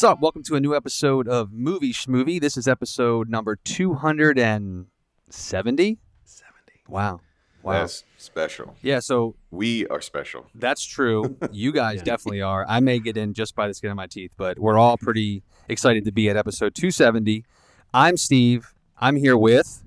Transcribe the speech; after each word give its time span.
What's 0.00 0.12
up? 0.12 0.22
Welcome 0.22 0.42
to 0.44 0.54
a 0.54 0.60
new 0.60 0.74
episode 0.74 1.28
of 1.28 1.52
Movie 1.52 1.92
Schmovie. 1.92 2.40
This 2.40 2.56
is 2.56 2.66
episode 2.66 3.28
number 3.28 3.56
270. 3.56 4.88
70. 5.28 6.72
Wow. 6.88 7.20
Wow. 7.62 7.72
That's 7.80 8.04
special. 8.16 8.74
yeah, 8.80 9.00
so 9.00 9.36
We 9.50 9.86
are 9.88 10.00
special. 10.00 10.46
that's 10.54 10.82
true. 10.86 11.36
You 11.52 11.70
guys 11.70 12.00
definitely 12.00 12.40
are. 12.40 12.64
I 12.66 12.80
may 12.80 12.98
get 12.98 13.18
in 13.18 13.34
just 13.34 13.54
by 13.54 13.68
the 13.68 13.74
skin 13.74 13.90
of 13.90 13.96
my 13.98 14.06
teeth, 14.06 14.32
but 14.38 14.58
we're 14.58 14.78
all 14.78 14.96
pretty 14.96 15.42
excited 15.68 16.06
to 16.06 16.12
be 16.12 16.30
at 16.30 16.36
episode 16.38 16.74
270. 16.74 17.44
I'm 17.92 18.16
Steve. 18.16 18.72
I'm 18.96 19.16
here 19.16 19.36
with, 19.36 19.84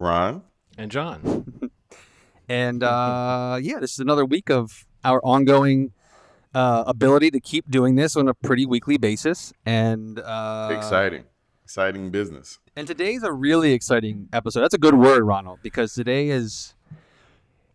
Ron? 0.00 0.42
And 0.76 0.90
John. 0.90 1.70
and 2.48 2.82
uh, 2.82 3.60
yeah, 3.62 3.78
this 3.78 3.92
is 3.92 4.00
another 4.00 4.24
week 4.24 4.50
of 4.50 4.84
our 5.04 5.20
ongoing 5.22 5.92
uh, 6.54 6.84
ability 6.86 7.30
to 7.32 7.40
keep 7.40 7.70
doing 7.70 7.96
this 7.96 8.16
on 8.16 8.28
a 8.28 8.34
pretty 8.34 8.66
weekly 8.66 8.96
basis. 8.96 9.52
And 9.66 10.18
uh, 10.20 10.70
Exciting. 10.72 11.24
Exciting 11.64 12.10
business. 12.10 12.58
And 12.76 12.86
today's 12.86 13.22
a 13.22 13.32
really 13.32 13.72
exciting 13.72 14.28
episode. 14.32 14.60
That's 14.60 14.74
a 14.74 14.78
good 14.78 14.94
word, 14.94 15.22
Ronald, 15.22 15.60
because 15.62 15.94
today 15.94 16.28
is 16.28 16.74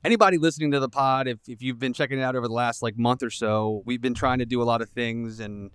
anybody 0.04 0.38
listening 0.38 0.72
to 0.72 0.80
the 0.80 0.90
pod, 0.90 1.28
if, 1.28 1.40
if 1.48 1.62
you've 1.62 1.80
been 1.80 1.94
checking 1.94 2.20
it 2.20 2.22
out 2.22 2.36
over 2.36 2.48
the 2.48 2.54
last 2.54 2.82
like 2.84 2.98
month 2.98 3.24
or 3.24 3.30
so, 3.30 3.82
we've 3.86 4.02
been 4.02 4.14
trying 4.14 4.40
to 4.40 4.46
do 4.46 4.62
a 4.62 4.64
lot 4.66 4.82
of 4.82 4.90
things 4.90 5.40
and 5.40 5.72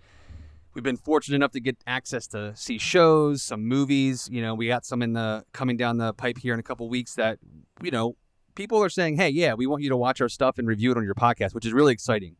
we've 0.75 0.85
been 0.85 0.97
fortunate 0.97 1.37
enough 1.37 1.53
to 1.53 1.61
get 1.61 1.77
access 1.87 2.27
to 2.29 2.55
see 2.55 2.79
shows, 2.79 3.43
some 3.43 3.67
movies. 3.67 4.29
You 4.31 4.43
know, 4.43 4.55
we 4.55 4.69
got 4.69 4.85
some 4.85 5.03
in 5.03 5.13
the 5.13 5.45
coming 5.53 5.77
down 5.77 5.99
the 5.99 6.13
pipe 6.15 6.39
here 6.39 6.55
in 6.55 6.61
a 6.61 6.65
couple 6.65 6.89
weeks 6.89 7.15
that, 7.15 7.39
you 7.83 7.91
know, 7.91 8.17
people 8.55 8.83
are 8.83 8.89
saying, 8.89 9.17
Hey, 9.17 9.31
yeah, 9.31 9.55
we 9.55 9.67
want 9.67 9.83
you 9.83 9.89
to 9.89 9.97
watch 9.97 10.21
our 10.21 10.29
stuff 10.29 10.59
and 10.59 10.69
review 10.69 10.93
it 10.93 10.97
on 10.97 11.05
your 11.05 11.15
podcast, 11.15 11.55
which 11.55 11.67
is 11.67 11.73
really 11.73 11.93
exciting. 11.93 12.37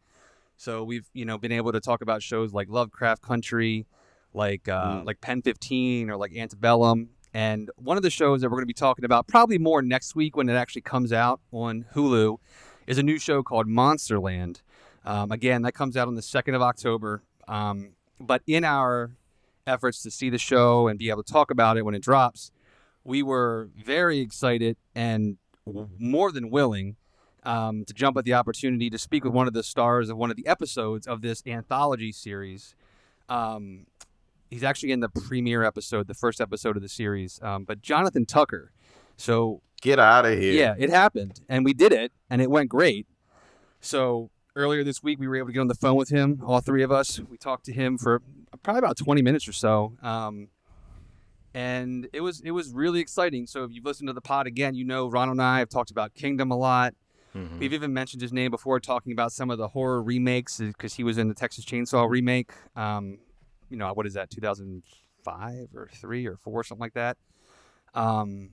So 0.57 0.85
we've, 0.85 1.09
you 1.13 1.25
know, 1.25 1.37
been 1.39 1.53
able 1.53 1.73
to 1.73 1.81
talk 1.81 2.01
about 2.03 2.23
shows 2.23 2.53
like 2.53 2.69
Lovecraft 2.69 3.23
Country, 3.23 3.87
like 4.33 4.69
uh, 4.69 5.01
Mm. 5.01 5.05
like 5.07 5.21
Pen 5.21 5.43
15 5.43 6.11
or 6.11 6.17
like 6.17 6.35
Antebellum. 6.35 7.11
And 7.33 7.71
one 7.77 7.97
of 7.97 8.03
the 8.05 8.11
shows 8.11 8.41
that 8.41 8.49
we're 8.49 8.57
going 8.59 8.63
to 8.63 8.67
be 8.67 8.73
talking 8.73 9.05
about 9.05 9.27
probably 9.27 9.59
more 9.59 9.83
next 9.83 10.15
week 10.15 10.37
when 10.37 10.49
it 10.49 10.55
actually 10.55 10.83
comes 10.83 11.13
out 11.13 11.41
on 11.53 11.85
Hulu 11.95 12.37
is 12.87 12.99
a 12.99 13.03
new 13.03 13.19
show 13.19 13.43
called 13.43 13.67
Monsterland. 13.67 14.61
Um, 15.05 15.33
again, 15.33 15.63
that 15.63 15.73
comes 15.73 15.97
out 15.97 16.07
on 16.09 16.15
the 16.15 16.21
2nd 16.23 16.55
of 16.55 16.63
October. 16.63 17.23
Um, 17.49 17.91
but 18.21 18.43
in 18.47 18.65
our 18.65 19.17
efforts 19.67 20.03
to 20.03 20.11
see 20.11 20.31
the 20.31 20.39
show 20.39 20.87
and 20.89 20.99
be 20.99 21.11
able 21.11 21.23
to 21.25 21.33
talk 21.33 21.51
about 21.51 21.77
it 21.77 21.83
when 21.85 21.95
it 21.95 22.03
drops, 22.03 22.53
we 23.03 23.23
were 23.23 23.69
very 23.77 24.21
excited 24.21 24.77
and 24.95 25.37
w- 25.67 25.89
more 25.99 26.31
than 26.31 26.51
willing 26.51 26.97
um, 27.45 27.85
to 27.85 27.95
jump 27.95 28.17
at 28.17 28.25
the 28.25 28.35
opportunity 28.35 28.91
to 28.91 28.99
speak 28.99 29.25
with 29.25 29.33
one 29.33 29.47
of 29.47 29.55
the 29.55 29.63
stars 29.63 30.11
of 30.11 30.17
one 30.17 30.31
of 30.31 30.37
the 30.37 30.47
episodes 30.47 31.07
of 31.07 31.23
this 31.23 31.43
anthology 31.47 32.13
series. 32.13 32.75
Um, 33.29 33.87
he's 34.51 34.65
actually 34.65 34.93
in 34.93 35.01
the 35.01 35.09
premiere 35.09 35.63
episode, 35.65 36.07
the 36.07 36.15
first 36.15 36.41
episode 36.41 36.77
of 36.77 36.83
the 36.83 36.89
series. 36.89 37.41
Um, 37.43 37.65
but 37.65 37.83
Jonathan 37.83 38.27
Tucker. 38.27 38.73
So 39.17 39.61
Get 39.83 39.99
out 39.99 40.25
of 40.25 40.39
here. 40.39 40.53
yeah, 40.55 40.75
it 40.79 40.91
happened, 40.91 41.41
and 41.49 41.65
we 41.65 41.75
did 41.75 41.93
it, 41.93 42.11
and 42.31 42.41
it 42.41 42.51
went 42.51 42.71
great. 42.71 43.07
So 43.81 44.31
earlier 44.57 44.83
this 44.83 45.03
week, 45.03 45.21
we 45.21 45.29
were 45.29 45.37
able 45.37 45.49
to 45.49 45.53
get 45.53 45.61
on 45.61 45.69
the 45.69 45.75
phone 45.75 45.97
with 45.97 46.09
him, 46.09 46.41
all 46.45 46.61
three 46.61 46.83
of 46.83 46.91
us. 46.91 47.21
We 47.29 47.37
talked 47.37 47.67
to 47.67 47.73
him 47.73 47.99
for 47.99 48.23
probably 48.63 48.79
about 48.79 48.97
20 48.97 49.21
minutes 49.21 49.47
or 49.47 49.53
so, 49.53 49.93
um, 50.03 50.49
and 51.53 52.09
it 52.13 52.23
was 52.23 52.41
it 52.41 52.53
was 52.53 52.73
really 52.73 53.01
exciting. 53.01 53.47
So 53.47 53.65
if 53.65 53.73
you've 53.73 53.85
listened 53.85 54.09
to 54.09 54.13
the 54.15 54.23
pod 54.23 54.47
again, 54.47 54.75
you 54.75 54.85
know 54.85 55.09
Ron 55.09 55.29
and 55.29 55.43
I 55.43 55.59
have 55.59 55.69
talked 55.69 55.91
about 55.91 56.15
Kingdom 56.15 56.51
a 56.51 56.57
lot. 56.57 56.95
Mhm. 57.35 57.59
We've 57.59 57.73
even 57.73 57.93
mentioned 57.93 58.23
his 58.23 58.33
name 58.33 58.51
before, 58.51 58.79
talking 58.81 59.13
about 59.13 59.33
some 59.33 59.51
of 59.51 59.59
the 59.59 59.69
horror 59.69 60.03
remakes 60.03 60.59
because 60.59 60.95
he 60.95 61.03
was 61.03 61.19
in 61.19 61.29
the 61.29 61.35
Texas 61.35 61.65
Chainsaw 61.65 62.09
remake. 62.09 62.53
Um, 62.77 63.19
you 63.69 63.77
know, 63.77 63.93
what 63.93 64.07
is 64.07 64.15
that, 64.15 64.31
2005 64.31 65.69
or 65.75 65.89
three 65.93 66.27
or 66.27 66.37
four, 66.37 66.63
something 66.63 66.81
like 66.81 66.95
that. 66.95 67.17
Um, 67.95 68.51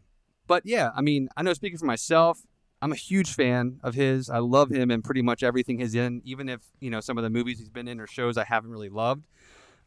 but 0.47 0.63
yeah, 0.65 0.89
I 0.95 1.01
mean, 1.01 1.29
I 1.37 1.43
know 1.43 1.53
speaking 1.53 1.77
for 1.77 1.85
myself, 1.85 2.41
I'm 2.81 2.91
a 2.91 2.95
huge 2.95 3.33
fan 3.33 3.79
of 3.83 3.93
his. 3.93 4.29
I 4.29 4.39
love 4.39 4.71
him 4.71 4.89
and 4.89 5.03
pretty 5.03 5.21
much 5.21 5.43
everything 5.43 5.79
he's 5.79 5.93
in, 5.93 6.21
even 6.25 6.49
if 6.49 6.61
you 6.79 6.89
know 6.89 6.99
some 6.99 7.17
of 7.17 7.23
the 7.23 7.29
movies 7.29 7.59
he's 7.59 7.69
been 7.69 7.87
in 7.87 7.99
or 7.99 8.07
shows 8.07 8.37
I 8.37 8.43
haven't 8.43 8.71
really 8.71 8.89
loved. 8.89 9.23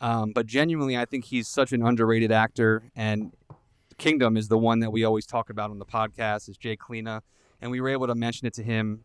Um, 0.00 0.33
but 0.33 0.47
genuinely, 0.47 0.97
I 0.97 1.04
think 1.04 1.25
he's 1.25 1.49
such 1.49 1.72
an 1.72 1.83
underrated 1.84 2.31
actor, 2.31 2.91
and 2.94 3.33
Kingdom 3.99 4.37
is 4.37 4.49
the 4.49 4.59
one 4.59 4.81
that 4.81 4.91
we 4.91 5.04
always 5.04 5.27
talk 5.27 5.50
about 5.50 5.71
on 5.71 5.78
the 5.78 5.84
podcast. 5.87 6.49
Is 6.49 6.56
Jay 6.56 6.77
Kulina, 6.77 7.22
and 7.64 7.70
we 7.72 7.80
were 7.80 7.88
able 7.88 8.06
to 8.06 8.14
mention 8.14 8.47
it 8.47 8.52
to 8.54 8.62
him 8.62 9.00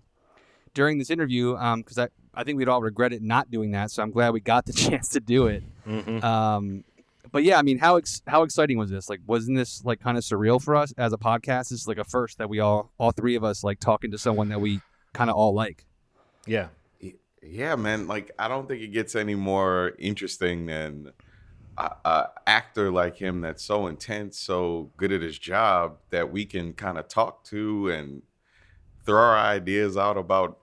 during 0.74 0.98
this 1.00 1.10
interview 1.10 1.54
because 1.78 1.98
I 1.98 2.10
I 2.34 2.44
think 2.44 2.58
we'd 2.58 2.68
all 2.70 2.82
regretted 2.82 3.24
not 3.24 3.50
doing 3.50 3.72
that. 3.72 3.90
So 3.90 4.04
I'm 4.04 4.12
glad 4.12 4.34
we 4.34 4.42
got 4.42 4.66
the 4.66 4.74
chance 4.86 5.10
to 5.10 5.20
do 5.20 5.48
it. 5.48 5.64
Mhm. 5.88 6.24
Um, 6.24 6.84
but 7.32 7.44
yeah, 7.44 7.58
I 7.58 7.62
mean, 7.62 7.78
how 7.80 7.96
ex- 7.96 8.22
how 8.28 8.44
exciting 8.44 8.78
was 8.78 8.90
this? 8.90 9.10
Like, 9.10 9.22
wasn't 9.26 9.58
this 9.58 9.84
like 9.86 10.00
kind 10.02 10.18
of 10.18 10.24
surreal 10.24 10.62
for 10.62 10.76
us 10.76 10.94
as 10.98 11.14
a 11.14 11.18
podcast? 11.18 11.70
This 11.70 11.82
is 11.82 11.88
like 11.88 11.98
a 11.98 12.04
first 12.04 12.38
that 12.38 12.50
we 12.50 12.60
all 12.60 12.92
all 12.98 13.12
three 13.12 13.36
of 13.36 13.44
us 13.44 13.64
like 13.64 13.80
talking 13.80 14.12
to 14.12 14.18
someone 14.18 14.50
that 14.50 14.60
we 14.60 14.82
kind 15.14 15.30
of 15.30 15.36
all 15.38 15.54
like. 15.54 15.86
Yeah. 16.46 16.68
Yeah, 17.42 17.76
man. 17.78 18.06
Like, 18.08 18.32
I 18.38 18.50
don't 18.50 18.68
think 18.68 18.82
it 18.82 18.90
gets 18.90 19.16
any 19.16 19.34
more 19.36 19.94
interesting 19.98 20.66
than 20.66 21.14
a, 21.78 21.92
a 22.04 22.28
actor 22.46 22.92
like 22.92 23.16
him 23.16 23.40
that's 23.40 23.64
so 23.64 23.88
intense, 23.88 24.38
so 24.38 24.92
good 24.98 25.14
at 25.14 25.22
his 25.22 25.40
job 25.40 26.00
that 26.10 26.32
we 26.34 26.46
can 26.46 26.74
kind 26.74 26.98
of 26.98 27.08
talk 27.08 27.46
to 27.46 27.90
and 27.92 28.24
throw 29.10 29.20
our 29.20 29.38
ideas 29.38 29.98
out 29.98 30.18
about 30.18 30.60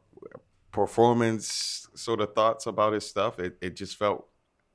performance, 0.70 1.88
sort 1.94 2.20
of 2.20 2.32
thoughts 2.32 2.66
about 2.66 2.92
his 2.92 3.04
stuff. 3.04 3.40
It, 3.40 3.56
it 3.60 3.74
just 3.74 3.96
felt 3.96 4.28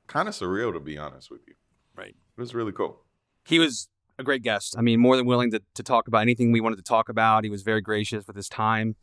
kind 0.08 0.28
of 0.28 0.34
surreal, 0.34 0.74
to 0.74 0.80
be 0.80 0.98
honest 0.98 1.30
with 1.30 1.40
you. 1.48 1.54
Right. 1.96 2.14
It 2.36 2.40
was 2.40 2.54
really 2.54 2.72
cool. 2.72 3.00
He 3.46 3.58
was 3.58 3.88
a 4.18 4.24
great 4.24 4.42
guest. 4.42 4.74
I 4.76 4.82
mean, 4.82 5.00
more 5.00 5.16
than 5.16 5.24
willing 5.24 5.52
to, 5.52 5.62
to 5.74 5.82
talk 5.82 6.06
about 6.06 6.20
anything 6.20 6.52
we 6.52 6.60
wanted 6.60 6.76
to 6.76 6.82
talk 6.82 7.08
about. 7.08 7.44
He 7.44 7.50
was 7.50 7.62
very 7.62 7.80
gracious 7.80 8.26
with 8.26 8.36
his 8.36 8.50
time. 8.50 8.94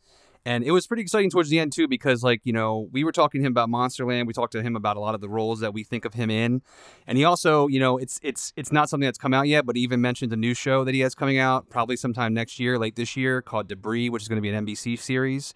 And 0.46 0.64
it 0.64 0.70
was 0.70 0.86
pretty 0.86 1.02
exciting 1.02 1.28
towards 1.30 1.50
the 1.50 1.58
end 1.58 1.72
too, 1.72 1.86
because 1.86 2.22
like, 2.22 2.40
you 2.44 2.52
know, 2.52 2.88
we 2.92 3.04
were 3.04 3.12
talking 3.12 3.40
to 3.40 3.46
him 3.46 3.52
about 3.52 3.68
Monsterland. 3.68 4.26
We 4.26 4.32
talked 4.32 4.52
to 4.52 4.62
him 4.62 4.74
about 4.74 4.96
a 4.96 5.00
lot 5.00 5.14
of 5.14 5.20
the 5.20 5.28
roles 5.28 5.60
that 5.60 5.74
we 5.74 5.84
think 5.84 6.04
of 6.06 6.14
him 6.14 6.30
in. 6.30 6.62
And 7.06 7.18
he 7.18 7.24
also, 7.24 7.66
you 7.66 7.78
know, 7.78 7.98
it's 7.98 8.18
it's 8.22 8.52
it's 8.56 8.72
not 8.72 8.88
something 8.88 9.04
that's 9.04 9.18
come 9.18 9.34
out 9.34 9.48
yet, 9.48 9.66
but 9.66 9.76
he 9.76 9.82
even 9.82 10.00
mentioned 10.00 10.32
a 10.32 10.36
new 10.36 10.54
show 10.54 10.82
that 10.84 10.94
he 10.94 11.00
has 11.00 11.14
coming 11.14 11.38
out 11.38 11.68
probably 11.68 11.96
sometime 11.96 12.32
next 12.32 12.58
year, 12.58 12.78
late 12.78 12.96
this 12.96 13.16
year, 13.16 13.42
called 13.42 13.68
Debris, 13.68 14.08
which 14.08 14.22
is 14.22 14.28
going 14.28 14.38
to 14.38 14.42
be 14.42 14.48
an 14.48 14.66
NBC 14.66 14.98
series, 14.98 15.52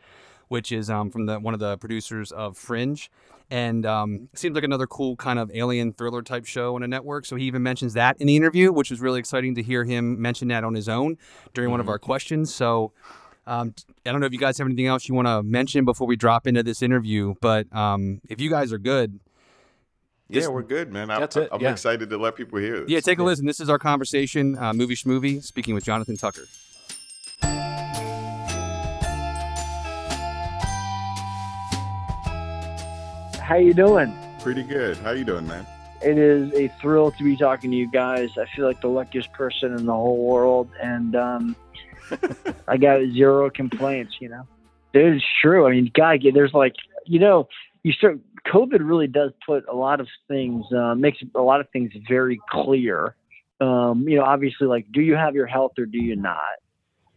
which 0.49 0.71
is 0.71 0.91
um, 0.91 1.11
from 1.11 1.25
the 1.27 1.41
one 1.41 1.55
of 1.55 1.61
the 1.61 1.79
producers 1.79 2.31
of 2.31 2.59
Fringe. 2.59 3.11
And 3.51 3.85
um, 3.85 4.29
it 4.33 4.39
seems 4.39 4.55
like 4.55 4.65
another 4.65 4.87
cool 4.87 5.17
kind 5.17 5.39
of 5.39 5.51
alien 5.55 5.93
thriller 5.93 6.23
type 6.23 6.47
show 6.47 6.77
on 6.77 6.83
a 6.83 6.89
network. 6.89 7.27
So 7.27 7.37
he 7.37 7.45
even 7.45 7.63
mentions 7.63 7.93
that 7.95 8.17
in 8.19 8.27
the 8.27 8.37
interview, 8.37 8.73
which 8.73 8.91
was 8.91 9.01
really 9.01 9.21
exciting 9.21 9.55
to 9.57 9.63
hear 9.63 9.85
him 9.85 10.21
mention 10.21 10.49
that 10.49 10.65
on 10.65 10.75
his 10.75 10.89
own 10.89 11.19
during 11.53 11.71
one 11.71 11.81
of 11.81 11.89
our 11.89 11.99
questions. 11.99 12.55
So 12.55 12.93
um, 13.47 13.75
I 14.07 14.11
don't 14.13 14.21
know 14.21 14.27
if 14.27 14.33
you 14.33 14.39
guys 14.39 14.59
have 14.59 14.67
anything 14.67 14.87
else 14.87 15.09
you 15.09 15.15
want 15.15 15.29
to 15.29 15.43
mention 15.43 15.85
before 15.85 16.07
we 16.07 16.17
drop 16.17 16.47
into 16.47 16.63
this 16.63 16.83
interview, 16.83 17.35
but 17.41 17.75
um, 17.75 18.21
if 18.29 18.41
you 18.41 18.51
guys 18.51 18.73
are 18.73 18.79
good, 18.79 19.19
This- 20.31 20.45
yeah, 20.45 20.49
we're 20.51 20.63
good, 20.63 20.93
man. 20.93 21.11
I, 21.11 21.21
That's 21.21 21.37
it, 21.37 21.49
I'm 21.53 21.61
yeah. 21.61 21.73
excited 21.73 22.11
to 22.11 22.17
let 22.19 22.37
people 22.37 22.59
hear 22.59 22.81
this. 22.81 22.89
yeah, 22.91 23.01
take 23.01 23.19
a 23.19 23.23
listen. 23.23 23.47
This 23.47 23.61
is 23.61 23.69
our 23.69 23.79
conversation, 23.79 24.57
uh, 24.59 24.73
movie 24.73 24.95
schmovie, 24.97 25.43
speaking 25.43 25.75
with 25.75 25.85
Jonathan 25.85 26.17
Tucker. 26.17 26.47
How 33.41 33.57
you 33.57 33.75
doing? 33.75 34.17
Pretty 34.41 34.63
good. 34.63 34.97
How 34.99 35.11
you 35.11 35.25
doing, 35.25 35.47
man? 35.47 35.67
It 36.03 36.19
is 36.19 36.53
a 36.55 36.69
thrill 36.81 37.11
to 37.13 37.25
be 37.25 37.37
talking 37.37 37.71
to 37.71 37.77
you 37.77 37.91
guys. 37.91 38.31
I 38.39 38.47
feel 38.57 38.67
like 38.67 38.81
the 38.81 38.89
luckiest 38.89 39.33
person 39.33 39.75
in 39.75 39.85
the 39.87 39.93
whole 39.93 40.25
world, 40.25 40.69
and 40.83 41.15
um, 41.15 41.57
I 42.69 42.77
got 42.77 43.01
zero 43.13 43.51
complaints. 43.51 44.15
You 44.21 44.31
know, 44.31 44.49
it 44.93 45.17
is 45.17 45.23
true. 45.43 45.67
I 45.67 45.73
mean, 45.73 45.91
God, 45.95 46.21
there's 46.35 46.55
like, 46.55 46.75
you 47.07 47.19
know, 47.19 47.49
you 47.83 47.93
start. 47.93 48.19
COVID 48.47 48.81
really 48.81 49.07
does 49.07 49.31
put 49.47 49.65
a 49.69 49.75
lot 49.75 50.01
of 50.01 50.09
things, 50.29 50.65
uh, 50.77 50.95
makes 50.95 51.19
a 51.35 51.41
lot 51.41 51.61
of 51.61 51.69
things 51.71 51.91
very 52.09 52.39
clear. 52.51 53.17
Um, 53.61 54.07
you 54.07 54.17
know, 54.17 54.25
obviously, 54.25 54.67
like, 54.67 54.87
do 54.93 55.01
you 55.01 55.15
have 55.15 55.35
your 55.35 55.47
health 55.47 55.73
or 55.79 55.87
do 55.87 55.99
you 55.99 56.17
not? 56.17 56.39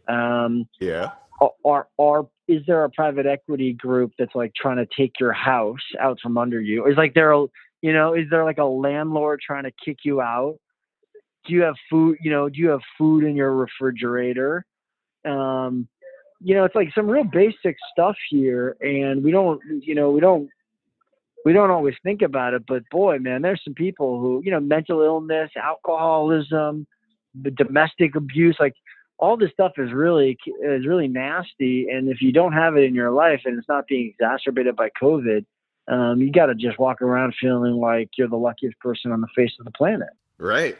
Um, 0.08 0.66
Yeah. 0.80 1.10
are, 1.40 1.52
are 1.64 1.88
are 1.98 2.28
is 2.46 2.62
there 2.66 2.84
a 2.84 2.90
private 2.90 3.26
equity 3.26 3.74
group 3.74 4.12
that's 4.18 4.34
like 4.34 4.52
trying 4.54 4.78
to 4.78 4.86
take 4.96 5.20
your 5.20 5.32
house 5.32 5.76
out 6.00 6.18
from 6.22 6.38
under 6.38 6.60
you? 6.60 6.86
Is 6.86 6.96
like 6.96 7.14
there 7.14 7.32
a 7.32 7.44
you 7.82 7.92
know 7.92 8.14
is 8.14 8.24
there 8.30 8.44
like 8.44 8.58
a 8.58 8.64
landlord 8.64 9.40
trying 9.46 9.64
to 9.64 9.72
kick 9.84 9.98
you 10.04 10.20
out? 10.20 10.58
Do 11.46 11.52
you 11.54 11.62
have 11.62 11.74
food? 11.90 12.16
You 12.22 12.30
know, 12.30 12.48
do 12.48 12.58
you 12.58 12.68
have 12.70 12.80
food 12.96 13.24
in 13.24 13.36
your 13.36 13.54
refrigerator? 13.54 14.64
Um, 15.28 15.88
you 16.40 16.54
know, 16.54 16.64
it's 16.64 16.74
like 16.74 16.88
some 16.94 17.08
real 17.08 17.24
basic 17.24 17.76
stuff 17.92 18.16
here, 18.30 18.76
and 18.80 19.22
we 19.22 19.30
don't 19.30 19.60
you 19.82 19.94
know 19.94 20.10
we 20.10 20.20
don't 20.20 20.48
we 21.44 21.52
don't 21.52 21.70
always 21.70 21.94
think 22.02 22.22
about 22.22 22.54
it. 22.54 22.62
But 22.66 22.88
boy, 22.90 23.18
man, 23.18 23.42
there's 23.42 23.60
some 23.64 23.74
people 23.74 24.20
who 24.20 24.42
you 24.44 24.50
know 24.50 24.60
mental 24.60 25.02
illness, 25.02 25.50
alcoholism, 25.56 26.86
domestic 27.56 28.14
abuse, 28.16 28.56
like 28.60 28.74
all 29.18 29.36
this 29.36 29.50
stuff 29.52 29.72
is 29.78 29.92
really 29.92 30.38
is 30.62 30.86
really 30.86 31.08
nasty 31.08 31.88
and 31.90 32.08
if 32.08 32.22
you 32.22 32.30
don't 32.30 32.52
have 32.52 32.76
it 32.76 32.84
in 32.84 32.94
your 32.94 33.10
life 33.10 33.40
and 33.44 33.58
it's 33.58 33.66
not 33.66 33.84
being 33.88 34.14
exacerbated 34.14 34.76
by 34.76 34.88
covid 35.02 35.44
um, 35.88 36.20
you 36.20 36.30
got 36.30 36.46
to 36.46 36.54
just 36.54 36.78
walk 36.78 37.00
around 37.00 37.34
feeling 37.40 37.74
like 37.74 38.10
you're 38.16 38.28
the 38.28 38.36
luckiest 38.36 38.78
person 38.78 39.10
on 39.10 39.20
the 39.20 39.28
face 39.34 39.52
of 39.58 39.64
the 39.64 39.70
planet. 39.70 40.10
Right. 40.36 40.76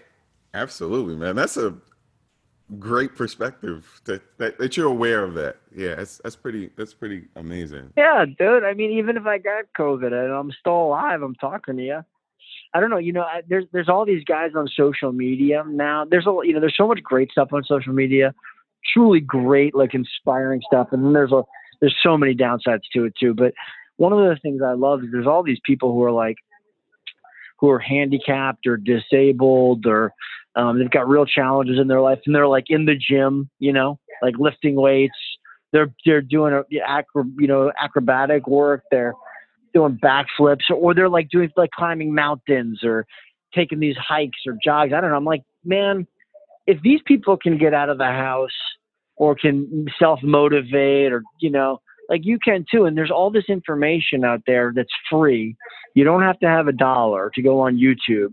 Absolutely, 0.54 1.16
man. 1.16 1.34
That's 1.34 1.56
a 1.56 1.74
great 2.78 3.16
perspective 3.16 4.00
that, 4.04 4.22
that, 4.38 4.58
that 4.58 4.76
you're 4.76 4.88
aware 4.88 5.24
of 5.24 5.34
that. 5.34 5.56
Yeah, 5.74 5.94
that's 5.94 6.18
that's 6.18 6.36
pretty 6.36 6.70
that's 6.76 6.94
pretty 6.94 7.24
amazing. 7.36 7.92
Yeah, 7.96 8.24
dude. 8.26 8.64
I 8.64 8.74
mean, 8.74 8.90
even 8.92 9.16
if 9.16 9.26
I 9.26 9.38
got 9.38 9.64
COVID 9.78 10.12
and 10.12 10.32
I'm 10.32 10.52
still 10.58 10.86
alive, 10.86 11.22
I'm 11.22 11.34
talking 11.36 11.76
to 11.76 11.82
you. 11.82 12.04
I 12.74 12.80
don't 12.80 12.90
know. 12.90 12.98
You 12.98 13.12
know, 13.12 13.22
I, 13.22 13.42
there's 13.48 13.64
there's 13.72 13.88
all 13.88 14.04
these 14.04 14.24
guys 14.24 14.50
on 14.54 14.68
social 14.68 15.12
media 15.12 15.64
now. 15.66 16.04
There's 16.04 16.26
a 16.26 16.36
you 16.44 16.52
know 16.52 16.60
there's 16.60 16.76
so 16.76 16.86
much 16.86 17.02
great 17.02 17.30
stuff 17.30 17.48
on 17.52 17.64
social 17.64 17.92
media, 17.92 18.34
truly 18.92 19.20
great 19.20 19.74
like 19.74 19.94
inspiring 19.94 20.60
stuff, 20.66 20.88
and 20.92 21.04
then 21.04 21.12
there's 21.12 21.32
a 21.32 21.42
there's 21.80 21.96
so 22.02 22.18
many 22.18 22.34
downsides 22.34 22.82
to 22.92 23.04
it 23.04 23.14
too. 23.18 23.34
But 23.34 23.54
one 23.96 24.12
of 24.12 24.18
the 24.18 24.36
things 24.42 24.60
I 24.62 24.72
love 24.72 25.02
is 25.02 25.10
there's 25.10 25.26
all 25.26 25.42
these 25.42 25.60
people 25.64 25.92
who 25.92 26.02
are 26.04 26.12
like 26.12 26.36
who 27.58 27.70
are 27.70 27.78
handicapped 27.78 28.66
or 28.66 28.76
disabled 28.76 29.86
or 29.86 30.12
um, 30.58 30.78
they've 30.78 30.90
got 30.90 31.08
real 31.08 31.24
challenges 31.24 31.78
in 31.78 31.86
their 31.86 32.00
life 32.00 32.18
and 32.26 32.34
they're 32.34 32.48
like 32.48 32.64
in 32.68 32.84
the 32.84 32.96
gym, 32.96 33.48
you 33.60 33.72
know, 33.72 33.98
like 34.22 34.34
lifting 34.38 34.74
weights. 34.74 35.14
They're 35.72 35.92
they're 36.04 36.22
doing 36.22 36.52
a, 36.52 36.62
acro, 36.86 37.24
you 37.38 37.46
know 37.46 37.72
acrobatic 37.80 38.46
work. 38.48 38.82
They're 38.90 39.14
doing 39.72 39.98
backflips 40.02 40.70
or 40.74 40.94
they're 40.94 41.08
like 41.08 41.28
doing 41.30 41.50
like 41.56 41.70
climbing 41.70 42.14
mountains 42.14 42.80
or 42.82 43.06
taking 43.54 43.78
these 43.78 43.96
hikes 43.96 44.38
or 44.46 44.56
jogs. 44.62 44.92
I 44.92 45.00
don't 45.00 45.10
know. 45.10 45.16
I'm 45.16 45.24
like, 45.24 45.42
man, 45.64 46.06
if 46.66 46.80
these 46.82 47.00
people 47.06 47.36
can 47.36 47.56
get 47.56 47.72
out 47.72 47.88
of 47.88 47.98
the 47.98 48.04
house 48.04 48.50
or 49.16 49.36
can 49.36 49.86
self 49.98 50.20
motivate 50.22 51.12
or 51.12 51.22
you 51.40 51.50
know 51.50 51.78
like 52.08 52.22
you 52.24 52.38
can 52.42 52.64
too 52.70 52.84
and 52.84 52.96
there's 52.96 53.10
all 53.10 53.30
this 53.30 53.48
information 53.48 54.24
out 54.24 54.40
there 54.46 54.72
that's 54.74 54.88
free 55.10 55.54
you 55.94 56.04
don't 56.04 56.22
have 56.22 56.38
to 56.38 56.46
have 56.46 56.68
a 56.68 56.72
dollar 56.72 57.30
to 57.34 57.42
go 57.42 57.60
on 57.60 57.76
youtube 57.76 58.32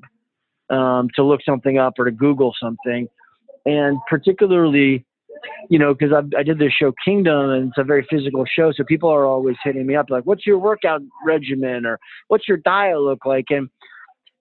um, 0.70 1.10
to 1.16 1.24
look 1.24 1.42
something 1.46 1.78
up 1.78 1.94
or 1.98 2.06
to 2.06 2.12
google 2.12 2.54
something 2.62 3.08
and 3.66 3.98
particularly 4.10 5.06
you 5.70 5.78
know 5.78 5.94
because 5.94 6.14
I, 6.14 6.40
I 6.40 6.44
did 6.44 6.60
this 6.60 6.74
show 6.74 6.94
kingdom 7.04 7.50
and 7.52 7.70
it's 7.70 7.78
a 7.78 7.84
very 7.84 8.06
physical 8.10 8.46
show 8.46 8.72
so 8.72 8.84
people 8.84 9.10
are 9.10 9.26
always 9.26 9.58
hitting 9.64 9.86
me 9.86 9.96
up 9.96 10.10
like 10.10 10.26
what's 10.26 10.46
your 10.46 10.58
workout 10.58 11.02
regimen 11.26 11.86
or 11.86 12.00
what's 12.28 12.48
your 12.48 12.58
diet 12.58 13.00
look 13.00 13.26
like 13.26 13.46
and 13.50 13.70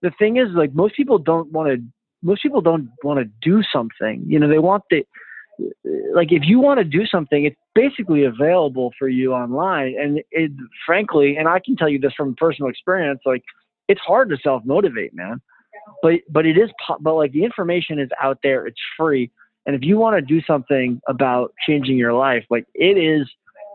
the 0.03 0.13
thing 0.19 0.37
is 0.37 0.49
like 0.55 0.75
most 0.75 0.97
people 0.97 1.19
don't 1.19 1.51
want 1.53 1.69
to 1.69 1.83
most 2.23 2.43
people 2.43 2.61
don't 2.61 2.89
want 3.03 3.19
to 3.19 3.31
do 3.43 3.63
something 3.73 4.25
you 4.27 4.39
know 4.39 4.49
they 4.49 4.59
want 4.59 4.83
the 4.91 5.05
like 6.15 6.33
if 6.33 6.43
you 6.45 6.61
want 6.61 6.79
to 6.79 6.85
do 6.85 7.07
something, 7.07 7.45
it's 7.45 7.57
basically 7.75 8.25
available 8.25 8.93
for 8.99 9.09
you 9.09 9.33
online. 9.33 9.95
And 10.01 10.21
it, 10.31 10.53
frankly, 10.87 11.37
and 11.37 11.49
I 11.49 11.61
can 11.65 11.77
tell 11.77 11.89
you 11.89 11.99
this 11.99 12.13
from 12.17 12.35
personal 12.37 12.71
experience, 12.71 13.21
like 13.25 13.43
it's 13.89 14.01
hard 14.01 14.31
to 14.31 14.37
self 14.43 14.63
motivate, 14.65 15.15
man. 15.15 15.41
But 16.03 16.21
but 16.29 16.47
it 16.47 16.57
is, 16.57 16.71
but 17.01 17.15
like 17.15 17.33
the 17.33 17.45
information 17.45 17.99
is 17.99 18.11
out 18.23 18.39
there. 18.43 18.67
It's 18.67 18.81
free. 18.97 19.31
And 19.67 19.75
if 19.75 19.83
you 19.83 19.97
want 19.99 20.17
to 20.17 20.23
do 20.23 20.43
something 20.47 21.01
about 21.09 21.55
changing 21.67 21.97
your 21.97 22.13
life, 22.13 22.45
like 22.51 22.67
it 22.75 22.99
is, 22.99 23.29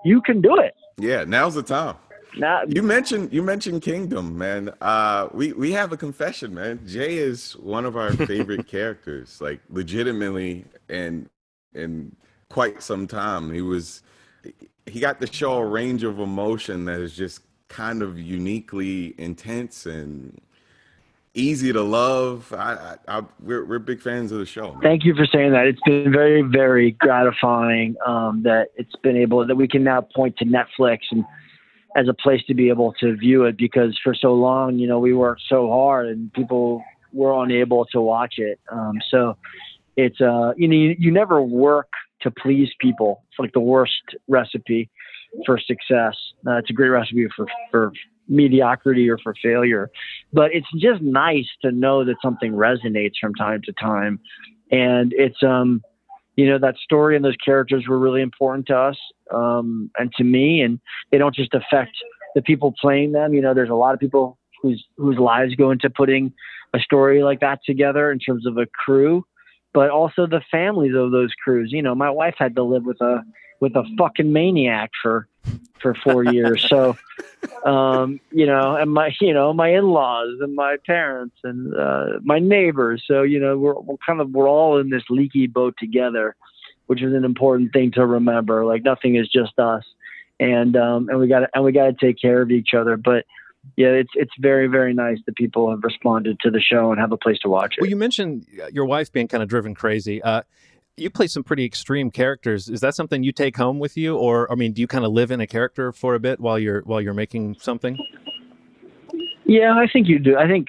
you 0.06 0.22
can 0.22 0.40
do 0.42 0.56
it. 0.58 0.74
Yeah, 1.00 1.24
now's 1.24 1.56
the 1.56 1.64
time. 1.64 1.96
Now 2.38 2.62
you 2.68 2.84
mentioned 2.84 3.34
you 3.34 3.42
mentioned 3.42 3.82
Kingdom, 3.82 4.38
man. 4.38 4.72
Uh, 4.82 5.30
we 5.34 5.54
we 5.54 5.72
have 5.72 5.92
a 5.92 5.98
confession, 5.98 6.54
man. 6.54 6.80
Jay 6.86 7.18
is 7.18 7.54
one 7.54 7.86
of 7.86 7.98
our 7.98 8.12
favorite 8.12 8.68
characters, 8.68 9.42
like 9.42 9.62
legitimately, 9.70 10.66
and 10.90 11.28
in 11.74 12.16
quite 12.50 12.84
some 12.84 13.08
time. 13.08 13.52
He 13.52 13.62
was 13.62 14.04
he 14.86 15.00
got 15.00 15.20
to 15.22 15.32
show 15.32 15.58
a 15.58 15.66
range 15.66 16.04
of 16.04 16.20
emotion 16.20 16.86
that 16.86 17.00
is 17.00 17.16
just 17.16 17.42
kind 17.68 18.02
of 18.02 18.20
uniquely 18.20 19.14
intense 19.20 19.86
and 19.86 20.40
easy 21.40 21.74
to 21.74 21.82
love. 21.82 22.54
I, 22.54 22.96
I, 23.08 23.20
I 23.20 23.22
we're, 23.42 23.66
we're 23.66 23.80
big 23.80 24.02
fans 24.02 24.32
of 24.32 24.40
the 24.40 24.46
show. 24.46 24.74
Man. 24.74 24.82
Thank 24.82 25.06
you 25.06 25.16
for 25.16 25.26
saying 25.26 25.52
that. 25.54 25.66
It's 25.66 25.82
been 25.86 26.12
very, 26.12 26.42
very 26.42 26.92
gratifying 26.92 27.96
um, 28.06 28.44
that 28.44 28.70
it's 28.76 28.96
been 29.04 29.18
able 29.18 29.46
that 29.46 29.56
we 29.56 29.68
can 29.68 29.84
now 29.84 30.02
point 30.02 30.38
to 30.38 30.46
Netflix 30.46 31.00
and 31.12 31.26
as 31.96 32.08
a 32.08 32.14
place 32.14 32.42
to 32.48 32.54
be 32.54 32.70
able 32.70 32.94
to 33.00 33.16
view 33.16 33.46
it 33.46 33.58
because 33.58 33.98
for 34.04 34.14
so 34.14 34.34
long, 34.34 34.78
you 34.78 34.88
know, 34.88 35.00
we 35.00 35.14
worked 35.14 35.42
so 35.50 35.68
hard 35.70 36.08
and 36.08 36.32
people 36.34 36.84
were 37.12 37.44
unable 37.44 37.86
to 37.86 38.00
watch 38.00 38.36
it. 38.38 38.60
Um, 38.72 39.00
so 39.10 39.38
it's 39.98 40.22
uh 40.22 40.54
you 40.56 40.68
know 40.68 40.76
you, 40.76 40.96
you 40.98 41.12
never 41.12 41.42
work 41.42 41.90
to 42.22 42.32
please 42.32 42.70
people. 42.80 43.24
It's 43.30 43.40
like 43.40 43.54
the 43.54 43.60
worst 43.60 44.02
recipe 44.28 44.90
for 45.46 45.60
success. 45.60 46.16
Uh, 46.48 46.58
it's 46.58 46.70
a 46.70 46.74
great 46.74 46.90
recipe 46.90 47.28
for 47.36 47.48
for 47.72 47.92
mediocrity 48.30 49.10
or 49.10 49.18
for 49.18 49.34
failure. 49.42 49.90
But 50.32 50.54
it's 50.54 50.68
just 50.78 51.02
nice 51.02 51.48
to 51.64 51.72
know 51.72 52.06
that 52.06 52.16
something 52.22 52.54
resonates 52.54 53.14
from 53.20 53.34
time 53.36 53.62
to 53.66 53.74
time. 53.74 54.20
And 54.72 55.14
it's 55.16 55.42
um 55.44 55.82
you 56.36 56.48
know 56.48 56.60
that 56.60 56.78
story 56.78 57.16
and 57.16 57.26
those 57.26 57.36
characters 57.44 57.86
were 57.88 58.00
really 58.00 58.22
important 58.22 58.68
to 58.68 58.78
us 58.78 58.98
um 59.34 59.92
and 59.98 60.12
to 60.14 60.24
me 60.24 60.62
and 60.62 60.80
they 61.12 61.18
don't 61.18 61.36
just 61.36 61.54
affect 61.54 61.92
the 62.36 62.42
people 62.42 62.74
playing 62.80 63.12
them. 63.12 63.34
You 63.34 63.42
know, 63.42 63.54
there's 63.54 63.70
a 63.70 63.76
lot 63.76 63.94
of 63.94 64.00
people 64.00 64.38
whose 64.62 64.84
whose 64.98 65.18
lives 65.18 65.56
go 65.56 65.72
into 65.72 65.90
putting 65.90 66.32
a 66.74 66.80
story 66.80 67.24
like 67.24 67.40
that 67.40 67.60
together 67.66 68.12
in 68.12 68.20
terms 68.20 68.46
of 68.46 68.58
a 68.58 68.68
crew 68.68 69.26
but 69.74 69.90
also 69.90 70.26
the 70.26 70.42
families 70.52 70.96
of 70.96 71.12
those 71.12 71.32
crews. 71.44 71.70
You 71.72 71.82
know, 71.82 71.96
my 71.96 72.10
wife 72.10 72.36
had 72.38 72.56
to 72.56 72.64
live 72.64 72.86
with 72.86 73.00
a 73.02 73.24
with 73.60 73.76
a 73.76 73.84
fucking 73.98 74.32
maniac 74.32 74.92
for 75.02 75.28
for 75.80 75.94
four 75.96 76.24
years. 76.24 76.68
So, 76.68 76.98
um, 77.66 78.20
you 78.32 78.46
know, 78.46 78.76
and 78.76 78.92
my 78.92 79.14
you 79.22 79.34
know 79.34 79.54
my 79.54 79.70
in 79.70 79.86
laws 79.86 80.38
and 80.42 80.56
my 80.56 80.78
parents 80.86 81.36
and 81.44 81.74
uh, 81.76 82.20
my 82.22 82.40
neighbors. 82.40 83.04
So 83.08 83.24
you 83.24 83.40
know, 83.40 83.58
we're, 83.58 83.80
we're 83.80 83.98
kind 84.06 84.22
of 84.22 84.32
we're 84.32 84.50
all 84.50 84.80
in 84.80 84.90
this 84.90 85.04
leaky 85.10 85.48
boat 85.48 85.76
together, 85.78 86.36
which 86.88 87.02
is 87.02 87.14
an 87.14 87.26
important 87.26 87.74
thing 87.74 87.92
to 87.92 88.06
remember. 88.06 88.66
Like 88.66 88.84
nothing 88.84 89.16
is 89.16 89.28
just 89.30 89.58
us, 89.60 89.84
and 90.40 90.76
um, 90.76 91.10
and 91.10 91.20
we 91.20 91.28
got 91.28 91.50
and 91.54 91.64
we 91.64 91.72
got 91.72 91.86
to 91.86 91.94
take 91.94 92.20
care 92.20 92.42
of 92.42 92.52
each 92.52 92.74
other. 92.74 92.98
But 92.98 93.26
yeah, 93.76 93.90
it's 93.90 94.12
it's 94.16 94.34
very 94.40 94.68
very 94.68 94.94
nice 94.94 95.20
that 95.26 95.36
people 95.36 95.70
have 95.70 95.84
responded 95.84 96.40
to 96.42 96.52
the 96.52 96.62
show 96.62 96.92
and 96.92 97.00
have 97.00 97.12
a 97.12 97.18
place 97.18 97.40
to 97.40 97.50
watch 97.50 97.76
it. 97.78 97.82
Well, 97.82 97.90
you 97.90 97.96
mentioned 97.96 98.46
uh, 98.62 98.68
your 98.72 98.86
wife 98.86 99.12
being 99.12 99.28
kind 99.28 99.44
of 99.44 99.50
driven 99.50 99.74
crazy. 99.74 100.22
Uh, 100.22 100.44
you 101.00 101.10
play 101.10 101.28
some 101.28 101.44
pretty 101.44 101.66
extreme 101.66 102.12
characters. 102.12 102.70
Is 102.70 102.82
that 102.82 102.96
something 102.96 103.24
you 103.24 103.32
take 103.32 103.58
home 103.58 103.80
with 103.80 103.98
you, 103.98 104.16
or 104.16 104.52
I 104.52 104.56
mean, 104.56 104.74
do 104.74 104.82
you 104.82 104.88
kind 104.88 105.06
of 105.06 105.12
live 105.12 105.32
in 105.32 105.42
a 105.42 105.48
character 105.48 105.92
for 105.92 106.16
a 106.16 106.20
bit 106.20 106.40
while 106.40 106.60
you're 106.60 106.82
while 106.82 107.02
you're 107.02 107.14
making 107.14 107.56
something? 107.60 107.98
Yeah, 109.46 109.74
I 109.74 109.88
think 109.92 110.08
you 110.08 110.20
do. 110.20 110.38
I 110.38 110.48
think 110.48 110.68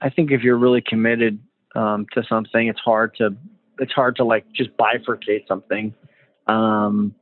I 0.00 0.10
think 0.10 0.30
if 0.30 0.42
you're 0.42 0.58
really 0.58 0.82
committed 0.86 1.38
um, 1.74 2.06
to 2.12 2.22
something, 2.28 2.68
it's 2.68 2.80
hard 2.80 3.14
to 3.16 3.36
it's 3.78 3.92
hard 3.92 4.16
to 4.16 4.24
like 4.24 4.44
just 4.54 4.70
bifurcate 4.76 5.48
something. 5.48 5.94
Um, 6.46 7.14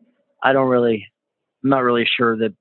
I 0.42 0.52
don't 0.52 0.68
really, 0.68 1.06
I'm 1.64 1.70
not 1.70 1.82
really 1.82 2.06
sure 2.16 2.36
that 2.38 2.54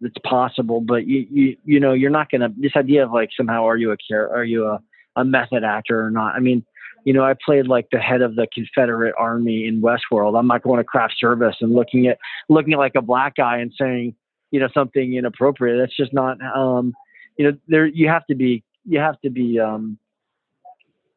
it's 0.00 0.16
possible, 0.24 0.80
but 0.80 1.06
you 1.06 1.26
you 1.30 1.56
you 1.64 1.80
know 1.80 1.92
you're 1.92 2.10
not 2.10 2.30
gonna 2.30 2.50
this 2.56 2.72
idea 2.76 3.04
of 3.04 3.12
like 3.12 3.30
somehow 3.36 3.66
are 3.66 3.76
you 3.76 3.92
a 3.92 3.96
care 3.96 4.30
are 4.30 4.44
you 4.44 4.66
a 4.66 4.80
a 5.16 5.24
method 5.24 5.64
actor 5.64 6.04
or 6.04 6.10
not? 6.10 6.34
I 6.34 6.40
mean, 6.40 6.64
you 7.04 7.12
know, 7.12 7.24
I 7.24 7.34
played 7.44 7.66
like 7.66 7.88
the 7.90 7.98
head 7.98 8.22
of 8.22 8.36
the 8.36 8.46
Confederate 8.52 9.14
Army 9.18 9.66
in 9.66 9.82
Westworld. 9.82 10.38
I'm 10.38 10.46
not 10.46 10.62
going 10.62 10.78
to 10.78 10.84
craft 10.84 11.14
service 11.18 11.56
and 11.60 11.72
looking 11.72 12.06
at 12.06 12.18
looking 12.48 12.74
at 12.74 12.78
like 12.78 12.94
a 12.96 13.02
black 13.02 13.36
guy 13.36 13.58
and 13.58 13.72
saying 13.78 14.14
you 14.50 14.60
know 14.60 14.68
something 14.72 15.14
inappropriate. 15.14 15.78
That's 15.78 15.96
just 15.96 16.12
not 16.12 16.38
um 16.54 16.94
you 17.36 17.50
know 17.50 17.58
there 17.68 17.86
you 17.86 18.08
have 18.08 18.26
to 18.26 18.34
be 18.34 18.62
you 18.84 18.98
have 18.98 19.20
to 19.22 19.30
be 19.30 19.58
um 19.58 19.98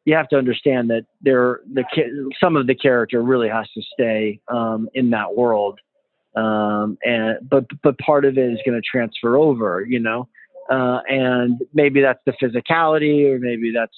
you 0.04 0.14
have 0.14 0.28
to 0.28 0.36
understand 0.36 0.90
that 0.90 1.06
there 1.22 1.60
the 1.72 1.84
some 2.38 2.56
of 2.56 2.66
the 2.66 2.74
character 2.74 3.22
really 3.22 3.48
has 3.48 3.66
to 3.74 3.82
stay 3.94 4.40
um, 4.48 4.88
in 4.92 5.10
that 5.10 5.34
world 5.34 5.80
um, 6.36 6.98
and 7.04 7.38
but 7.48 7.66
but 7.82 7.98
part 7.98 8.24
of 8.24 8.36
it 8.36 8.52
is 8.52 8.58
going 8.66 8.80
to 8.80 8.82
transfer 8.82 9.36
over, 9.36 9.82
you 9.82 10.00
know, 10.00 10.28
uh, 10.70 11.00
and 11.08 11.60
maybe 11.72 12.00
that's 12.00 12.20
the 12.26 12.32
physicality, 12.32 13.30
or 13.30 13.38
maybe 13.38 13.72
that's 13.72 13.94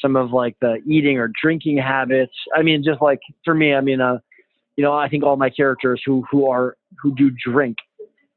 some 0.00 0.16
of 0.16 0.32
like 0.32 0.56
the 0.60 0.76
eating 0.86 1.18
or 1.18 1.30
drinking 1.40 1.78
habits. 1.78 2.34
I 2.54 2.62
mean, 2.62 2.82
just 2.84 3.00
like 3.00 3.20
for 3.44 3.54
me, 3.54 3.74
I 3.74 3.80
mean, 3.80 4.00
uh, 4.00 4.18
you 4.76 4.84
know, 4.84 4.92
I 4.92 5.08
think 5.08 5.24
all 5.24 5.36
my 5.36 5.50
characters 5.50 6.02
who 6.04 6.24
who 6.30 6.48
are 6.48 6.76
who 7.00 7.14
do 7.14 7.30
drink 7.30 7.76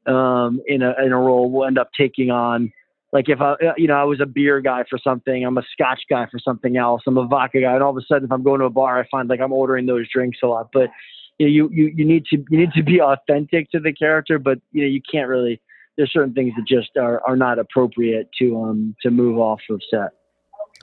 um, 0.06 0.60
in 0.66 0.82
a 0.82 0.94
in 1.04 1.12
a 1.12 1.18
role 1.18 1.50
will 1.50 1.66
end 1.66 1.78
up 1.78 1.90
taking 1.96 2.30
on. 2.30 2.72
Like 3.12 3.28
if 3.28 3.40
I, 3.40 3.54
you 3.76 3.86
know, 3.88 3.94
I 3.94 4.04
was 4.04 4.20
a 4.20 4.26
beer 4.26 4.60
guy 4.60 4.84
for 4.88 4.98
something, 5.02 5.44
I'm 5.44 5.56
a 5.56 5.62
Scotch 5.72 6.02
guy 6.10 6.26
for 6.30 6.38
something 6.38 6.76
else, 6.76 7.02
I'm 7.06 7.16
a 7.16 7.26
vodka 7.26 7.60
guy, 7.62 7.72
and 7.72 7.82
all 7.82 7.90
of 7.90 7.96
a 7.96 8.06
sudden, 8.06 8.24
if 8.24 8.32
I'm 8.32 8.42
going 8.42 8.60
to 8.60 8.66
a 8.66 8.70
bar, 8.70 9.00
I 9.00 9.08
find 9.08 9.28
like 9.28 9.40
I'm 9.40 9.52
ordering 9.52 9.86
those 9.86 10.06
drinks 10.12 10.38
a 10.42 10.46
lot. 10.46 10.68
But 10.72 10.90
you, 11.38 11.46
know 11.46 11.68
you 11.72 11.92
you 11.94 12.04
need 12.04 12.24
to 12.26 12.44
you 12.50 12.58
need 12.58 12.72
to 12.72 12.82
be 12.82 13.00
authentic 13.00 13.70
to 13.70 13.80
the 13.80 13.92
character, 13.92 14.38
but 14.38 14.58
you 14.72 14.82
know 14.82 14.88
you 14.88 15.00
can't 15.10 15.28
really. 15.28 15.60
There's 15.96 16.12
certain 16.12 16.32
things 16.32 16.52
that 16.56 16.64
just 16.64 16.90
are, 16.96 17.20
are 17.26 17.34
not 17.34 17.58
appropriate 17.58 18.28
to 18.38 18.62
um 18.62 18.94
to 19.02 19.10
move 19.10 19.38
off 19.38 19.60
of 19.68 19.80
set. 19.90 20.10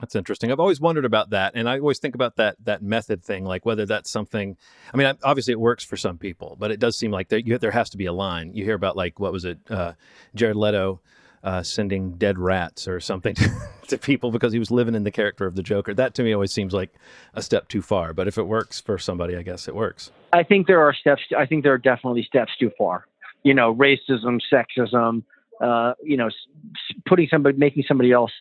That's 0.01 0.15
interesting. 0.15 0.51
I've 0.51 0.59
always 0.59 0.81
wondered 0.81 1.05
about 1.05 1.29
that, 1.29 1.53
and 1.55 1.69
I 1.69 1.79
always 1.79 1.99
think 1.99 2.15
about 2.15 2.35
that 2.35 2.57
that 2.65 2.81
method 2.81 3.23
thing, 3.23 3.45
like 3.45 3.65
whether 3.65 3.85
that's 3.85 4.09
something. 4.09 4.57
I 4.93 4.97
mean, 4.97 5.13
obviously 5.23 5.53
it 5.53 5.59
works 5.59 5.85
for 5.85 5.95
some 5.95 6.17
people, 6.17 6.57
but 6.59 6.71
it 6.71 6.79
does 6.79 6.97
seem 6.97 7.11
like 7.11 7.29
there 7.29 7.39
you, 7.39 7.57
there 7.57 7.71
has 7.71 7.89
to 7.91 7.97
be 7.97 8.05
a 8.05 8.13
line. 8.13 8.53
You 8.53 8.65
hear 8.65 8.75
about 8.75 8.97
like 8.97 9.19
what 9.19 9.31
was 9.31 9.45
it, 9.45 9.57
uh, 9.69 9.93
Jared 10.35 10.57
Leto 10.57 10.99
uh, 11.45 11.61
sending 11.61 12.17
dead 12.17 12.39
rats 12.39 12.87
or 12.87 12.99
something 12.99 13.35
to 13.87 13.97
people 13.97 14.31
because 14.31 14.51
he 14.51 14.59
was 14.59 14.71
living 14.71 14.95
in 14.95 15.03
the 15.03 15.11
character 15.11 15.45
of 15.45 15.55
the 15.55 15.63
Joker. 15.63 15.93
That 15.93 16.15
to 16.15 16.23
me 16.23 16.33
always 16.33 16.51
seems 16.51 16.73
like 16.73 16.93
a 17.35 17.41
step 17.41 17.69
too 17.69 17.83
far. 17.83 18.13
But 18.13 18.27
if 18.27 18.37
it 18.37 18.43
works 18.43 18.81
for 18.81 18.97
somebody, 18.97 19.37
I 19.37 19.43
guess 19.43 19.67
it 19.67 19.75
works. 19.75 20.11
I 20.33 20.43
think 20.43 20.67
there 20.67 20.81
are 20.81 20.93
steps. 20.93 21.21
I 21.37 21.45
think 21.45 21.63
there 21.63 21.73
are 21.73 21.77
definitely 21.77 22.23
steps 22.23 22.51
too 22.59 22.71
far. 22.77 23.05
You 23.43 23.53
know, 23.53 23.75
racism, 23.75 24.39
sexism. 24.51 25.23
Uh, 25.61 25.93
you 26.03 26.17
know, 26.17 26.29
putting 27.05 27.29
somebody, 27.29 27.57
making 27.57 27.85
somebody 27.87 28.11
else 28.11 28.31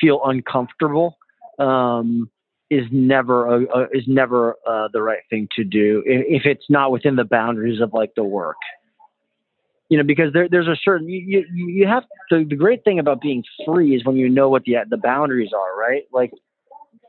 feel 0.00 0.20
uncomfortable 0.24 1.16
um, 1.58 2.30
is 2.70 2.86
never 2.90 3.46
a, 3.46 3.64
a, 3.64 3.82
is 3.92 4.04
never 4.06 4.56
uh, 4.66 4.88
the 4.92 5.02
right 5.02 5.22
thing 5.30 5.48
to 5.56 5.64
do 5.64 6.02
if, 6.06 6.42
if 6.42 6.46
it's 6.46 6.64
not 6.68 6.90
within 6.90 7.16
the 7.16 7.24
boundaries 7.24 7.80
of 7.80 7.92
like 7.92 8.12
the 8.16 8.24
work 8.24 8.56
you 9.92 9.98
know, 9.98 10.04
because 10.04 10.32
there, 10.32 10.48
there's 10.48 10.68
a 10.68 10.76
certain 10.82 11.06
you, 11.06 11.44
you, 11.52 11.68
you 11.68 11.86
have 11.86 12.04
the, 12.30 12.46
the 12.48 12.56
great 12.56 12.82
thing 12.82 12.98
about 12.98 13.20
being 13.20 13.44
free 13.66 13.94
is 13.94 14.02
when 14.06 14.16
you 14.16 14.26
know 14.26 14.48
what 14.48 14.62
the 14.64 14.76
the 14.88 14.96
boundaries 14.96 15.50
are, 15.54 15.78
right? 15.78 16.04
Like 16.10 16.32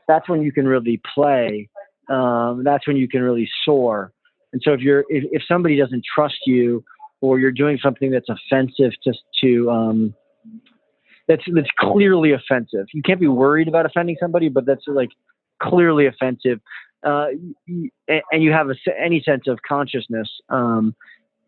that's 0.06 0.28
when 0.28 0.42
you 0.42 0.52
can 0.52 0.68
really 0.68 1.00
play. 1.14 1.70
Um, 2.10 2.62
that's 2.62 2.86
when 2.86 2.98
you 2.98 3.08
can 3.08 3.22
really 3.22 3.48
soar. 3.64 4.12
And 4.52 4.60
so 4.62 4.74
if 4.74 4.80
you're 4.80 5.04
if, 5.08 5.24
if 5.32 5.42
somebody 5.48 5.78
doesn't 5.78 6.04
trust 6.14 6.36
you 6.44 6.84
or 7.22 7.38
you're 7.38 7.52
doing 7.52 7.78
something 7.82 8.10
that's 8.10 8.28
offensive 8.28 8.92
to 9.04 9.14
to 9.42 9.70
um, 9.70 10.14
that's 11.28 11.42
that's 11.54 11.68
clearly 11.78 12.32
offensive. 12.32 12.86
You 12.92 13.02
can't 13.02 13.20
be 13.20 13.28
worried 13.28 13.68
about 13.68 13.86
offending 13.86 14.16
somebody, 14.20 14.48
but 14.48 14.66
that's 14.66 14.84
like 14.86 15.10
clearly 15.62 16.06
offensive. 16.06 16.60
Uh, 17.02 17.26
and 17.66 18.42
you 18.42 18.52
have 18.52 18.70
a, 18.70 18.74
any 18.98 19.22
sense 19.22 19.46
of 19.46 19.58
consciousness, 19.66 20.28
um, 20.48 20.94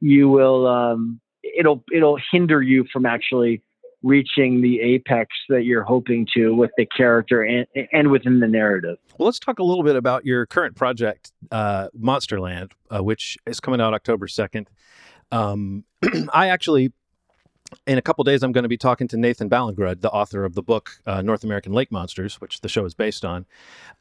you 0.01 0.29
will 0.29 0.67
um, 0.67 1.21
it'll 1.43 1.83
it'll 1.93 2.19
hinder 2.31 2.63
you 2.63 2.85
from 2.93 3.07
actually 3.07 3.63
reaching 4.03 4.63
the 4.63 4.81
apex 4.81 5.31
that 5.49 5.65
you're 5.65 5.83
hoping 5.83 6.27
to 6.35 6.55
with 6.55 6.71
the 6.77 6.87
character 6.87 7.43
and, 7.43 7.67
and 7.93 8.11
within 8.11 8.41
the 8.41 8.47
narrative. 8.47 8.99
Well, 9.19 9.27
let's 9.27 9.41
talk 9.41 9.59
a 9.59 9.65
little 9.65 9.83
bit 9.83 9.97
about 9.97 10.25
your 10.25 10.47
current 10.47 10.77
project, 10.77 11.33
uh, 11.51 11.89
Monsterland, 11.99 12.71
uh, 12.95 13.03
which 13.03 13.37
is 13.47 13.59
coming 13.59 13.81
out 13.81 13.95
October 13.95 14.27
2nd. 14.29 14.67
Um, 15.33 15.85
I 16.33 16.49
actually, 16.49 16.93
in 17.87 17.99
a 17.99 18.03
couple 18.03 18.25
days, 18.25 18.43
I'm 18.43 18.53
going 18.53 18.65
to 18.65 18.69
be 18.69 18.77
talking 18.77 19.09
to 19.09 19.17
Nathan 19.17 19.49
Ballingrud, 19.49 20.01
the 20.01 20.11
author 20.11 20.45
of 20.45 20.55
the 20.55 20.63
book 20.63 20.93
uh, 21.07 21.23
North 21.23 21.45
American 21.45 21.73
Lake 21.73 21.93
Monsters, 21.93 22.41
which 22.41 22.61
the 22.61 22.69
show 22.69 22.85
is 22.85 22.95
based 22.95 23.25
on. 23.25 23.47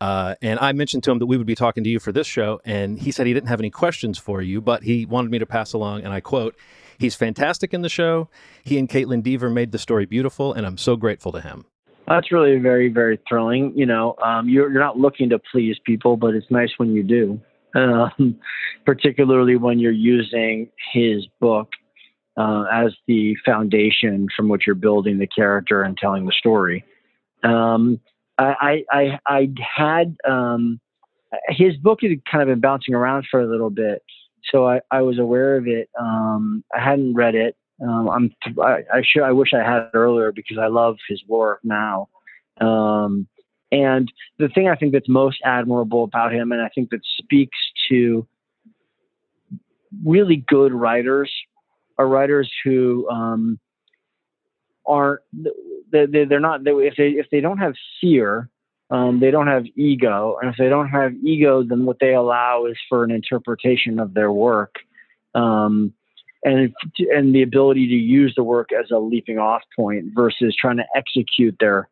Uh, 0.02 0.36
and 0.42 0.60
I 0.60 0.72
mentioned 0.72 1.04
to 1.04 1.12
him 1.12 1.20
that 1.20 1.26
we 1.26 1.38
would 1.38 1.48
be 1.48 1.56
talking 1.56 1.84
to 1.84 1.90
you 1.90 2.00
for 2.00 2.12
this 2.12 2.28
show, 2.28 2.60
and 2.66 3.00
he 3.00 3.12
said 3.12 3.28
he 3.28 3.34
didn't 3.34 3.50
have 3.50 3.60
any 3.60 3.70
questions 3.70 4.18
for 4.18 4.42
you, 4.42 4.62
but 4.62 4.84
he 4.84 5.06
wanted 5.06 5.32
me 5.32 5.40
to 5.40 5.46
pass 5.46 5.74
along, 5.74 6.04
and 6.04 6.14
I 6.14 6.20
quote, 6.20 6.56
He's 6.98 7.16
fantastic 7.16 7.74
in 7.74 7.82
the 7.82 7.90
show. 7.90 8.30
He 8.64 8.78
and 8.78 8.88
Kaitlyn 8.88 9.22
Dever 9.22 9.50
made 9.50 9.74
the 9.74 9.78
story 9.78 10.06
beautiful, 10.06 10.54
and 10.54 10.66
I'm 10.66 10.78
so 10.78 10.96
grateful 10.96 11.34
to 11.34 11.42
him. 11.42 11.66
That's 12.08 12.32
really 12.32 12.58
very, 12.60 12.90
very 12.90 13.20
thrilling. 13.28 13.74
You 13.76 13.86
know, 13.86 14.16
um, 14.24 14.48
you're, 14.48 14.72
you're 14.72 14.82
not 14.82 14.98
looking 14.98 15.30
to 15.30 15.40
please 15.52 15.76
people, 15.86 16.18
but 16.18 16.36
it's 16.36 16.50
nice 16.50 16.70
when 16.78 16.94
you 16.94 17.04
do, 17.04 17.42
um, 17.76 18.40
particularly 18.86 19.58
when 19.58 19.80
you're 19.80 19.92
using 19.92 20.70
his 20.94 21.28
book 21.40 21.70
uh, 22.38 22.66
as 22.72 22.94
the 23.08 23.36
foundation 23.46 24.28
from 24.36 24.50
which 24.50 24.64
you're 24.66 24.76
building 24.76 25.20
the 25.20 25.28
character 25.28 25.84
and 25.84 25.98
telling 25.98 26.26
the 26.26 26.34
story. 26.34 26.84
Um, 27.44 28.00
I, 28.38 28.84
I, 28.92 29.20
I 29.28 29.50
had 29.76 30.18
um, 30.28 30.80
his 31.48 31.78
book 31.78 32.00
had 32.02 32.12
kind 32.30 32.42
of 32.42 32.48
been 32.50 32.60
bouncing 32.60 32.94
around 32.94 33.26
for 33.32 33.40
a 33.40 33.48
little 33.50 33.70
bit, 33.70 34.04
so 34.52 34.68
I, 34.68 34.82
I 34.92 35.02
was 35.02 35.20
aware 35.20 35.56
of 35.56 35.68
it. 35.68 35.90
Um, 36.00 36.64
I 36.76 36.84
hadn't 36.84 37.14
read 37.14 37.36
it. 37.36 37.56
Um, 37.82 38.10
I'm 38.10 38.36
I, 38.62 38.84
I 38.94 39.04
should 39.04 39.24
I 39.24 39.32
wish 39.32 39.50
I 39.54 39.64
had 39.64 39.90
earlier 39.94 40.32
because 40.32 40.58
I 40.58 40.68
love 40.68 40.98
his 41.08 41.22
work 41.28 41.60
now. 41.64 42.10
Um, 42.62 43.28
and 43.72 44.12
the 44.38 44.48
thing 44.50 44.70
I 44.70 44.76
think 44.76 44.94
that's 44.94 45.10
most 45.10 45.40
admirable 45.44 46.04
about 46.04 46.34
him, 46.34 46.52
and 46.52 46.62
I 46.62 46.70
think 46.70 46.90
that 46.92 47.02
speaks 47.18 47.58
to 47.90 48.26
really 50.06 50.44
good 50.48 50.74
writers, 50.74 51.32
are 51.98 52.08
writers 52.08 52.52
who 52.64 53.10
um, 53.10 53.60
aren't 54.86 55.22
they, 55.92 56.06
they're 56.06 56.40
not 56.40 56.64
they, 56.64 56.72
if 56.72 56.96
they 56.98 57.10
if 57.10 57.28
they 57.32 57.42
don't 57.42 57.58
have 57.58 57.74
fear 58.02 58.50
um, 58.92 59.20
they 59.20 59.32
don't 59.32 59.48
have 59.48 59.66
ego, 59.76 60.38
and 60.42 60.52
if 60.52 60.58
they 60.58 60.70
don't 60.70 60.90
have 60.90 61.14
ego, 61.24 61.64
then 61.64 61.86
what 61.86 61.98
they 62.00 62.14
allow 62.14 62.66
is 62.66 62.78
for 62.88 63.04
an 63.04 63.12
interpretation 63.12 64.00
of 64.00 64.14
their 64.14 64.32
work, 64.32 64.76
um, 65.34 65.92
and 66.44 66.72
and 67.12 67.34
the 67.34 67.42
ability 67.42 67.88
to 67.88 67.96
use 67.96 68.34
the 68.36 68.44
work 68.44 68.70
as 68.72 68.92
a 68.92 68.98
leaping 68.98 69.40
off 69.40 69.64
point 69.76 70.06
versus 70.14 70.56
trying 70.60 70.78
to 70.78 70.86
execute 70.96 71.56
their 71.60 71.90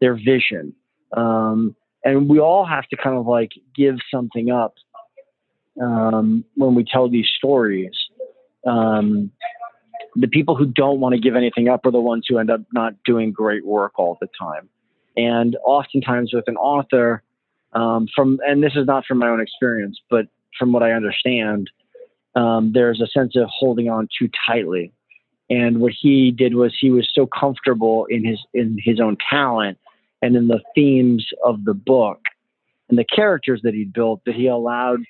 their 0.00 0.14
vision. 0.14 0.74
Um, 1.16 1.74
and 2.04 2.28
we 2.28 2.40
all 2.40 2.66
have 2.66 2.86
to 2.88 2.96
kind 2.96 3.16
of 3.16 3.26
like 3.26 3.52
give 3.74 3.96
something 4.12 4.50
up 4.50 4.74
um, 5.80 6.44
when 6.56 6.74
we 6.74 6.84
tell 6.84 7.08
these 7.08 7.28
stories. 7.38 7.94
Um, 8.66 9.30
the 10.16 10.28
people 10.28 10.54
who 10.54 10.66
don't 10.66 11.00
want 11.00 11.14
to 11.14 11.20
give 11.20 11.36
anything 11.36 11.68
up 11.68 11.84
are 11.86 11.90
the 11.90 12.00
ones 12.00 12.26
who 12.28 12.38
end 12.38 12.50
up 12.50 12.60
not 12.72 12.94
doing 13.04 13.32
great 13.32 13.64
work 13.66 13.98
all 13.98 14.16
the 14.20 14.28
time. 14.38 14.68
And 15.16 15.56
oftentimes 15.64 16.32
with 16.32 16.48
an 16.48 16.56
author, 16.56 17.22
um, 17.72 18.08
from 18.14 18.38
and 18.46 18.62
this 18.62 18.72
is 18.76 18.86
not 18.86 19.04
from 19.06 19.18
my 19.18 19.28
own 19.28 19.40
experience, 19.40 20.00
but 20.10 20.26
from 20.58 20.72
what 20.72 20.82
I 20.82 20.92
understand, 20.92 21.70
um, 22.36 22.72
there's 22.72 23.00
a 23.00 23.06
sense 23.06 23.36
of 23.36 23.48
holding 23.48 23.88
on 23.88 24.08
too 24.18 24.28
tightly. 24.46 24.92
And 25.50 25.80
what 25.80 25.92
he 25.98 26.30
did 26.30 26.54
was 26.54 26.74
he 26.80 26.90
was 26.90 27.08
so 27.12 27.26
comfortable 27.26 28.06
in 28.06 28.24
his 28.24 28.40
in 28.54 28.78
his 28.82 29.00
own 29.00 29.16
talent 29.30 29.78
and 30.22 30.36
in 30.36 30.48
the 30.48 30.60
themes 30.74 31.26
of 31.44 31.64
the 31.64 31.74
book 31.74 32.20
and 32.88 32.98
the 32.98 33.04
characters 33.04 33.60
that 33.62 33.74
he 33.74 33.84
built 33.84 34.22
that 34.26 34.34
he 34.34 34.46
allowed 34.46 35.00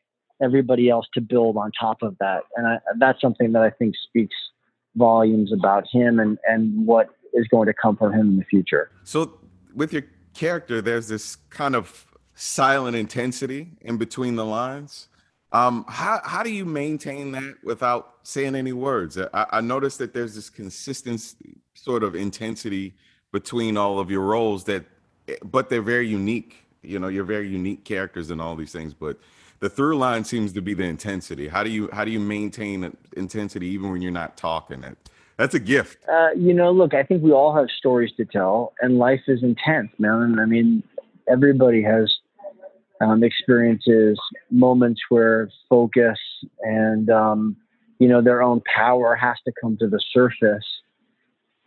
everybody 0.42 0.90
else 0.90 1.06
to 1.14 1.20
build 1.20 1.56
on 1.56 1.70
top 1.78 2.02
of 2.02 2.16
that. 2.18 2.42
And 2.56 2.66
I, 2.66 2.78
that's 2.98 3.20
something 3.20 3.52
that 3.52 3.62
I 3.62 3.70
think 3.70 3.94
speaks 4.08 4.34
volumes 4.96 5.52
about 5.52 5.86
him 5.90 6.20
and, 6.20 6.38
and 6.46 6.86
what 6.86 7.08
is 7.32 7.46
going 7.48 7.66
to 7.66 7.74
come 7.74 7.96
from 7.96 8.12
him 8.12 8.28
in 8.28 8.36
the 8.38 8.44
future. 8.44 8.90
So 9.04 9.38
with 9.74 9.92
your 9.92 10.04
character, 10.34 10.80
there's 10.80 11.08
this 11.08 11.36
kind 11.50 11.74
of 11.74 12.06
silent 12.34 12.96
intensity 12.96 13.72
in 13.80 13.96
between 13.96 14.36
the 14.36 14.44
lines. 14.44 15.08
Um, 15.52 15.84
how 15.88 16.20
how 16.24 16.42
do 16.42 16.50
you 16.50 16.64
maintain 16.64 17.30
that 17.32 17.54
without 17.62 18.16
saying 18.24 18.56
any 18.56 18.72
words? 18.72 19.16
I, 19.16 19.46
I 19.52 19.60
noticed 19.60 19.98
that 19.98 20.12
there's 20.12 20.34
this 20.34 20.50
consistent 20.50 21.34
sort 21.74 22.02
of 22.02 22.16
intensity 22.16 22.94
between 23.32 23.76
all 23.76 24.00
of 24.00 24.10
your 24.10 24.22
roles 24.22 24.64
that, 24.64 24.84
but 25.44 25.68
they're 25.68 25.82
very 25.82 26.08
unique. 26.08 26.56
You 26.82 26.98
know, 26.98 27.06
you're 27.06 27.24
very 27.24 27.48
unique 27.48 27.84
characters 27.84 28.30
and 28.30 28.40
all 28.40 28.56
these 28.56 28.72
things, 28.72 28.94
but 28.94 29.18
the 29.64 29.70
through 29.70 29.96
line 29.96 30.24
seems 30.24 30.52
to 30.52 30.60
be 30.60 30.74
the 30.74 30.84
intensity. 30.84 31.48
How 31.48 31.62
do 31.62 31.70
you 31.70 31.88
how 31.90 32.04
do 32.04 32.10
you 32.10 32.20
maintain 32.20 32.94
intensity 33.16 33.68
even 33.68 33.90
when 33.90 34.02
you're 34.02 34.12
not 34.12 34.36
talking? 34.36 34.84
It 34.84 34.98
that's 35.38 35.54
a 35.54 35.58
gift. 35.58 36.06
Uh, 36.06 36.32
you 36.36 36.52
know, 36.52 36.70
look, 36.70 36.92
I 36.92 37.02
think 37.02 37.22
we 37.22 37.32
all 37.32 37.56
have 37.56 37.68
stories 37.78 38.12
to 38.18 38.26
tell, 38.26 38.74
and 38.82 38.98
life 38.98 39.22
is 39.26 39.42
intense, 39.42 39.90
man. 39.98 40.38
I 40.38 40.44
mean, 40.44 40.82
everybody 41.26 41.82
has 41.82 42.14
um, 43.00 43.24
experiences, 43.24 44.20
moments 44.50 45.00
where 45.08 45.48
focus 45.70 46.18
and 46.60 47.08
um, 47.08 47.56
you 47.98 48.06
know 48.06 48.20
their 48.20 48.42
own 48.42 48.60
power 48.76 49.16
has 49.16 49.36
to 49.46 49.52
come 49.62 49.78
to 49.78 49.88
the 49.88 50.00
surface. 50.12 50.66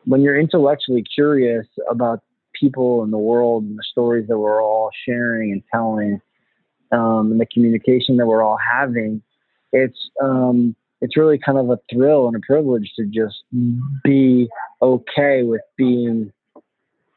When 0.06 0.22
you're 0.22 0.40
intellectually 0.40 1.04
curious 1.16 1.66
about 1.90 2.22
people 2.54 3.02
and 3.02 3.12
the 3.12 3.18
world 3.18 3.64
and 3.64 3.76
the 3.76 3.84
stories 3.92 4.28
that 4.28 4.38
we're 4.38 4.64
all 4.64 4.92
sharing 5.04 5.52
and 5.52 5.64
telling, 5.74 6.22
um, 6.92 7.32
and 7.32 7.40
the 7.40 7.46
communication 7.46 8.18
that 8.18 8.28
we're 8.28 8.44
all 8.44 8.58
having, 8.58 9.22
it's 9.72 10.10
um, 10.22 10.76
it's 11.02 11.18
really 11.18 11.38
kind 11.38 11.58
of 11.58 11.70
a 11.70 11.80
thrill 11.92 12.28
and 12.28 12.36
a 12.36 12.40
privilege 12.40 12.92
to 12.96 13.06
just 13.06 13.44
be 14.04 14.48
okay 14.82 15.44
with 15.44 15.62
being 15.78 16.32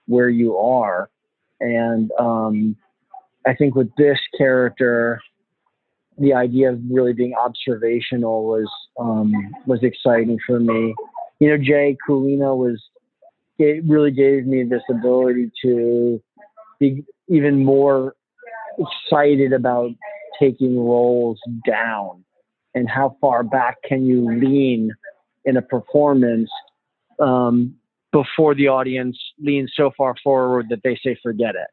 where 0.06 0.28
you 0.28 0.56
are. 0.58 1.08
And 1.60 2.10
um, 2.18 2.76
I 3.46 3.54
think 3.54 3.74
with 3.74 3.90
this 3.96 4.18
character, 4.36 5.20
the 6.18 6.34
idea 6.34 6.72
of 6.72 6.80
really 6.90 7.12
being 7.12 7.34
observational 7.34 8.44
was 8.44 8.68
um, 8.98 9.32
was 9.66 9.82
exciting 9.82 10.38
for 10.46 10.60
me. 10.60 10.94
You 11.38 11.48
know, 11.48 11.56
Jay 11.56 11.96
Kulina 12.06 12.56
was 12.56 12.82
it 13.58 13.84
really 13.86 14.10
gave 14.10 14.46
me 14.46 14.64
this 14.64 14.82
ability 14.90 15.50
to 15.62 16.22
be 16.78 17.04
even 17.28 17.64
more 17.64 18.14
excited 18.78 19.52
about 19.52 19.90
taking 20.38 20.78
roles 20.78 21.40
down? 21.66 22.24
And 22.74 22.88
how 22.88 23.16
far 23.20 23.42
back 23.42 23.76
can 23.84 24.06
you 24.06 24.30
lean 24.38 24.92
in 25.44 25.56
a 25.56 25.62
performance 25.62 26.48
um, 27.20 27.74
before 28.12 28.54
the 28.54 28.68
audience 28.68 29.18
leans 29.38 29.72
so 29.76 29.90
far 29.96 30.14
forward 30.22 30.66
that 30.70 30.80
they 30.82 30.98
say 31.04 31.16
forget 31.22 31.54
it. 31.54 31.68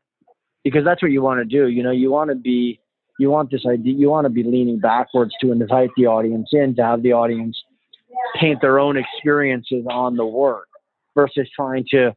Because 0.64 0.84
that's 0.84 1.02
what 1.02 1.12
you 1.12 1.22
want 1.22 1.40
to 1.40 1.46
do 1.46 1.70
you 1.70 1.82
know? 1.82 1.92
You 1.92 2.12
want 2.12 2.30
to 2.30 2.36
be 2.36 2.80
you 3.20 3.30
want 3.32 3.50
this 3.50 3.66
idea 3.66 3.94
you 3.94 4.10
want 4.10 4.26
to 4.26 4.30
be 4.30 4.44
leaning 4.44 4.80
backwards 4.80 5.32
to 5.42 5.52
invite 5.52 5.90
the 5.98 6.06
audience 6.06 6.50
in 6.52 6.76
to 6.76 6.84
have 6.84 7.02
the 7.02 7.14
audience 7.14 7.58
paint 8.40 8.62
their 8.62 8.80
own 8.80 8.98
experiences 8.98 9.86
on 9.90 10.16
the 10.16 10.26
work 10.26 10.68
versus 11.16 11.50
trying 11.56 11.86
to 11.90 12.14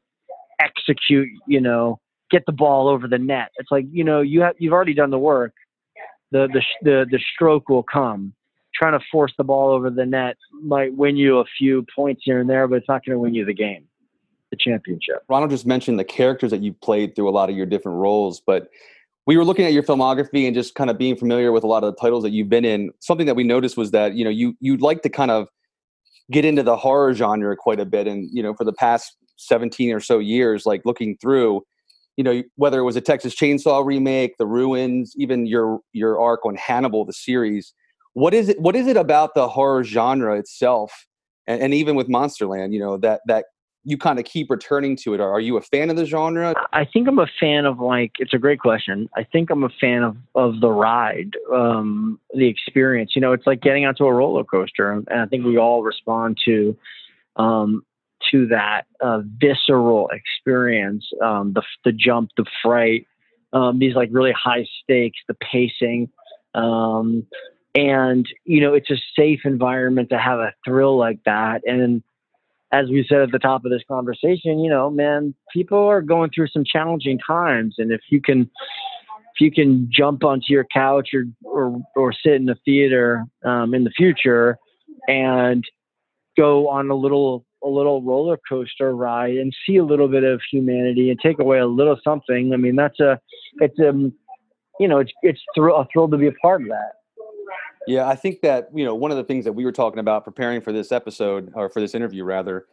execute, 0.61 1.29
you 1.47 1.61
know, 1.61 1.99
get 2.31 2.45
the 2.47 2.53
ball 2.53 2.89
over 2.89 3.09
the 3.09 3.19
net. 3.19 3.51
It's 3.59 3.71
like, 3.71 3.87
you 3.91 4.05
know, 4.05 4.21
you 4.21 4.41
have 4.43 4.55
you've 4.59 4.73
already 4.73 4.95
done 4.95 5.11
the 5.11 5.19
work. 5.19 5.53
The 6.33 6.49
the 6.53 6.63
the 6.83 7.07
the 7.11 7.21
stroke 7.35 7.69
will 7.69 7.83
come. 7.83 8.35
Trying 8.75 8.99
to 8.99 9.05
force 9.11 9.33
the 9.37 9.45
ball 9.45 9.71
over 9.71 9.91
the 9.91 10.07
net 10.07 10.37
might 10.63 10.95
win 10.97 11.17
you 11.17 11.39
a 11.39 11.45
few 11.59 11.85
points 11.95 12.23
here 12.25 12.41
and 12.41 12.49
there, 12.49 12.67
but 12.67 12.77
it's 12.77 12.89
not 12.89 13.05
going 13.05 13.15
to 13.15 13.19
win 13.19 13.35
you 13.35 13.45
the 13.45 13.53
game, 13.53 13.85
the 14.51 14.57
championship. 14.59 15.23
Ronald 15.29 15.51
just 15.51 15.67
mentioned 15.67 15.99
the 15.99 16.05
characters 16.05 16.51
that 16.53 16.63
you 16.63 16.73
played 16.73 17.15
through 17.15 17.29
a 17.29 17.33
lot 17.33 17.51
of 17.51 17.57
your 17.57 17.67
different 17.67 17.99
roles, 17.99 18.41
but 18.41 18.69
we 19.27 19.37
were 19.37 19.45
looking 19.45 19.67
at 19.67 19.73
your 19.73 19.83
filmography 19.83 20.47
and 20.47 20.55
just 20.55 20.75
kind 20.75 20.89
of 20.89 20.97
being 20.97 21.17
familiar 21.17 21.53
with 21.53 21.63
a 21.63 21.67
lot 21.67 21.85
of 21.85 21.95
the 21.95 22.01
titles 22.01 22.23
that 22.23 22.31
you've 22.31 22.49
been 22.49 22.65
in. 22.65 22.91
Something 23.01 23.27
that 23.27 23.37
we 23.37 23.45
noticed 23.45 23.77
was 23.77 23.91
that 23.91 24.15
you 24.15 24.25
know 24.25 24.31
you 24.31 24.55
you'd 24.61 24.81
like 24.81 25.03
to 25.03 25.09
kind 25.09 25.31
of 25.31 25.49
get 26.31 26.45
into 26.45 26.63
the 26.63 26.77
horror 26.77 27.13
genre 27.13 27.57
quite 27.57 27.81
a 27.81 27.85
bit, 27.85 28.07
and 28.07 28.31
you 28.33 28.43
know 28.43 28.55
for 28.55 28.65
the 28.65 28.73
past 28.73 29.17
17 29.37 29.93
or 29.93 30.01
so 30.01 30.19
years, 30.19 30.67
like 30.67 30.83
looking 30.85 31.17
through, 31.21 31.63
you 32.17 32.25
know 32.25 32.43
whether 32.57 32.81
it 32.81 32.85
was 32.85 32.97
a 32.97 33.01
Texas 33.01 33.35
Chainsaw 33.35 33.85
remake, 33.85 34.37
The 34.39 34.47
Ruins, 34.47 35.15
even 35.17 35.47
your 35.47 35.81
your 35.93 36.21
arc 36.21 36.45
on 36.45 36.55
Hannibal, 36.57 37.05
the 37.05 37.13
series. 37.13 37.73
What 38.15 38.35
is 38.35 38.49
it? 38.49 38.61
What 38.61 38.77
is 38.77 38.87
it 38.87 38.97
about 38.97 39.35
the 39.35 39.49
horror 39.49 39.85
genre 39.85 40.37
itself, 40.39 41.07
and, 41.47 41.63
and 41.63 41.75
even 41.75 41.95
with 41.97 42.09
Monsterland, 42.09 42.73
you 42.73 42.81
know 42.81 42.97
that 42.99 43.21
that 43.27 43.47
you 43.85 43.97
kind 43.97 44.19
of 44.19 44.25
keep 44.25 44.51
returning 44.51 44.95
to 44.95 45.15
it? 45.15 45.21
Are, 45.21 45.41
you 45.41 45.57
a 45.57 45.63
fan 45.63 45.89
of 45.89 45.97
the 45.97 46.05
genre? 46.05 46.55
I 46.73 46.85
think 46.85 47.09
I'm 47.09 47.19
a 47.19 47.29
fan 47.39 47.65
of 47.65 47.81
like 47.81 48.13
it's 48.19 48.35
a 48.35 48.39
great 48.39 48.61
question. 48.61 49.09
I 49.17 49.25
think 49.25 49.51
I'm 49.51 49.65
a 49.65 49.71
fan 49.81 50.03
of 50.03 50.17
of 50.35 50.61
the 50.61 50.71
ride, 50.71 51.37
um, 51.53 52.19
the 52.35 52.49
experience. 52.49 53.13
You 53.15 53.23
know, 53.23 53.33
it's 53.33 53.47
like 53.47 53.61
getting 53.63 53.87
onto 53.87 54.05
a 54.05 54.13
roller 54.13 54.45
coaster, 54.45 54.93
and 54.93 55.09
I 55.11 55.27
think 55.27 55.45
we 55.45 55.57
all 55.57 55.83
respond 55.83 56.39
to 56.45 56.77
um, 57.37 57.85
to 58.31 58.47
that 58.49 58.83
uh, 59.01 59.21
visceral 59.39 60.09
experience, 60.13 61.07
um, 61.23 61.53
the 61.53 61.63
the 61.85 61.93
jump, 61.93 62.31
the 62.37 62.47
fright, 62.63 63.07
um, 63.53 63.79
these 63.79 63.95
like 63.95 64.09
really 64.13 64.33
high 64.33 64.67
stakes, 64.83 65.19
the 65.29 65.35
pacing. 65.35 66.11
Um, 66.55 67.27
and 67.75 68.27
you 68.45 68.61
know 68.61 68.75
it's 68.75 68.91
a 68.91 68.97
safe 69.17 69.41
environment 69.45 70.09
to 70.11 70.19
have 70.19 70.39
a 70.39 70.53
thrill 70.65 70.97
like 70.97 71.21
that 71.25 71.61
and 71.65 72.03
as 72.73 72.89
we 72.89 73.05
said 73.09 73.21
at 73.21 73.31
the 73.31 73.39
top 73.39 73.65
of 73.65 73.71
this 73.71 73.83
conversation 73.87 74.59
you 74.59 74.69
know 74.69 74.91
man 74.91 75.35
people 75.53 75.79
are 75.79 76.03
going 76.03 76.31
through 76.35 76.49
some 76.49 76.65
challenging 76.65 77.19
times 77.25 77.77
and 77.79 77.93
if 77.93 78.01
you 78.11 78.21
can 78.21 78.41
if 78.41 79.41
you 79.41 79.53
can 79.53 79.89
jump 79.93 80.25
onto 80.25 80.47
your 80.49 80.67
couch 80.73 81.11
or 81.15 81.25
or, 81.45 81.81
or 81.95 82.13
sit 82.13 82.35
in 82.35 82.47
the 82.47 82.57
theater 82.65 83.25
um, 83.45 83.73
in 83.73 83.85
the 83.85 83.91
future 83.91 84.59
and 85.07 85.65
go 86.37 86.69
on 86.69 86.91
a 86.91 86.95
little 86.95 87.45
a 87.63 87.69
little 87.69 88.03
roller 88.03 88.39
coaster 88.49 88.95
ride 88.95 89.37
and 89.37 89.55
see 89.67 89.77
a 89.77 89.85
little 89.85 90.09
bit 90.09 90.25
of 90.25 90.41
humanity 90.51 91.11
and 91.11 91.21
take 91.21 91.39
away 91.39 91.59
a 91.59 91.67
little 91.67 91.99
something. 92.03 92.53
I 92.53 92.57
mean 92.57 92.77
that's 92.77 92.99
a 93.01 93.21
it's 93.61 93.79
a, 93.79 93.93
you 94.79 94.89
know 94.89 94.99
it's 94.99 95.13
it's 95.23 95.41
a 95.57 95.85
thrill 95.93 96.09
to 96.09 96.17
be 96.17 96.27
a 96.27 96.33
part 96.33 96.63
of 96.63 96.69
that. 96.69 96.93
Yeah, 97.87 98.09
I 98.09 98.15
think 98.15 98.41
that 98.43 98.69
you 98.75 98.85
know 98.85 98.95
one 98.95 99.11
of 99.11 99.17
the 99.17 99.25
things 99.25 99.45
that 99.45 99.53
we 99.53 99.65
were 99.65 99.73
talking 99.73 99.99
about 99.99 100.25
preparing 100.25 100.61
for 100.61 100.73
this 100.73 100.93
episode 100.93 101.51
or 101.55 101.69
for 101.69 101.81
this 101.81 101.95
interview 101.95 102.25
rather 102.25 102.67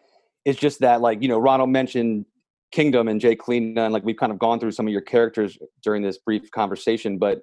is 0.46 0.56
just 0.56 0.80
that 0.80 1.02
like 1.02 1.22
you 1.22 1.28
know 1.28 1.40
Ronald 1.40 1.70
mentioned 1.70 2.26
Kingdom 2.72 3.08
and 3.08 3.22
Jay 3.22 3.36
Kulina 3.36 3.80
and 3.80 3.94
like 3.94 4.04
we've 4.04 4.18
kind 4.18 4.32
of 4.32 4.40
gone 4.40 4.60
through 4.60 4.72
some 4.72 4.88
of 4.88 4.92
your 4.92 5.02
characters 5.02 5.58
during 5.84 6.02
this 6.04 6.18
brief 6.18 6.52
conversation, 6.52 7.18
but 7.18 7.42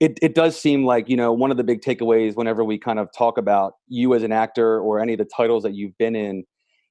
it 0.00 0.18
it 0.22 0.34
does 0.34 0.60
seem 0.60 0.84
like 0.84 1.08
you 1.08 1.16
know 1.16 1.32
one 1.32 1.50
of 1.50 1.56
the 1.56 1.64
big 1.64 1.80
takeaways 1.80 2.34
whenever 2.34 2.64
we 2.64 2.78
kind 2.78 2.98
of 2.98 3.08
talk 3.16 3.38
about 3.38 3.74
you 3.88 4.14
as 4.14 4.22
an 4.22 4.32
actor 4.32 4.80
or 4.80 5.00
any 5.00 5.12
of 5.14 5.18
the 5.18 5.24
titles 5.24 5.62
that 5.62 5.74
you've 5.74 5.96
been 5.98 6.16
in, 6.16 6.44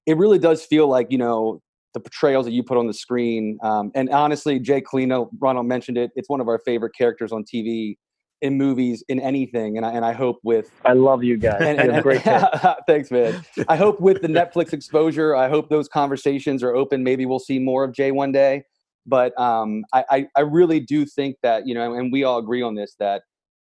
it 0.06 0.18
really 0.18 0.40
does 0.40 0.66
feel 0.66 0.88
like 0.88 1.08
you 1.10 1.18
know 1.18 1.62
the 1.94 2.00
portrayals 2.00 2.46
that 2.46 2.54
you 2.54 2.64
put 2.64 2.78
on 2.78 2.88
the 2.88 2.94
screen. 2.94 3.58
Um, 3.62 3.92
and 3.96 4.10
honestly, 4.12 4.60
Jay 4.60 4.82
Kulina, 4.82 5.28
Ronald 5.40 5.66
mentioned 5.68 5.98
it. 5.98 6.12
It's 6.16 6.30
one 6.30 6.40
of 6.40 6.48
our 6.48 6.60
favorite 6.60 6.94
characters 6.98 7.34
on 7.34 7.44
TV 7.44 7.98
in 8.42 8.58
movies 8.58 9.04
in 9.08 9.20
anything 9.20 9.78
and 9.78 9.86
I, 9.86 9.92
and 9.92 10.04
I 10.04 10.14
hope 10.14 10.40
with 10.44 10.72
I 10.84 10.94
love 10.94 11.24
you 11.24 11.38
guys. 11.38 11.62
and, 11.62 11.80
and- 11.80 12.02
great 12.02 12.24
thanks 12.88 13.12
man 13.12 13.46
I 13.68 13.76
hope 13.76 14.02
with 14.02 14.24
the 14.24 14.28
Netflix 14.28 14.74
exposure 14.74 15.36
I 15.36 15.48
hope 15.48 15.70
those 15.70 15.88
conversations 15.88 16.64
are 16.64 16.76
open 16.76 17.04
maybe 17.04 17.28
we'll 17.28 17.38
see 17.38 17.60
more 17.60 17.84
of 17.84 17.94
Jay 17.94 18.12
one 18.12 18.32
day 18.32 18.64
but 19.06 19.40
um, 19.40 19.84
I, 19.94 20.04
I 20.10 20.28
I 20.38 20.42
really 20.42 20.80
do 20.80 21.06
think 21.06 21.36
that 21.44 21.68
you 21.68 21.76
know 21.76 21.94
and 21.94 22.12
we 22.12 22.24
all 22.24 22.40
agree 22.40 22.64
on 22.64 22.74
this 22.74 22.96
that 23.00 23.22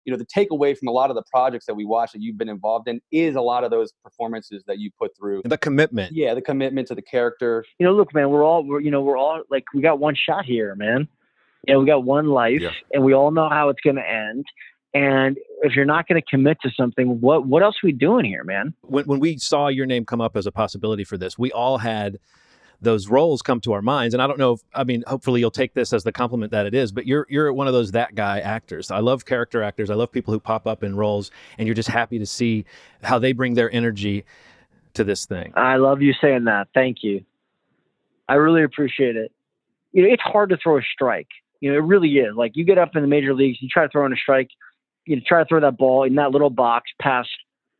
you 0.09 0.15
know 0.15 0.17
the 0.17 0.25
takeaway 0.25 0.75
from 0.77 0.87
a 0.87 0.91
lot 0.91 1.09
of 1.11 1.15
the 1.15 1.23
projects 1.31 1.65
that 1.67 1.75
we 1.75 1.85
watch 1.85 2.11
that 2.13 2.21
you've 2.21 2.37
been 2.37 2.49
involved 2.49 2.87
in 2.87 2.99
is 3.11 3.35
a 3.35 3.41
lot 3.41 3.63
of 3.63 3.69
those 3.69 3.91
performances 4.03 4.63
that 4.65 4.79
you 4.79 4.89
put 4.97 5.15
through 5.15 5.41
The 5.45 5.57
commitment. 5.57 6.13
yeah 6.13 6.33
the 6.33 6.41
commitment 6.41 6.87
to 6.87 6.95
the 6.95 7.01
character 7.01 7.63
you 7.77 7.85
know, 7.85 7.93
look, 7.93 8.13
man, 8.13 8.29
we're 8.31 8.43
all, 8.43 8.63
we're, 8.65 8.79
you 8.81 8.89
know, 8.91 9.01
we're 9.01 9.17
all 9.17 9.43
like, 9.49 9.63
we 9.75 9.81
got 9.81 9.99
one 9.99 10.15
shot 10.15 10.45
here, 10.45 10.73
man. 10.75 11.07
You 11.67 11.73
know, 11.73 11.79
we 11.81 11.85
got 11.85 12.03
one 12.03 12.27
life, 12.27 12.61
Yeah. 12.61 12.71
and 12.93 13.03
we 13.03 13.13
all 13.13 13.31
know 13.31 13.49
how 13.49 13.69
it's 13.69 13.81
going 13.81 13.97
to 13.97 14.09
end. 14.09 14.45
And 14.93 15.37
if 15.61 15.75
you're 15.75 15.85
not 15.85 16.07
going 16.07 16.19
to 16.21 16.27
commit 16.27 16.57
to 16.63 16.71
something, 16.71 17.21
what 17.21 17.45
what 17.45 17.61
else 17.61 17.75
are 17.83 17.87
we 17.87 17.91
doing 17.91 18.25
here, 18.25 18.43
man? 18.43 18.73
when, 18.81 19.05
when 19.05 19.19
we 19.19 19.37
saw 19.37 19.67
your 19.67 19.85
name 19.85 20.03
come 20.05 20.21
up 20.21 20.35
as 20.35 20.45
a 20.47 20.51
possibility 20.51 21.03
for 21.03 21.17
this, 21.17 21.37
we 21.37 21.51
all 21.51 21.77
had 21.77 22.17
those 22.81 23.09
roles 23.09 23.41
come 23.41 23.59
to 23.61 23.73
our 23.73 23.81
minds. 23.81 24.13
And 24.13 24.21
I 24.21 24.27
don't 24.27 24.39
know 24.39 24.53
if, 24.53 24.61
I 24.73 24.83
mean, 24.83 25.03
hopefully 25.07 25.39
you'll 25.39 25.51
take 25.51 25.73
this 25.73 25.91
as 25.91 26.03
the 26.03 26.11
compliment 26.11 26.51
that 26.51 26.65
it 26.65 26.73
is, 26.73 26.91
but 26.91 27.05
you're, 27.05 27.25
you're 27.29 27.51
one 27.51 27.67
of 27.67 27.73
those 27.73 27.91
that 27.91 28.15
guy 28.15 28.39
actors. 28.39 28.89
I 28.91 28.99
love 28.99 29.25
character 29.25 29.61
actors. 29.61 29.89
I 29.89 29.95
love 29.95 30.11
people 30.11 30.33
who 30.33 30.39
pop 30.39 30.65
up 30.65 30.83
in 30.83 30.95
roles 30.95 31.31
and 31.57 31.67
you're 31.67 31.75
just 31.75 31.89
happy 31.89 32.19
to 32.19 32.25
see 32.25 32.65
how 33.03 33.19
they 33.19 33.33
bring 33.33 33.53
their 33.53 33.71
energy 33.71 34.25
to 34.93 35.03
this 35.03 35.25
thing. 35.25 35.51
I 35.55 35.75
love 35.75 36.01
you 36.01 36.13
saying 36.21 36.45
that. 36.45 36.69
Thank 36.73 37.03
you. 37.03 37.23
I 38.27 38.35
really 38.35 38.63
appreciate 38.63 39.15
it. 39.15 39.31
You 39.91 40.03
know, 40.03 40.13
it's 40.13 40.23
hard 40.23 40.49
to 40.49 40.57
throw 40.57 40.77
a 40.77 40.81
strike. 40.93 41.27
You 41.59 41.71
know, 41.71 41.77
it 41.77 41.83
really 41.83 42.09
is. 42.17 42.35
Like 42.35 42.53
you 42.55 42.63
get 42.63 42.77
up 42.77 42.95
in 42.95 43.01
the 43.01 43.07
major 43.07 43.33
leagues, 43.33 43.57
you 43.61 43.67
try 43.67 43.83
to 43.83 43.89
throw 43.89 44.05
in 44.05 44.13
a 44.13 44.17
strike, 44.17 44.49
you 45.05 45.19
try 45.21 45.39
to 45.39 45.45
throw 45.45 45.59
that 45.59 45.77
ball 45.77 46.03
in 46.03 46.15
that 46.15 46.31
little 46.31 46.49
box 46.49 46.91
past 47.01 47.29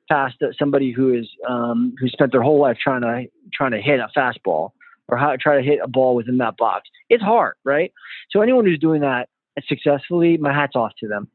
past 0.09 0.35
somebody 0.57 0.91
who 0.91 1.13
is 1.13 1.29
um, 1.47 1.93
who 1.99 2.09
spent 2.09 2.31
their 2.31 2.41
whole 2.41 2.59
life 2.59 2.77
trying 2.83 3.01
to 3.01 3.25
trying 3.53 3.71
to 3.71 3.79
hit 3.79 3.99
a 3.99 4.09
fastball 4.17 4.71
or 5.09 5.17
how 5.17 5.31
to 5.31 5.37
try 5.37 5.57
to 5.57 5.63
hit 5.63 5.79
a 5.83 5.87
ball 5.87 6.15
within 6.15 6.37
that 6.37 6.57
box. 6.57 6.89
It's 7.09 7.23
hard, 7.23 7.55
right? 7.63 7.91
So 8.31 8.41
anyone 8.41 8.65
who's 8.65 8.79
doing 8.79 9.01
that 9.01 9.27
successfully, 9.67 10.37
my 10.37 10.53
hat's 10.53 10.75
off 10.75 10.91
to 10.99 11.07
them. 11.07 11.27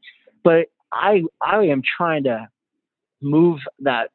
But 0.43 0.67
I 0.93 1.23
I 1.43 1.65
am 1.65 1.83
trying 1.97 2.25
to 2.25 2.49
move 3.21 3.61
that 3.81 4.11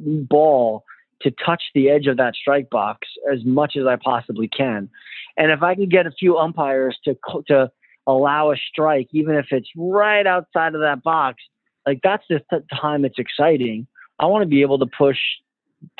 ball 0.00 0.84
to 1.22 1.30
touch 1.30 1.62
the 1.74 1.88
edge 1.88 2.06
of 2.06 2.18
that 2.18 2.34
strike 2.34 2.68
box 2.70 3.08
as 3.32 3.44
much 3.44 3.76
as 3.76 3.86
I 3.86 3.96
possibly 3.96 4.48
can. 4.48 4.90
And 5.36 5.50
if 5.50 5.62
I 5.62 5.74
can 5.74 5.88
get 5.88 6.06
a 6.06 6.10
few 6.10 6.36
umpires 6.36 6.98
to 7.04 7.16
to 7.48 7.70
allow 8.06 8.52
a 8.52 8.56
strike, 8.56 9.08
even 9.12 9.34
if 9.36 9.46
it's 9.50 9.68
right 9.76 10.26
outside 10.26 10.74
of 10.74 10.80
that 10.80 11.02
box, 11.02 11.42
like 11.86 12.00
that's 12.02 12.24
the 12.28 12.40
th- 12.50 12.62
time 12.80 13.04
it's 13.04 13.18
exciting. 13.18 13.86
I 14.18 14.26
want 14.26 14.42
to 14.42 14.48
be 14.48 14.62
able 14.62 14.78
to 14.78 14.86
push 14.86 15.18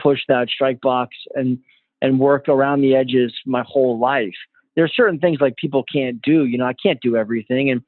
push 0.00 0.20
that 0.28 0.48
strike 0.48 0.80
box 0.80 1.14
and 1.34 1.58
and 2.06 2.20
work 2.20 2.48
around 2.48 2.80
the 2.80 2.94
edges 2.94 3.34
my 3.46 3.64
whole 3.66 3.98
life. 3.98 4.34
There 4.74 4.84
are 4.84 4.88
certain 4.88 5.18
things 5.18 5.38
like 5.40 5.56
people 5.56 5.84
can't 5.92 6.22
do. 6.22 6.44
You 6.44 6.58
know, 6.58 6.66
I 6.66 6.74
can't 6.74 7.00
do 7.00 7.16
everything, 7.16 7.70
and 7.70 7.82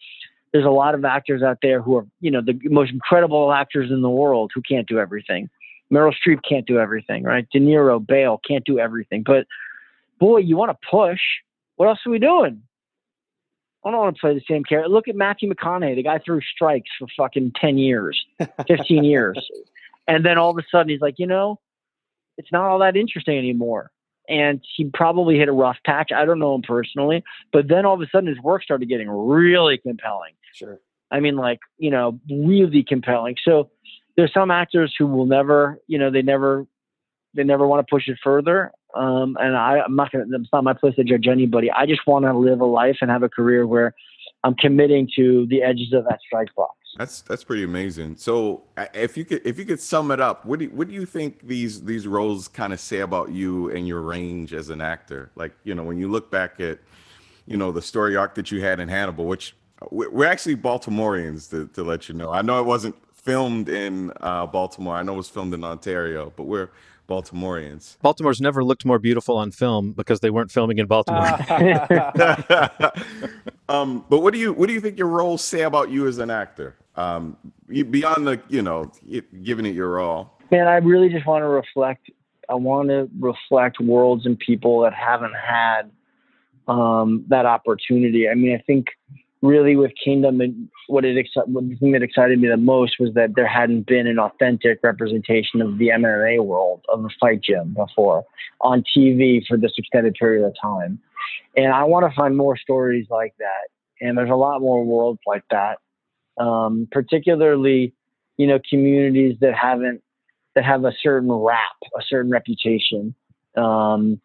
there's 0.52 0.64
a 0.64 0.70
lot 0.70 0.94
of 0.94 1.04
actors 1.04 1.42
out 1.42 1.58
there 1.62 1.80
who 1.80 1.96
are, 1.96 2.06
you 2.20 2.30
know, 2.30 2.40
the 2.40 2.58
most 2.64 2.90
incredible 2.90 3.52
actors 3.52 3.90
in 3.90 4.02
the 4.02 4.10
world 4.10 4.50
who 4.54 4.62
can't 4.62 4.88
do 4.88 4.98
everything. 4.98 5.48
Meryl 5.92 6.12
Streep 6.12 6.40
can't 6.46 6.66
do 6.66 6.78
everything, 6.78 7.22
right? 7.22 7.46
De 7.50 7.60
Niro, 7.60 8.04
Bale 8.04 8.40
can't 8.46 8.64
do 8.64 8.78
everything. 8.78 9.22
But 9.24 9.46
boy, 10.18 10.38
you 10.38 10.56
want 10.56 10.70
to 10.70 10.88
push. 10.90 11.20
What 11.76 11.88
else 11.88 12.00
are 12.06 12.10
we 12.10 12.18
doing? 12.18 12.62
I 13.84 13.90
don't 13.90 14.00
want 14.00 14.16
to 14.16 14.20
play 14.20 14.34
the 14.34 14.42
same 14.50 14.64
character. 14.64 14.88
Look 14.88 15.06
at 15.06 15.14
Matthew 15.14 15.48
McConaughey. 15.48 15.94
The 15.94 16.02
guy 16.02 16.18
threw 16.18 16.40
strikes 16.40 16.90
for 16.98 17.06
fucking 17.16 17.52
10 17.60 17.78
years, 17.78 18.22
15 18.66 19.04
years. 19.04 19.38
And 20.10 20.24
then 20.24 20.38
all 20.38 20.48
of 20.48 20.56
a 20.56 20.62
sudden 20.70 20.88
he's 20.88 21.02
like, 21.02 21.16
you 21.18 21.26
know, 21.26 21.60
it's 22.38 22.50
not 22.50 22.62
all 22.62 22.78
that 22.78 22.96
interesting 22.96 23.36
anymore. 23.36 23.90
And 24.28 24.60
he 24.76 24.90
probably 24.92 25.36
hit 25.36 25.48
a 25.48 25.52
rough 25.52 25.78
patch. 25.84 26.10
I 26.14 26.24
don't 26.24 26.38
know 26.38 26.54
him 26.54 26.62
personally. 26.62 27.24
But 27.52 27.68
then 27.68 27.86
all 27.86 27.94
of 27.94 28.00
a 28.00 28.06
sudden 28.12 28.28
his 28.28 28.38
work 28.40 28.62
started 28.62 28.88
getting 28.88 29.08
really 29.08 29.78
compelling. 29.78 30.34
sure 30.52 30.80
I 31.10 31.20
mean, 31.20 31.36
like, 31.36 31.60
you 31.78 31.90
know, 31.90 32.20
really 32.30 32.84
compelling. 32.86 33.36
So 33.44 33.70
there's 34.16 34.32
some 34.32 34.50
actors 34.50 34.94
who 34.98 35.06
will 35.06 35.26
never, 35.26 35.80
you 35.86 35.98
know, 35.98 36.10
they 36.10 36.22
never, 36.22 36.66
they 37.34 37.44
never 37.44 37.66
want 37.66 37.86
to 37.86 37.90
push 37.90 38.08
it 38.08 38.18
further. 38.22 38.72
Um, 38.94 39.36
and 39.40 39.56
I, 39.56 39.80
I'm 39.80 39.96
not 39.96 40.10
going 40.12 40.28
to, 40.28 40.36
it's 40.36 40.52
not 40.52 40.64
my 40.64 40.72
place 40.72 40.96
to 40.96 41.04
judge 41.04 41.26
anybody. 41.26 41.70
I 41.70 41.86
just 41.86 42.06
want 42.06 42.24
to 42.24 42.36
live 42.36 42.60
a 42.60 42.66
life 42.66 42.98
and 43.00 43.10
have 43.10 43.22
a 43.22 43.28
career 43.28 43.66
where 43.66 43.94
I'm 44.44 44.54
committing 44.54 45.08
to 45.16 45.46
the 45.48 45.62
edges 45.62 45.92
of 45.92 46.04
that 46.04 46.20
strike 46.26 46.54
box. 46.54 46.74
That's 46.98 47.20
that's 47.22 47.44
pretty 47.44 47.62
amazing. 47.62 48.16
So, 48.16 48.64
if 48.92 49.16
you 49.16 49.24
could 49.24 49.46
if 49.46 49.56
you 49.56 49.64
could 49.64 49.80
sum 49.80 50.10
it 50.10 50.20
up, 50.20 50.44
what 50.44 50.58
do 50.58 50.64
you, 50.64 50.70
what 50.72 50.88
do 50.88 50.94
you 50.94 51.06
think 51.06 51.46
these 51.46 51.84
these 51.84 52.08
roles 52.08 52.48
kind 52.48 52.72
of 52.72 52.80
say 52.80 53.00
about 53.00 53.30
you 53.30 53.70
and 53.70 53.86
your 53.86 54.00
range 54.00 54.52
as 54.52 54.68
an 54.68 54.80
actor? 54.80 55.30
Like, 55.36 55.52
you 55.62 55.76
know, 55.76 55.84
when 55.84 55.98
you 55.98 56.08
look 56.08 56.28
back 56.28 56.58
at, 56.58 56.80
you 57.46 57.56
know, 57.56 57.70
the 57.70 57.82
story 57.82 58.16
arc 58.16 58.34
that 58.34 58.50
you 58.50 58.62
had 58.62 58.80
in 58.80 58.88
Hannibal, 58.88 59.26
which 59.26 59.54
we're 59.92 60.26
actually 60.26 60.56
Baltimoreans 60.56 61.48
to, 61.50 61.68
to 61.68 61.84
let 61.84 62.08
you 62.08 62.16
know. 62.16 62.32
I 62.32 62.42
know 62.42 62.58
it 62.58 62.66
wasn't 62.66 62.96
filmed 63.14 63.68
in 63.68 64.12
uh, 64.20 64.46
Baltimore. 64.46 64.96
I 64.96 65.04
know 65.04 65.14
it 65.14 65.18
was 65.18 65.28
filmed 65.28 65.54
in 65.54 65.62
Ontario, 65.62 66.32
but 66.34 66.44
we're 66.44 66.70
Baltimoreans. 67.08 67.96
Baltimore's 68.02 68.40
never 68.40 68.62
looked 68.62 68.84
more 68.84 68.98
beautiful 68.98 69.36
on 69.36 69.50
film 69.50 69.92
because 69.92 70.20
they 70.20 70.30
weren't 70.30 70.52
filming 70.52 70.78
in 70.78 70.86
Baltimore. 70.86 71.24
um, 73.68 74.04
but 74.08 74.20
what 74.20 74.32
do 74.32 74.38
you 74.38 74.52
what 74.52 74.68
do 74.68 74.74
you 74.74 74.80
think 74.80 74.98
your 74.98 75.08
roles 75.08 75.42
say 75.42 75.62
about 75.62 75.90
you 75.90 76.06
as 76.06 76.18
an 76.18 76.30
actor? 76.30 76.76
Um, 76.94 77.36
beyond 77.68 78.26
the 78.26 78.40
you 78.48 78.62
know 78.62 78.92
giving 79.42 79.66
it 79.66 79.74
your 79.74 80.00
all. 80.00 80.38
Man, 80.50 80.66
I 80.68 80.76
really 80.76 81.08
just 81.08 81.26
want 81.26 81.42
to 81.42 81.48
reflect. 81.48 82.10
I 82.48 82.54
want 82.54 82.88
to 82.88 83.08
reflect 83.18 83.80
worlds 83.80 84.24
and 84.24 84.38
people 84.38 84.80
that 84.82 84.94
haven't 84.94 85.34
had 85.34 85.90
um, 86.68 87.24
that 87.28 87.46
opportunity. 87.46 88.28
I 88.28 88.34
mean, 88.34 88.54
I 88.54 88.62
think 88.66 88.86
really 89.42 89.76
with 89.76 89.92
Kingdom 90.02 90.40
and 90.40 90.68
what 90.88 91.04
it 91.04 91.14
the 91.34 91.76
thing 91.78 91.92
that 91.92 92.02
excited 92.02 92.40
me 92.40 92.48
the 92.48 92.56
most 92.56 92.96
was 92.98 93.14
that 93.14 93.34
there 93.36 93.46
hadn't 93.46 93.86
been 93.86 94.06
an 94.06 94.18
authentic 94.18 94.80
representation 94.82 95.62
of 95.62 95.78
the 95.78 95.88
MMA 95.88 96.44
world 96.44 96.84
of 96.88 97.02
the 97.02 97.10
fight 97.20 97.42
gym 97.42 97.74
before 97.74 98.24
on 98.60 98.82
TV 98.96 99.40
for 99.46 99.56
this 99.56 99.72
extended 99.76 100.14
period 100.14 100.44
of 100.44 100.54
time. 100.60 100.98
And 101.56 101.72
I 101.72 101.84
want 101.84 102.10
to 102.10 102.16
find 102.16 102.36
more 102.36 102.56
stories 102.56 103.06
like 103.10 103.34
that. 103.38 103.68
And 104.00 104.16
there's 104.16 104.30
a 104.30 104.34
lot 104.34 104.60
more 104.60 104.84
worlds 104.84 105.20
like 105.26 105.44
that, 105.50 105.78
um, 106.42 106.88
particularly, 106.90 107.94
you 108.36 108.46
know, 108.46 108.58
communities 108.68 109.36
that 109.40 109.54
haven't 109.54 110.02
that 110.54 110.64
have 110.64 110.84
a 110.84 110.92
certain 111.02 111.30
rap, 111.30 111.76
a 111.96 112.02
certain 112.08 112.30
reputation. 112.30 113.14
Um, 113.56 114.20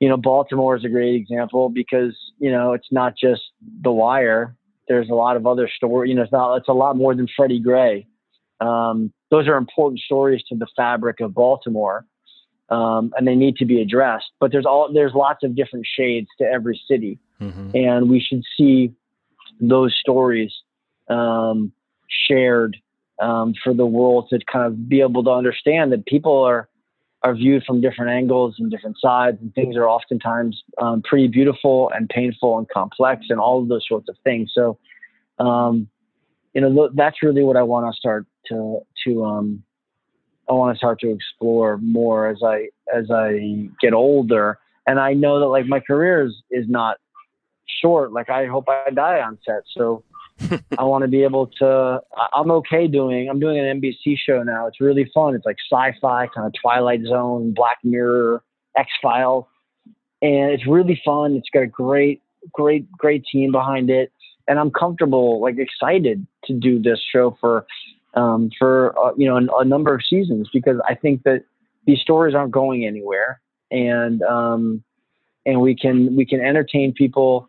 you 0.00 0.08
know, 0.08 0.16
Baltimore 0.16 0.76
is 0.76 0.84
a 0.84 0.88
great 0.88 1.14
example 1.14 1.68
because 1.68 2.16
you 2.38 2.50
know 2.50 2.72
it's 2.72 2.88
not 2.90 3.14
just 3.16 3.42
The 3.82 3.92
Wire. 3.92 4.56
There's 4.88 5.08
a 5.08 5.14
lot 5.14 5.36
of 5.36 5.46
other 5.46 5.68
stories. 5.68 6.08
You 6.10 6.16
know, 6.16 6.22
it's 6.22 6.32
not. 6.32 6.56
It's 6.56 6.68
a 6.68 6.72
lot 6.72 6.96
more 6.96 7.14
than 7.14 7.28
Freddie 7.36 7.60
Gray. 7.60 8.06
Um, 8.60 9.12
those 9.30 9.46
are 9.48 9.56
important 9.56 10.00
stories 10.00 10.42
to 10.48 10.56
the 10.56 10.66
fabric 10.76 11.20
of 11.20 11.32
Baltimore, 11.34 12.04
um, 12.68 13.12
and 13.16 13.26
they 13.26 13.36
need 13.36 13.56
to 13.56 13.64
be 13.64 13.80
addressed. 13.80 14.30
But 14.40 14.50
there's 14.52 14.66
all 14.66 14.92
there's 14.92 15.14
lots 15.14 15.44
of 15.44 15.54
different 15.54 15.86
shades 15.86 16.28
to 16.38 16.44
every 16.44 16.80
city, 16.88 17.18
Mhm. 17.40 17.74
and 17.74 18.10
we 18.10 18.20
should 18.20 18.42
see 18.56 18.92
those 19.60 19.94
stories 19.94 20.52
um, 21.08 21.72
shared 22.08 22.76
um, 23.20 23.52
for 23.62 23.74
the 23.74 23.84
world 23.84 24.28
to 24.30 24.38
kind 24.50 24.64
of 24.64 24.88
be 24.88 25.00
able 25.02 25.22
to 25.24 25.30
understand 25.30 25.92
that 25.92 26.06
people 26.06 26.42
are 26.42 26.69
are 27.22 27.34
viewed 27.34 27.64
from 27.64 27.80
different 27.80 28.10
angles 28.10 28.56
and 28.58 28.70
different 28.70 28.96
sides, 28.98 29.38
and 29.40 29.54
things 29.54 29.76
are 29.76 29.88
oftentimes 29.88 30.62
um, 30.80 31.02
pretty 31.02 31.28
beautiful 31.28 31.90
and 31.94 32.08
painful 32.08 32.58
and 32.58 32.68
complex, 32.68 33.26
and 33.28 33.38
all 33.38 33.60
of 33.60 33.68
those 33.68 33.84
sorts 33.86 34.08
of 34.08 34.16
things. 34.24 34.50
So, 34.54 34.78
um, 35.38 35.88
you 36.54 36.60
know, 36.60 36.72
th- 36.72 36.90
that's 36.94 37.22
really 37.22 37.42
what 37.42 37.56
I 37.56 37.62
want 37.62 37.92
to 37.92 37.98
start 37.98 38.26
to 38.48 38.80
to 39.04 39.24
um, 39.24 39.62
I 40.48 40.52
want 40.52 40.74
to 40.74 40.78
start 40.78 40.98
to 41.00 41.10
explore 41.10 41.78
more 41.78 42.28
as 42.28 42.38
I 42.44 42.68
as 42.94 43.10
I 43.10 43.68
get 43.80 43.92
older. 43.92 44.58
And 44.86 44.98
I 44.98 45.12
know 45.12 45.40
that 45.40 45.46
like 45.46 45.66
my 45.66 45.80
career 45.80 46.24
is 46.24 46.34
is 46.50 46.66
not 46.68 46.96
short. 47.82 48.12
Like 48.12 48.30
I 48.30 48.46
hope 48.46 48.64
I 48.68 48.90
die 48.90 49.20
on 49.20 49.38
set. 49.46 49.62
So 49.76 50.04
I 50.78 50.84
want 50.84 51.02
to 51.02 51.08
be 51.08 51.22
able 51.22 51.46
to. 51.58 52.00
I'm 52.34 52.50
okay 52.52 52.86
doing. 52.86 53.28
I'm 53.28 53.40
doing 53.40 53.58
an 53.58 53.80
NBC 53.80 54.16
show 54.16 54.42
now. 54.42 54.66
It's 54.66 54.80
really 54.80 55.10
fun. 55.12 55.34
It's 55.34 55.46
like 55.46 55.56
sci-fi, 55.70 56.26
kind 56.28 56.46
of 56.46 56.52
Twilight 56.60 57.02
Zone, 57.04 57.52
Black 57.54 57.78
Mirror, 57.84 58.42
X 58.76 58.88
Files, 59.02 59.46
and 60.22 60.50
it's 60.50 60.66
really 60.66 61.00
fun. 61.04 61.34
It's 61.34 61.48
got 61.50 61.62
a 61.62 61.66
great, 61.66 62.22
great, 62.52 62.90
great 62.92 63.24
team 63.30 63.52
behind 63.52 63.90
it, 63.90 64.12
and 64.48 64.58
I'm 64.58 64.70
comfortable, 64.70 65.40
like 65.40 65.56
excited 65.58 66.26
to 66.44 66.54
do 66.54 66.80
this 66.80 67.00
show 67.12 67.36
for, 67.40 67.66
um, 68.14 68.50
for 68.58 68.98
uh, 68.98 69.12
you 69.16 69.26
know 69.26 69.36
a, 69.36 69.60
a 69.60 69.64
number 69.64 69.94
of 69.94 70.02
seasons 70.08 70.48
because 70.52 70.80
I 70.88 70.94
think 70.94 71.22
that 71.24 71.44
these 71.86 72.00
stories 72.00 72.34
aren't 72.34 72.52
going 72.52 72.86
anywhere, 72.86 73.40
and 73.70 74.22
um, 74.22 74.82
and 75.46 75.60
we 75.60 75.74
can 75.74 76.16
we 76.16 76.26
can 76.26 76.40
entertain 76.40 76.92
people 76.92 77.48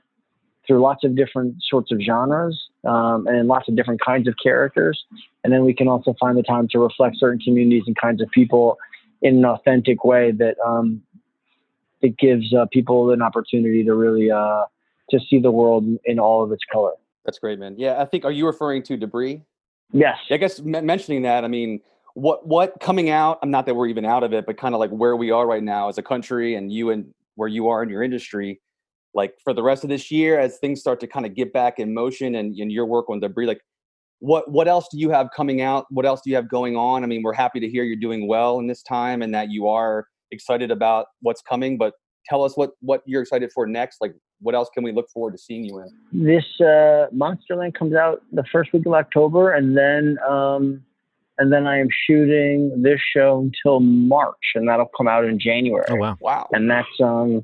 through 0.67 0.81
lots 0.81 1.03
of 1.03 1.15
different 1.15 1.55
sorts 1.67 1.91
of 1.91 1.99
genres 1.99 2.69
um, 2.87 3.27
and 3.27 3.47
lots 3.47 3.67
of 3.67 3.75
different 3.75 3.99
kinds 4.01 4.27
of 4.27 4.35
characters. 4.41 5.03
And 5.43 5.51
then 5.51 5.65
we 5.65 5.73
can 5.73 5.87
also 5.87 6.15
find 6.19 6.37
the 6.37 6.43
time 6.43 6.67
to 6.69 6.79
reflect 6.79 7.17
certain 7.17 7.39
communities 7.39 7.83
and 7.87 7.95
kinds 7.95 8.21
of 8.21 8.29
people 8.31 8.77
in 9.21 9.37
an 9.37 9.45
authentic 9.45 10.03
way 10.03 10.31
that 10.31 10.55
um, 10.65 11.01
that 12.01 12.17
gives 12.17 12.53
uh, 12.53 12.65
people 12.71 13.11
an 13.11 13.21
opportunity 13.21 13.83
to 13.83 13.93
really 13.93 14.31
uh, 14.31 14.65
to 15.09 15.19
see 15.29 15.39
the 15.39 15.51
world 15.51 15.85
in 16.05 16.19
all 16.19 16.43
of 16.43 16.51
its 16.51 16.63
color. 16.71 16.93
That's 17.25 17.37
great, 17.37 17.59
man. 17.59 17.75
Yeah, 17.77 18.01
I 18.01 18.05
think. 18.05 18.25
Are 18.25 18.31
you 18.31 18.47
referring 18.47 18.83
to 18.83 18.97
debris? 18.97 19.41
Yes. 19.93 20.17
I 20.29 20.37
guess 20.37 20.59
m- 20.59 20.85
mentioning 20.85 21.23
that, 21.23 21.43
I 21.43 21.47
mean, 21.47 21.81
what 22.13 22.47
what 22.47 22.79
coming 22.79 23.09
out? 23.09 23.39
I'm 23.41 23.51
not 23.51 23.65
that 23.67 23.75
we're 23.75 23.87
even 23.87 24.05
out 24.05 24.23
of 24.23 24.33
it, 24.33 24.45
but 24.45 24.57
kind 24.57 24.73
of 24.73 24.79
like 24.79 24.89
where 24.89 25.15
we 25.15 25.31
are 25.31 25.45
right 25.45 25.63
now 25.63 25.89
as 25.89 25.97
a 25.97 26.03
country, 26.03 26.55
and 26.55 26.71
you 26.71 26.89
and 26.89 27.13
where 27.35 27.47
you 27.47 27.69
are 27.69 27.83
in 27.83 27.89
your 27.89 28.03
industry. 28.03 28.59
Like 29.13 29.33
for 29.43 29.53
the 29.53 29.63
rest 29.63 29.83
of 29.83 29.89
this 29.89 30.09
year, 30.09 30.39
as 30.39 30.57
things 30.57 30.79
start 30.79 30.99
to 31.01 31.07
kind 31.07 31.25
of 31.25 31.35
get 31.35 31.51
back 31.51 31.79
in 31.79 31.93
motion, 31.93 32.35
and, 32.35 32.55
and 32.55 32.71
your 32.71 32.85
work 32.85 33.09
on 33.09 33.19
debris, 33.19 33.47
like 33.47 33.61
what 34.19 34.49
what 34.49 34.67
else 34.67 34.87
do 34.91 34.97
you 34.99 35.09
have 35.09 35.29
coming 35.35 35.61
out? 35.61 35.85
What 35.89 36.05
else 36.05 36.21
do 36.23 36.29
you 36.29 36.35
have 36.35 36.47
going 36.47 36.75
on? 36.75 37.03
I 37.03 37.07
mean, 37.07 37.23
we're 37.23 37.33
happy 37.33 37.59
to 37.59 37.67
hear 37.67 37.83
you're 37.83 37.95
doing 37.95 38.27
well 38.27 38.59
in 38.59 38.67
this 38.67 38.83
time, 38.83 39.21
and 39.21 39.33
that 39.33 39.49
you 39.49 39.67
are 39.67 40.07
excited 40.31 40.71
about 40.71 41.07
what's 41.21 41.41
coming. 41.41 41.77
But 41.77 41.93
tell 42.27 42.43
us 42.43 42.55
what 42.55 42.71
what 42.81 43.01
you're 43.05 43.21
excited 43.21 43.51
for 43.51 43.65
next. 43.65 43.97
Like, 43.99 44.13
what 44.39 44.55
else 44.55 44.69
can 44.73 44.83
we 44.83 44.91
look 44.91 45.09
forward 45.09 45.31
to 45.31 45.37
seeing 45.37 45.65
you 45.65 45.79
in? 45.79 46.25
This 46.25 46.45
uh, 46.59 47.07
Monsterland 47.13 47.73
comes 47.73 47.95
out 47.95 48.21
the 48.31 48.43
first 48.51 48.71
week 48.73 48.85
of 48.85 48.93
October, 48.93 49.51
and 49.51 49.75
then 49.75 50.17
um, 50.29 50.83
and 51.37 51.51
then 51.51 51.65
I 51.65 51.79
am 51.79 51.87
shooting 52.07 52.83
this 52.83 52.99
show 53.15 53.39
until 53.39 53.79
March, 53.79 54.53
and 54.53 54.69
that'll 54.69 54.91
come 54.95 55.07
out 55.07 55.25
in 55.25 55.39
January. 55.39 55.85
Oh 55.89 55.95
wow. 55.95 56.17
Wow. 56.21 56.49
and 56.53 56.69
that's 56.69 56.87
um 57.03 57.43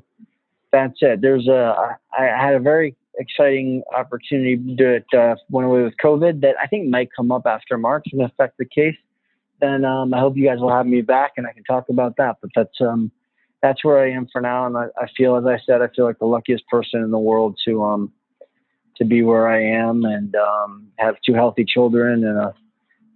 that's 0.72 0.98
it 1.00 1.20
there's 1.20 1.48
a 1.48 1.96
I 2.18 2.24
had 2.24 2.54
a 2.54 2.60
very 2.60 2.96
exciting 3.18 3.82
opportunity 3.96 4.56
to 4.56 4.74
do 4.74 4.88
it 4.88 5.06
uh, 5.16 5.34
went 5.50 5.66
away 5.66 5.82
with 5.82 5.94
covid 6.02 6.40
that 6.40 6.54
i 6.62 6.66
think 6.66 6.88
might 6.88 7.08
come 7.14 7.32
up 7.32 7.42
after 7.46 7.76
march 7.76 8.06
and 8.12 8.22
affect 8.22 8.56
the 8.58 8.64
case. 8.64 8.96
Then 9.60 9.84
um 9.84 10.14
i 10.14 10.20
hope 10.20 10.36
you 10.36 10.46
guys 10.46 10.58
will 10.60 10.70
have 10.70 10.86
me 10.86 11.02
back 11.02 11.32
and 11.36 11.46
i 11.46 11.52
can 11.52 11.64
talk 11.64 11.88
about 11.88 12.16
that 12.16 12.36
but 12.40 12.50
that's 12.54 12.80
um 12.80 13.10
that's 13.60 13.84
where 13.84 13.98
i 13.98 14.10
am 14.10 14.28
for 14.32 14.40
now. 14.40 14.66
And 14.66 14.76
i, 14.76 14.86
I 14.96 15.08
feel 15.16 15.36
as 15.36 15.44
i 15.46 15.58
said 15.66 15.82
i 15.82 15.88
feel 15.88 16.04
like 16.04 16.18
the 16.18 16.26
luckiest 16.26 16.66
person 16.68 17.02
in 17.02 17.10
the 17.10 17.18
world 17.18 17.58
to 17.66 17.82
um 17.82 18.12
to 18.96 19.04
be 19.04 19.22
where 19.22 19.48
i 19.48 19.60
am 19.62 20.04
and 20.04 20.34
um 20.36 20.88
have 20.98 21.16
two 21.26 21.34
healthy 21.34 21.64
children 21.64 22.24
and 22.24 22.38
a 22.38 22.54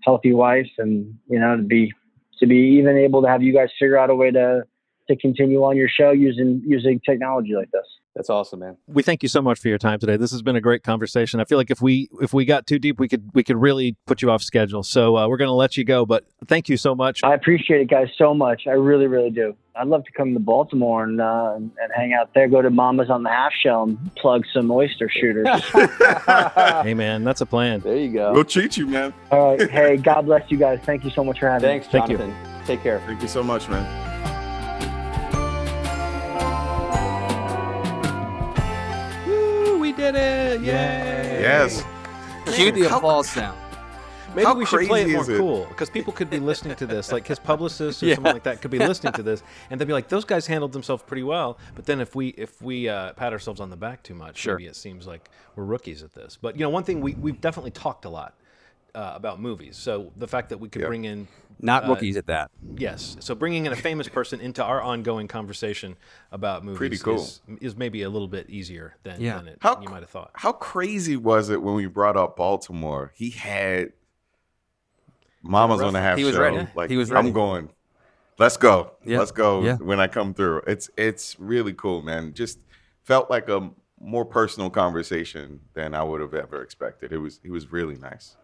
healthy 0.02 0.32
wife 0.32 0.70
and 0.78 1.16
you 1.28 1.38
know 1.38 1.56
to 1.56 1.62
be 1.62 1.92
to 2.40 2.46
be 2.46 2.56
even 2.56 2.96
able 2.96 3.22
to 3.22 3.28
have 3.28 3.42
you 3.42 3.52
guys 3.52 3.68
figure 3.78 3.96
out 3.96 4.10
a 4.10 4.14
way 4.14 4.30
to 4.32 4.64
to 5.08 5.16
continue 5.16 5.62
on 5.64 5.76
your 5.76 5.88
show 5.88 6.10
using 6.10 6.62
using 6.66 7.00
technology 7.04 7.54
like 7.54 7.70
this. 7.70 7.86
That's 8.14 8.28
awesome, 8.28 8.60
man. 8.60 8.76
We 8.86 9.02
thank 9.02 9.22
you 9.22 9.28
so 9.28 9.40
much 9.40 9.58
for 9.58 9.68
your 9.68 9.78
time 9.78 9.98
today. 9.98 10.18
This 10.18 10.32
has 10.32 10.42
been 10.42 10.56
a 10.56 10.60
great 10.60 10.82
conversation. 10.82 11.40
I 11.40 11.44
feel 11.44 11.56
like 11.56 11.70
if 11.70 11.80
we 11.80 12.10
if 12.20 12.34
we 12.34 12.44
got 12.44 12.66
too 12.66 12.78
deep, 12.78 13.00
we 13.00 13.08
could 13.08 13.30
we 13.32 13.42
could 13.42 13.56
really 13.56 13.96
put 14.06 14.20
you 14.20 14.30
off 14.30 14.42
schedule. 14.42 14.82
So 14.82 15.16
uh, 15.16 15.28
we're 15.28 15.38
going 15.38 15.48
to 15.48 15.54
let 15.54 15.78
you 15.78 15.84
go. 15.84 16.04
But 16.04 16.26
thank 16.46 16.68
you 16.68 16.76
so 16.76 16.94
much. 16.94 17.24
I 17.24 17.34
appreciate 17.34 17.80
it, 17.80 17.88
guys, 17.88 18.08
so 18.18 18.34
much. 18.34 18.66
I 18.66 18.72
really, 18.72 19.06
really 19.06 19.30
do. 19.30 19.56
I'd 19.74 19.88
love 19.88 20.04
to 20.04 20.12
come 20.12 20.34
to 20.34 20.40
Baltimore 20.40 21.04
and 21.04 21.22
uh, 21.22 21.54
and, 21.56 21.70
and 21.82 21.92
hang 21.96 22.12
out 22.12 22.34
there. 22.34 22.48
Go 22.48 22.60
to 22.60 22.68
Mama's 22.68 23.08
on 23.08 23.22
the 23.22 23.30
Half 23.30 23.52
Shell 23.62 23.84
and 23.84 24.14
plug 24.16 24.44
some 24.52 24.70
oyster 24.70 25.08
shooters. 25.08 25.48
Hey 26.82 26.94
man, 26.94 27.24
that's 27.24 27.40
a 27.40 27.46
plan. 27.46 27.80
There 27.80 27.96
you 27.96 28.12
go. 28.12 28.32
We'll 28.32 28.44
treat 28.44 28.76
you, 28.76 28.86
man. 28.86 29.14
All 29.30 29.56
right. 29.56 29.70
Hey, 29.72 29.96
God 29.96 30.22
bless 30.22 30.50
you 30.50 30.58
guys. 30.58 30.80
Thank 30.84 31.04
you 31.04 31.10
so 31.10 31.24
much 31.24 31.38
for 31.38 31.48
having 31.48 31.66
me. 31.66 31.78
Thanks, 31.78 31.86
Thank 31.86 32.10
you. 32.10 32.18
Jonathan. 32.18 32.66
Take 32.66 32.82
care. 32.82 33.00
Thank 33.06 33.22
you 33.22 33.28
so 33.28 33.42
much, 33.42 33.68
man. 33.68 34.11
Did 40.02 40.14
it! 40.16 40.60
Yay! 40.62 41.38
Yes. 41.42 41.84
Cue 42.54 42.72
the 42.72 42.82
applause 42.94 43.28
sound. 43.28 43.58
Maybe 44.34 44.46
How 44.46 44.54
we 44.54 44.64
should 44.64 44.88
play 44.88 45.02
it 45.02 45.10
more 45.10 45.30
it? 45.30 45.36
cool 45.36 45.66
because 45.66 45.90
people 45.90 46.10
could 46.12 46.30
be 46.30 46.38
listening 46.38 46.74
to 46.76 46.86
this, 46.86 47.12
like 47.12 47.26
his 47.26 47.38
publicist 47.38 48.02
or 48.02 48.06
Yeah. 48.08 48.14
someone 48.14 48.32
like 48.32 48.42
that 48.44 48.62
could 48.62 48.70
be 48.70 48.78
listening 48.78 49.12
to 49.12 49.22
this, 49.22 49.42
and 49.70 49.78
they'd 49.78 49.86
be 49.86 49.92
like, 49.92 50.08
"Those 50.08 50.24
guys 50.24 50.46
handled 50.46 50.72
themselves 50.72 51.02
pretty 51.06 51.22
well." 51.22 51.58
But 51.74 51.84
then 51.84 52.00
if 52.00 52.14
we 52.14 52.28
if 52.28 52.60
we 52.62 52.88
uh, 52.88 53.12
pat 53.12 53.32
ourselves 53.34 53.60
on 53.60 53.68
the 53.68 53.76
back 53.76 54.02
too 54.02 54.14
much, 54.14 54.38
Sure. 54.38 54.54
maybe 54.56 54.68
it 54.68 54.76
seems 54.76 55.06
like 55.06 55.28
we're 55.54 55.64
rookies 55.64 56.02
at 56.02 56.14
this. 56.14 56.38
But 56.40 56.56
you 56.56 56.62
know, 56.62 56.70
one 56.70 56.82
thing 56.82 57.02
we 57.02 57.12
we've 57.14 57.40
definitely 57.42 57.72
talked 57.72 58.06
a 58.06 58.08
lot 58.08 58.34
uh, 58.94 59.12
about 59.14 59.40
movies. 59.40 59.76
So 59.76 60.12
the 60.16 60.28
fact 60.28 60.50
that 60.50 60.58
we 60.58 60.68
could 60.68 60.82
Yeah. 60.82 60.88
bring 60.88 61.04
in 61.04 61.28
Not 61.64 61.84
Uh, 61.84 61.88
rookies 61.90 62.16
at 62.16 62.26
that. 62.26 62.50
Yes. 62.76 63.16
So 63.20 63.34
bringing 63.36 63.66
in 63.66 63.72
a 63.72 63.76
famous 63.76 64.08
person 64.08 64.40
into 64.40 64.64
our 64.64 64.82
ongoing 64.82 65.28
conversation 65.28 65.96
about 66.32 66.64
movies 66.64 66.78
Pretty 66.78 66.98
cool. 66.98 67.16
is, 67.16 67.40
is 67.60 67.76
maybe 67.76 68.02
a 68.02 68.10
little 68.10 68.26
bit 68.26 68.50
easier 68.50 68.96
than, 69.04 69.20
Yeah. 69.20 69.36
than 69.38 69.48
it, 69.48 69.58
How 69.60 69.80
you 69.80 69.88
might 69.88 70.00
have 70.00 70.10
thought. 70.10 70.30
How 70.34 70.50
crazy 70.52 71.16
was 71.16 71.50
it 71.50 71.62
when 71.62 71.74
we 71.76 71.86
brought 71.86 72.16
up 72.16 72.36
Baltimore? 72.36 73.12
He 73.14 73.30
had 73.30 73.92
Mama's 75.42 75.80
on 75.82 75.92
the 75.92 76.00
half 76.00 76.18
He 76.18 76.24
was 76.24 76.34
show. 76.34 76.40
ready. 76.42 76.66
Like 76.74 76.90
He 76.90 76.96
was 76.96 77.10
ready. 77.10 77.28
I'm 77.28 77.32
going. 77.34 77.70
Let's 78.38 78.56
go. 78.56 78.92
Yeah. 79.04 79.18
Let's 79.18 79.30
go 79.32 79.62
Yeah. 79.62 79.76
when 79.76 80.00
I 80.00 80.08
come 80.08 80.34
through. 80.34 80.62
It's 80.66 80.90
it's 80.96 81.38
really 81.38 81.72
cool, 81.74 82.02
man. 82.02 82.32
Just 82.34 82.58
felt 83.02 83.30
like 83.30 83.48
a 83.48 83.70
more 84.00 84.24
personal 84.24 84.68
conversation 84.70 85.60
than 85.74 85.94
I 85.94 86.02
would 86.02 86.20
have 86.20 86.34
ever 86.34 86.60
expected. 86.62 87.12
It 87.12 87.18
was 87.18 87.40
it 87.44 87.50
was 87.50 87.70
really 87.70 87.96
nice. 87.96 88.36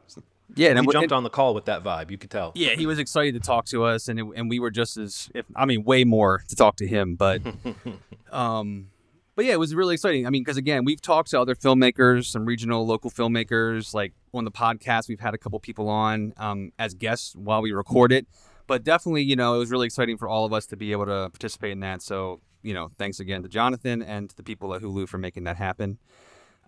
Yeah, 0.54 0.70
And 0.70 0.78
he 0.78 0.84
and, 0.84 0.92
jumped 0.92 1.12
on 1.12 1.24
the 1.24 1.30
call 1.30 1.54
with 1.54 1.66
that 1.66 1.84
vibe. 1.84 2.10
You 2.10 2.18
could 2.18 2.30
tell. 2.30 2.52
Yeah, 2.54 2.70
he 2.70 2.86
was 2.86 2.98
excited 2.98 3.34
to 3.34 3.40
talk 3.40 3.66
to 3.66 3.84
us, 3.84 4.08
and 4.08 4.18
it, 4.18 4.26
and 4.34 4.48
we 4.48 4.58
were 4.58 4.70
just 4.70 4.96
as, 4.96 5.28
if 5.34 5.44
I 5.54 5.66
mean, 5.66 5.84
way 5.84 6.04
more 6.04 6.42
to 6.48 6.56
talk 6.56 6.76
to 6.76 6.86
him. 6.86 7.16
But, 7.16 7.42
um, 8.32 8.88
but 9.36 9.44
yeah, 9.44 9.52
it 9.52 9.58
was 9.58 9.74
really 9.74 9.94
exciting. 9.94 10.26
I 10.26 10.30
mean, 10.30 10.42
because 10.42 10.56
again, 10.56 10.84
we've 10.84 11.02
talked 11.02 11.30
to 11.30 11.40
other 11.40 11.54
filmmakers, 11.54 12.26
some 12.26 12.44
regional, 12.44 12.86
local 12.86 13.10
filmmakers. 13.10 13.94
Like 13.94 14.14
on 14.32 14.44
the 14.44 14.50
podcast, 14.50 15.08
we've 15.08 15.20
had 15.20 15.34
a 15.34 15.38
couple 15.38 15.60
people 15.60 15.88
on 15.88 16.32
um, 16.38 16.72
as 16.78 16.94
guests 16.94 17.36
while 17.36 17.62
we 17.62 17.72
record 17.72 18.10
it. 18.10 18.26
But 18.66 18.84
definitely, 18.84 19.22
you 19.22 19.36
know, 19.36 19.54
it 19.54 19.58
was 19.58 19.70
really 19.70 19.86
exciting 19.86 20.18
for 20.18 20.28
all 20.28 20.44
of 20.44 20.52
us 20.52 20.66
to 20.66 20.76
be 20.76 20.92
able 20.92 21.06
to 21.06 21.30
participate 21.30 21.72
in 21.72 21.80
that. 21.80 22.02
So, 22.02 22.40
you 22.62 22.74
know, 22.74 22.90
thanks 22.98 23.20
again 23.20 23.42
to 23.42 23.48
Jonathan 23.48 24.02
and 24.02 24.28
to 24.28 24.36
the 24.36 24.42
people 24.42 24.74
at 24.74 24.82
Hulu 24.82 25.08
for 25.08 25.18
making 25.18 25.44
that 25.44 25.56
happen. 25.56 25.98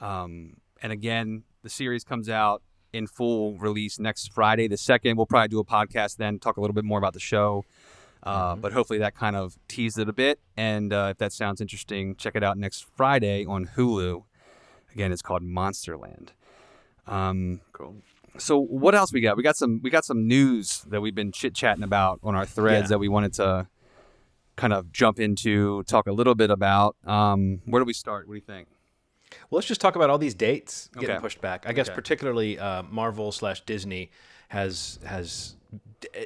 Um, 0.00 0.56
and 0.82 0.92
again, 0.92 1.42
the 1.62 1.68
series 1.68 2.04
comes 2.04 2.28
out 2.28 2.62
in 2.92 3.06
full 3.06 3.56
release 3.58 3.98
next 3.98 4.32
Friday, 4.32 4.68
the 4.68 4.76
second. 4.76 5.16
We'll 5.16 5.26
probably 5.26 5.48
do 5.48 5.58
a 5.60 5.64
podcast 5.64 6.16
then, 6.16 6.38
talk 6.38 6.56
a 6.56 6.60
little 6.60 6.74
bit 6.74 6.84
more 6.84 6.98
about 6.98 7.12
the 7.14 7.20
show. 7.20 7.64
Uh, 8.22 8.54
But 8.56 8.72
hopefully 8.72 8.98
that 8.98 9.14
kind 9.14 9.34
of 9.36 9.56
teased 9.68 9.98
it 9.98 10.08
a 10.08 10.12
bit. 10.12 10.40
And 10.56 10.92
uh, 10.92 11.08
if 11.12 11.18
that 11.18 11.32
sounds 11.32 11.60
interesting, 11.60 12.16
check 12.16 12.34
it 12.36 12.42
out 12.44 12.58
next 12.58 12.84
Friday 12.96 13.46
on 13.46 13.66
Hulu. 13.76 14.24
Again, 14.92 15.12
it's 15.12 15.22
called 15.22 15.42
Monsterland. 15.42 16.30
Um, 17.06 17.60
Cool. 17.72 17.96
so 18.38 18.58
what 18.60 18.94
else 18.94 19.12
we 19.12 19.20
got? 19.20 19.36
We 19.36 19.42
got 19.42 19.56
some 19.56 19.80
we 19.82 19.88
got 19.90 20.04
some 20.04 20.26
news 20.28 20.82
that 20.88 21.00
we've 21.00 21.14
been 21.14 21.32
chit 21.32 21.54
chatting 21.54 21.82
about 21.82 22.20
on 22.22 22.34
our 22.34 22.44
threads 22.46 22.84
Yeah. 22.84 22.88
that 22.88 22.98
we 22.98 23.08
wanted 23.08 23.32
to 23.34 23.68
kind 24.56 24.72
of 24.74 24.92
jump 24.92 25.18
into, 25.18 25.82
talk 25.84 26.06
a 26.06 26.12
little 26.12 26.34
bit 26.34 26.50
about. 26.50 26.96
Um, 27.06 27.62
where 27.64 27.80
do 27.80 27.86
we 27.86 27.94
start? 27.94 28.26
What 28.28 28.34
do 28.34 28.36
you 28.38 28.44
think? 28.44 28.68
Well, 29.50 29.58
let's 29.58 29.66
just 29.68 29.80
talk 29.80 29.96
about 29.96 30.10
all 30.10 30.18
these 30.18 30.34
dates 30.34 30.88
getting 30.94 31.10
Okay. 31.16 31.20
pushed 31.20 31.40
back. 31.40 31.64
I 31.66 31.72
guess 31.72 31.88
Okay. 31.88 31.94
particularly 31.94 32.58
uh, 32.58 32.82
Marvel 32.84 33.32
slash 33.32 33.60
Disney 33.62 34.10
has 34.48 34.98
has 35.04 35.54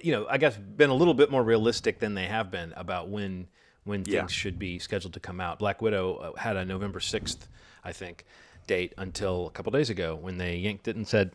you 0.03 0.13
know 0.13 0.27
I 0.31 0.39
guess 0.39 0.57
been 0.57 0.91
a 0.91 0.95
little 0.95 1.13
bit 1.15 1.31
more 1.31 1.43
realistic 1.43 1.99
than 1.99 2.15
they 2.15 2.25
have 2.27 2.51
been 2.51 2.73
about 2.77 3.09
when 3.09 3.49
when 3.85 4.03
things 4.05 4.33
should 4.33 4.59
be 4.59 4.79
scheduled 4.79 5.13
to 5.15 5.21
come 5.21 5.41
out. 5.41 5.59
Black 5.59 5.83
Widow 5.83 6.15
uh, 6.17 6.39
had 6.39 6.57
a 6.57 6.65
November 6.65 7.01
sixth, 7.01 7.49
I 7.85 7.93
think, 7.93 8.25
date 8.67 8.95
until 8.97 9.47
a 9.47 9.51
couple 9.51 9.71
days 9.73 9.91
ago 9.91 10.17
when 10.17 10.39
they 10.39 10.57
yanked 10.57 10.89
it 10.89 10.97
and 10.97 11.07
said 11.07 11.33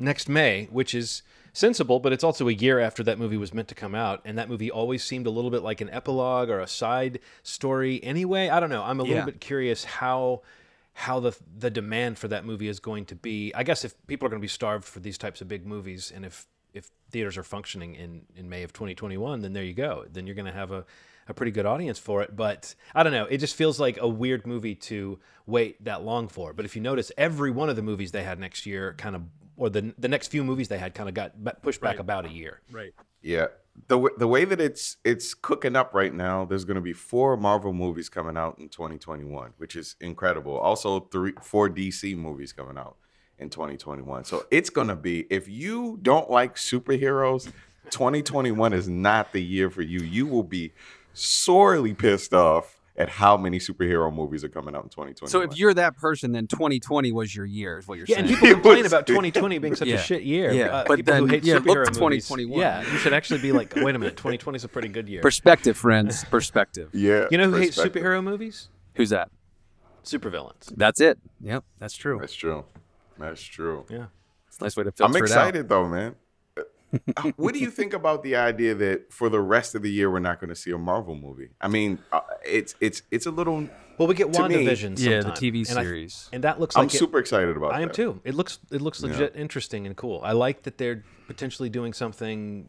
next 0.00 0.28
May, 0.28 0.66
which 0.72 0.92
is 0.92 1.22
sensible, 1.52 2.00
but 2.00 2.12
it's 2.12 2.24
also 2.24 2.48
a 2.48 2.52
year 2.52 2.80
after 2.80 3.04
that 3.04 3.16
movie 3.16 3.36
was 3.36 3.54
meant 3.54 3.68
to 3.68 3.76
come 3.76 3.94
out, 3.94 4.20
and 4.24 4.36
that 4.36 4.48
movie 4.48 4.72
always 4.72 5.04
seemed 5.04 5.28
a 5.28 5.30
little 5.30 5.52
bit 5.52 5.62
like 5.62 5.80
an 5.80 5.88
epilogue 5.90 6.48
or 6.50 6.58
a 6.58 6.66
side 6.66 7.20
story. 7.44 8.02
Anyway, 8.02 8.48
I 8.48 8.58
don't 8.58 8.70
know. 8.70 8.82
I'm 8.82 8.98
a 8.98 9.04
little 9.04 9.18
Yeah. 9.18 9.24
bit 9.26 9.40
curious 9.40 9.84
how 9.84 10.42
how 10.94 11.20
the 11.20 11.36
the 11.58 11.70
demand 11.70 12.18
for 12.18 12.28
that 12.28 12.44
movie 12.44 12.68
is 12.68 12.80
going 12.80 13.04
to 13.06 13.14
be. 13.14 13.52
I 13.54 13.62
guess 13.62 13.84
if 13.84 13.94
people 14.06 14.26
are 14.26 14.30
going 14.30 14.40
to 14.40 14.44
be 14.44 14.48
starved 14.48 14.84
for 14.84 15.00
these 15.00 15.18
types 15.18 15.40
of 15.40 15.48
big 15.48 15.66
movies, 15.66 16.12
and 16.14 16.24
if 16.24 16.46
if 16.72 16.90
theaters 17.10 17.36
are 17.36 17.42
functioning 17.42 17.94
in 17.94 18.22
in 18.36 18.48
May 18.48 18.62
of 18.62 18.72
2021, 18.72 19.40
then 19.42 19.52
there 19.52 19.64
you 19.64 19.74
go. 19.74 20.04
Then 20.10 20.26
you're 20.26 20.36
going 20.36 20.46
to 20.46 20.52
have 20.52 20.70
a 20.70 20.84
a 21.28 21.34
pretty 21.34 21.52
good 21.52 21.66
audience 21.66 21.98
for 21.98 22.22
it. 22.22 22.36
But 22.36 22.74
I 22.94 23.02
don't 23.02 23.12
know. 23.12 23.24
It 23.24 23.38
just 23.38 23.56
feels 23.56 23.80
like 23.80 23.98
a 24.00 24.08
weird 24.08 24.46
movie 24.46 24.74
to 24.76 25.18
wait 25.46 25.82
that 25.84 26.04
long 26.04 26.28
for. 26.28 26.52
But 26.52 26.64
if 26.64 26.76
you 26.76 26.82
notice, 26.82 27.10
every 27.16 27.50
one 27.50 27.68
of 27.68 27.76
the 27.76 27.82
movies 27.82 28.12
they 28.12 28.24
had 28.24 28.38
next 28.38 28.66
year 28.66 28.94
kind 28.96 29.16
of, 29.16 29.22
or 29.56 29.70
the 29.70 29.94
the 29.98 30.08
next 30.08 30.28
few 30.28 30.44
movies 30.44 30.68
they 30.68 30.78
had 30.78 30.94
kind 30.94 31.08
of 31.08 31.14
got 31.14 31.62
pushed 31.62 31.80
back 31.80 31.98
about 31.98 32.24
a 32.24 32.30
year. 32.30 32.60
Right. 32.70 32.94
Yeah. 33.22 33.46
The, 33.88 33.96
w- 33.96 34.16
the 34.16 34.28
way 34.28 34.44
that 34.44 34.60
it's 34.60 34.96
it's 35.04 35.34
cooking 35.34 35.76
up 35.76 35.94
right 35.94 36.14
now, 36.14 36.44
there's 36.44 36.64
going 36.64 36.76
to 36.76 36.80
be 36.80 36.92
four 36.92 37.36
Marvel 37.36 37.72
movies 37.72 38.08
coming 38.08 38.36
out 38.36 38.58
in 38.58 38.68
2021, 38.68 39.54
which 39.58 39.76
is 39.76 39.96
incredible. 40.00 40.56
Also, 40.56 41.00
three 41.00 41.32
four 41.42 41.68
DC 41.68 42.16
movies 42.16 42.52
coming 42.52 42.78
out 42.78 42.96
in 43.38 43.50
2021. 43.50 44.24
So 44.24 44.46
it's 44.50 44.70
going 44.70 44.88
to 44.88 44.96
be 44.96 45.26
if 45.28 45.48
you 45.48 45.98
don't 46.02 46.30
like 46.30 46.56
superheroes, 46.56 47.50
2021 47.90 48.72
is 48.72 48.88
not 48.88 49.32
the 49.32 49.42
year 49.42 49.70
for 49.70 49.82
you. 49.82 50.00
You 50.00 50.26
will 50.26 50.44
be 50.44 50.72
sorely 51.12 51.94
pissed 51.94 52.32
off 52.32 52.73
at 52.96 53.08
how 53.08 53.36
many 53.36 53.58
superhero 53.58 54.12
movies 54.14 54.44
are 54.44 54.48
coming 54.48 54.74
out 54.74 54.84
in 54.84 54.88
2021. 54.88 55.28
So 55.28 55.40
if 55.40 55.58
you're 55.58 55.74
that 55.74 55.96
person, 55.96 56.30
then 56.32 56.46
2020 56.46 57.10
was 57.10 57.34
your 57.34 57.44
year, 57.44 57.78
is 57.78 57.88
what 57.88 57.98
you're 57.98 58.06
Yeah, 58.08 58.20
and 58.20 58.28
people 58.28 58.48
complain 58.50 58.82
was- 58.84 58.92
about 58.92 59.06
2020 59.08 59.58
being 59.58 59.74
such 59.74 59.88
Yeah. 59.88 59.96
a 59.96 59.98
shit 59.98 60.22
year. 60.22 60.52
Yeah, 60.52 60.66
uh, 60.66 60.84
but 60.86 61.04
then, 61.04 61.28
hate 61.28 61.42
yeah, 61.44 61.54
look 61.54 61.64
superhero 61.64 61.84
to 61.92 62.00
movies. 62.00 62.28
2021. 62.28 62.60
Yeah, 62.60 62.82
you 62.92 62.98
should 62.98 63.12
actually 63.12 63.40
be 63.40 63.50
like, 63.52 63.74
wait 63.74 63.94
a 63.96 63.98
minute, 63.98 64.16
2020 64.16 64.56
is 64.56 64.64
a 64.64 64.68
pretty 64.68 64.88
good 64.88 65.08
year. 65.08 65.22
Perspective, 65.22 65.76
friends. 65.76 66.24
Perspective. 66.30 66.90
yeah, 66.92 67.26
You 67.32 67.38
know 67.38 67.50
who 67.50 67.56
hates 67.56 67.76
superhero 67.76 68.22
movies? 68.22 68.68
Who's 68.94 69.10
that? 69.10 69.28
Supervillains. 70.04 70.72
That's 70.76 71.00
it. 71.00 71.18
Yep, 71.40 71.64
that's 71.78 71.96
true. 71.96 72.18
That's 72.20 72.34
true. 72.34 72.64
That's 73.18 73.42
true. 73.42 73.86
Yeah. 73.88 74.06
It's 74.48 74.58
a 74.58 74.64
nice 74.64 74.76
way 74.76 74.84
to 74.84 74.92
filter 74.92 75.12
that. 75.12 75.18
I'm 75.18 75.22
excited 75.24 75.68
though, 75.68 75.88
man. 75.88 76.14
Uh, 77.16 77.32
what 77.36 77.54
do 77.54 77.60
you 77.60 77.70
think 77.70 77.92
about 77.92 78.22
the 78.22 78.36
idea 78.36 78.74
that 78.74 79.12
for 79.12 79.28
the 79.28 79.40
rest 79.40 79.74
of 79.74 79.82
the 79.82 79.90
year 79.90 80.10
we're 80.10 80.18
not 80.18 80.40
going 80.40 80.48
to 80.50 80.54
see 80.56 80.70
a 80.70 80.78
Marvel 80.78 81.14
movie? 81.14 81.50
I 81.60 81.68
mean, 81.68 81.98
uh, 82.12 82.20
it's 82.44 82.74
it's 82.80 83.02
it's 83.10 83.26
a 83.26 83.30
little. 83.30 83.68
Well, 83.98 84.08
we 84.08 84.14
get 84.14 84.32
To 84.32 84.48
me- 84.48 84.64
Yeah, 84.64 84.72
the 84.72 84.94
sometime, 85.22 85.34
TV 85.34 85.68
and 85.70 85.78
I- 85.78 85.82
series. 85.84 86.28
and 86.32 86.42
that 86.44 86.58
looks 86.58 86.76
I'm 86.76 86.84
like 86.84 86.94
it- 86.94 86.98
super 86.98 87.18
excited 87.18 87.56
about. 87.56 87.72
I 87.72 87.80
am 87.82 87.88
that. 87.88 87.94
too. 87.94 88.20
It 88.24 88.34
looks 88.34 88.58
it 88.70 88.80
looks 88.80 89.02
legit 89.02 89.36
interesting 89.36 89.86
and 89.86 89.96
cool. 89.96 90.20
I 90.24 90.32
like 90.32 90.62
that 90.64 90.78
they're 90.78 91.04
potentially 91.26 91.68
doing 91.68 91.92
something 91.92 92.66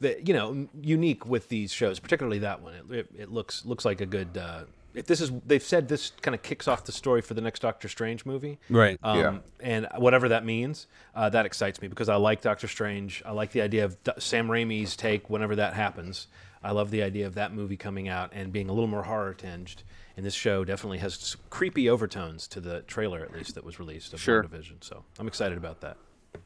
that 0.00 0.26
you 0.26 0.34
know 0.34 0.68
unique 0.80 1.26
with 1.26 1.48
these 1.48 1.72
shows, 1.72 2.00
particularly 2.00 2.38
that 2.40 2.62
one. 2.62 2.74
It, 2.74 2.90
it, 2.90 3.06
it 3.18 3.30
looks 3.30 3.64
looks 3.64 3.84
like 3.84 4.00
a 4.00 4.06
good. 4.06 4.36
Uh, 4.36 4.64
if 4.94 5.06
this 5.06 5.20
is, 5.20 5.30
they've 5.46 5.62
said 5.62 5.88
this 5.88 6.12
kind 6.22 6.34
of 6.34 6.42
kicks 6.42 6.68
off 6.68 6.84
the 6.84 6.92
story 6.92 7.20
for 7.22 7.34
the 7.34 7.40
next 7.40 7.60
Doctor 7.60 7.88
Strange 7.88 8.24
movie, 8.26 8.58
Right. 8.68 8.98
Um, 9.02 9.18
Yeah. 9.18 9.38
And 9.60 9.88
whatever 9.96 10.28
that 10.28 10.44
means, 10.44 10.86
uh, 11.14 11.28
that 11.30 11.46
excites 11.46 11.80
me 11.80 11.88
because 11.88 12.08
I 12.08 12.16
like 12.16 12.40
Doctor 12.42 12.68
Strange. 12.68 13.22
I 13.24 13.30
like 13.32 13.52
the 13.52 13.62
idea 13.62 13.84
of 13.84 14.02
D- 14.02 14.12
Sam 14.18 14.48
Raimi's 14.48 14.96
take 14.96 15.30
whenever 15.30 15.56
that 15.56 15.74
happens. 15.74 16.26
I 16.64 16.72
love 16.72 16.90
the 16.90 17.02
idea 17.02 17.26
of 17.26 17.34
that 17.34 17.52
movie 17.52 17.76
coming 17.76 18.08
out 18.08 18.30
and 18.32 18.52
being 18.52 18.68
a 18.68 18.72
little 18.72 18.88
more 18.88 19.02
horror 19.04 19.34
tinged. 19.34 19.82
And 20.16 20.26
this 20.26 20.34
show 20.34 20.64
definitely 20.64 20.98
has 20.98 21.36
creepy 21.50 21.88
overtones 21.88 22.46
to 22.48 22.60
the 22.60 22.82
trailer, 22.82 23.20
at 23.20 23.32
least 23.32 23.54
that 23.54 23.64
was 23.64 23.78
released 23.78 24.12
of 24.12 24.20
Sure. 24.20 24.42
WandaVision. 24.44 24.82
So 24.84 25.04
I'm 25.18 25.26
excited 25.26 25.56
about 25.58 25.80
that. 25.80 25.96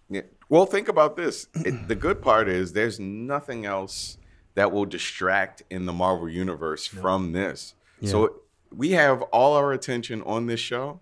Yeah. 0.09 0.23
Well, 0.49 0.67
think 0.67 0.89
about 0.89 1.17
this. 1.17 1.49
It, 1.55 1.89
the 1.89 1.95
good 1.97 2.23
part 2.23 2.49
is 2.49 2.73
there's 2.73 3.01
nothing 3.01 3.67
else 3.67 4.19
that 4.55 4.73
will 4.73 4.85
distract 4.87 5.63
in 5.69 5.85
the 5.87 5.93
Marvel 5.93 6.29
universe 6.29 6.87
from 6.87 7.33
this. 7.33 7.75
So 8.07 8.41
we 8.75 8.91
have 8.93 9.23
all 9.23 9.55
our 9.55 9.73
attention 9.73 10.23
on 10.23 10.47
this 10.47 10.61
show, 10.61 11.01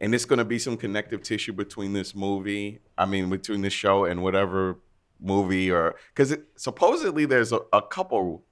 and 0.00 0.14
it's 0.14 0.24
going 0.24 0.38
to 0.38 0.44
be 0.44 0.58
some 0.58 0.76
connective 0.76 1.22
tissue 1.22 1.52
between 1.52 1.92
this 1.92 2.14
movie. 2.14 2.80
I 2.96 3.06
mean, 3.06 3.30
between 3.30 3.62
this 3.62 3.72
show 3.72 4.04
and 4.04 4.22
whatever 4.22 4.78
movie, 5.20 5.70
or 5.70 5.96
because 6.14 6.36
supposedly 6.56 7.26
there's 7.26 7.52
a, 7.52 7.60
a 7.72 7.82
couple 7.82 8.44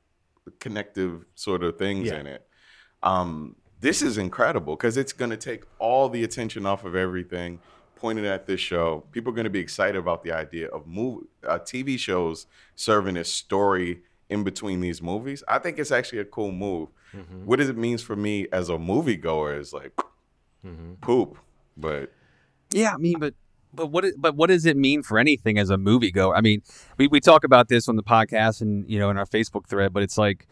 connective 0.61 1.24
sort 1.35 1.62
of 1.62 1.79
things 1.79 2.09
Yeah. 2.09 2.20
in 2.20 2.27
it. 2.27 2.46
Um, 3.03 3.57
this 3.81 4.03
is 4.03 4.18
incredible 4.18 4.74
because 4.77 4.96
it's 4.96 5.12
going 5.12 5.31
to 5.31 5.37
take 5.37 5.64
all 5.79 6.09
the 6.09 6.24
attention 6.24 6.66
off 6.66 6.85
of 6.85 6.96
everything 6.96 7.61
pointed 7.94 8.24
at 8.24 8.46
this 8.46 8.61
show. 8.61 9.05
People 9.12 9.33
are 9.33 9.35
going 9.35 9.44
to 9.44 9.51
be 9.51 9.59
excited 9.61 9.96
about 9.96 10.22
the 10.24 10.33
idea 10.33 10.68
of 10.68 10.87
movie, 10.87 11.27
uh, 11.46 11.59
TV 11.59 11.98
shows 11.98 12.46
serving 12.77 13.16
as 13.16 13.31
story 13.31 14.03
in 14.31 14.45
between 14.45 14.81
these 14.81 15.01
movies. 15.03 15.43
I 15.49 15.59
think 15.59 15.79
it's 15.79 15.91
actually 15.91 16.19
a 16.19 16.25
cool 16.25 16.53
move. 16.53 16.88
What 17.45 17.57
does 17.59 17.69
it 17.69 17.77
means 17.77 18.03
for 18.03 18.14
me 18.17 18.47
as 18.53 18.69
a 18.69 18.75
moviegoer 18.77 19.59
is 19.59 19.73
like 19.73 19.93
poop, 21.01 21.38
but 21.77 22.12
Yeah, 22.71 22.93
I 22.95 22.97
mean, 22.99 23.19
but 23.19 23.35
but 23.73 23.87
what 23.88 24.05
but 24.19 24.35
what 24.35 24.49
does 24.49 24.67
it 24.67 24.77
mean 24.77 25.03
for 25.03 25.19
anything 25.19 25.59
as 25.59 25.71
a 25.71 25.77
moviegoer? 25.77 26.35
I 26.37 26.41
mean, 26.41 26.62
we, 26.99 27.07
we 27.09 27.21
talk 27.21 27.45
about 27.45 27.69
this 27.69 27.88
on 27.88 27.97
the 27.97 28.03
podcast 28.03 28.61
and 28.61 28.88
you 28.91 28.99
know 28.99 29.11
in 29.11 29.17
our 29.17 29.27
Facebook 29.27 29.67
thread, 29.69 29.93
but 29.93 30.03
it's 30.03 30.19
like, 30.19 30.47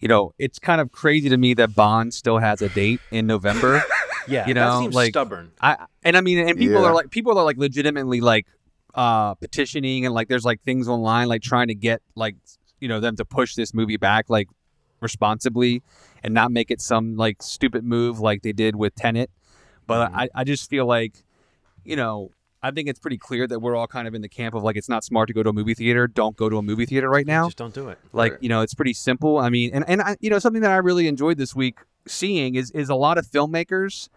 you 0.00 0.08
know, 0.08 0.32
it's 0.38 0.58
kind 0.58 0.80
of 0.80 0.90
crazy 0.92 1.28
to 1.28 1.36
me 1.36 1.54
that 1.54 1.74
Bond 1.74 2.12
still 2.14 2.38
has 2.38 2.62
a 2.62 2.68
date 2.68 3.00
in 3.10 3.26
November. 3.26 3.82
Yeah, 4.28 4.46
You 4.46 4.54
that 4.54 4.60
know, 4.60 4.80
seems 4.82 4.94
like- 4.94 5.10
stubborn. 5.10 5.50
I 5.60 5.84
and 6.04 6.16
I 6.16 6.20
mean, 6.20 6.38
and 6.38 6.56
people 6.56 6.80
Yeah. 6.80 6.88
are 6.90 6.94
like 6.94 7.10
people 7.10 7.36
are 7.36 7.44
like 7.44 7.56
legitimately 7.56 8.20
like 8.20 8.46
uh 8.94 9.34
petitioning 9.34 10.06
and 10.06 10.14
like 10.14 10.28
there's 10.28 10.44
like 10.44 10.62
things 10.62 10.86
online 10.86 11.26
like 11.26 11.42
trying 11.42 11.66
to 11.68 11.74
get 11.74 12.02
like 12.14 12.36
you 12.82 12.88
know 12.88 13.00
them 13.00 13.16
to 13.16 13.24
push 13.24 13.54
this 13.54 13.72
movie 13.72 13.96
back 13.96 14.28
like 14.28 14.48
responsibly 15.00 15.82
and 16.22 16.34
not 16.34 16.50
make 16.50 16.70
it 16.70 16.80
some 16.80 17.16
like 17.16 17.42
stupid 17.42 17.84
move 17.84 18.20
like 18.20 18.42
they 18.42 18.52
did 18.52 18.76
with 18.76 18.94
Tenet. 18.94 19.30
But 19.86 20.08
mm-hmm. 20.08 20.18
I, 20.18 20.28
I 20.34 20.44
just 20.44 20.70
feel 20.70 20.86
like, 20.86 21.24
you 21.84 21.96
know, 21.96 22.30
I 22.62 22.70
think 22.70 22.88
it's 22.88 23.00
pretty 23.00 23.18
clear 23.18 23.46
that 23.48 23.58
we're 23.58 23.74
all 23.74 23.88
kind 23.88 24.06
of 24.06 24.14
in 24.14 24.22
the 24.22 24.28
camp 24.28 24.54
of 24.54 24.62
like 24.62 24.76
it's 24.76 24.88
not 24.88 25.02
smart 25.02 25.26
to 25.26 25.34
go 25.34 25.42
to 25.42 25.50
a 25.50 25.52
movie 25.52 25.74
theater. 25.74 26.06
Don't 26.06 26.36
go 26.36 26.48
to 26.48 26.58
a 26.58 26.62
movie 26.62 26.86
theater 26.86 27.10
right 27.10 27.26
now. 27.26 27.46
Just 27.46 27.56
don't 27.56 27.74
do 27.74 27.88
it. 27.88 27.98
Like 28.12 28.38
you 28.40 28.48
know, 28.48 28.60
it's 28.60 28.74
pretty 28.74 28.94
simple. 28.94 29.38
I 29.38 29.48
mean, 29.48 29.72
and 29.74 29.84
and 29.88 30.00
I, 30.00 30.16
you 30.20 30.30
know 30.30 30.38
something 30.38 30.62
that 30.62 30.70
I 30.70 30.76
really 30.76 31.08
enjoyed 31.08 31.38
this 31.38 31.56
week 31.56 31.78
seeing 32.06 32.54
is 32.54 32.70
is 32.70 32.88
a 32.88 32.94
lot 32.94 33.18
of 33.18 33.26
filmmakers 33.26 34.08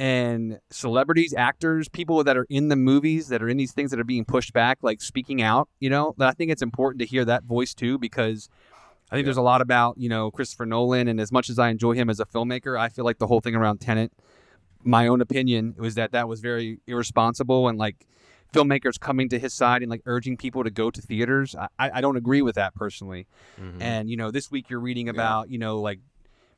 and 0.00 0.58
celebrities, 0.70 1.34
actors, 1.36 1.88
people 1.88 2.24
that 2.24 2.36
are 2.36 2.46
in 2.48 2.68
the 2.68 2.76
movies 2.76 3.28
that 3.28 3.42
are 3.42 3.48
in 3.48 3.58
these 3.58 3.72
things 3.72 3.90
that 3.90 4.00
are 4.00 4.04
being 4.04 4.24
pushed 4.24 4.54
back, 4.54 4.78
like 4.82 5.00
speaking 5.02 5.42
out. 5.42 5.68
You 5.78 5.90
know, 5.90 6.14
that 6.16 6.28
I 6.28 6.32
think 6.32 6.50
it's 6.50 6.62
important 6.62 7.00
to 7.00 7.06
hear 7.06 7.24
that 7.26 7.44
voice 7.44 7.74
too 7.74 7.98
because. 7.98 8.48
I 9.12 9.16
think 9.16 9.24
there's 9.24 9.36
a 9.36 9.42
lot 9.42 9.60
about 9.60 9.98
you 9.98 10.08
know 10.08 10.30
Christopher 10.30 10.66
Nolan, 10.66 11.08
and 11.08 11.18
as 11.18 11.32
much 11.32 11.50
as 11.50 11.58
I 11.58 11.70
enjoy 11.70 11.94
him 11.94 12.08
as 12.08 12.20
a 12.20 12.24
filmmaker, 12.24 12.78
I 12.78 12.88
feel 12.88 13.04
like 13.04 13.18
the 13.18 13.26
whole 13.26 13.40
thing 13.40 13.56
around 13.56 13.80
Tenet, 13.80 14.12
my 14.84 15.08
own 15.08 15.20
opinion 15.20 15.74
was 15.76 15.96
that 15.96 16.12
that 16.12 16.28
was 16.28 16.38
very 16.38 16.78
irresponsible 16.86 17.66
and 17.66 17.76
like 17.76 18.06
filmmakers 18.52 18.98
coming 18.98 19.28
to 19.28 19.38
his 19.38 19.52
side 19.52 19.82
and 19.82 19.90
like 19.90 20.02
urging 20.06 20.36
people 20.36 20.62
to 20.62 20.70
go 20.70 20.90
to 20.90 21.00
theaters. 21.00 21.56
I, 21.56 21.68
I 21.78 22.00
don't 22.00 22.16
agree 22.16 22.42
with 22.42 22.54
that 22.54 22.74
personally. 22.74 23.26
Mhm. 23.60 23.80
And 23.80 24.10
you 24.10 24.16
know, 24.16 24.30
this 24.30 24.48
week 24.48 24.70
you're 24.70 24.78
reading 24.78 25.08
about 25.08 25.50
you 25.50 25.58
know 25.58 25.80
like 25.80 25.98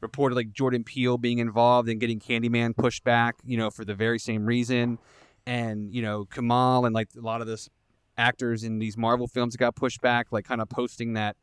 reported 0.02 0.34
like 0.34 0.52
Jordan 0.52 0.84
Peele 0.84 1.16
being 1.16 1.38
involved 1.38 1.88
in 1.88 1.98
getting 1.98 2.20
Candyman 2.20 2.76
pushed 2.76 3.04
back. 3.04 3.36
You 3.44 3.56
know, 3.56 3.70
for 3.70 3.84
the 3.84 3.94
very 3.94 4.18
same 4.18 4.44
reason. 4.44 4.98
And 5.46 5.94
you 5.94 6.02
know, 6.02 6.24
Kumail 6.26 6.84
and 6.86 6.94
like 6.94 7.08
a 7.16 7.20
lot 7.20 7.40
of 7.40 7.46
this 7.46 7.70
actors 8.18 8.62
in 8.62 8.78
these 8.78 8.96
Marvel 8.98 9.26
films 9.26 9.56
got 9.56 9.74
pushed 9.74 10.00
back, 10.02 10.26
like 10.30 10.44
kind 10.44 10.60
of 10.60 10.68
posting 10.68 11.14
that 11.14 11.36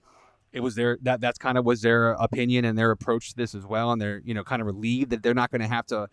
it 0.51 0.59
was 0.61 0.75
their 0.75 0.97
that 1.01 1.21
that's 1.21 1.37
kind 1.37 1.57
of 1.57 1.65
was 1.65 1.81
their 1.81 2.11
opinion 2.13 2.65
and 2.65 2.77
their 2.77 2.91
approach 2.91 3.29
to 3.31 3.35
this 3.35 3.55
as 3.55 3.65
well, 3.65 3.91
and 3.91 4.01
they're 4.01 4.21
you 4.23 4.33
know 4.33 4.43
kind 4.43 4.61
of 4.61 4.65
relieved 4.67 5.09
that 5.11 5.23
they're 5.23 5.33
not 5.33 5.51
going 5.51 5.61
to 5.61 5.67
have 5.67 5.85
to 5.87 6.07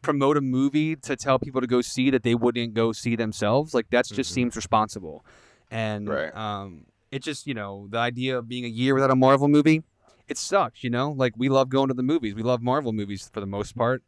promote 0.00 0.36
a 0.36 0.40
movie 0.40 0.94
to 0.94 1.16
tell 1.16 1.38
people 1.38 1.60
to 1.60 1.66
go 1.66 1.80
see 1.80 2.08
that 2.10 2.22
they 2.22 2.34
wouldn't 2.34 2.72
go 2.72 2.92
see 2.92 3.16
themselves. 3.16 3.74
Like 3.74 3.90
that 3.90 4.06
just 4.06 4.30
Mhm. 4.30 4.34
seems 4.34 4.56
responsible, 4.56 5.24
and 5.70 6.08
Right. 6.08 6.34
um, 6.36 6.86
it 7.10 7.22
just 7.22 7.46
you 7.46 7.54
know 7.54 7.88
the 7.90 7.98
idea 7.98 8.38
of 8.38 8.48
being 8.48 8.64
a 8.64 8.68
year 8.68 8.94
without 8.94 9.10
a 9.10 9.16
Marvel 9.16 9.48
movie, 9.48 9.82
it 10.28 10.38
sucks. 10.38 10.84
You 10.84 10.90
know, 10.90 11.10
like 11.12 11.34
we 11.36 11.48
love 11.48 11.68
going 11.68 11.88
to 11.88 11.94
the 11.94 12.02
movies, 12.02 12.34
we 12.34 12.42
love 12.42 12.62
Marvel 12.62 12.92
movies 12.92 13.30
for 13.32 13.40
the 13.40 13.46
most 13.46 13.76
part, 13.76 14.02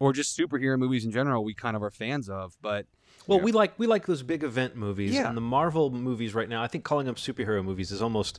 or 0.00 0.12
just 0.12 0.36
superhero 0.38 0.78
movies 0.78 1.04
in 1.04 1.10
general. 1.12 1.44
We 1.44 1.54
kind 1.54 1.76
of 1.76 1.82
are 1.82 1.90
fans 1.90 2.28
of, 2.28 2.56
but 2.62 2.86
Well, 3.26 3.38
Yeah. 3.38 3.44
we 3.44 3.52
like 3.52 3.78
we 3.78 3.86
like 3.86 4.06
those 4.06 4.22
big 4.22 4.42
event 4.42 4.74
movies, 4.76 5.14
Yeah. 5.14 5.28
and 5.28 5.36
the 5.36 5.40
Marvel 5.42 5.90
movies 5.90 6.34
right 6.34 6.48
now. 6.48 6.62
I 6.62 6.66
think 6.66 6.84
calling 6.84 7.04
them 7.06 7.14
superhero 7.16 7.62
movies 7.64 7.90
is 7.92 8.00
almost 8.00 8.38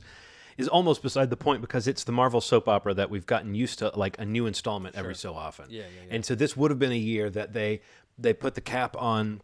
is 0.58 0.66
almost 0.68 1.00
beside 1.02 1.30
the 1.30 1.36
point 1.36 1.60
because 1.62 1.86
it's 1.86 2.04
the 2.04 2.12
Marvel 2.12 2.40
soap 2.40 2.68
opera 2.68 2.92
that 2.92 3.08
we've 3.08 3.24
gotten 3.24 3.54
used 3.54 3.78
to, 3.78 3.90
like 3.96 4.18
a 4.18 4.24
new 4.26 4.46
installment 4.46 4.94
every 4.96 5.14
so 5.14 5.32
often. 5.34 5.66
Yeah, 5.70 5.82
yeah, 5.82 5.86
yeah. 6.08 6.14
And 6.14 6.24
so 6.24 6.34
this 6.34 6.54
would 6.56 6.70
have 6.70 6.78
been 6.78 6.92
a 6.92 6.96
year 6.98 7.30
that 7.30 7.52
they 7.52 7.80
they 8.18 8.32
put 8.34 8.54
the 8.56 8.60
cap 8.60 8.94
on 8.98 9.40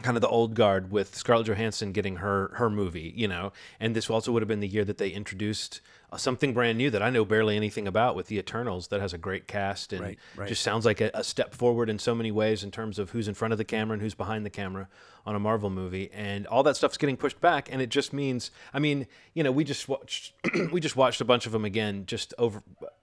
kind 0.00 0.16
of 0.16 0.20
the 0.22 0.28
old 0.28 0.54
guard 0.54 0.90
with 0.90 1.14
Scarlett 1.14 1.46
Johansson 1.46 1.92
getting 1.92 2.16
her 2.16 2.52
her 2.54 2.70
movie, 2.70 3.12
you 3.14 3.28
know. 3.28 3.52
And 3.78 3.94
this 3.94 4.08
also 4.08 4.32
would 4.32 4.42
have 4.42 4.48
been 4.48 4.60
the 4.60 4.68
year 4.68 4.84
that 4.84 4.96
they 4.96 5.10
introduced 5.10 5.82
uh, 6.10 6.16
something 6.16 6.54
brand 6.54 6.78
new 6.78 6.88
that 6.90 7.02
I 7.02 7.10
know 7.10 7.26
barely 7.26 7.56
anything 7.56 7.86
about 7.86 8.16
with 8.16 8.28
the 8.28 8.38
Eternals 8.38 8.88
that 8.88 9.00
has 9.00 9.12
a 9.12 9.18
great 9.18 9.46
cast 9.46 9.92
and 9.92 10.02
Right, 10.02 10.18
right. 10.36 10.48
just 10.48 10.62
sounds 10.62 10.86
like 10.86 11.02
a, 11.02 11.10
a 11.12 11.22
step 11.22 11.54
forward 11.54 11.90
in 11.90 11.98
so 11.98 12.14
many 12.14 12.30
ways 12.30 12.64
in 12.64 12.70
terms 12.70 12.98
of 12.98 13.10
who's 13.10 13.28
in 13.28 13.34
front 13.34 13.52
of 13.52 13.58
the 13.58 13.64
camera 13.64 13.92
and 13.94 14.02
who's 14.02 14.14
behind 14.14 14.46
the 14.46 14.50
camera 14.50 14.88
on 15.26 15.34
a 15.34 15.38
Marvel 15.40 15.68
movie. 15.70 16.10
And 16.12 16.46
all 16.46 16.62
that 16.62 16.76
stuff's 16.76 16.96
getting 16.96 17.18
pushed 17.18 17.40
back 17.40 17.68
and 17.70 17.82
it 17.82 17.90
just 17.90 18.14
means 18.14 18.50
I 18.72 18.78
mean, 18.78 19.06
you 19.34 19.42
know, 19.42 19.52
we 19.52 19.62
just 19.64 19.88
watched 19.88 20.32
we 20.72 20.80
just 20.80 20.96
watched 20.96 21.20
a 21.20 21.26
bunch 21.26 21.44
of 21.44 21.52
them 21.52 21.66
again 21.66 22.04
just 22.06 22.32
over 22.38 22.62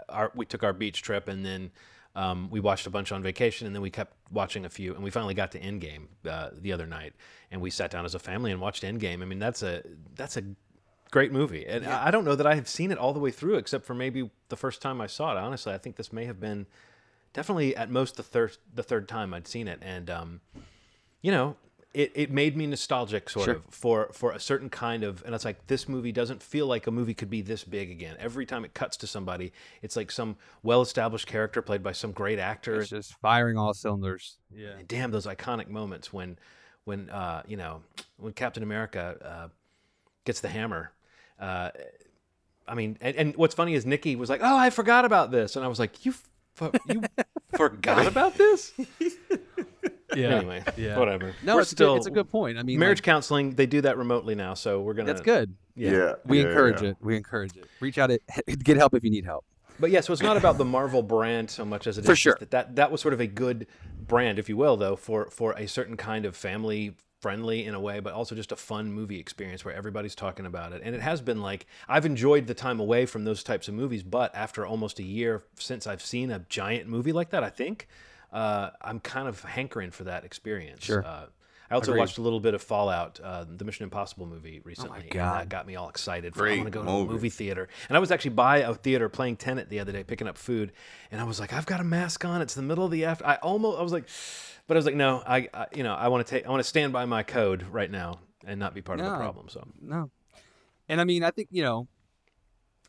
our 0.10 0.32
we 0.34 0.46
took 0.46 0.64
our 0.64 0.74
beach 0.74 1.04
trip 1.04 1.28
and 1.28 1.46
then 1.46 1.70
um, 2.16 2.50
we 2.50 2.60
watched 2.60 2.88
a 2.88 2.90
bunch 2.90 3.12
on 3.12 3.22
vacation, 3.22 3.68
and 3.68 3.76
then 3.76 3.82
we 3.82 3.90
kept 3.90 4.16
watching 4.32 4.66
a 4.66 4.70
few, 4.70 4.94
and 4.94 5.04
we 5.04 5.10
finally 5.10 5.34
got 5.34 5.52
to 5.52 5.60
Endgame 5.60 6.08
uh, 6.28 6.50
the 6.54 6.74
other 6.74 6.88
night, 6.88 7.14
and 7.52 7.62
we 7.62 7.70
sat 7.70 7.92
down 7.92 8.06
as 8.06 8.16
a 8.16 8.20
family 8.20 8.52
and 8.52 8.60
watched 8.60 8.84
Endgame. 8.84 9.22
I 9.22 9.26
mean, 9.26 9.40
that's 9.40 9.64
a 9.64 9.84
that's 10.16 10.38
a 10.38 10.44
great 11.12 11.32
movie, 11.32 11.66
and 11.66 11.86
I 11.86 12.08
I 12.08 12.12
don't 12.12 12.26
know 12.26 12.36
that 12.36 12.48
I 12.48 12.56
have 12.56 12.68
seen 12.68 12.92
it 12.92 12.98
all 12.98 13.14
the 13.14 13.20
way 13.20 13.32
through, 13.32 13.56
except 13.56 13.86
for 13.86 13.94
maybe 13.94 14.30
the 14.50 14.58
first 14.58 14.82
time 14.82 15.02
I 15.02 15.08
saw 15.08 15.32
it. 15.32 15.38
Honestly, 15.38 15.74
I 15.74 15.78
think 15.78 15.96
this 15.96 16.12
may 16.12 16.26
have 16.26 16.40
been 16.40 16.66
definitely 17.34 17.76
at 17.76 17.90
most 17.92 18.18
the 18.18 18.24
third 18.24 18.58
the 18.74 18.84
third 18.84 19.08
time 19.08 19.34
I'd 19.34 19.48
seen 19.48 19.68
it, 19.68 19.80
and 19.82 20.10
um, 20.10 20.42
you 21.22 21.32
know. 21.32 21.56
It, 21.92 22.12
it 22.14 22.32
made 22.32 22.56
me 22.56 22.68
nostalgic 22.68 23.30
sort 23.32 23.46
Sure. 23.46 23.56
of 23.56 23.64
for 23.72 24.10
for 24.14 24.32
a 24.32 24.40
certain 24.40 24.70
kind 24.70 25.04
of 25.04 25.24
and 25.26 25.34
it's 25.34 25.44
like 25.44 25.66
this 25.66 25.90
movie 25.90 26.12
doesn't 26.12 26.44
feel 26.44 26.68
like 26.68 26.86
a 26.86 26.92
movie 26.92 27.16
could 27.16 27.32
be 27.32 27.42
this 27.42 27.64
big 27.64 27.90
again 27.90 28.16
every 28.20 28.46
time 28.46 28.64
it 28.64 28.76
cuts 28.76 28.96
to 28.98 29.08
somebody 29.08 29.52
it's 29.82 29.96
like 29.96 30.12
some 30.12 30.36
well 30.62 30.84
established 30.84 31.26
character 31.26 31.64
played 31.64 31.82
by 31.82 31.92
some 31.92 32.12
great 32.12 32.38
actor 32.38 32.82
it's 32.82 32.92
just 32.92 33.16
firing 33.16 33.58
all 33.58 33.74
cylinders. 33.74 34.38
Yeah. 34.56 34.78
and 34.78 34.88
damn 34.88 35.10
those 35.10 35.26
iconic 35.26 35.68
moments 35.68 36.14
when 36.14 36.38
when 36.84 37.10
uh, 37.10 37.42
you 37.48 37.58
know 37.58 37.82
when 38.18 38.34
Captain 38.34 38.62
America 38.62 39.18
uh, 39.24 39.48
gets 40.26 40.42
the 40.42 40.48
hammer. 40.50 40.92
Uh, 41.40 41.72
I 42.68 42.76
mean, 42.76 42.98
and, 43.02 43.16
and 43.16 43.36
what's 43.36 43.56
funny 43.56 43.74
is 43.74 43.86
Nikki 43.86 44.16
was 44.16 44.30
like, 44.30 44.42
"Oh, 44.44 44.58
I 44.58 44.70
forgot 44.70 45.06
about 45.06 45.32
this," 45.32 45.56
and 45.56 45.66
I 45.66 45.68
was 45.68 45.80
like, 45.80 46.06
"You, 46.06 46.14
fu- 46.54 46.72
you 46.88 47.02
forgot 47.56 48.06
about 48.08 48.36
this?" 48.36 48.74
Yeah. 50.16 50.38
Anyway, 50.38 50.64
Yeah. 50.76 50.98
whatever. 50.98 51.34
No, 51.44 51.56
We're 51.56 51.62
it's, 51.62 51.72
still 51.72 51.94
good, 51.94 51.98
it's 51.98 52.08
a 52.08 52.12
good 52.12 52.30
point. 52.30 52.58
I 52.58 52.64
mean, 52.64 52.80
marriage 52.80 53.00
like, 53.00 53.04
counseling. 53.04 53.56
They 53.56 53.66
do 53.66 53.82
that 53.82 53.98
remotely 53.98 54.36
now, 54.36 54.54
so 54.56 54.82
we're 54.82 54.94
gonna. 54.94 55.08
that's 55.08 55.22
good. 55.22 55.56
Yeah. 55.76 56.16
We 56.26 56.42
yeah, 56.42 56.48
encourage 56.48 56.82
yeah. 56.82 56.90
it. 56.90 56.98
We 57.00 57.16
encourage 57.16 57.56
it. 57.56 57.66
Reach 57.80 57.98
out. 57.98 58.12
It, 58.12 58.24
get 58.64 58.78
help 58.78 58.94
if 58.96 59.04
you 59.04 59.12
need 59.12 59.26
help. 59.26 59.46
But 59.80 59.92
yeah, 59.92 60.02
so 60.02 60.12
it's 60.12 60.22
not 60.22 60.36
about 60.36 60.58
the 60.58 60.66
Marvel 60.66 61.02
brand 61.02 61.50
so 61.50 61.64
much 61.64 61.88
as 61.88 61.98
it 61.98 62.02
is 62.02 62.06
For 62.06 62.12
just 62.12 62.22
sure. 62.22 62.38
that, 62.40 62.52
that 62.52 62.76
that 62.76 62.92
was 62.92 63.02
sort 63.02 63.14
of 63.14 63.22
a 63.22 63.28
good 63.28 63.68
brand, 64.08 64.40
if 64.40 64.50
you 64.50 64.58
will, 64.58 64.78
though, 64.78 64.96
for 64.96 65.30
for 65.30 65.54
a 65.54 65.68
certain 65.68 65.96
kind 65.96 66.26
of 66.26 66.36
family 66.36 66.96
friendly 67.22 67.66
in 67.66 67.76
a 67.76 67.80
way, 67.80 68.00
but 68.00 68.14
also 68.14 68.34
just 68.34 68.52
a 68.52 68.56
fun 68.56 68.92
movie 68.92 69.20
experience 69.20 69.66
where 69.66 69.74
everybody's 69.74 70.16
talking 70.16 70.46
about 70.46 70.72
it. 70.72 70.82
And 70.84 70.96
it 70.96 71.02
has 71.02 71.22
been 71.22 71.42
like 71.42 71.66
I've 71.88 72.06
enjoyed 72.06 72.48
the 72.48 72.54
time 72.54 72.80
away 72.80 73.06
from 73.06 73.24
those 73.24 73.44
types 73.44 73.68
of 73.68 73.74
movies, 73.74 74.04
but 74.04 74.34
after 74.36 74.66
almost 74.66 75.00
a 75.00 75.04
year 75.04 75.44
since 75.58 75.88
I've 75.88 76.02
seen 76.02 76.32
a 76.32 76.40
giant 76.50 76.88
movie 76.88 77.12
like 77.12 77.30
that, 77.30 77.44
I 77.44 77.50
think 77.50 77.88
uh, 78.32 78.70
I'm 78.82 79.00
kind 79.00 79.28
of 79.28 79.42
hankering 79.44 79.92
for 79.92 80.06
that 80.06 80.24
experience. 80.26 80.84
Sure. 80.84 81.06
Uh, 81.06 81.26
I 81.72 81.76
also 81.76 81.92
Agreed. 81.92 82.00
watched 82.00 82.18
a 82.18 82.22
little 82.22 82.40
bit 82.40 82.56
of 82.56 82.64
Fallout, 82.64 83.20
uh, 83.24 83.46
the 83.48 83.64
Mission 83.64 83.84
Impossible 83.84 84.26
movie 84.26 84.60
recently. 84.64 85.02
And 85.02 85.12
God. 85.12 85.42
that 85.42 85.50
got 85.50 85.68
me 85.68 85.76
all 85.76 85.88
excited. 85.88 86.34
For, 86.34 86.40
I 86.40 86.50
Great 86.50 86.58
want 86.62 86.68
to 86.68 86.80
go 86.80 86.84
to 86.84 86.90
a 86.90 86.92
movie. 86.92 87.14
movie 87.14 87.30
theater. 87.30 87.70
And 87.88 87.96
I 87.96 88.00
was 88.00 88.10
actually 88.10 88.32
by 88.32 88.58
a 88.58 88.74
theater 88.74 89.08
playing 89.08 89.36
Tenet 89.36 89.70
the 89.70 89.80
other 89.80 89.92
day, 89.92 90.04
picking 90.04 90.28
up 90.28 90.38
food, 90.38 90.72
and 91.12 91.22
I 91.22 91.26
was 91.26 91.40
like, 91.40 91.54
I've 91.54 91.68
got 91.68 91.80
a 91.80 91.84
mask 91.84 92.26
on. 92.26 92.42
It's 92.42 92.56
the 92.56 92.64
middle 92.64 92.86
of 92.86 92.92
the 92.92 93.06
after. 93.06 93.26
I 93.28 93.36
almost, 93.36 93.78
I 93.78 93.84
was 93.84 93.92
like, 93.92 94.06
but 94.66 94.78
I 94.78 94.80
was 94.80 94.86
like, 94.86 94.96
no, 94.96 95.22
I, 95.28 95.48
I 95.54 95.68
you 95.76 95.84
know, 95.84 95.94
I 95.94 96.08
want 96.08 96.26
to 96.26 96.30
take, 96.32 96.48
I 96.48 96.50
want 96.50 96.62
to 96.62 96.68
stand 96.68 96.92
by 96.92 97.06
my 97.06 97.22
code 97.22 97.64
right 97.70 97.92
now 97.92 98.20
and 98.46 98.60
not 98.60 98.74
be 98.74 98.82
part 98.82 99.00
of 99.00 99.06
the 99.06 99.16
problem. 99.16 99.48
So 99.50 99.68
No. 99.80 100.10
And 100.88 101.00
I 101.00 101.04
mean, 101.04 101.24
I 101.24 101.30
think, 101.30 101.50
you 101.52 101.62
know, 101.62 101.88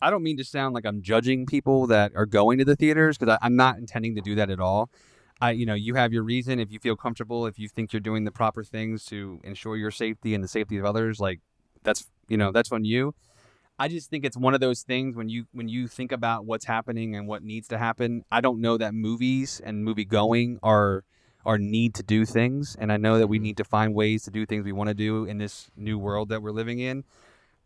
I 0.01 0.09
don't 0.09 0.23
mean 0.23 0.39
to 0.39 0.45
sound 0.45 0.75
like 0.75 0.87
I'm 0.87 1.03
judging 1.03 1.45
people 1.45 1.87
that 1.89 2.13
are 2.17 2.25
going 2.25 2.57
to 2.59 2.65
the 2.65 2.77
theaters 2.77 3.19
because 3.19 3.37
I'm 3.43 3.57
not 3.57 3.77
intending 3.77 4.15
to 4.15 4.23
do 4.23 4.37
that 4.37 4.49
at 4.49 4.59
all. 4.59 4.89
I, 5.41 5.53
you 5.53 5.65
know, 5.65 5.75
you 5.75 5.95
have 5.95 6.13
your 6.13 6.23
reason 6.23 6.61
if 6.61 6.71
you 6.71 6.79
feel 6.79 6.97
comfortable, 6.97 7.47
if 7.47 7.59
you 7.59 7.69
think 7.69 7.93
you're 7.93 8.01
doing 8.01 8.25
the 8.25 8.31
proper 8.31 8.63
things 8.63 9.05
to 9.07 9.41
ensure 9.43 9.77
your 9.77 9.91
safety 9.91 10.35
and 10.35 10.45
the 10.45 10.49
safety 10.49 10.77
of 10.77 10.85
others, 10.85 11.19
like 11.19 11.41
that's, 11.83 12.07
you 12.29 12.37
know, 12.37 12.53
that's 12.53 12.71
on 12.73 12.85
you. 12.85 13.15
I 13.79 13.89
just 13.89 14.11
think 14.11 14.27
it's 14.27 14.37
one 14.37 14.53
of 14.53 14.61
those 14.61 14.83
things 14.83 15.17
when 15.17 15.31
you 15.31 15.47
when 15.53 15.67
you 15.69 15.89
think 15.89 16.13
about 16.13 16.45
what's 16.45 16.67
happening 16.67 17.17
and 17.17 17.27
what 17.27 17.43
needs 17.43 17.67
to 17.69 17.79
happen. 17.79 18.25
I 18.31 18.43
don't 18.43 18.61
know 18.61 18.77
that 18.77 18.93
movies 18.93 19.59
and 19.65 19.83
movie 19.83 20.05
going 20.05 20.59
are 20.63 21.05
our 21.47 21.57
need 21.57 21.95
to 21.95 22.03
do 22.03 22.27
things, 22.27 22.77
and 22.79 22.93
I 22.93 22.99
know 22.99 23.19
that 23.19 23.29
we 23.29 23.39
Mhm. 23.39 23.43
need 23.43 23.57
to 23.57 23.65
find 23.65 23.95
ways 23.95 24.25
to 24.25 24.31
do 24.31 24.45
things 24.45 24.67
we 24.67 24.73
want 24.73 24.89
to 24.89 24.95
do 24.95 25.25
in 25.25 25.39
this 25.39 25.71
new 25.75 25.99
world 25.99 26.29
that 26.29 26.43
we're 26.43 26.51
living 26.51 26.79
in. 26.79 27.05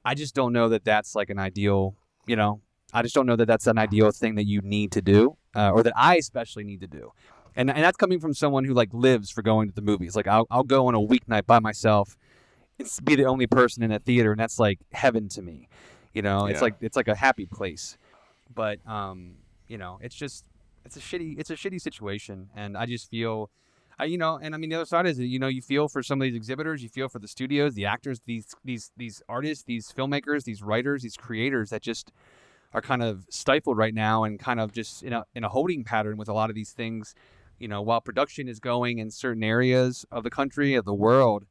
I 0.04 0.14
just 0.14 0.36
don't 0.36 0.52
know 0.52 0.68
that 0.68 0.84
that's 0.84 1.16
like 1.16 1.30
an 1.30 1.40
ideal, 1.40 1.96
you 2.28 2.36
know. 2.36 2.60
I 2.92 3.02
just 3.02 3.16
don't 3.16 3.26
know 3.26 3.34
that 3.34 3.46
that's 3.46 3.66
an 3.66 3.78
ideal 3.78 4.12
thing 4.12 4.36
that 4.36 4.46
you 4.46 4.60
need 4.60 4.92
to 4.92 5.02
do, 5.02 5.36
uh, 5.56 5.70
or 5.70 5.82
that 5.82 5.94
I 5.96 6.14
especially 6.16 6.62
need 6.62 6.80
to 6.82 6.86
do. 6.86 7.10
And 7.56 7.70
and 7.70 7.84
that's 7.84 7.96
coming 7.96 8.20
from 8.20 8.34
someone 8.34 8.64
who 8.64 8.74
like 8.74 8.92
lives 8.92 9.30
for 9.30 9.42
going 9.42 9.68
to 9.68 9.74
the 9.74 9.82
movies. 9.82 10.16
Like 10.16 10.26
I'll 10.26 10.46
I'll 10.50 10.64
go 10.64 10.86
on 10.88 10.94
a 10.94 11.00
weeknight 11.00 11.46
by 11.46 11.60
myself, 11.60 12.16
and 12.78 12.88
be 13.04 13.14
the 13.14 13.24
only 13.24 13.46
person 13.46 13.82
in 13.82 13.92
a 13.92 13.98
theater, 13.98 14.32
and 14.32 14.40
that's 14.40 14.58
like 14.58 14.80
heaven 14.92 15.28
to 15.30 15.42
me. 15.42 15.68
You 16.12 16.22
know, 16.22 16.46
it's 16.46 16.58
Yeah. 16.58 16.64
like 16.64 16.74
it's 16.80 16.96
like 16.96 17.08
a 17.08 17.14
happy 17.14 17.46
place. 17.46 17.96
But 18.52 18.78
um, 18.88 19.36
you 19.68 19.78
know, 19.78 19.98
it's 20.02 20.14
just 20.14 20.44
it's 20.84 20.96
a 20.96 21.00
shitty 21.00 21.38
it's 21.38 21.50
a 21.50 21.54
shitty 21.54 21.80
situation, 21.80 22.48
and 22.56 22.76
I 22.76 22.86
just 22.86 23.10
feel. 23.10 23.50
I, 23.96 24.06
you 24.06 24.18
know, 24.18 24.40
and 24.42 24.56
I 24.56 24.58
mean 24.58 24.70
the 24.70 24.74
other 24.76 24.86
side 24.86 25.06
is, 25.06 25.20
you 25.20 25.38
know, 25.38 25.46
you 25.46 25.62
feel 25.62 25.86
for 25.86 26.02
some 26.02 26.20
of 26.20 26.24
these 26.24 26.34
exhibitors, 26.34 26.82
you 26.82 26.88
feel 26.88 27.08
for 27.08 27.20
the 27.20 27.28
studios, 27.28 27.74
the 27.74 27.86
actors, 27.86 28.18
these 28.26 28.52
these 28.64 28.90
these 28.96 29.22
artists, 29.28 29.62
these 29.62 29.92
filmmakers, 29.92 30.42
these 30.42 30.64
writers, 30.64 31.04
these 31.04 31.16
creators 31.16 31.70
that 31.70 31.80
just 31.80 32.10
are 32.72 32.82
kind 32.82 33.04
of 33.04 33.24
stifled 33.30 33.78
right 33.78 33.94
now 33.94 34.24
and 34.24 34.40
kind 34.40 34.58
of 34.58 34.72
just 34.72 35.04
in 35.04 35.12
a 35.12 35.24
in 35.36 35.44
a 35.44 35.48
holding 35.48 35.84
pattern 35.84 36.16
with 36.16 36.28
a 36.28 36.32
lot 36.32 36.50
of 36.50 36.56
these 36.56 36.72
things. 36.72 37.14
You 37.64 37.68
know, 37.68 37.80
while 37.80 38.02
production 38.02 38.46
is 38.46 38.60
going 38.60 38.98
in 38.98 39.10
certain 39.10 39.42
areas 39.42 40.04
of 40.12 40.22
the 40.22 40.28
country 40.28 40.74
of 40.74 40.84
the 40.84 40.92
world, 40.92 41.46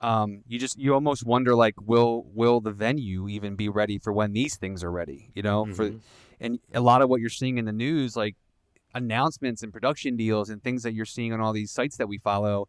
um, 0.00 0.42
you 0.48 0.58
just 0.58 0.76
you 0.76 0.92
almost 0.92 1.24
wonder 1.24 1.54
like, 1.54 1.74
will 1.80 2.26
will 2.34 2.60
the 2.60 2.72
venue 2.72 3.28
even 3.28 3.54
be 3.54 3.68
ready 3.68 3.96
for 3.96 4.12
when 4.12 4.32
these 4.32 4.56
things 4.56 4.82
are 4.82 4.90
ready? 4.90 5.30
You 5.36 5.42
know, 5.42 5.66
for 5.66 5.90
Mhm. 5.90 6.00
and 6.40 6.58
a 6.74 6.80
lot 6.80 7.00
of 7.00 7.08
what 7.08 7.20
you're 7.20 7.30
seeing 7.30 7.58
in 7.58 7.64
the 7.64 7.72
news, 7.72 8.16
like 8.16 8.34
announcements 8.92 9.62
and 9.62 9.72
production 9.72 10.16
deals 10.16 10.50
and 10.50 10.64
things 10.64 10.82
that 10.82 10.94
you're 10.94 11.04
seeing 11.04 11.32
on 11.32 11.40
all 11.40 11.52
these 11.52 11.70
sites 11.70 11.96
that 11.96 12.08
we 12.08 12.18
follow, 12.18 12.66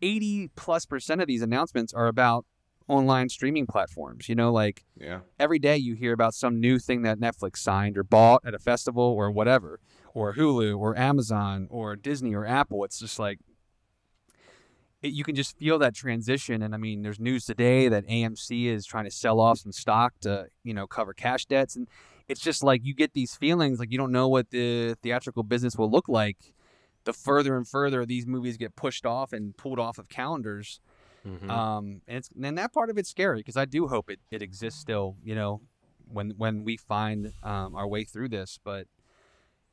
80 0.00 0.48
plus 0.56 0.86
percent 0.86 1.20
of 1.20 1.26
these 1.26 1.42
announcements 1.42 1.92
are 1.92 2.06
about 2.06 2.46
online 2.86 3.28
streaming 3.28 3.66
platforms. 3.66 4.26
You 4.26 4.36
know, 4.36 4.50
like 4.50 4.86
Yeah. 4.98 5.20
every 5.38 5.58
day 5.58 5.76
you 5.76 5.94
hear 5.94 6.14
about 6.14 6.32
some 6.32 6.60
new 6.60 6.78
thing 6.78 7.02
that 7.02 7.18
Netflix 7.18 7.58
signed 7.58 7.98
or 7.98 8.04
bought 8.04 8.40
at 8.46 8.54
a 8.54 8.58
festival 8.58 9.04
or 9.04 9.30
whatever, 9.30 9.80
or 10.14 10.34
Hulu 10.34 10.78
or 10.78 10.96
Amazon 10.96 11.68
or 11.70 11.96
Disney 11.96 12.34
or 12.34 12.46
Apple. 12.46 12.84
It's 12.84 12.98
just 12.98 13.18
like 13.18 13.38
it, 15.02 15.12
you 15.12 15.24
can 15.24 15.34
just 15.34 15.56
feel 15.56 15.78
that 15.78 15.94
transition. 15.94 16.62
And 16.62 16.74
I 16.74 16.78
mean, 16.78 17.02
there's 17.02 17.20
news 17.20 17.44
today 17.44 17.88
that 17.88 18.06
AMC 18.06 18.66
is 18.66 18.84
trying 18.86 19.04
to 19.04 19.10
sell 19.10 19.40
off 19.40 19.58
some 19.58 19.72
stock 19.72 20.14
to 20.20 20.46
you 20.64 20.74
know 20.74 20.86
cover 20.86 21.12
cash 21.12 21.46
debts, 21.46 21.76
and 21.76 21.88
it's 22.28 22.40
just 22.40 22.62
like 22.62 22.84
you 22.84 22.94
get 22.94 23.12
these 23.14 23.34
feelings 23.34 23.78
like 23.78 23.90
you 23.92 23.98
don't 23.98 24.12
know 24.12 24.28
what 24.28 24.50
the 24.50 24.94
theatrical 25.02 25.42
business 25.42 25.76
will 25.76 25.90
look 25.90 26.08
like 26.08 26.54
the 27.04 27.12
further 27.12 27.56
and 27.56 27.66
further 27.66 28.04
these 28.04 28.26
movies 28.26 28.56
get 28.56 28.76
pushed 28.76 29.06
off 29.06 29.32
and 29.32 29.56
pulled 29.56 29.78
off 29.78 29.98
of 29.98 30.08
calendars 30.08 30.80
Mhm. 31.26 31.50
Um, 31.50 32.02
and 32.06 32.18
it's 32.18 32.30
and 32.42 32.56
that 32.58 32.72
part 32.72 32.90
of 32.90 32.98
it's 32.98 33.10
scary 33.10 33.38
because 33.40 33.56
I 33.56 33.64
do 33.64 33.88
hope 33.88 34.10
it, 34.10 34.20
it 34.30 34.40
exists 34.40 34.80
still. 34.80 35.16
You 35.22 35.34
know, 35.34 35.60
when 36.06 36.30
when 36.30 36.64
we 36.64 36.76
find 36.76 37.32
um, 37.42 37.74
our 37.74 37.86
way 37.86 38.04
through 38.04 38.28
this, 38.28 38.58
but 38.62 38.86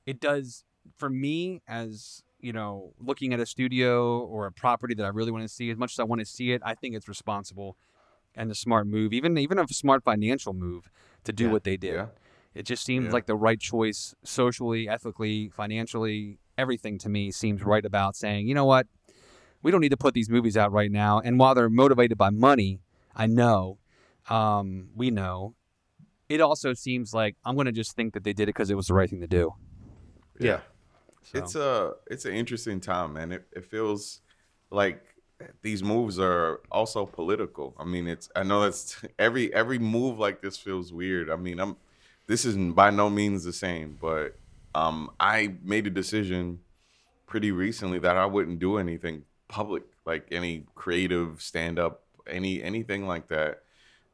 it 0.06 0.20
does 0.20 0.64
for 0.97 1.10
me 1.10 1.62
as 1.68 2.22
you 2.39 2.53
know 2.53 2.93
looking 2.99 3.34
at 3.34 3.39
a 3.39 3.45
studio 3.45 4.20
or 4.20 4.45
a 4.45 4.51
property 4.51 4.93
that 4.95 5.03
I 5.06 5.10
really 5.10 5.32
want 5.32 5.43
to 5.43 5.47
see 5.49 5.70
as 5.72 5.78
much 5.78 5.93
as 5.93 5.99
I 5.99 6.03
want 6.03 6.20
to 6.20 6.26
see 6.26 6.51
it. 6.51 6.62
I 6.66 6.76
think 6.76 6.95
it's 6.95 7.08
responsible 7.08 7.78
and 8.36 8.51
a 8.51 8.56
smart 8.56 8.88
move, 8.88 9.14
even 9.14 9.38
even 9.38 9.58
a 9.60 9.68
smart 9.68 10.03
financial 10.03 10.53
move 10.53 10.89
to 11.24 11.34
do 11.34 11.45
Yeah. 11.45 11.51
what 11.51 11.64
they 11.64 11.78
did. 11.78 11.93
Yeah. 11.95 12.08
It 12.53 12.66
just 12.66 12.86
seems 12.86 13.06
Yeah. 13.08 13.12
like 13.12 13.26
the 13.26 13.36
right 13.36 13.60
choice 13.60 14.16
socially, 14.24 14.88
ethically, 14.88 15.49
financially. 15.49 16.39
Everything 16.58 16.97
to 16.99 17.10
me 17.10 17.32
seems 17.32 17.64
right 17.64 17.86
about 17.86 18.16
saying, 18.16 18.47
you 18.47 18.53
know 18.53 18.64
what, 18.66 18.88
we 19.62 19.72
don't 19.72 19.82
need 19.82 19.89
to 19.89 19.97
put 19.97 20.14
these 20.14 20.30
movies 20.30 20.56
out 20.56 20.72
right 20.72 20.91
now. 20.91 21.20
And 21.20 21.38
while 21.39 21.53
they're 21.56 21.70
motivated 21.70 22.18
by 22.18 22.30
money, 22.30 22.80
I 23.14 23.28
know, 23.28 23.80
um, 24.30 24.89
we 24.95 25.12
know, 25.12 25.56
it 26.30 26.39
also 26.39 26.74
seems 26.74 27.14
like 27.14 27.36
I'm 27.43 27.56
going 27.56 27.66
to 27.66 27.72
just 27.74 27.93
think 27.95 28.14
that 28.14 28.24
they 28.24 28.32
did 28.34 28.43
it 28.43 28.56
because 28.56 28.70
it 28.70 28.76
was 28.76 28.88
the 28.88 28.93
right 28.93 29.10
thing 29.10 29.20
to 29.22 29.28
do. 29.28 29.53
Yeah. 30.40 30.62
So, 31.24 31.40
It's 31.40 31.56
a 31.56 31.94
it's 32.08 32.26
an 32.26 32.34
interesting 32.34 32.80
time, 32.80 33.14
man. 33.14 33.32
It 33.32 33.48
it 33.54 33.66
feels 33.66 34.22
like 34.72 35.04
these 35.62 35.84
moves 35.84 36.20
are 36.20 36.62
also 36.72 37.06
political. 37.06 37.76
I 37.80 37.86
mean, 37.86 38.08
it's 38.08 38.30
I 38.36 38.44
know 38.44 38.62
that's 38.64 39.04
every 39.20 39.54
every 39.54 39.80
move 39.80 40.20
like 40.20 40.42
this 40.42 40.58
feels 40.58 40.94
weird. 40.94 41.30
I 41.30 41.36
mean, 41.38 41.60
I'm 41.60 41.78
this 42.28 42.46
is 42.46 42.58
by 42.58 42.90
no 42.92 43.10
means 43.10 43.44
the 43.44 43.54
same, 43.54 43.98
but 44.02 44.38
um 44.76 45.12
I 45.20 45.56
made 45.64 45.88
a 45.88 45.92
decision 45.92 46.62
pretty 47.28 47.52
recently 47.54 48.00
that 48.00 48.18
I 48.18 48.28
wouldn't 48.28 48.60
do 48.60 48.78
anything 48.80 49.26
public, 49.50 49.84
like 50.06 50.28
any 50.32 50.66
creative 50.76 51.42
stand 51.42 51.80
up, 51.80 52.04
any 52.28 52.64
anything 52.64 53.08
like 53.08 53.30
that. 53.30 53.64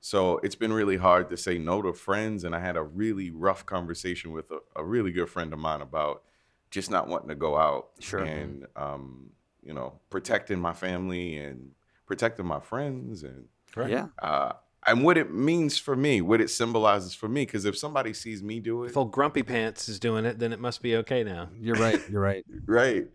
So 0.04 0.40
it's 0.40 0.56
been 0.56 0.74
really 0.74 0.98
hard 0.98 1.30
to 1.30 1.38
say 1.38 1.58
no 1.60 1.82
to 1.84 1.94
friends, 1.94 2.44
and 2.44 2.56
I 2.56 2.60
had 2.60 2.76
a 2.76 2.82
really 2.84 3.30
rough 3.30 3.66
conversation 3.66 4.32
with 4.32 4.50
a, 4.52 4.58
a 4.76 4.84
really 4.84 5.12
good 5.12 5.30
friend 5.30 5.54
of 5.54 5.60
mine 5.60 5.82
about 5.82 6.24
just 6.72 6.90
not 6.90 7.08
wanting 7.08 7.30
to 7.30 7.36
go 7.36 7.56
out 7.58 7.90
Sure. 8.00 8.24
and 8.24 8.66
um, 8.76 9.30
you 9.64 9.74
know 9.74 10.00
protecting 10.10 10.60
my 10.60 10.74
family 10.74 11.38
and 11.38 11.72
protecting 12.08 12.46
my 12.48 12.60
friends 12.60 13.24
and 13.24 13.46
Right. 13.76 13.90
yeah, 13.92 14.08
uh, 14.22 14.54
and 14.88 15.04
what 15.04 15.18
it 15.18 15.32
means 15.32 15.78
for 15.78 15.96
me, 15.96 16.20
what 16.22 16.42
it 16.42 16.50
symbolizes 16.50 17.14
for 17.14 17.30
me. 17.30 17.46
Because 17.46 17.64
if 17.66 17.78
somebody 17.78 18.12
sees 18.14 18.42
me 18.44 18.60
do 18.60 18.84
it, 18.84 18.90
If 18.90 18.98
old 18.98 19.12
Grumpy 19.12 19.44
Pants 19.44 19.88
is 19.88 20.00
doing 20.00 20.26
it, 20.26 20.38
then 20.40 20.52
it 20.52 20.60
must 20.60 20.82
be 20.82 20.96
okay 20.98 21.24
now. 21.24 21.50
you're 21.60 21.76
right. 21.78 22.02
You're 22.10 22.22
right. 22.22 22.44
right 22.66 23.06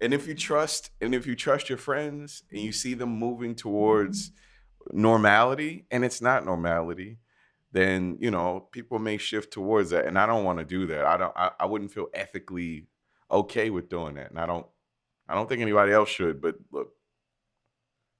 and 0.00 0.14
if 0.14 0.26
you 0.26 0.34
trust 0.34 0.90
and 1.00 1.14
if 1.14 1.26
you 1.26 1.34
trust 1.36 1.68
your 1.68 1.78
friends 1.78 2.42
and 2.50 2.60
you 2.60 2.72
see 2.72 2.94
them 2.94 3.10
moving 3.10 3.54
towards 3.54 4.30
normality 4.92 5.84
and 5.90 6.04
it's 6.04 6.20
not 6.20 6.44
normality 6.44 7.18
then 7.72 8.16
you 8.20 8.30
know 8.30 8.66
people 8.72 8.98
may 8.98 9.16
shift 9.16 9.52
towards 9.52 9.90
that 9.90 10.06
and 10.06 10.18
i 10.18 10.26
don't 10.26 10.44
want 10.44 10.58
to 10.58 10.64
do 10.64 10.86
that 10.86 11.04
i 11.04 11.16
don't 11.16 11.32
I, 11.36 11.50
I 11.60 11.66
wouldn't 11.66 11.92
feel 11.92 12.08
ethically 12.14 12.86
okay 13.30 13.70
with 13.70 13.88
doing 13.88 14.14
that 14.14 14.30
and 14.30 14.38
i 14.38 14.46
don't 14.46 14.66
i 15.28 15.34
don't 15.34 15.48
think 15.48 15.62
anybody 15.62 15.92
else 15.92 16.08
should 16.08 16.40
but 16.40 16.56
look 16.70 16.92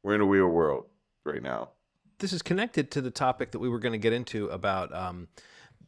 we're 0.03 0.15
in 0.15 0.21
a 0.21 0.27
weird 0.27 0.51
world 0.51 0.87
right 1.25 1.43
now 1.43 1.71
this 2.23 2.33
is 2.33 2.41
connected 2.41 2.91
to 2.93 3.01
the 3.01 3.11
topic 3.11 3.51
that 3.51 3.59
we 3.59 3.69
were 3.69 3.81
going 3.81 3.93
to 3.93 3.99
get 3.99 4.13
into 4.13 4.47
about 4.49 4.95
um, 4.95 5.27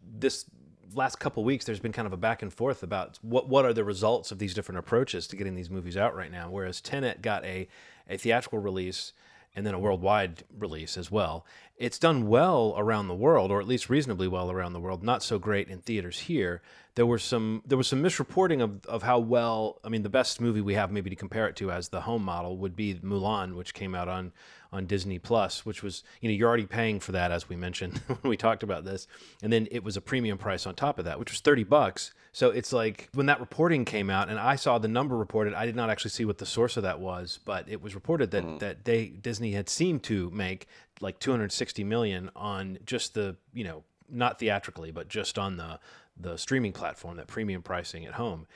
this 0.02 0.46
last 0.92 1.16
couple 1.16 1.44
weeks. 1.44 1.64
There's 1.64 1.80
been 1.80 1.92
kind 1.92 2.06
of 2.06 2.12
a 2.12 2.16
back 2.16 2.42
and 2.42 2.52
forth 2.52 2.82
about 2.82 3.18
what 3.22 3.48
what 3.48 3.64
are 3.64 3.72
the 3.72 3.84
results 3.84 4.32
of 4.32 4.38
these 4.38 4.52
different 4.52 4.80
approaches 4.80 5.26
to 5.28 5.36
getting 5.36 5.54
these 5.54 5.70
movies 5.70 5.96
out 5.96 6.14
right 6.14 6.30
now. 6.30 6.50
Whereas 6.50 6.80
Tenet 6.80 7.22
got 7.22 7.44
a 7.44 7.68
a 8.08 8.16
theatrical 8.16 8.58
release 8.58 9.12
and 9.54 9.66
then 9.66 9.74
a 9.74 9.78
worldwide 9.78 10.44
release 10.58 10.96
as 10.96 11.10
well. 11.10 11.46
It's 11.76 11.98
done 11.98 12.28
well 12.28 12.74
around 12.76 13.08
the 13.08 13.14
world, 13.14 13.50
or 13.50 13.60
at 13.60 13.68
least 13.68 13.90
reasonably 13.90 14.28
well 14.28 14.50
around 14.50 14.72
the 14.72 14.80
world. 14.80 15.02
Not 15.02 15.22
so 15.22 15.38
great 15.38 15.68
in 15.68 15.80
theaters 15.80 16.20
here. 16.20 16.62
There 16.96 17.06
were 17.06 17.18
some 17.18 17.62
there 17.66 17.76
was 17.76 17.88
some 17.88 18.02
misreporting 18.02 18.62
of, 18.62 18.84
of 18.86 19.02
how 19.02 19.18
well. 19.18 19.80
I 19.82 19.88
mean, 19.88 20.02
the 20.02 20.08
best 20.08 20.40
movie 20.40 20.60
we 20.60 20.74
have 20.74 20.92
maybe 20.92 21.10
to 21.10 21.16
compare 21.16 21.48
it 21.48 21.56
to 21.56 21.72
as 21.72 21.88
the 21.88 22.02
home 22.02 22.24
model 22.24 22.56
would 22.58 22.76
be 22.76 22.94
Mulan, 22.94 23.54
which 23.54 23.74
came 23.74 23.94
out 23.94 24.08
on 24.08 24.32
on 24.72 24.86
Disney 24.86 25.18
Plus, 25.18 25.64
which 25.64 25.82
was 25.82 26.04
you 26.20 26.28
know 26.28 26.34
you're 26.34 26.48
already 26.48 26.66
paying 26.66 27.00
for 27.00 27.12
that 27.12 27.32
as 27.32 27.48
we 27.48 27.56
mentioned 27.56 27.98
when 28.06 28.30
we 28.30 28.36
talked 28.36 28.62
about 28.62 28.84
this, 28.84 29.06
and 29.42 29.52
then 29.52 29.66
it 29.70 29.82
was 29.82 29.96
a 29.96 30.00
premium 30.00 30.38
price 30.38 30.66
on 30.66 30.74
top 30.74 30.98
of 30.98 31.04
that, 31.04 31.18
which 31.18 31.30
was 31.30 31.40
thirty 31.40 31.64
bucks. 31.64 32.12
So 32.32 32.50
it's 32.50 32.72
like 32.72 33.08
when 33.14 33.26
that 33.26 33.40
reporting 33.40 33.84
came 33.84 34.10
out, 34.10 34.28
and 34.28 34.38
I 34.38 34.56
saw 34.56 34.78
the 34.78 34.88
number 34.88 35.16
reported. 35.16 35.54
I 35.54 35.66
did 35.66 35.76
not 35.76 35.90
actually 35.90 36.10
see 36.10 36.24
what 36.24 36.38
the 36.38 36.46
source 36.46 36.76
of 36.76 36.82
that 36.84 37.00
was, 37.00 37.38
but 37.44 37.68
it 37.68 37.82
was 37.82 37.94
reported 37.94 38.30
that 38.32 38.44
mm. 38.44 38.58
that 38.60 38.84
they 38.84 39.06
Disney 39.06 39.52
had 39.52 39.68
seemed 39.68 40.02
to 40.04 40.30
make 40.30 40.66
like 41.00 41.18
260 41.18 41.82
million 41.84 42.30
on 42.36 42.78
just 42.84 43.14
the 43.14 43.36
you 43.52 43.64
know 43.64 43.84
not 44.08 44.38
theatrically, 44.38 44.90
but 44.90 45.08
just 45.08 45.38
on 45.38 45.56
the 45.56 45.78
the 46.16 46.36
streaming 46.36 46.72
platform, 46.72 47.16
that 47.16 47.26
premium 47.26 47.62
pricing 47.62 48.04
at 48.06 48.14
home. 48.14 48.46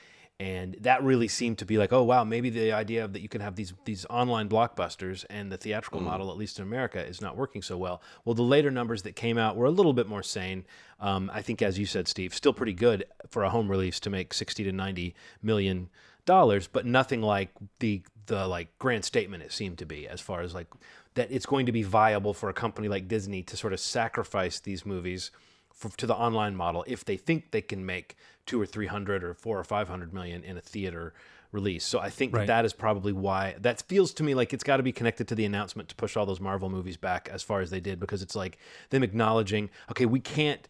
And 0.41 0.77
that 0.79 1.03
really 1.03 1.27
seemed 1.27 1.57
to 1.57 1.65
be 1.65 1.77
like, 1.77 1.91
oh 1.91 2.03
wow, 2.03 2.23
maybe 2.23 2.49
the 2.49 2.71
idea 2.71 3.03
of 3.03 3.11
that 3.11 3.21
you 3.21 3.27
can 3.27 3.41
have 3.41 3.57
these 3.57 3.73
these 3.83 4.05
online 4.09 4.47
blockbusters 4.47 5.25
and 5.29 5.51
the 5.51 5.57
theatrical 5.57 5.99
model, 5.99 6.31
at 6.31 6.37
least 6.37 6.59
in 6.59 6.63
America, 6.63 7.05
is 7.05 7.19
not 7.19 7.35
working 7.35 7.61
so 7.61 7.77
well. 7.77 8.01
Well, 8.23 8.35
the 8.35 8.41
later 8.41 8.71
numbers 8.71 9.01
that 9.01 9.17
came 9.17 9.37
out 9.37 9.57
were 9.57 9.65
a 9.65 9.71
little 9.71 9.91
bit 9.91 10.07
more 10.07 10.23
sane. 10.23 10.65
Um, 11.01 11.29
I 11.33 11.41
think, 11.41 11.61
as 11.61 11.77
you 11.77 11.85
said, 11.85 12.07
Steve, 12.07 12.33
still 12.33 12.53
pretty 12.53 12.71
good 12.71 13.03
for 13.29 13.43
a 13.43 13.49
home 13.49 13.69
release 13.69 13.99
to 13.99 14.09
make 14.09 14.33
sixty 14.33 14.63
to 14.63 14.71
ninety 14.71 15.13
million 15.41 15.89
dollars, 16.23 16.67
but 16.67 16.85
nothing 16.85 17.21
like 17.21 17.49
the 17.79 18.01
the 18.27 18.47
like 18.47 18.69
grand 18.79 19.03
statement 19.03 19.43
it 19.43 19.51
seemed 19.51 19.77
to 19.79 19.85
be 19.85 20.07
as 20.07 20.21
far 20.21 20.39
as 20.39 20.53
like 20.53 20.67
that 21.15 21.29
it's 21.31 21.45
going 21.45 21.65
to 21.65 21.71
be 21.73 21.83
viable 21.83 22.33
for 22.33 22.47
a 22.47 22.53
company 22.53 22.87
like 22.87 23.09
Disney 23.09 23.43
to 23.43 23.57
sort 23.57 23.73
of 23.73 23.79
sacrifice 23.79 24.59
these 24.59 24.85
movies 24.85 25.31
for, 25.79 25.89
to 25.97 26.05
the 26.05 26.15
online 26.15 26.55
model 26.55 26.83
if 26.87 27.03
they 27.05 27.17
think 27.17 27.51
they 27.51 27.61
can 27.61 27.85
make 27.85 28.15
two 28.45 28.61
or 28.61 28.65
three 28.65 28.87
hundred 28.87 29.23
or 29.23 29.33
four 29.33 29.57
or 29.57 29.63
five 29.63 29.87
hundred 29.87 30.13
million 30.13 30.43
in 30.43 30.57
a 30.57 30.61
theater 30.61 31.13
release. 31.51 31.83
So 31.83 31.99
I 31.99 32.09
think 32.11 32.35
Right. 32.35 32.45
that 32.47 32.63
is 32.65 32.73
probably 32.73 33.11
why 33.13 33.55
that 33.61 33.81
feels 33.87 34.13
to 34.15 34.23
me 34.23 34.35
like 34.35 34.53
it's 34.53 34.63
got 34.63 34.77
to 34.77 34.83
be 34.83 34.91
connected 34.91 35.27
to 35.29 35.35
the 35.35 35.45
announcement 35.45 35.89
to 35.89 35.95
push 35.95 36.15
all 36.15 36.25
those 36.27 36.39
Marvel 36.39 36.69
movies 36.69 36.97
back 36.97 37.27
as 37.31 37.41
far 37.41 37.61
as 37.61 37.71
they 37.71 37.79
did 37.79 37.99
because 37.99 38.21
it's 38.21 38.35
like 38.35 38.59
them 38.91 39.01
acknowledging, 39.03 39.69
okay, 39.89 40.05
we 40.05 40.19
can't 40.19 40.67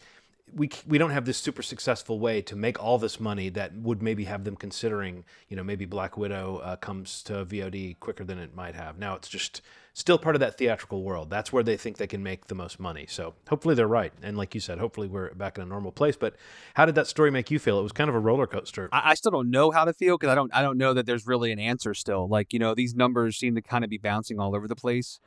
we 0.55 0.69
we 0.87 0.97
don't 0.97 1.11
have 1.11 1.25
this 1.25 1.37
super 1.37 1.61
successful 1.61 2.19
way 2.19 2.41
to 2.41 2.55
make 2.55 2.81
all 2.81 2.97
this 2.97 3.19
money 3.19 3.49
that 3.49 3.75
would 3.75 4.01
maybe 4.01 4.23
have 4.25 4.43
them 4.45 4.55
considering, 4.55 5.23
you 5.47 5.55
know, 5.55 5.63
maybe 5.63 5.85
Black 5.85 6.17
Widow 6.17 6.57
uh, 6.63 6.75
comes 6.77 7.21
to 7.23 7.45
VOD 7.45 7.99
quicker 7.99 8.23
than 8.23 8.39
it 8.39 8.55
might 8.55 8.75
have. 8.75 8.97
Now 8.97 9.15
it's 9.15 9.27
just 9.27 9.61
still 9.99 10.17
part 10.17 10.35
of 10.35 10.39
that 10.39 10.57
theatrical 10.57 11.03
world. 11.03 11.29
That's 11.29 11.51
where 11.51 11.61
they 11.61 11.75
think 11.75 11.97
they 11.97 12.07
can 12.07 12.23
make 12.23 12.47
the 12.47 12.55
most 12.55 12.79
money. 12.79 13.05
So 13.07 13.35
hopefully 13.49 13.75
they're 13.75 13.87
right. 13.87 14.13
And 14.21 14.37
like 14.37 14.55
you 14.55 14.61
said, 14.61 14.79
hopefully 14.79 15.07
we're 15.07 15.33
back 15.33 15.57
in 15.57 15.63
a 15.63 15.65
normal 15.65 15.91
place. 15.91 16.15
But 16.15 16.35
how 16.75 16.85
did 16.85 16.95
that 16.95 17.07
story 17.07 17.31
make 17.31 17.51
you 17.51 17.59
feel? 17.59 17.79
It 17.79 17.83
was 17.83 17.91
kind 17.91 18.09
of 18.09 18.15
a 18.15 18.19
roller 18.19 18.47
coaster. 18.47 18.87
I, 18.91 19.11
I 19.11 19.13
still 19.15 19.31
don't 19.31 19.51
know 19.51 19.71
how 19.71 19.85
to 19.85 19.93
feel 19.93 20.17
because 20.17 20.31
I 20.31 20.35
don't 20.35 20.53
I 20.55 20.61
don't 20.61 20.77
know 20.77 20.93
that 20.93 21.05
there's 21.05 21.27
really 21.27 21.51
an 21.51 21.59
answer 21.59 21.93
still. 21.93 22.27
Like 22.27 22.53
you 22.53 22.59
know, 22.59 22.73
these 22.73 22.95
numbers 22.95 23.37
seem 23.37 23.55
to 23.55 23.61
kind 23.61 23.83
of 23.83 23.89
be 23.89 23.97
bouncing 23.97 24.39
all 24.39 24.55
over 24.55 24.67
the 24.67 24.75
place, 24.75 25.19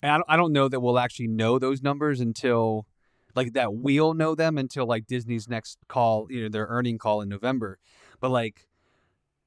and 0.00 0.12
I 0.12 0.16
don't, 0.16 0.26
I 0.28 0.36
don't 0.36 0.52
know 0.52 0.68
that 0.68 0.80
we'll 0.80 0.98
actually 0.98 1.28
know 1.28 1.58
those 1.58 1.82
numbers 1.82 2.20
until 2.20 2.86
like 3.34 3.52
that 3.54 3.74
we'll 3.74 4.14
know 4.14 4.34
them 4.34 4.58
until 4.58 4.86
like 4.86 5.06
Disney's 5.06 5.48
next 5.48 5.78
call, 5.88 6.26
you 6.30 6.42
know, 6.42 6.48
their 6.48 6.66
earning 6.66 6.98
call 6.98 7.20
in 7.20 7.28
November. 7.28 7.78
But 8.20 8.30
like, 8.30 8.66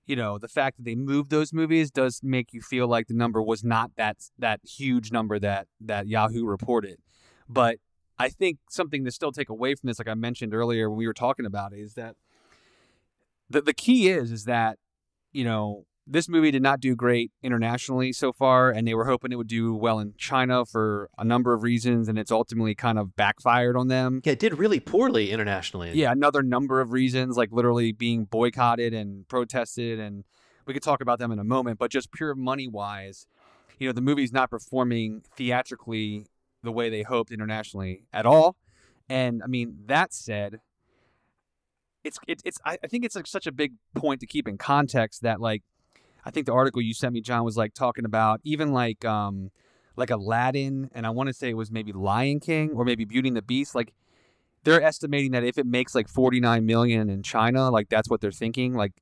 you 0.05 0.15
know, 0.15 0.37
the 0.37 0.47
fact 0.47 0.77
that 0.77 0.83
they 0.83 0.95
moved 0.95 1.29
those 1.29 1.53
movies 1.53 1.89
does 1.89 2.19
make 2.23 2.53
you 2.53 2.61
feel 2.61 2.87
like 2.87 3.07
the 3.07 3.13
number 3.13 3.41
was 3.41 3.63
not 3.63 3.91
that 3.95 4.17
that 4.37 4.59
huge 4.63 5.11
number 5.11 5.39
that 5.39 5.67
that 5.79 6.07
Yahoo 6.07 6.45
reported. 6.45 6.97
But 7.47 7.77
I 8.17 8.29
think 8.29 8.59
something 8.69 9.05
to 9.05 9.11
still 9.11 9.31
take 9.31 9.49
away 9.49 9.75
from 9.75 9.87
this, 9.87 9.99
like 9.99 10.09
I 10.09 10.13
mentioned 10.13 10.53
earlier 10.53 10.89
when 10.89 10.97
we 10.97 11.07
were 11.07 11.13
talking 11.13 11.45
about 11.45 11.73
it, 11.73 11.79
is 11.79 11.93
that 11.93 12.15
the 13.49 13.61
the 13.61 13.73
key 13.73 14.09
is 14.09 14.31
is 14.31 14.43
that 14.45 14.77
you 15.31 15.45
know 15.45 15.85
this 16.05 16.27
movie 16.27 16.51
did 16.51 16.61
not 16.61 16.79
do 16.79 16.95
great 16.95 17.31
internationally 17.41 18.11
so 18.11 18.33
far, 18.33 18.69
and 18.69 18.87
they 18.87 18.93
were 18.93 19.05
hoping 19.05 19.31
it 19.31 19.35
would 19.35 19.47
do 19.47 19.73
well 19.73 19.99
in 19.99 20.13
China 20.17 20.65
for 20.65 21.09
a 21.17 21.23
number 21.23 21.53
of 21.53 21.63
reasons, 21.63 22.09
and 22.09 22.19
it's 22.19 22.31
ultimately 22.31 22.75
kind 22.75 22.99
of 22.99 23.15
backfired 23.15 23.77
on 23.77 23.87
them. 23.87 24.21
Yeah, 24.23 24.33
it 24.33 24.39
did 24.39 24.57
really 24.57 24.79
poorly 24.79 25.31
internationally. 25.31 25.91
Yeah, 25.93 26.11
another 26.11 26.43
number 26.43 26.81
of 26.81 26.91
reasons, 26.91 27.37
like 27.37 27.49
literally 27.51 27.93
being 27.93 28.25
boycotted 28.25 28.93
and 28.93 29.27
protested, 29.29 29.99
and 29.99 30.25
we 30.65 30.73
could 30.73 30.83
talk 30.83 31.01
about 31.01 31.19
them 31.19 31.31
in 31.31 31.39
a 31.39 31.43
moment. 31.43 31.79
But 31.79 31.89
just 31.89 32.11
pure 32.11 32.35
money 32.35 32.67
wise, 32.67 33.25
you 33.79 33.87
know, 33.87 33.93
the 33.93 34.01
movie's 34.01 34.33
not 34.33 34.49
performing 34.49 35.23
theatrically 35.35 36.25
the 36.63 36.71
way 36.71 36.89
they 36.89 37.03
hoped 37.03 37.31
internationally 37.31 38.03
at 38.11 38.25
all. 38.25 38.57
And 39.09 39.41
I 39.43 39.47
mean, 39.47 39.75
that 39.85 40.13
said, 40.13 40.59
it's 42.03 42.19
it, 42.27 42.41
it's 42.43 42.57
I, 42.65 42.77
I 42.83 42.87
think 42.87 43.05
it's 43.05 43.15
like 43.15 43.27
such 43.27 43.47
a 43.47 43.51
big 43.53 43.73
point 43.95 44.19
to 44.19 44.25
keep 44.25 44.47
in 44.47 44.57
context 44.57 45.21
that 45.21 45.39
like 45.39 45.63
I 46.25 46.31
think 46.31 46.45
the 46.45 46.53
article 46.53 46.81
you 46.81 46.93
sent 46.93 47.13
me, 47.13 47.21
John, 47.21 47.43
was 47.43 47.57
like 47.57 47.73
talking 47.73 48.05
about 48.05 48.41
even 48.43 48.71
like 48.73 49.03
um 49.05 49.51
like 49.95 50.09
Aladdin, 50.09 50.89
and 50.93 51.05
I 51.05 51.11
want 51.11 51.27
to 51.27 51.33
say 51.33 51.49
it 51.49 51.57
was 51.57 51.71
maybe 51.71 51.91
Lion 51.91 52.39
King 52.39 52.71
or 52.75 52.83
maybe 52.85 53.05
Beauty 53.05 53.27
and 53.27 53.37
the 53.37 53.41
Beast, 53.41 53.75
like 53.75 53.93
they're 54.63 54.81
estimating 54.81 55.31
that 55.31 55.43
if 55.43 55.57
it 55.57 55.65
makes 55.65 55.93
like 55.93 56.07
49 56.07 56.65
million 56.65 57.09
in 57.09 57.21
China, 57.21 57.69
like 57.69 57.89
that's 57.89 58.09
what 58.09 58.21
they're 58.21 58.31
thinking. 58.31 58.73
Like 58.73 58.93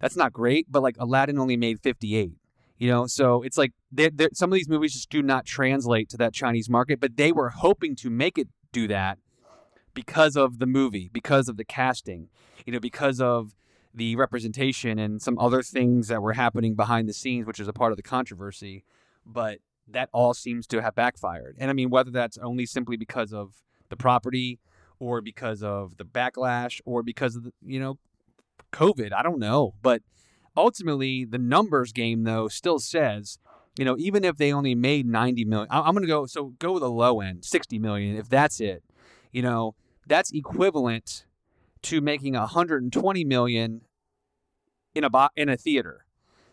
that's 0.00 0.16
not 0.16 0.32
great, 0.32 0.66
but 0.70 0.82
like 0.82 0.96
Aladdin 0.98 1.38
only 1.38 1.56
made 1.56 1.80
58. 1.80 2.32
You 2.78 2.90
know, 2.90 3.06
so 3.06 3.42
it's 3.42 3.56
like 3.56 3.72
they're, 3.90 4.10
they're, 4.12 4.28
some 4.34 4.52
of 4.52 4.54
these 4.54 4.68
movies 4.68 4.92
just 4.92 5.08
do 5.08 5.22
not 5.22 5.46
translate 5.46 6.10
to 6.10 6.18
that 6.18 6.34
Chinese 6.34 6.68
market, 6.68 7.00
but 7.00 7.16
they 7.16 7.32
were 7.32 7.48
hoping 7.48 7.96
to 7.96 8.10
make 8.10 8.36
it 8.36 8.48
do 8.70 8.86
that 8.88 9.18
because 9.94 10.36
of 10.36 10.58
the 10.58 10.66
movie, 10.66 11.08
because 11.10 11.48
of 11.48 11.56
the 11.56 11.64
casting, 11.64 12.28
you 12.66 12.72
know, 12.74 12.80
because 12.80 13.18
of 13.18 13.54
the 13.96 14.14
representation 14.14 14.98
and 14.98 15.20
some 15.20 15.38
other 15.38 15.62
things 15.62 16.08
that 16.08 16.22
were 16.22 16.34
happening 16.34 16.74
behind 16.74 17.08
the 17.08 17.14
scenes, 17.14 17.46
which 17.46 17.58
is 17.58 17.66
a 17.66 17.72
part 17.72 17.92
of 17.92 17.96
the 17.96 18.02
controversy. 18.02 18.84
But 19.24 19.58
that 19.88 20.10
all 20.12 20.34
seems 20.34 20.66
to 20.68 20.82
have 20.82 20.94
backfired. 20.94 21.56
And 21.58 21.70
I 21.70 21.72
mean, 21.72 21.90
whether 21.90 22.10
that's 22.10 22.38
only 22.38 22.66
simply 22.66 22.96
because 22.96 23.32
of 23.32 23.54
the 23.88 23.96
property 23.96 24.60
or 24.98 25.20
because 25.20 25.62
of 25.62 25.96
the 25.96 26.04
backlash 26.04 26.80
or 26.84 27.02
because 27.02 27.36
of 27.36 27.44
the, 27.44 27.52
you 27.64 27.80
know, 27.80 27.98
COVID, 28.72 29.12
I 29.12 29.22
don't 29.22 29.38
know. 29.38 29.74
But 29.82 30.02
ultimately, 30.56 31.24
the 31.24 31.38
numbers 31.38 31.92
game, 31.92 32.24
though, 32.24 32.48
still 32.48 32.78
says, 32.78 33.38
you 33.78 33.84
know, 33.84 33.96
even 33.98 34.24
if 34.24 34.36
they 34.36 34.52
only 34.52 34.74
made 34.74 35.06
90 35.06 35.44
million, 35.44 35.68
I'm 35.70 35.94
going 35.94 36.02
to 36.02 36.08
go, 36.08 36.26
so 36.26 36.54
go 36.58 36.72
with 36.72 36.82
the 36.82 36.90
low 36.90 37.20
end, 37.20 37.44
60 37.44 37.78
million, 37.78 38.16
if 38.16 38.28
that's 38.28 38.60
it, 38.60 38.82
you 39.32 39.42
know, 39.42 39.74
that's 40.06 40.32
equivalent 40.32 41.26
to 41.82 42.00
making 42.00 42.34
120 42.34 43.24
million 43.24 43.82
in 44.94 45.04
a 45.04 45.10
bo- 45.10 45.28
in 45.36 45.48
a 45.48 45.56
theater. 45.56 46.04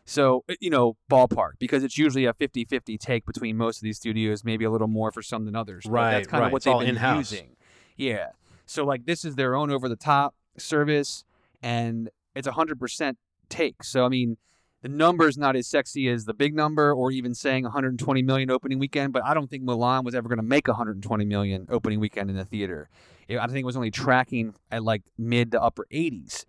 So, 0.05 0.43
uh, 0.49 0.55
you 0.59 0.69
know, 0.69 0.97
ballpark 1.09 1.53
because 1.59 1.83
it's 1.83 1.97
usually 1.97 2.25
a 2.25 2.33
50-50 2.33 2.99
take 2.99 3.25
between 3.25 3.55
most 3.55 3.77
of 3.77 3.83
these 3.83 3.97
studios, 3.97 4.43
maybe 4.43 4.65
a 4.65 4.69
little 4.69 4.89
more 4.89 5.11
for 5.11 5.21
some 5.21 5.45
than 5.45 5.55
others. 5.55 5.85
Right, 5.85 6.11
That's 6.15 6.27
kind 6.27 6.41
right. 6.41 6.47
of 6.47 6.51
what 6.51 6.57
It's 6.57 6.65
they've 6.65 6.79
been 6.79 6.89
in-house. 6.89 7.31
using. 7.31 7.55
Yeah. 7.95 8.27
So 8.65 8.83
like 8.85 9.05
this 9.05 9.23
is 9.23 9.35
their 9.35 9.55
own 9.55 9.71
over 9.71 9.87
the 9.87 9.95
top 9.95 10.35
service 10.57 11.23
and 11.61 12.09
it's 12.35 12.47
a 12.47 12.51
100% 12.51 13.15
take. 13.49 13.83
So 13.83 14.05
I 14.05 14.09
mean, 14.09 14.37
the 14.81 14.89
number's 14.89 15.37
not 15.37 15.55
as 15.55 15.67
sexy 15.67 16.09
as 16.09 16.25
the 16.25 16.33
big 16.33 16.53
number 16.53 16.91
or 16.93 17.09
even 17.11 17.33
saying 17.33 17.63
120 17.63 18.21
million 18.23 18.51
opening 18.51 18.79
weekend, 18.79 19.13
but 19.13 19.23
I 19.23 19.33
don't 19.33 19.49
think 19.49 19.63
Mulan 19.63 20.03
was 20.03 20.13
ever 20.15 20.27
going 20.27 20.37
to 20.37 20.43
make 20.43 20.67
120 20.67 21.23
million 21.23 21.65
opening 21.69 22.01
weekend 22.01 22.29
in 22.29 22.35
the 22.35 22.43
theater. 22.43 22.89
It- 23.27 23.39
I 23.39 23.47
think 23.47 23.59
it 23.59 23.65
was 23.65 23.75
only 23.77 23.91
tracking 23.91 24.53
at 24.71 24.83
like 24.83 25.03
mid 25.17 25.51
to 25.51 25.61
upper 25.61 25.85
80s 25.91 26.45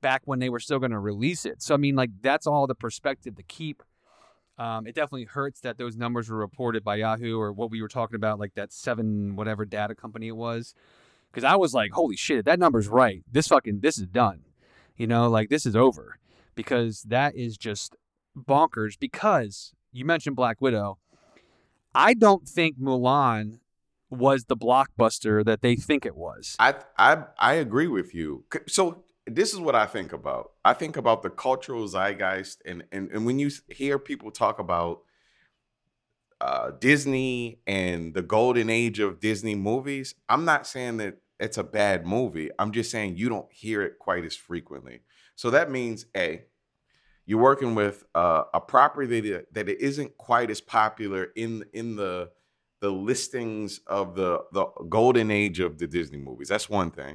back 0.00 0.22
when 0.24 0.38
they 0.38 0.48
were 0.48 0.60
still 0.60 0.78
going 0.78 0.92
to 0.92 0.98
release 0.98 1.44
it. 1.46 1.62
So 1.62 1.74
I 1.74 1.78
mean, 1.78 1.96
like 1.96 2.10
that's 2.20 2.46
all 2.46 2.66
the 2.66 2.74
perspective 2.74 3.36
to 3.36 3.42
keep. 3.42 3.82
Um, 4.58 4.86
it 4.86 4.94
definitely 4.94 5.24
hurts 5.24 5.60
that 5.60 5.76
those 5.76 5.96
numbers 5.96 6.30
were 6.30 6.38
reported 6.38 6.82
by 6.82 6.96
Yahoo 6.96 7.38
or 7.38 7.52
what 7.52 7.70
we 7.70 7.82
were 7.82 7.88
talking 7.88 8.16
about, 8.16 8.38
like 8.38 8.54
that 8.54 8.72
seven 8.72 9.36
whatever 9.36 9.64
data 9.66 9.94
company 9.94 10.28
it 10.28 10.36
was. 10.36 10.74
Because 11.30 11.44
I 11.44 11.56
was 11.56 11.74
like, 11.74 11.92
holy 11.92 12.16
shit, 12.16 12.46
that 12.46 12.58
number's 12.58 12.88
right. 12.88 13.22
This 13.30 13.48
fucking 13.48 13.80
this 13.80 13.98
is 13.98 14.06
done. 14.06 14.40
You 14.96 15.06
know, 15.06 15.28
like 15.28 15.50
this 15.50 15.66
is 15.66 15.76
over. 15.76 16.18
Because 16.54 17.02
that 17.02 17.36
is 17.36 17.58
just 17.58 17.96
bonkers. 18.34 18.98
Because 18.98 19.74
you 19.92 20.06
mentioned 20.06 20.36
Black 20.36 20.60
Widow. 20.62 20.98
I 21.94 22.14
don't 22.14 22.48
think 22.48 22.78
Mulan 22.78 23.58
was 24.10 24.44
the 24.44 24.56
blockbuster 24.56 25.44
that 25.44 25.62
they 25.62 25.76
think 25.76 26.06
it 26.06 26.16
was. 26.16 26.56
I 26.58 26.74
I 26.98 27.24
I 27.38 27.54
agree 27.54 27.88
with 27.88 28.14
you. 28.14 28.44
So 28.66 29.04
this 29.26 29.52
is 29.52 29.58
what 29.58 29.74
I 29.74 29.86
think 29.86 30.12
about. 30.12 30.52
I 30.64 30.72
think 30.72 30.96
about 30.96 31.22
the 31.22 31.30
cultural 31.30 31.86
zeitgeist, 31.86 32.62
and 32.64 32.84
and 32.92 33.10
and 33.10 33.26
when 33.26 33.38
you 33.38 33.50
hear 33.68 33.98
people 33.98 34.30
talk 34.30 34.58
about 34.58 35.00
uh, 36.40 36.70
Disney 36.78 37.60
and 37.66 38.14
the 38.14 38.22
golden 38.22 38.70
age 38.70 39.00
of 39.00 39.20
Disney 39.20 39.54
movies, 39.54 40.14
I'm 40.28 40.44
not 40.44 40.66
saying 40.66 40.98
that 40.98 41.18
it's 41.40 41.58
a 41.58 41.64
bad 41.64 42.06
movie. 42.06 42.50
I'm 42.58 42.72
just 42.72 42.90
saying 42.90 43.16
you 43.16 43.28
don't 43.28 43.50
hear 43.52 43.82
it 43.82 43.98
quite 43.98 44.24
as 44.24 44.36
frequently. 44.36 45.00
So 45.34 45.50
that 45.50 45.70
means 45.70 46.06
a 46.16 46.42
you're 47.26 47.42
working 47.42 47.74
with 47.74 48.04
uh, 48.14 48.44
a 48.54 48.60
property 48.60 49.20
that 49.32 49.52
that 49.52 49.68
it 49.68 49.80
isn't 49.80 50.16
quite 50.16 50.50
as 50.50 50.60
popular 50.60 51.28
in 51.34 51.64
in 51.72 51.96
the 51.96 52.30
the 52.86 52.92
listings 53.10 53.80
of 53.98 54.04
the 54.20 54.32
the 54.56 54.64
golden 54.96 55.28
age 55.42 55.58
of 55.66 55.72
the 55.80 55.86
Disney 55.98 56.18
movies. 56.28 56.48
That's 56.52 56.68
one 56.80 56.90
thing. 57.00 57.14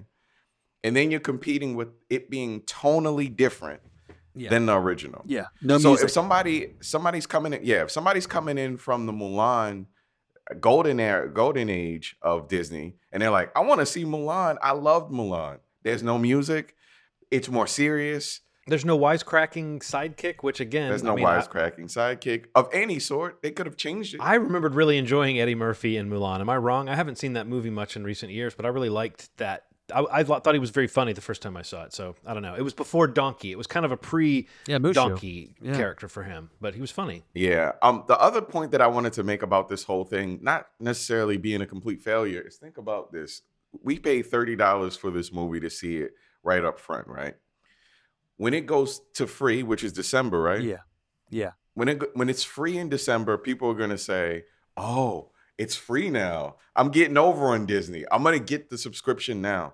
And 0.83 0.95
then 0.95 1.11
you're 1.11 1.19
competing 1.33 1.71
with 1.79 1.89
it 2.09 2.23
being 2.29 2.53
tonally 2.81 3.29
different 3.43 3.81
Yeah. 4.33 4.49
than 4.53 4.65
the 4.65 4.75
original. 4.85 5.21
yeah. 5.35 5.47
No 5.61 5.77
so 5.77 5.89
music. 5.89 6.05
if 6.05 6.11
somebody 6.19 6.55
somebody's 6.93 7.27
coming 7.35 7.53
in, 7.55 7.61
yeah, 7.71 7.81
if 7.85 7.91
somebody's 7.97 8.27
coming 8.37 8.57
in 8.65 8.77
from 8.85 8.99
the 9.05 9.13
Mulan 9.21 9.75
uh, 10.49 10.55
golden 10.67 10.99
era, 10.99 11.23
golden 11.41 11.69
age 11.69 12.07
of 12.31 12.47
Disney, 12.55 12.87
and 13.11 13.17
they're 13.21 13.35
like, 13.39 13.49
I 13.55 13.61
want 13.69 13.79
to 13.83 13.85
see 13.85 14.03
Mulan. 14.05 14.57
I 14.61 14.71
loved 14.89 15.09
Mulan. 15.19 15.57
There's 15.83 16.03
no 16.03 16.17
music. 16.17 16.65
It's 17.35 17.49
more 17.57 17.67
serious. 17.67 18.41
There's 18.71 18.85
no 18.85 18.97
wisecracking 18.97 19.79
sidekick, 19.79 20.37
which 20.41 20.59
again, 20.59 20.89
There's 20.89 21.03
I 21.03 21.07
no 21.07 21.15
mean, 21.15 21.25
I- 21.25 21.39
wisecracking 21.41 21.85
sidekick 21.85 22.45
of 22.55 22.69
any 22.73 22.99
sort. 22.99 23.41
They 23.41 23.51
could 23.51 23.65
have 23.65 23.75
changed 23.77 24.15
it. 24.15 24.21
I 24.21 24.35
remembered 24.35 24.73
really 24.75 24.97
enjoying 24.97 25.39
Eddie 25.39 25.55
Murphy 25.55 25.97
in 25.97 26.09
Mulan. 26.09 26.39
Am 26.39 26.49
I 26.49 26.57
wrong? 26.57 26.89
I 26.89 26.95
haven't 26.95 27.17
seen 27.17 27.33
that 27.33 27.47
movie 27.47 27.69
much 27.69 27.95
in 27.95 28.03
recent 28.03 28.31
years, 28.31 28.55
but 28.55 28.65
I 28.65 28.69
really 28.69 28.89
liked 28.89 29.29
that. 29.37 29.65
I, 29.93 30.05
I 30.09 30.23
thought 30.23 30.45
thought 30.45 30.53
he 30.53 30.59
was 30.59 30.69
very 30.69 30.87
funny 30.87 31.11
the 31.11 31.19
first 31.19 31.41
time 31.41 31.57
I 31.57 31.63
saw 31.63 31.83
it. 31.83 31.91
So 31.91 32.15
I 32.25 32.33
don't 32.33 32.43
know. 32.43 32.55
It 32.55 32.61
was 32.61 32.73
before 32.73 33.07
Donkey. 33.07 33.51
It 33.51 33.57
was 33.57 33.67
kind 33.67 33.85
of 33.85 33.91
a 33.91 33.97
pre 33.97 34.47
yeah, 34.65 34.77
Mushu. 34.77 34.93
Donkey 34.93 35.53
Yeah. 35.61 35.75
character 35.75 36.07
for 36.07 36.23
him, 36.23 36.49
but 36.61 36.73
he 36.75 36.79
was 36.79 36.91
funny. 36.91 37.23
Yeah. 37.33 37.73
Um. 37.81 38.05
The 38.07 38.17
other 38.17 38.41
point 38.41 38.71
that 38.71 38.79
I 38.81 38.87
wanted 38.87 39.11
to 39.13 39.23
make 39.23 39.43
about 39.43 39.67
this 39.67 39.83
whole 39.83 40.05
thing, 40.05 40.39
not 40.41 40.67
necessarily 40.79 41.35
being 41.35 41.61
a 41.61 41.65
complete 41.67 42.01
failure, 42.01 42.39
is 42.41 42.55
think 42.55 42.77
about 42.77 43.11
this. 43.11 43.41
We 43.83 43.99
paid 43.99 44.21
thirty 44.27 44.55
dollars 44.55 44.95
for 44.95 45.11
this 45.11 45.33
movie 45.33 45.59
to 45.59 45.69
see 45.69 45.97
it 45.97 46.13
right 46.41 46.63
up 46.63 46.79
front, 46.79 47.07
right? 47.09 47.35
When 48.41 48.55
it 48.55 48.65
goes 48.65 49.01
to 49.13 49.27
free, 49.27 49.61
which 49.61 49.83
is 49.83 49.93
December, 49.93 50.41
right? 50.41 50.63
Yeah. 50.63 50.81
Yeah. 51.29 51.51
When 51.75 51.87
it 51.87 52.15
when 52.17 52.27
it's 52.27 52.43
free 52.43 52.75
in 52.75 52.89
December, 52.89 53.37
people 53.37 53.69
are 53.69 53.75
gonna 53.75 53.99
say, 53.99 54.45
"Oh, 54.75 55.29
it's 55.59 55.75
free 55.75 56.09
now. 56.09 56.55
I'm 56.75 56.89
getting 56.89 57.17
over 57.17 57.45
on 57.55 57.67
Disney. 57.67 58.03
I'm 58.11 58.23
gonna 58.23 58.39
get 58.39 58.71
the 58.71 58.79
subscription 58.79 59.41
now." 59.43 59.73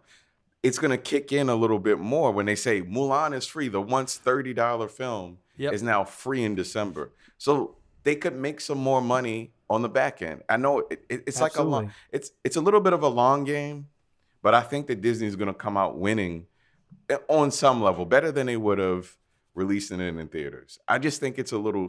It's 0.63 0.79
gonna 0.79 0.97
kick 0.97 1.31
in 1.31 1.47
a 1.47 1.55
little 1.55 1.79
bit 1.79 1.97
more 1.97 2.33
when 2.33 2.45
they 2.45 2.55
say 2.55 2.81
Mulan 2.81 3.33
is 3.33 3.45
free. 3.47 3.69
The 3.69 3.79
once 3.79 4.17
thirty 4.17 4.53
dollar 4.53 4.89
film 4.89 5.37
Yep. 5.55 5.71
is 5.73 5.81
now 5.81 6.03
free 6.03 6.43
in 6.43 6.53
December. 6.55 7.11
So 7.37 7.77
they 8.03 8.15
could 8.17 8.35
make 8.35 8.59
some 8.59 8.79
more 8.79 9.01
money 9.01 9.53
on 9.69 9.81
the 9.81 9.89
back 9.89 10.21
end. 10.21 10.43
I 10.49 10.57
know 10.57 10.79
it, 10.79 11.05
it- 11.09 11.23
it's 11.25 11.39
like 11.39 11.55
a 11.55 11.63
long, 11.63 11.93
it's 12.11 12.31
it's 12.43 12.57
a 12.57 12.61
little 12.61 12.81
bit 12.81 12.91
of 12.91 13.01
a 13.01 13.07
long 13.07 13.45
game, 13.45 13.87
but 14.41 14.53
I 14.53 14.61
think 14.61 14.87
that 14.87 14.99
Disney 14.99 15.27
is 15.27 15.37
going 15.37 15.47
to 15.55 15.59
come 15.65 15.77
out 15.77 15.97
winning 15.97 16.47
on 17.27 17.51
some 17.51 17.81
level, 17.81 18.05
better 18.05 18.31
than 18.31 18.47
they 18.47 18.57
would 18.57 18.79
have 18.79 19.15
releasing 19.55 19.99
it 19.99 20.15
in 20.17 20.27
theaters. 20.27 20.77
I 20.87 20.99
just 20.99 21.19
think 21.19 21.39
it's 21.39 21.51
a 21.51 21.57
little. 21.57 21.87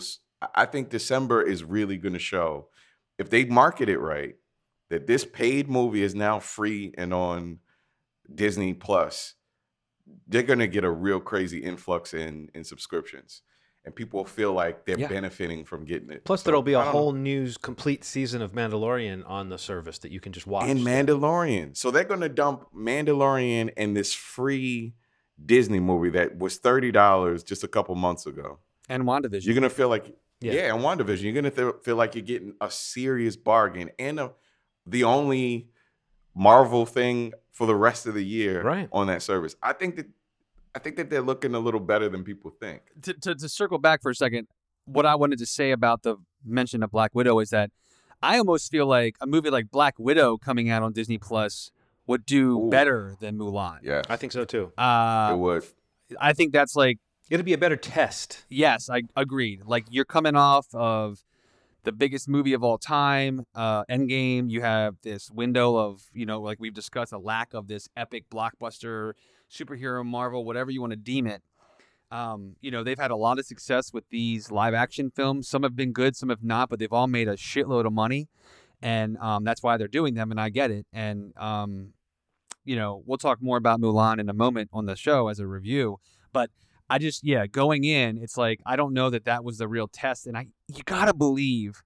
I 0.54 0.64
think 0.66 0.88
December 0.90 1.42
is 1.42 1.64
really 1.64 1.96
going 1.96 2.12
to 2.12 2.18
show 2.20 2.68
if 3.18 3.28
they 3.30 3.44
market 3.44 3.88
it 3.88 3.98
right 3.98 4.36
that 4.90 5.06
this 5.06 5.24
paid 5.24 5.68
movie 5.68 6.02
is 6.02 6.14
now 6.14 6.38
free 6.38 6.94
and 6.96 7.12
on 7.12 7.58
Disney 8.32 8.72
Plus. 8.74 9.34
They're 10.26 10.42
going 10.44 10.60
to 10.60 10.68
get 10.68 10.84
a 10.84 10.90
real 10.90 11.20
crazy 11.20 11.58
influx 11.58 12.14
in 12.14 12.50
in 12.54 12.64
subscriptions. 12.64 13.42
And 13.84 13.94
people 13.94 14.24
feel 14.24 14.52
like 14.52 14.84
they're 14.84 14.98
Yeah. 14.98 15.08
benefiting 15.08 15.64
from 15.64 15.84
getting 15.86 16.10
it. 16.10 16.24
Plus, 16.24 16.42
So, 16.42 16.50
there'll 16.50 16.62
be 16.62 16.74
a 16.74 16.78
don't 16.78 16.86
know. 16.86 16.92
whole 16.92 17.12
new 17.12 17.50
complete 17.62 18.04
season 18.04 18.42
of 18.42 18.52
Mandalorian 18.52 19.26
on 19.26 19.48
the 19.48 19.56
service 19.56 19.98
that 20.00 20.12
you 20.12 20.20
can 20.20 20.32
just 20.32 20.46
watch. 20.46 20.68
and 20.68 20.80
Mandalorian. 20.80 21.74
So 21.76 21.90
they're 21.90 22.04
going 22.04 22.20
to 22.20 22.28
dump 22.28 22.66
Mandalorian 22.74 23.72
and 23.78 23.96
this 23.96 24.12
free 24.12 24.94
Disney 25.44 25.80
movie 25.80 26.10
that 26.10 26.38
was 26.38 26.56
thirty 26.58 26.90
dollars 26.90 27.42
just 27.42 27.62
a 27.64 27.68
couple 27.68 27.94
months 27.94 28.26
ago. 28.26 28.58
And 28.88 29.04
WandaVision. 29.04 29.44
You're 29.44 29.54
gonna 29.54 29.70
feel 29.70 29.88
like 29.88 30.16
Yeah. 30.40 30.52
yeah, 30.52 30.74
and 30.74 30.82
WandaVision. 30.82 31.22
You're 31.22 31.32
gonna 31.34 31.50
th- 31.50 31.82
feel 31.82 31.96
like 31.96 32.14
you're 32.14 32.24
getting 32.24 32.54
a 32.60 32.70
serious 32.70 33.36
bargain 33.36 33.90
and 33.98 34.18
a, 34.20 34.32
the 34.86 35.04
only 35.04 35.68
Marvel 36.34 36.86
thing 36.86 37.32
for 37.52 37.66
the 37.66 37.74
rest 37.74 38.06
of 38.06 38.14
the 38.14 38.24
year 38.24 38.62
Right. 38.62 38.88
on 38.92 39.08
that 39.08 39.22
service. 39.22 39.56
I 39.62 39.72
think 39.72 39.96
that 39.96 40.06
I 40.74 40.78
think 40.80 40.96
that 40.96 41.10
they're 41.10 41.22
looking 41.22 41.54
a 41.54 41.58
little 41.58 41.80
better 41.80 42.08
than 42.08 42.22
people 42.22 42.50
think. 42.50 42.82
to, 43.02 43.14
to, 43.14 43.34
to 43.34 43.48
circle 43.48 43.78
back 43.78 44.00
for 44.02 44.10
a 44.10 44.14
second, 44.14 44.46
what 44.84 45.06
I 45.06 45.14
wanted 45.16 45.38
to 45.40 45.46
say 45.46 45.72
about 45.72 46.02
the 46.02 46.16
mention 46.44 46.82
of 46.84 46.90
Black 46.92 47.14
Widow 47.14 47.40
is 47.40 47.50
that 47.50 47.70
I 48.22 48.38
almost 48.38 48.70
feel 48.70 48.86
like 48.86 49.16
a 49.20 49.26
movie 49.26 49.50
like 49.50 49.70
Black 49.70 49.98
Widow 49.98 50.36
coming 50.38 50.70
out 50.70 50.82
on 50.82 50.92
Disney 50.92 51.18
Plus 51.18 51.70
would 52.08 52.26
do 52.26 52.58
Ooh. 52.66 52.70
better 52.70 53.14
than 53.20 53.38
Mulan. 53.38 53.78
Yeah, 53.82 54.02
I 54.08 54.16
think 54.16 54.32
so 54.32 54.44
too. 54.44 54.72
it 54.76 54.80
Uh, 54.80 55.36
would. 55.38 55.64
I 56.20 56.32
think 56.32 56.52
that's 56.52 56.74
like 56.74 56.98
It'd 57.30 57.46
be 57.46 57.52
a 57.52 57.58
better 57.58 57.76
test. 57.76 58.44
yes, 58.48 58.88
I 58.90 59.02
agreed. 59.14 59.62
Like 59.66 59.84
you're 59.90 60.06
coming 60.06 60.34
off 60.34 60.66
of 60.74 61.22
the 61.84 61.92
biggest 61.92 62.28
movie 62.28 62.54
of 62.54 62.64
all 62.64 62.78
time, 62.78 63.44
uh, 63.54 63.84
Endgame. 63.84 64.50
You 64.50 64.62
have 64.62 64.96
this 65.02 65.30
window 65.30 65.76
of 65.76 66.02
you 66.12 66.26
know, 66.26 66.40
like 66.40 66.58
we've 66.58 66.74
discussed, 66.74 67.12
a 67.12 67.18
lack 67.18 67.54
of 67.54 67.68
this 67.68 67.88
epic 67.96 68.24
blockbuster 68.30 69.12
superhero 69.50 70.04
Marvel, 70.04 70.44
whatever 70.44 70.70
you 70.70 70.80
want 70.80 70.92
to 70.92 70.96
deem 70.96 71.26
it. 71.26 71.42
Um, 72.10 72.56
you 72.62 72.70
know, 72.70 72.82
they've 72.82 72.98
had 72.98 73.10
a 73.10 73.16
lot 73.16 73.38
of 73.38 73.44
success 73.44 73.92
with 73.92 74.04
these 74.08 74.50
live 74.50 74.72
action 74.72 75.10
films. 75.14 75.46
Some 75.46 75.62
have 75.62 75.76
been 75.76 75.92
good, 75.92 76.16
some 76.16 76.30
have 76.30 76.42
not, 76.42 76.70
but 76.70 76.78
they've 76.78 76.92
all 76.92 77.06
made 77.06 77.28
a 77.28 77.36
shitload 77.36 77.84
of 77.86 77.92
money, 77.92 78.28
and 78.80 79.18
um, 79.18 79.44
that's 79.44 79.62
why 79.62 79.76
they're 79.76 79.88
doing 79.88 80.14
them. 80.14 80.30
And 80.30 80.40
I 80.40 80.48
get 80.48 80.70
it. 80.70 80.86
And 80.94 81.34
um, 81.36 81.92
you 82.68 82.76
know, 82.76 83.02
we'll 83.06 83.16
talk 83.16 83.40
more 83.40 83.56
about 83.56 83.80
Mulan 83.80 84.20
in 84.20 84.28
a 84.28 84.34
moment 84.34 84.68
on 84.74 84.84
the 84.84 84.94
show 84.94 85.28
as 85.28 85.40
a 85.40 85.46
review. 85.46 85.98
But 86.34 86.50
I 86.90 86.98
just 86.98 87.24
yeah, 87.24 87.46
going 87.46 87.84
in, 87.84 88.18
it's 88.18 88.36
like 88.36 88.60
I 88.66 88.76
don't 88.76 88.92
know 88.92 89.08
that 89.08 89.24
that 89.24 89.42
was 89.42 89.56
the 89.56 89.66
real 89.66 89.88
test, 89.88 90.26
and 90.26 90.36
I 90.36 90.48
you 90.68 90.82
gotta 90.84 91.14
believe 91.14 91.82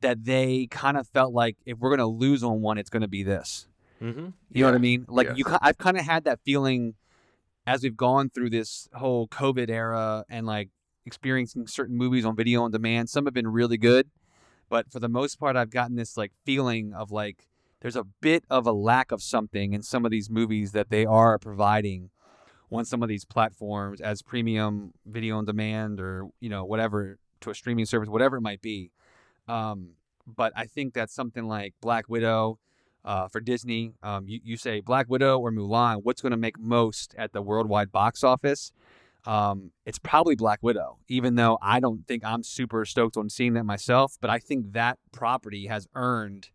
that 0.00 0.24
they 0.24 0.66
kind 0.70 0.96
of 0.96 1.06
felt 1.08 1.34
like 1.34 1.58
if 1.66 1.76
we're 1.78 1.90
gonna 1.90 2.08
lose 2.08 2.42
on 2.42 2.62
one, 2.62 2.78
it's 2.78 2.88
gonna 2.88 3.08
be 3.08 3.22
this. 3.22 3.68
Mm-hmm. 4.00 4.28
You 4.52 4.62
know 4.62 4.70
what 4.70 4.74
I 4.74 4.78
mean? 4.78 5.04
Like 5.06 5.36
you, 5.36 5.44
I've 5.60 5.76
kind 5.76 5.98
of 5.98 6.06
had 6.06 6.24
that 6.24 6.40
feeling 6.46 6.94
as 7.66 7.82
we've 7.82 7.96
gone 7.96 8.30
through 8.30 8.48
this 8.48 8.88
whole 8.94 9.28
COVID 9.28 9.68
era 9.68 10.24
and 10.30 10.46
like 10.46 10.70
experiencing 11.04 11.66
certain 11.66 11.98
movies 11.98 12.24
on 12.24 12.34
video 12.34 12.62
on 12.62 12.70
demand. 12.70 13.10
Some 13.10 13.26
have 13.26 13.34
been 13.34 13.48
really 13.48 13.76
good, 13.76 14.08
but 14.70 14.90
for 14.90 14.98
the 14.98 15.10
most 15.10 15.38
part, 15.38 15.56
I've 15.56 15.68
gotten 15.68 15.96
this 15.96 16.16
like 16.16 16.32
feeling 16.46 16.94
of 16.94 17.10
like 17.10 17.49
there's 17.80 17.96
a 17.96 18.04
bit 18.04 18.44
of 18.50 18.66
a 18.66 18.72
lack 18.72 19.12
of 19.12 19.22
something 19.22 19.72
in 19.72 19.82
some 19.82 20.04
of 20.04 20.10
these 20.10 20.30
movies 20.30 20.72
that 20.72 20.90
they 20.90 21.04
are 21.06 21.38
providing 21.38 22.10
on 22.70 22.84
some 22.84 23.02
of 23.02 23.08
these 23.08 23.24
platforms 23.24 24.00
as 24.00 24.22
premium 24.22 24.92
video 25.06 25.38
on 25.38 25.44
demand 25.44 26.00
or 26.00 26.28
you 26.40 26.48
know 26.48 26.64
whatever 26.64 27.18
to 27.40 27.50
a 27.50 27.54
streaming 27.54 27.86
service, 27.86 28.08
whatever 28.08 28.36
it 28.36 28.42
might 28.42 28.60
be. 28.60 28.90
Um, 29.48 29.90
but 30.26 30.52
I 30.54 30.66
think 30.66 30.94
that 30.94 31.10
something 31.10 31.44
like 31.44 31.74
Black 31.80 32.08
Widow 32.08 32.58
uh, 33.04 33.28
for 33.28 33.40
Disney. 33.40 33.92
Um, 34.02 34.26
you, 34.28 34.40
you 34.44 34.56
say 34.56 34.80
Black 34.80 35.08
Widow 35.08 35.38
or 35.38 35.50
Mulan, 35.50 36.00
what's 36.02 36.20
going 36.20 36.32
to 36.32 36.36
make 36.36 36.58
most 36.58 37.14
at 37.16 37.32
the 37.32 37.42
worldwide 37.42 37.90
box 37.90 38.22
office? 38.22 38.72
Um, 39.26 39.72
it's 39.84 39.98
probably 39.98 40.34
Black 40.34 40.60
Widow, 40.62 40.98
even 41.08 41.34
though 41.34 41.58
I 41.60 41.80
don't 41.80 42.06
think 42.06 42.24
I'm 42.24 42.42
super 42.42 42.84
stoked 42.84 43.16
on 43.16 43.28
seeing 43.28 43.54
that 43.54 43.64
myself. 43.64 44.16
But 44.20 44.30
I 44.30 44.38
think 44.38 44.72
that 44.72 44.98
property 45.12 45.66
has 45.66 45.86
earned 45.94 46.50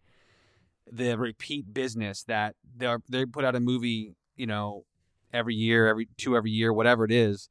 the 0.92 1.18
repeat 1.18 1.74
business 1.74 2.24
that 2.24 2.56
they 2.76 2.94
they 3.10 3.26
put 3.26 3.46
out 3.46 3.56
a 3.56 3.60
movie, 3.60 4.16
you 4.36 4.46
know, 4.46 4.86
every 5.34 5.56
year, 5.56 5.88
every 5.88 6.08
two 6.18 6.36
every 6.36 6.52
year, 6.52 6.72
whatever 6.72 7.06
it 7.06 7.12
is. 7.12 7.50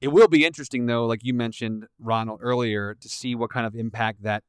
It 0.00 0.08
will 0.08 0.28
be 0.28 0.46
interesting 0.46 0.86
though, 0.86 1.06
like 1.06 1.20
you 1.22 1.34
mentioned, 1.34 1.86
Ronald 1.98 2.40
earlier, 2.42 2.94
to 2.94 3.08
see 3.08 3.34
what 3.34 3.50
kind 3.50 3.66
of 3.66 3.74
impact 3.74 4.22
that 4.22 4.44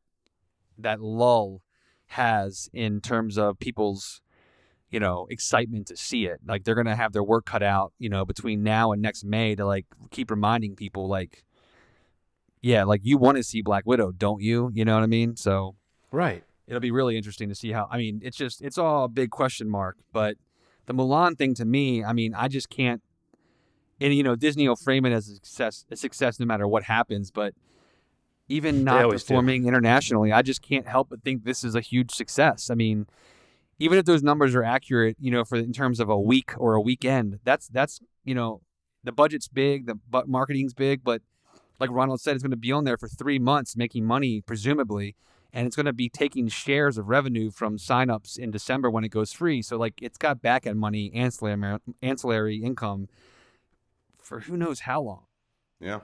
that 0.78 1.02
lull 1.02 1.62
has 2.08 2.70
in 2.74 3.00
terms 3.02 3.38
of 3.38 3.60
people's 3.60 4.22
you 4.90 5.00
know 5.00 5.26
excitement 5.30 5.88
to 5.88 5.96
see 5.96 6.26
it 6.26 6.42
like 6.46 6.66
they're 6.66 6.76
gonna 6.76 6.96
have 6.96 7.14
their 7.14 7.24
work 7.24 7.46
cut 7.46 7.64
out 7.64 7.94
you 7.98 8.10
know 8.10 8.26
between 8.26 8.62
now 8.64 8.92
and 8.92 9.02
next 9.02 9.24
may 9.24 9.56
to 9.56 9.66
like 9.66 9.86
keep 10.10 10.30
reminding 10.30 10.76
people 10.76 11.08
like 11.08 11.46
yeah 12.62 12.84
like 12.84 13.00
you 13.04 13.18
want 13.18 13.38
to 13.38 13.44
see 13.44 13.62
black 13.62 13.86
widow 13.86 14.12
don't 14.12 14.42
you 14.42 14.70
you 14.74 14.84
know 14.84 14.96
what 14.96 15.04
i 15.04 15.08
mean 15.08 15.38
so 15.38 15.76
Right. 16.12 16.44
It'll 16.72 16.80
be 16.80 16.92
really 16.92 17.18
interesting 17.18 17.50
to 17.50 17.56
see 17.56 17.72
how 17.74 17.86
i 17.92 17.98
mean 17.98 18.22
it's 18.24 18.38
just 18.38 18.62
it's 18.62 18.78
all 18.78 19.04
a 19.04 19.10
big 19.10 19.30
question 19.30 19.70
mark 19.70 19.98
but 20.14 20.38
the 20.86 20.94
mulan 20.94 21.38
thing 21.38 21.54
to 21.54 21.66
me 21.66 22.02
i 22.04 22.14
mean 22.14 22.34
i 22.34 22.48
just 22.48 22.70
can't 22.70 23.02
and 24.00 24.16
you 24.16 24.24
know 24.24 24.38
disney 24.38 24.68
will 24.68 24.78
frame 24.78 25.06
it 25.06 25.12
as 25.12 25.28
a 25.28 25.36
success 25.36 25.86
a 25.92 25.98
success 25.98 26.40
no 26.40 26.46
matter 26.46 26.66
what 26.66 26.84
happens 26.84 27.30
but 27.30 27.54
even 28.48 28.86
not 28.86 29.04
always 29.04 29.22
do. 29.24 29.28
performing 29.28 29.68
internationally 29.68 30.32
i 30.32 30.42
just 30.42 30.62
can't 30.62 30.88
help 30.88 31.10
but 31.10 31.22
think 31.24 31.44
this 31.44 31.66
is 31.66 31.76
a 31.76 31.82
huge 31.82 32.12
success 32.12 32.70
i 32.70 32.74
mean 32.74 33.06
even 33.78 33.98
if 33.98 34.06
those 34.06 34.24
numbers 34.24 34.56
are 34.56 34.64
accurate 34.64 35.18
you 35.20 35.30
know 35.30 35.44
for 35.44 35.58
in 35.58 35.74
terms 35.74 36.00
of 36.00 36.08
a 36.08 36.20
week 36.20 36.54
or 36.58 36.74
a 36.74 36.82
weekend 36.82 37.40
that's 37.44 37.68
that's 37.68 38.00
you 38.24 38.34
know 38.34 38.62
the 39.04 39.12
budget's 39.12 39.50
big 39.50 39.88
the 39.88 40.00
marketing's 40.26 40.74
big 40.74 41.04
but 41.04 41.22
like 41.82 41.90
ronald 41.92 42.22
said 42.22 42.34
it's 42.34 42.44
going 42.44 42.52
to 42.52 42.56
be 42.56 42.72
on 42.72 42.86
there 42.86 42.98
for 42.98 43.10
three 43.10 43.40
months 43.40 43.76
making 43.76 44.06
money 44.06 44.40
presumably 44.40 45.18
and 45.54 45.68
it's 45.68 45.76
going 45.76 45.86
to 45.86 45.94
be 45.94 46.10
taking 46.10 46.48
shares 46.48 46.98
of 46.98 47.10
revenue 47.10 47.52
from 47.52 47.78
signups 47.78 48.38
in 48.38 48.52
December 48.52 48.90
when 48.90 49.04
it 49.04 49.10
goes 49.10 49.34
free. 49.34 49.62
So 49.62 49.78
like 49.78 50.02
it's 50.02 50.18
got 50.18 50.42
back 50.42 50.66
end 50.66 50.80
money, 50.80 51.12
ancillary 51.14 51.80
ancillary 52.02 52.58
income 52.58 53.10
for 54.18 54.42
who 54.42 54.56
knows 54.56 54.82
how 54.82 55.02
long. 55.02 55.24
Yeah. 55.80 56.02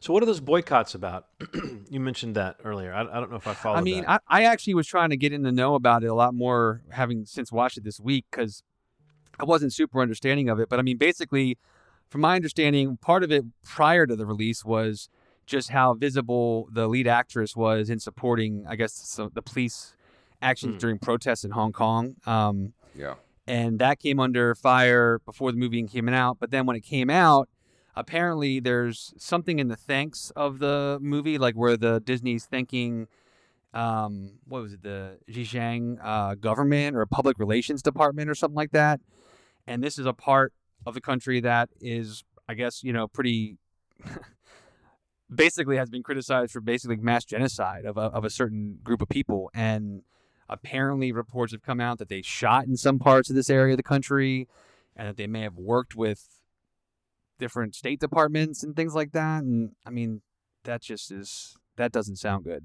So 0.00 0.12
what 0.12 0.22
are 0.22 0.26
those 0.26 0.40
boycotts 0.40 0.94
about? 0.94 1.28
you 1.90 1.98
mentioned 1.98 2.36
that 2.36 2.56
earlier. 2.64 2.92
I, 2.92 3.02
I 3.02 3.20
don't 3.20 3.30
know 3.30 3.36
if 3.36 3.46
I 3.46 3.54
followed 3.54 3.78
I 3.78 3.80
mean, 3.80 4.02
that. 4.02 4.22
I, 4.28 4.42
I 4.42 4.44
actually 4.44 4.74
was 4.74 4.86
trying 4.86 5.10
to 5.10 5.16
get 5.16 5.32
in 5.32 5.42
the 5.42 5.52
know 5.52 5.74
about 5.74 6.04
it 6.04 6.08
a 6.08 6.14
lot 6.14 6.34
more, 6.34 6.82
having 6.90 7.24
since 7.24 7.50
watched 7.50 7.78
it 7.78 7.84
this 7.84 7.98
week, 7.98 8.26
because 8.30 8.62
I 9.38 9.44
wasn't 9.44 9.72
super 9.72 10.00
understanding 10.00 10.48
of 10.48 10.60
it. 10.60 10.68
But 10.68 10.78
I 10.78 10.82
mean, 10.82 10.98
basically, 10.98 11.58
from 12.10 12.20
my 12.20 12.36
understanding, 12.36 12.98
part 12.98 13.24
of 13.24 13.32
it 13.32 13.44
prior 13.64 14.06
to 14.06 14.14
the 14.14 14.26
release 14.26 14.64
was 14.64 15.08
just 15.46 15.70
how 15.70 15.94
visible 15.94 16.68
the 16.72 16.86
lead 16.88 17.06
actress 17.06 17.54
was 17.56 17.90
in 17.90 17.98
supporting, 18.00 18.64
I 18.68 18.76
guess, 18.76 19.18
the 19.32 19.42
police 19.42 19.94
actions 20.42 20.74
Hmm. 20.74 20.78
during 20.78 20.98
protests 20.98 21.44
in 21.44 21.52
Hong 21.52 21.72
Kong. 21.72 22.16
Um, 22.26 22.72
Yeah. 22.94 23.14
and 23.46 23.78
that 23.78 23.98
came 23.98 24.18
under 24.20 24.54
fire 24.54 25.18
before 25.24 25.52
the 25.52 25.58
movie 25.58 25.82
came 25.84 26.08
out. 26.08 26.38
But 26.38 26.50
then 26.50 26.64
when 26.66 26.76
it 26.76 26.82
came 26.82 27.10
out, 27.10 27.48
apparently 27.94 28.58
there's 28.60 29.12
something 29.18 29.58
in 29.58 29.68
the 29.68 29.76
thanks 29.76 30.30
of 30.36 30.58
the 30.58 30.98
movie, 31.00 31.38
like 31.38 31.54
where 31.54 31.76
the 31.76 32.00
Disney's 32.00 32.46
thanking, 32.46 33.06
um, 33.72 34.38
what 34.46 34.62
was 34.62 34.72
it, 34.74 34.82
the 34.82 35.18
Xinjiang 35.30 35.98
uh, 36.02 36.34
government 36.36 36.96
or 36.96 37.04
public 37.06 37.38
relations 37.38 37.82
department 37.82 38.30
or 38.30 38.34
something 38.34 38.56
like 38.56 38.70
that. 38.72 39.00
And 39.66 39.82
this 39.82 39.98
is 39.98 40.06
a 40.06 40.12
part 40.12 40.52
of 40.86 40.94
the 40.94 41.00
country 41.00 41.40
that 41.40 41.70
is, 41.80 42.22
I 42.48 42.54
guess, 42.54 42.82
you 42.84 42.92
know, 42.92 43.08
pretty. 43.08 43.58
basically 45.36 45.76
has 45.76 45.90
been 45.90 46.02
criticized 46.02 46.52
for 46.52 46.60
basically 46.60 46.96
mass 46.96 47.24
genocide 47.24 47.84
of 47.84 47.96
a, 47.96 48.00
of 48.02 48.24
a 48.24 48.30
certain 48.30 48.78
group 48.82 49.00
of 49.02 49.08
people 49.08 49.50
and 49.54 50.02
apparently 50.48 51.10
reports 51.12 51.52
have 51.52 51.62
come 51.62 51.80
out 51.80 51.98
that 51.98 52.08
they 52.08 52.20
shot 52.22 52.66
in 52.66 52.76
some 52.76 52.98
parts 52.98 53.30
of 53.30 53.36
this 53.36 53.48
area 53.50 53.72
of 53.72 53.76
the 53.78 53.82
country 53.82 54.46
and 54.96 55.08
that 55.08 55.16
they 55.16 55.26
may 55.26 55.40
have 55.42 55.56
worked 55.56 55.96
with 55.96 56.28
different 57.38 57.74
state 57.74 57.98
departments 57.98 58.62
and 58.62 58.76
things 58.76 58.94
like 58.94 59.12
that 59.12 59.42
and 59.42 59.72
i 59.86 59.90
mean 59.90 60.20
that 60.64 60.80
just 60.82 61.10
is 61.10 61.56
that 61.76 61.90
doesn't 61.92 62.16
sound 62.16 62.44
good 62.44 62.64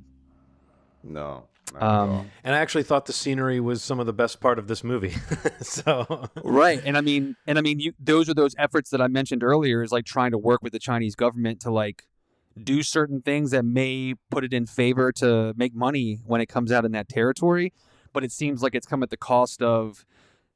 No. 1.03 1.45
not 1.73 1.81
at 1.81 1.81
all. 1.83 2.09
um, 2.19 2.31
and 2.43 2.55
I 2.55 2.59
actually 2.59 2.83
thought 2.83 3.05
the 3.05 3.13
scenery 3.13 3.59
was 3.59 3.81
some 3.83 3.99
of 3.99 4.05
the 4.05 4.13
best 4.13 4.39
part 4.41 4.57
of 4.59 4.67
this 4.67 4.83
movie. 4.83 5.13
so 5.61 6.27
right 6.43 6.81
and 6.85 6.97
i 6.97 7.01
mean 7.01 7.35
and 7.47 7.57
i 7.57 7.61
mean 7.61 7.79
you 7.79 7.93
those 7.99 8.27
are 8.29 8.33
those 8.33 8.55
efforts 8.57 8.89
that 8.91 9.01
i 9.01 9.07
mentioned 9.07 9.43
earlier 9.43 9.81
is 9.83 9.91
like 9.91 10.05
trying 10.05 10.31
to 10.31 10.37
work 10.37 10.61
with 10.61 10.73
the 10.73 10.79
chinese 10.79 11.15
government 11.15 11.59
to 11.61 11.71
like 11.71 12.03
do 12.61 12.83
certain 12.83 13.21
things 13.21 13.51
that 13.51 13.63
may 13.63 14.15
put 14.29 14.43
it 14.43 14.53
in 14.53 14.65
favor 14.65 15.11
to 15.11 15.53
make 15.55 15.73
money 15.73 16.19
when 16.25 16.41
it 16.41 16.47
comes 16.47 16.71
out 16.71 16.85
in 16.85 16.91
that 16.91 17.07
territory 17.09 17.71
but 18.11 18.23
it 18.23 18.31
seems 18.31 18.63
like 18.63 18.73
it's 18.75 18.87
come 18.87 19.03
at 19.03 19.09
the 19.11 19.17
cost 19.17 19.61
of 19.61 20.03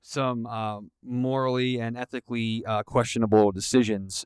some 0.02 0.46
uh, 0.48 0.80
morally 1.04 1.80
and 1.80 1.98
ethically 1.98 2.64
uh, 2.66 2.84
questionable 2.84 3.52
decisions 3.52 4.26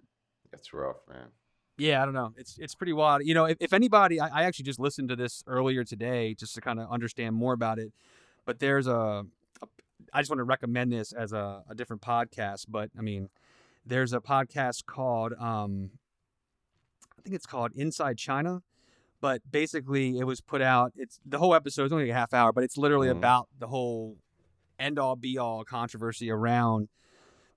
That's 0.52 0.74
rough, 0.74 0.98
man. 1.08 1.28
yeah, 1.78 2.02
I 2.02 2.06
don't 2.06 2.16
know. 2.16 2.34
It's 2.38 2.58
it's 2.58 2.74
pretty 2.74 2.94
wild. 2.94 3.22
You 3.24 3.36
know, 3.36 3.46
if, 3.46 3.58
if 3.60 3.74
anybody, 3.74 4.20
I, 4.20 4.42
I 4.42 4.44
actually 4.46 4.66
just 4.66 4.80
listened 4.80 5.10
to 5.10 5.16
this 5.16 5.44
earlier 5.46 5.84
today 5.84 6.34
just 6.34 6.56
to 6.56 6.62
kind 6.62 6.80
of 6.80 6.90
understand 6.90 7.36
more 7.36 7.54
about 7.54 7.78
it. 7.78 7.92
But 8.46 8.58
there's 8.60 8.88
a, 8.88 9.26
a 9.62 9.68
I 10.14 10.22
just 10.22 10.32
want 10.32 10.40
to 10.40 10.46
recommend 10.46 10.92
this 10.92 11.12
as 11.14 11.34
a, 11.34 11.64
a 11.70 11.76
different 11.76 12.02
podcast. 12.02 12.66
But 12.70 12.90
I 12.98 13.02
mean, 13.02 13.30
there's 13.86 14.14
a 14.14 14.20
podcast 14.20 14.86
called, 14.88 15.34
um, 15.34 15.92
think 17.28 17.36
it's 17.36 17.46
called 17.46 17.72
Inside 17.76 18.18
China. 18.18 18.62
But 19.20 19.42
basically, 19.52 20.20
it 20.20 20.26
was 20.26 20.42
put 20.42 20.62
out. 20.62 20.94
It's 20.96 21.20
the 21.26 21.40
whole 21.40 21.54
episode 21.56 21.86
is 21.86 21.92
only 21.92 22.06
like 22.06 22.12
a 22.12 22.20
half 22.20 22.34
hour, 22.34 22.54
but 22.54 22.64
it's 22.64 22.78
literally 22.78 23.08
Mhm. 23.08 23.18
about 23.18 23.50
the 23.58 23.68
whole 23.68 24.18
end 24.80 25.00
all 25.00 25.16
be 25.16 25.38
all 25.40 25.66
controversy 25.66 26.30
around 26.30 26.88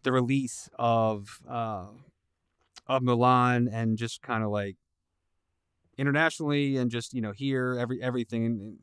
the 0.03 0.11
release 0.13 0.71
of 0.79 1.41
uh, 1.47 1.89
of 2.87 3.03
Mulan 3.03 3.69
and 3.71 3.99
just 3.99 4.23
kind 4.23 4.43
of 4.43 4.51
like 4.51 4.77
internationally 5.99 6.77
and 6.77 6.91
just 6.91 7.13
you 7.15 7.21
know 7.21 7.33
here 7.33 7.77
every 7.79 8.03
everything. 8.03 8.79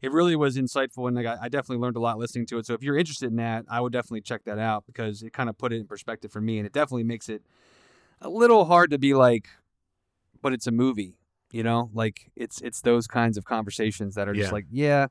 It 0.00 0.10
really 0.10 0.34
was 0.34 0.56
insightful, 0.56 1.06
and 1.06 1.14
like 1.14 1.26
I, 1.26 1.36
I 1.42 1.48
definitely 1.48 1.76
learned 1.82 1.96
a 1.96 2.00
lot 2.00 2.18
listening 2.18 2.46
to 2.46 2.58
it. 2.58 2.66
So 2.66 2.74
if 2.74 2.82
you're 2.82 2.96
interested 2.96 3.30
in 3.30 3.36
that, 3.36 3.66
I 3.68 3.80
would 3.80 3.92
definitely 3.92 4.22
check 4.22 4.42
that 4.46 4.58
out 4.58 4.84
because 4.86 5.22
it 5.22 5.32
kind 5.32 5.48
of 5.48 5.56
put 5.56 5.72
it 5.72 5.76
in 5.76 5.86
perspective 5.86 6.32
for 6.32 6.40
me, 6.40 6.58
and 6.58 6.66
it 6.66 6.72
definitely 6.72 7.04
makes 7.04 7.28
it 7.28 7.42
a 8.20 8.28
little 8.28 8.64
hard 8.64 8.90
to 8.90 8.98
be 8.98 9.14
like, 9.14 9.48
but 10.42 10.52
it's 10.52 10.66
a 10.66 10.70
movie, 10.72 11.16
you 11.52 11.62
know? 11.62 11.90
Like 11.94 12.30
it's 12.36 12.60
it's 12.60 12.80
those 12.82 13.06
kinds 13.06 13.38
of 13.38 13.44
conversations 13.44 14.14
that 14.16 14.28
are 14.28 14.34
just 14.34 14.48
Yeah. 14.50 14.52
like, 14.54 14.66
yeah, 14.70 15.06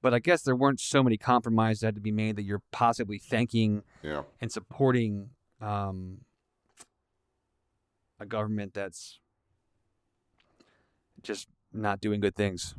but 0.00 0.14
I 0.14 0.20
guess 0.20 0.42
there 0.42 0.56
weren't 0.56 0.80
so 0.80 1.02
many 1.02 1.16
compromises 1.18 1.80
that 1.80 1.88
had 1.88 1.94
to 1.96 2.00
be 2.00 2.12
made 2.12 2.36
that 2.36 2.42
you're 2.44 2.62
possibly 2.70 3.18
thanking 3.18 3.82
Yeah. 4.02 4.22
and 4.40 4.50
supporting 4.52 5.30
um, 5.60 6.18
a 8.20 8.26
government 8.26 8.74
that's 8.74 9.18
just 11.22 11.48
not 11.72 12.00
doing 12.00 12.20
good 12.20 12.34
things. 12.36 12.74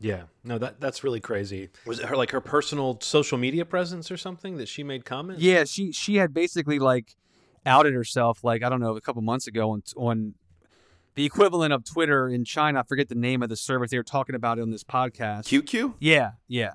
yeah, 0.00 0.24
no, 0.44 0.58
that 0.58 0.80
that's 0.80 1.02
really 1.02 1.20
crazy. 1.20 1.70
Was 1.86 1.98
it 2.00 2.06
her 2.06 2.16
like 2.16 2.30
her 2.30 2.40
personal 2.40 2.98
social 3.00 3.36
media 3.38 3.64
presence 3.64 4.10
or 4.10 4.16
something 4.16 4.56
that 4.58 4.68
she 4.68 4.82
made 4.84 5.04
comments? 5.04 5.42
Yeah, 5.42 5.64
she 5.64 5.90
she 5.92 6.16
had 6.16 6.32
basically 6.32 6.78
like 6.78 7.16
outed 7.66 7.94
herself 7.94 8.44
like 8.44 8.62
I 8.62 8.68
don't 8.68 8.80
know 8.80 8.96
a 8.96 9.00
couple 9.00 9.20
months 9.22 9.46
ago 9.46 9.70
on 9.72 9.82
on 9.96 10.34
the 11.18 11.24
equivalent 11.26 11.72
of 11.72 11.82
Twitter 11.82 12.28
in 12.28 12.44
China. 12.44 12.78
I 12.78 12.82
forget 12.84 13.08
the 13.08 13.16
name 13.16 13.42
of 13.42 13.48
the 13.48 13.56
service 13.56 13.90
they 13.90 13.96
were 13.96 14.04
talking 14.04 14.36
about 14.36 14.60
it 14.60 14.62
on 14.62 14.70
this 14.70 14.84
podcast. 14.84 15.46
QQ? 15.46 15.94
Yeah, 15.98 16.32
yeah. 16.46 16.74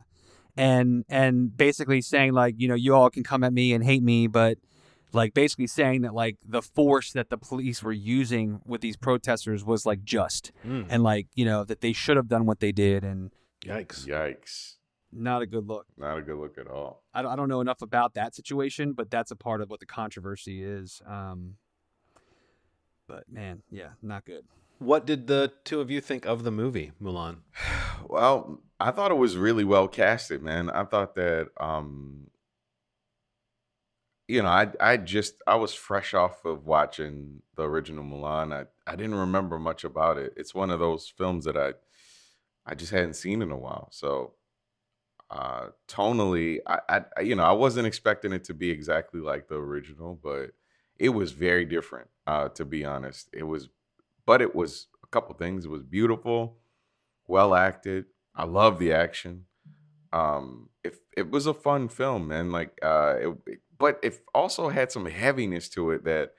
And 0.58 1.06
and 1.08 1.56
basically 1.56 2.02
saying 2.02 2.34
like, 2.34 2.56
you 2.58 2.68
know, 2.68 2.76
you 2.76 2.94
all 2.94 3.10
can 3.10 3.24
come 3.24 3.46
at 3.46 3.54
me 3.54 3.72
and 3.72 3.86
hate 3.86 4.04
me, 4.04 4.28
but 4.28 4.58
like 5.14 5.34
basically 5.34 5.68
saying 5.68 6.02
that 6.02 6.14
like 6.14 6.40
the 6.46 6.62
force 6.62 7.14
that 7.14 7.30
the 7.30 7.38
police 7.38 7.82
were 7.82 7.94
using 7.94 8.60
with 8.66 8.82
these 8.82 8.98
protesters 8.98 9.64
was 9.64 9.86
like 9.86 10.04
just 10.04 10.52
Mm. 10.68 10.88
and 10.90 11.04
like 11.04 11.28
you 11.36 11.46
know 11.46 11.64
that 11.64 11.80
they 11.80 11.94
should 11.94 12.18
have 12.18 12.28
done 12.28 12.46
what 12.46 12.60
they 12.60 12.74
did 12.74 13.06
and 13.06 13.32
Yikes. 13.66 14.06
Yikes! 14.06 14.76
not 15.14 15.42
a 15.42 15.46
good 15.46 15.68
look. 15.68 15.86
Not 15.98 16.18
a 16.18 16.22
good 16.22 16.38
look 16.38 16.58
at 16.58 16.68
all. 16.68 17.04
I 17.14 17.22
don't, 17.22 17.32
I 17.32 17.36
don't 17.38 17.48
know 17.48 17.62
enough 17.62 17.82
about 17.82 18.16
that 18.16 18.36
situation, 18.36 18.92
but 18.92 19.10
that's 19.10 19.32
a 19.32 19.38
part 19.38 19.62
of 19.62 19.70
what 19.70 19.80
the 19.80 19.86
controversy 19.86 20.62
is. 20.64 21.02
Um, 21.08 21.56
but 23.08 23.24
man, 23.32 23.62
yeah, 23.72 23.90
not 24.02 24.26
good. 24.26 24.46
What 24.80 25.06
did 25.06 25.28
the 25.28 25.54
two 25.64 25.80
of 25.82 25.90
you 25.90 26.02
think 26.02 26.26
of 26.26 26.44
the 26.44 26.52
movie 26.52 26.92
Mulan? 27.02 27.38
Well, 28.10 28.60
I 28.82 28.92
thought 28.92 29.12
it 29.12 29.18
was 29.18 29.38
really 29.38 29.64
well 29.64 29.88
casted, 29.88 30.44
man. 30.44 30.70
I 30.70 30.84
thought 30.84 31.16
that 31.16 31.50
um 31.60 32.28
you 34.28 34.42
know, 34.42 34.50
I 34.50 34.68
I 34.80 34.98
just 34.98 35.36
I 35.48 35.56
was 35.56 35.74
fresh 35.74 36.14
off 36.14 36.46
of 36.46 36.66
watching 36.66 37.42
the 37.56 37.64
original 37.64 38.04
Mulan. 38.04 38.54
I 38.54 38.66
I 38.92 38.96
didn't 38.96 39.16
remember 39.16 39.58
much 39.60 39.84
about 39.84 40.18
it. 40.18 40.34
It's 40.38 40.54
one 40.56 40.70
of 40.70 40.80
those 40.80 41.08
films 41.18 41.46
that 41.46 41.58
I 41.58 41.74
I 42.66 42.76
just 42.76 42.92
hadn't 42.92 43.16
seen 43.16 43.42
in 43.42 43.52
a 43.52 43.58
while. 43.58 43.88
So 43.92 44.34
uh 45.30 45.68
tonally, 45.88 46.60
I, 46.68 46.80
I 46.90 47.02
I- 47.18 47.22
you 47.22 47.36
know, 47.36 47.44
I 47.44 47.52
wasn't 47.54 47.88
expecting 47.88 48.34
it 48.34 48.44
to 48.46 48.54
be 48.54 48.70
exactly 48.70 49.22
like 49.22 49.48
the 49.48 49.56
original, 49.56 50.20
but 50.22 50.52
it 51.00 51.10
was 51.10 51.32
very 51.32 51.66
different, 51.66 52.10
uh, 52.28 52.50
to 52.50 52.66
be 52.66 52.86
honest. 52.86 53.30
It 53.34 53.44
was 53.44 53.70
but 54.26 54.42
it 54.42 54.56
was 54.56 54.88
a 55.04 55.08
couple 55.08 55.36
things. 55.36 55.66
It 55.66 55.70
was 55.70 55.84
beautiful 55.84 56.60
well 57.28 57.56
acted. 57.56 58.06
I 58.36 58.46
love 58.46 58.80
the 58.80 58.94
action. 58.94 59.46
Um, 60.12 60.70
if 60.84 61.00
it 61.16 61.32
was 61.32 61.48
a 61.48 61.54
fun 61.54 61.88
film, 61.88 62.28
man, 62.28 62.52
like 62.52 62.78
uh, 62.84 63.16
it, 63.48 63.60
but 63.78 64.00
it 64.04 64.22
also 64.34 64.70
had 64.70 64.92
some 64.92 65.06
heaviness 65.06 65.70
to 65.70 65.92
it 65.92 66.04
that 66.06 66.34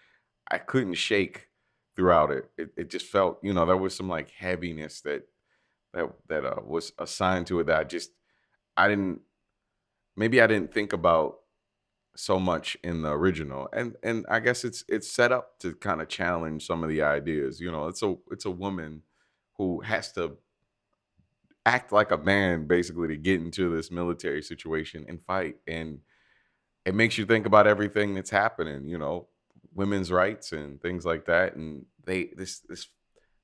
I 0.51 0.59
couldn't 0.59 0.95
shake 0.95 1.49
throughout 1.97 2.31
it. 2.31 2.51
It, 2.57 2.71
it 2.77 2.91
just 2.91 3.07
felt, 3.07 3.39
you 3.43 3.53
know, 3.53 3.67
there 3.67 3.77
was 3.77 3.95
some 3.95 4.09
like 4.09 4.31
heaviness 4.31 5.01
that 5.03 5.27
that 5.93 6.13
that 6.29 6.45
uh, 6.45 6.61
was 6.65 6.93
assigned 6.99 7.47
to 7.49 7.61
it 7.61 7.67
that 7.67 7.81
I 7.81 7.85
just 7.85 8.11
I 8.77 8.89
didn't 8.89 9.21
maybe 10.17 10.41
I 10.41 10.47
didn't 10.47 10.73
think 10.73 10.93
about 10.93 11.39
so 12.17 12.39
much 12.39 12.77
in 12.85 13.03
the 13.03 13.11
original 13.11 13.69
and 13.73 13.97
and 14.03 14.25
i 14.29 14.39
guess 14.39 14.65
it's 14.65 14.85
it's 14.89 15.11
set 15.11 15.33
up 15.33 15.59
to 15.59 15.75
kind 15.75 16.01
of 16.01 16.09
challenge 16.09 16.65
some 16.67 16.83
of 16.83 16.89
the 16.89 17.03
ideas 17.03 17.61
you 17.61 17.71
know 17.71 17.89
it's 17.89 18.03
a 18.03 18.15
it's 18.31 18.45
a 18.45 18.51
woman 18.51 19.03
who 19.57 19.81
has 19.81 20.13
to 20.13 20.37
act 21.67 21.93
like 21.93 22.13
a 22.13 22.17
man 22.19 22.67
basically 22.67 23.09
to 23.09 23.17
get 23.17 23.41
into 23.41 23.75
this 23.75 23.91
military 23.91 24.43
situation 24.43 25.05
and 25.09 25.25
fight 25.25 25.57
and 25.67 25.99
it 26.85 26.95
makes 26.95 27.19
you 27.19 27.25
think 27.25 27.47
about 27.47 27.67
everything 27.67 28.15
that's 28.15 28.31
happening 28.31 28.87
you 28.87 28.99
know 28.99 29.27
women's 29.75 30.13
rights 30.13 30.53
and 30.53 30.81
things 30.81 31.05
like 31.05 31.25
that 31.25 31.57
and 31.57 31.85
they 32.05 32.31
this 32.37 32.61
this 32.69 32.87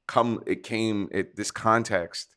come 0.07 0.43
it 0.47 0.63
came 0.63 1.09
it 1.11 1.35
this 1.35 1.51
context 1.51 2.37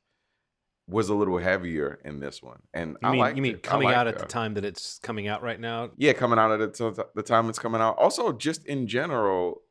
was 0.87 1.09
a 1.09 1.15
little 1.15 1.37
heavier 1.37 1.99
in 2.03 2.19
this 2.19 2.43
one 2.43 2.59
and 2.73 2.97
You 3.01 3.07
I 3.07 3.11
mean 3.11 3.35
you 3.37 3.41
mean 3.41 3.55
it. 3.55 3.63
Coming 3.63 3.89
out 3.89 4.07
at 4.07 4.19
the 4.19 4.25
time 4.25 4.55
that 4.55 4.65
it's 4.65 4.99
coming 4.99 5.27
out 5.27 5.41
right 5.41 5.59
now? 5.59 5.91
Yeah, 5.97 6.13
coming 6.13 6.37
out 6.37 6.51
at 6.51 6.73
the, 6.73 6.91
t- 6.91 7.03
the 7.15 7.23
time 7.23 7.49
it's 7.49 7.59
coming 7.59 7.81
out. 7.81 7.97
Also, 7.97 8.33
just 8.33 8.65
in 8.65 8.87
general, 8.87 9.61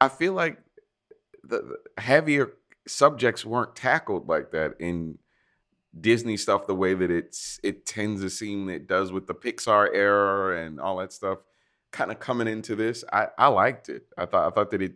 I 0.00 0.08
feel 0.08 0.32
like 0.32 0.58
the, 1.44 1.76
the 1.96 2.02
heavier 2.02 2.52
subjects 2.88 3.44
weren't 3.44 3.76
tackled 3.76 4.28
like 4.28 4.52
that 4.52 4.74
in 4.80 5.18
Disney 5.98 6.36
stuff 6.36 6.66
the 6.66 6.74
way 6.74 6.94
that 6.94 7.10
it's 7.10 7.58
it 7.62 7.86
tends 7.86 8.20
to 8.22 8.30
seem 8.30 8.68
it 8.68 8.86
does 8.86 9.12
with 9.12 9.26
the 9.26 9.34
Pixar 9.34 9.88
era 9.94 10.64
and 10.64 10.80
all 10.80 10.96
that 10.98 11.12
stuff. 11.12 11.38
Kind 11.90 12.10
of 12.10 12.18
coming 12.18 12.48
into 12.48 12.76
this, 12.76 13.04
I 13.12 13.28
I 13.38 13.48
liked 13.48 13.88
it. 13.88 14.04
I 14.16 14.26
thought 14.26 14.46
I 14.46 14.54
thought 14.54 14.70
that 14.70 14.82
it. 14.82 14.94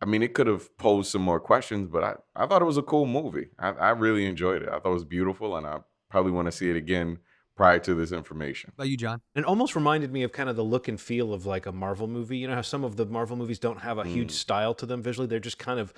I 0.00 0.06
mean, 0.06 0.22
it 0.22 0.34
could 0.34 0.46
have 0.46 0.76
posed 0.78 1.10
some 1.10 1.22
more 1.22 1.40
questions, 1.40 1.88
but 1.90 2.04
I, 2.04 2.14
I 2.36 2.46
thought 2.46 2.62
it 2.62 2.66
was 2.66 2.76
a 2.76 2.82
cool 2.82 3.06
movie. 3.06 3.48
I, 3.58 3.70
I 3.70 3.90
really 3.90 4.26
enjoyed 4.26 4.62
it. 4.62 4.68
I 4.68 4.78
thought 4.78 4.90
it 4.90 4.94
was 4.94 5.04
beautiful, 5.04 5.56
and 5.56 5.66
I 5.66 5.78
probably 6.08 6.32
want 6.32 6.46
to 6.46 6.52
see 6.52 6.70
it 6.70 6.76
again 6.76 7.18
prior 7.56 7.80
to 7.80 7.94
this 7.94 8.12
information. 8.12 8.70
About 8.76 8.88
you, 8.88 8.96
John? 8.96 9.20
It 9.34 9.44
almost 9.44 9.74
reminded 9.74 10.12
me 10.12 10.22
of 10.22 10.30
kind 10.32 10.48
of 10.48 10.54
the 10.54 10.62
look 10.64 10.86
and 10.86 11.00
feel 11.00 11.34
of 11.34 11.44
like 11.46 11.66
a 11.66 11.72
Marvel 11.72 12.06
movie. 12.06 12.38
You 12.38 12.46
know 12.48 12.54
how 12.54 12.62
some 12.62 12.84
of 12.84 12.96
the 12.96 13.06
Marvel 13.06 13.36
movies 13.36 13.58
don't 13.58 13.80
have 13.80 13.98
a 13.98 14.04
huge 14.04 14.28
Mm. 14.30 14.36
style 14.36 14.74
to 14.74 14.86
them 14.86 15.02
visually; 15.02 15.26
they're 15.26 15.40
just 15.40 15.58
kind 15.58 15.80
of 15.80 15.92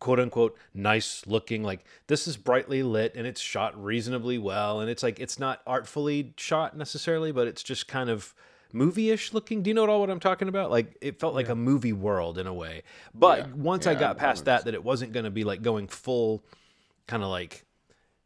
quote 0.00 0.18
unquote 0.18 0.58
nice 0.74 1.24
looking. 1.24 1.62
Like 1.62 1.84
this 2.08 2.26
is 2.26 2.36
brightly 2.36 2.82
lit 2.82 3.14
and 3.14 3.24
it's 3.28 3.40
shot 3.40 3.80
reasonably 3.80 4.38
well, 4.38 4.80
and 4.80 4.90
it's 4.90 5.04
like 5.04 5.20
it's 5.20 5.38
not 5.38 5.60
artfully 5.64 6.34
shot 6.36 6.76
necessarily, 6.76 7.30
but 7.30 7.46
it's 7.46 7.62
just 7.62 7.86
kind 7.86 8.10
of 8.10 8.34
movie-ish 8.72 9.32
looking. 9.32 9.62
Do 9.62 9.70
you 9.70 9.74
know 9.74 9.84
at 9.84 9.88
all 9.90 10.00
what 10.00 10.10
I'm 10.10 10.20
talking 10.20 10.48
about? 10.48 10.70
Like 10.70 10.96
it 11.00 11.18
felt 11.20 11.34
like 11.34 11.48
a 11.48 11.54
movie 11.54 11.92
world 11.92 12.38
in 12.38 12.46
a 12.46 12.54
way. 12.54 12.82
But 13.14 13.38
Yeah. 13.38 13.52
once 13.54 13.86
I 13.86 13.92
Yeah, 13.92 13.96
I 13.96 14.00
got 14.00 14.16
know 14.16 14.20
past 14.20 14.44
that, 14.46 14.64
that 14.64 14.74
it 14.74 14.84
wasn't 14.84 15.12
going 15.12 15.24
to 15.24 15.30
be 15.30 15.44
like 15.44 15.62
going 15.62 15.88
full 15.88 16.44
kind 17.06 17.22
of 17.22 17.28
like 17.28 17.64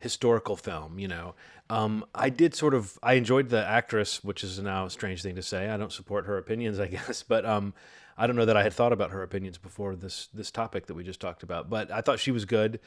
historical 0.01 0.57
film, 0.57 0.99
you 0.99 1.09
know. 1.09 1.35
Um, 1.71 2.05
I 2.15 2.31
did 2.31 2.55
sort 2.55 2.73
of 2.75 2.99
I 3.03 3.15
enjoyed 3.15 3.51
the 3.51 3.65
actress, 3.65 4.25
which 4.25 4.43
is 4.43 4.59
now 4.59 4.87
a 4.87 4.91
strange 4.91 5.23
thing 5.23 5.35
to 5.37 5.43
say. 5.43 5.69
I 5.69 5.77
don't 5.77 5.93
support 5.93 6.27
her 6.27 6.39
opinions, 6.39 6.79
I 6.87 6.87
guess, 6.87 7.23
but 7.23 7.45
um, 7.45 7.75
I 8.17 8.27
don't 8.27 8.37
know 8.37 8.47
that 8.47 8.57
I 8.57 8.63
had 8.63 8.73
thought 8.73 8.93
about 8.93 9.11
her 9.11 9.23
opinions 9.23 9.59
before 9.59 9.95
this 9.97 10.29
this 10.33 10.51
topic 10.51 10.87
that 10.87 10.95
we 10.95 11.05
just 11.05 11.21
talked 11.21 11.43
about. 11.43 11.69
But 11.69 11.91
I 11.91 12.01
thought 12.01 12.21
she 12.21 12.31
was 12.31 12.45
good. 12.45 12.81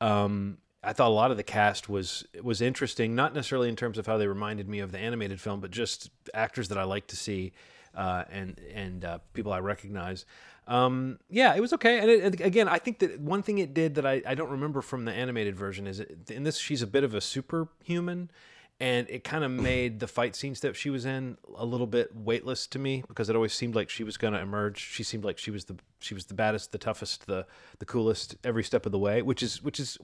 Um, 0.00 0.58
I 0.86 0.92
thought 0.92 1.08
a 1.08 1.14
lot 1.14 1.32
of 1.32 1.36
the 1.36 1.42
cast 1.42 1.88
was 1.88 2.24
was 2.42 2.60
interesting, 2.60 3.16
not 3.16 3.34
necessarily 3.34 3.68
in 3.68 3.74
terms 3.74 3.98
of 3.98 4.06
how 4.06 4.18
they 4.18 4.28
reminded 4.28 4.68
me 4.68 4.78
of 4.78 4.92
the 4.92 4.98
animated 4.98 5.40
film, 5.40 5.58
but 5.60 5.72
just 5.72 6.10
actors 6.32 6.68
that 6.68 6.78
I 6.78 6.84
like 6.84 7.08
to 7.08 7.16
see 7.16 7.52
uh, 7.94 8.22
and 8.30 8.60
and 8.72 9.04
uh, 9.04 9.18
people 9.34 9.52
I 9.52 9.58
recognize. 9.58 10.24
Um, 10.68 11.18
yeah, 11.28 11.54
it 11.54 11.60
was 11.60 11.72
okay. 11.72 11.98
And, 11.98 12.10
it, 12.10 12.40
again, 12.40 12.68
I 12.68 12.78
think 12.78 13.00
that 13.00 13.20
one 13.20 13.42
thing 13.42 13.58
it 13.58 13.74
did 13.74 13.96
that 13.96 14.06
I, 14.06 14.22
I 14.26 14.34
don't 14.34 14.50
remember 14.50 14.80
from 14.80 15.04
the 15.04 15.12
animated 15.12 15.56
version 15.56 15.86
is 15.86 16.00
it, 16.00 16.30
in 16.30 16.44
this 16.44 16.58
she's 16.58 16.82
a 16.82 16.86
bit 16.86 17.02
of 17.02 17.14
a 17.14 17.20
superhuman, 17.20 18.30
and 18.78 19.08
it 19.08 19.24
kind 19.24 19.42
of 19.42 19.50
made 19.50 20.00
the 20.00 20.06
fight 20.06 20.36
scenes 20.36 20.60
that 20.60 20.76
she 20.76 20.90
was 20.90 21.06
in 21.06 21.38
a 21.56 21.64
little 21.64 21.86
bit 21.86 22.14
weightless 22.14 22.66
to 22.68 22.78
me 22.78 23.02
because 23.08 23.30
it 23.30 23.36
always 23.36 23.54
seemed 23.54 23.74
like 23.74 23.88
she 23.88 24.04
was 24.04 24.18
going 24.18 24.34
to 24.34 24.40
emerge. 24.40 24.78
She 24.78 25.02
seemed 25.02 25.24
like 25.24 25.38
she 25.38 25.50
was 25.50 25.64
the 25.64 25.76
she 25.98 26.14
was 26.14 26.26
the 26.26 26.34
baddest, 26.34 26.72
the 26.72 26.78
toughest, 26.78 27.26
the 27.26 27.46
the 27.78 27.86
coolest 27.86 28.36
every 28.44 28.62
step 28.62 28.84
of 28.84 28.92
the 28.92 28.98
way, 28.98 29.22
which 29.22 29.42
is 29.42 29.62
which 29.62 29.80
is 29.80 29.96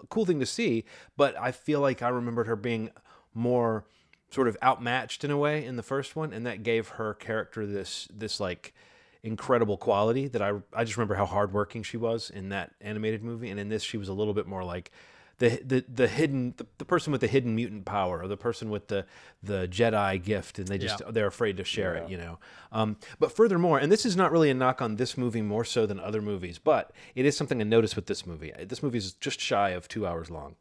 a 0.00 0.06
cool 0.06 0.26
thing 0.26 0.40
to 0.40 0.46
see. 0.46 0.84
But 1.16 1.36
I 1.38 1.52
feel 1.52 1.80
like 1.80 2.02
I 2.02 2.08
remembered 2.08 2.48
her 2.48 2.56
being 2.56 2.90
more 3.32 3.84
sort 4.30 4.48
of 4.48 4.56
outmatched 4.62 5.22
in 5.22 5.30
a 5.30 5.36
way 5.36 5.64
in 5.64 5.76
the 5.76 5.82
first 5.84 6.16
one, 6.16 6.32
and 6.32 6.44
that 6.46 6.64
gave 6.64 6.88
her 6.88 7.14
character 7.14 7.64
this 7.64 8.08
this 8.12 8.40
like 8.40 8.74
incredible 9.22 9.76
quality 9.76 10.26
that 10.28 10.42
I 10.42 10.54
I 10.72 10.82
just 10.82 10.96
remember 10.96 11.14
how 11.14 11.26
hardworking 11.26 11.84
she 11.84 11.96
was 11.96 12.28
in 12.28 12.48
that 12.48 12.72
animated 12.80 13.22
movie, 13.22 13.50
and 13.50 13.60
in 13.60 13.68
this 13.68 13.84
she 13.84 13.98
was 13.98 14.08
a 14.08 14.14
little 14.14 14.34
bit 14.34 14.48
more 14.48 14.64
like 14.64 14.90
the 15.38 15.60
the 15.64 15.84
the 15.88 16.08
hidden 16.08 16.54
the, 16.56 16.66
the 16.78 16.84
person 16.84 17.12
with 17.12 17.20
the 17.20 17.26
hidden 17.26 17.54
mutant 17.54 17.84
power 17.84 18.22
or 18.22 18.28
the 18.28 18.36
person 18.36 18.70
with 18.70 18.88
the 18.88 19.04
the 19.42 19.68
Jedi 19.68 20.22
gift, 20.22 20.58
and 20.58 20.68
they 20.68 20.78
just 20.78 21.02
they're 21.12 21.26
afraid 21.26 21.56
to 21.58 21.64
share 21.64 21.94
it, 21.94 22.10
you 22.10 22.16
know. 22.16 22.38
Um, 22.72 22.96
but 23.18 23.32
furthermore, 23.32 23.78
and 23.78 23.92
this 23.92 24.06
is 24.06 24.16
not 24.16 24.32
really 24.32 24.50
a 24.50 24.54
knock 24.54 24.80
on 24.80 24.96
this 24.96 25.16
movie 25.18 25.42
more 25.42 25.64
so 25.64 25.86
than 25.86 26.00
other 26.00 26.22
movies, 26.22 26.58
but 26.58 26.92
it 27.14 27.26
is 27.26 27.36
something 27.36 27.60
I 27.60 27.64
notice 27.64 27.94
with 27.96 28.06
this 28.06 28.26
movie. 28.26 28.52
This 28.66 28.82
movie 28.82 28.98
is 28.98 29.12
just 29.12 29.40
shy 29.40 29.70
of 29.70 29.88
two 29.88 30.06
hours 30.06 30.30
long. 30.30 30.56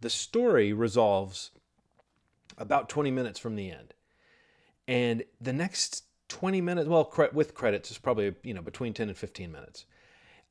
The 0.00 0.10
story 0.10 0.72
resolves 0.72 1.50
about 2.58 2.88
20 2.88 3.10
minutes 3.10 3.38
from 3.38 3.56
the 3.56 3.70
end. 3.70 3.94
And 4.86 5.24
the 5.40 5.52
next 5.52 6.04
20 6.28 6.60
minutes, 6.60 6.88
well, 6.88 7.04
cre- 7.04 7.32
with 7.32 7.54
credits, 7.54 7.90
is 7.90 7.98
probably, 7.98 8.34
you 8.42 8.54
know, 8.54 8.62
between 8.62 8.92
10 8.92 9.08
and 9.08 9.16
15 9.16 9.50
minutes, 9.50 9.86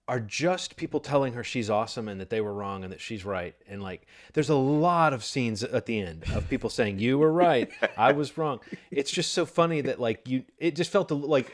are 0.07 0.19
just 0.19 0.75
people 0.75 0.99
telling 0.99 1.33
her 1.33 1.43
she's 1.43 1.69
awesome 1.69 2.09
and 2.09 2.19
that 2.19 2.29
they 2.29 2.41
were 2.41 2.53
wrong 2.53 2.83
and 2.83 2.91
that 2.91 2.99
she's 2.99 3.23
right. 3.23 3.55
And 3.69 3.81
like, 3.81 4.05
there's 4.33 4.49
a 4.49 4.55
lot 4.55 5.13
of 5.13 5.23
scenes 5.23 5.63
at 5.63 5.85
the 5.85 5.99
end 5.99 6.25
of 6.33 6.49
people 6.49 6.69
saying, 6.69 6.99
you 6.99 7.17
were 7.17 7.31
right, 7.31 7.71
I 7.97 8.11
was 8.11 8.37
wrong. 8.37 8.59
It's 8.91 9.11
just 9.11 9.33
so 9.33 9.45
funny 9.45 9.81
that, 9.81 9.99
like, 9.99 10.27
you, 10.27 10.43
it 10.57 10.75
just 10.75 10.91
felt 10.91 11.09
like, 11.11 11.53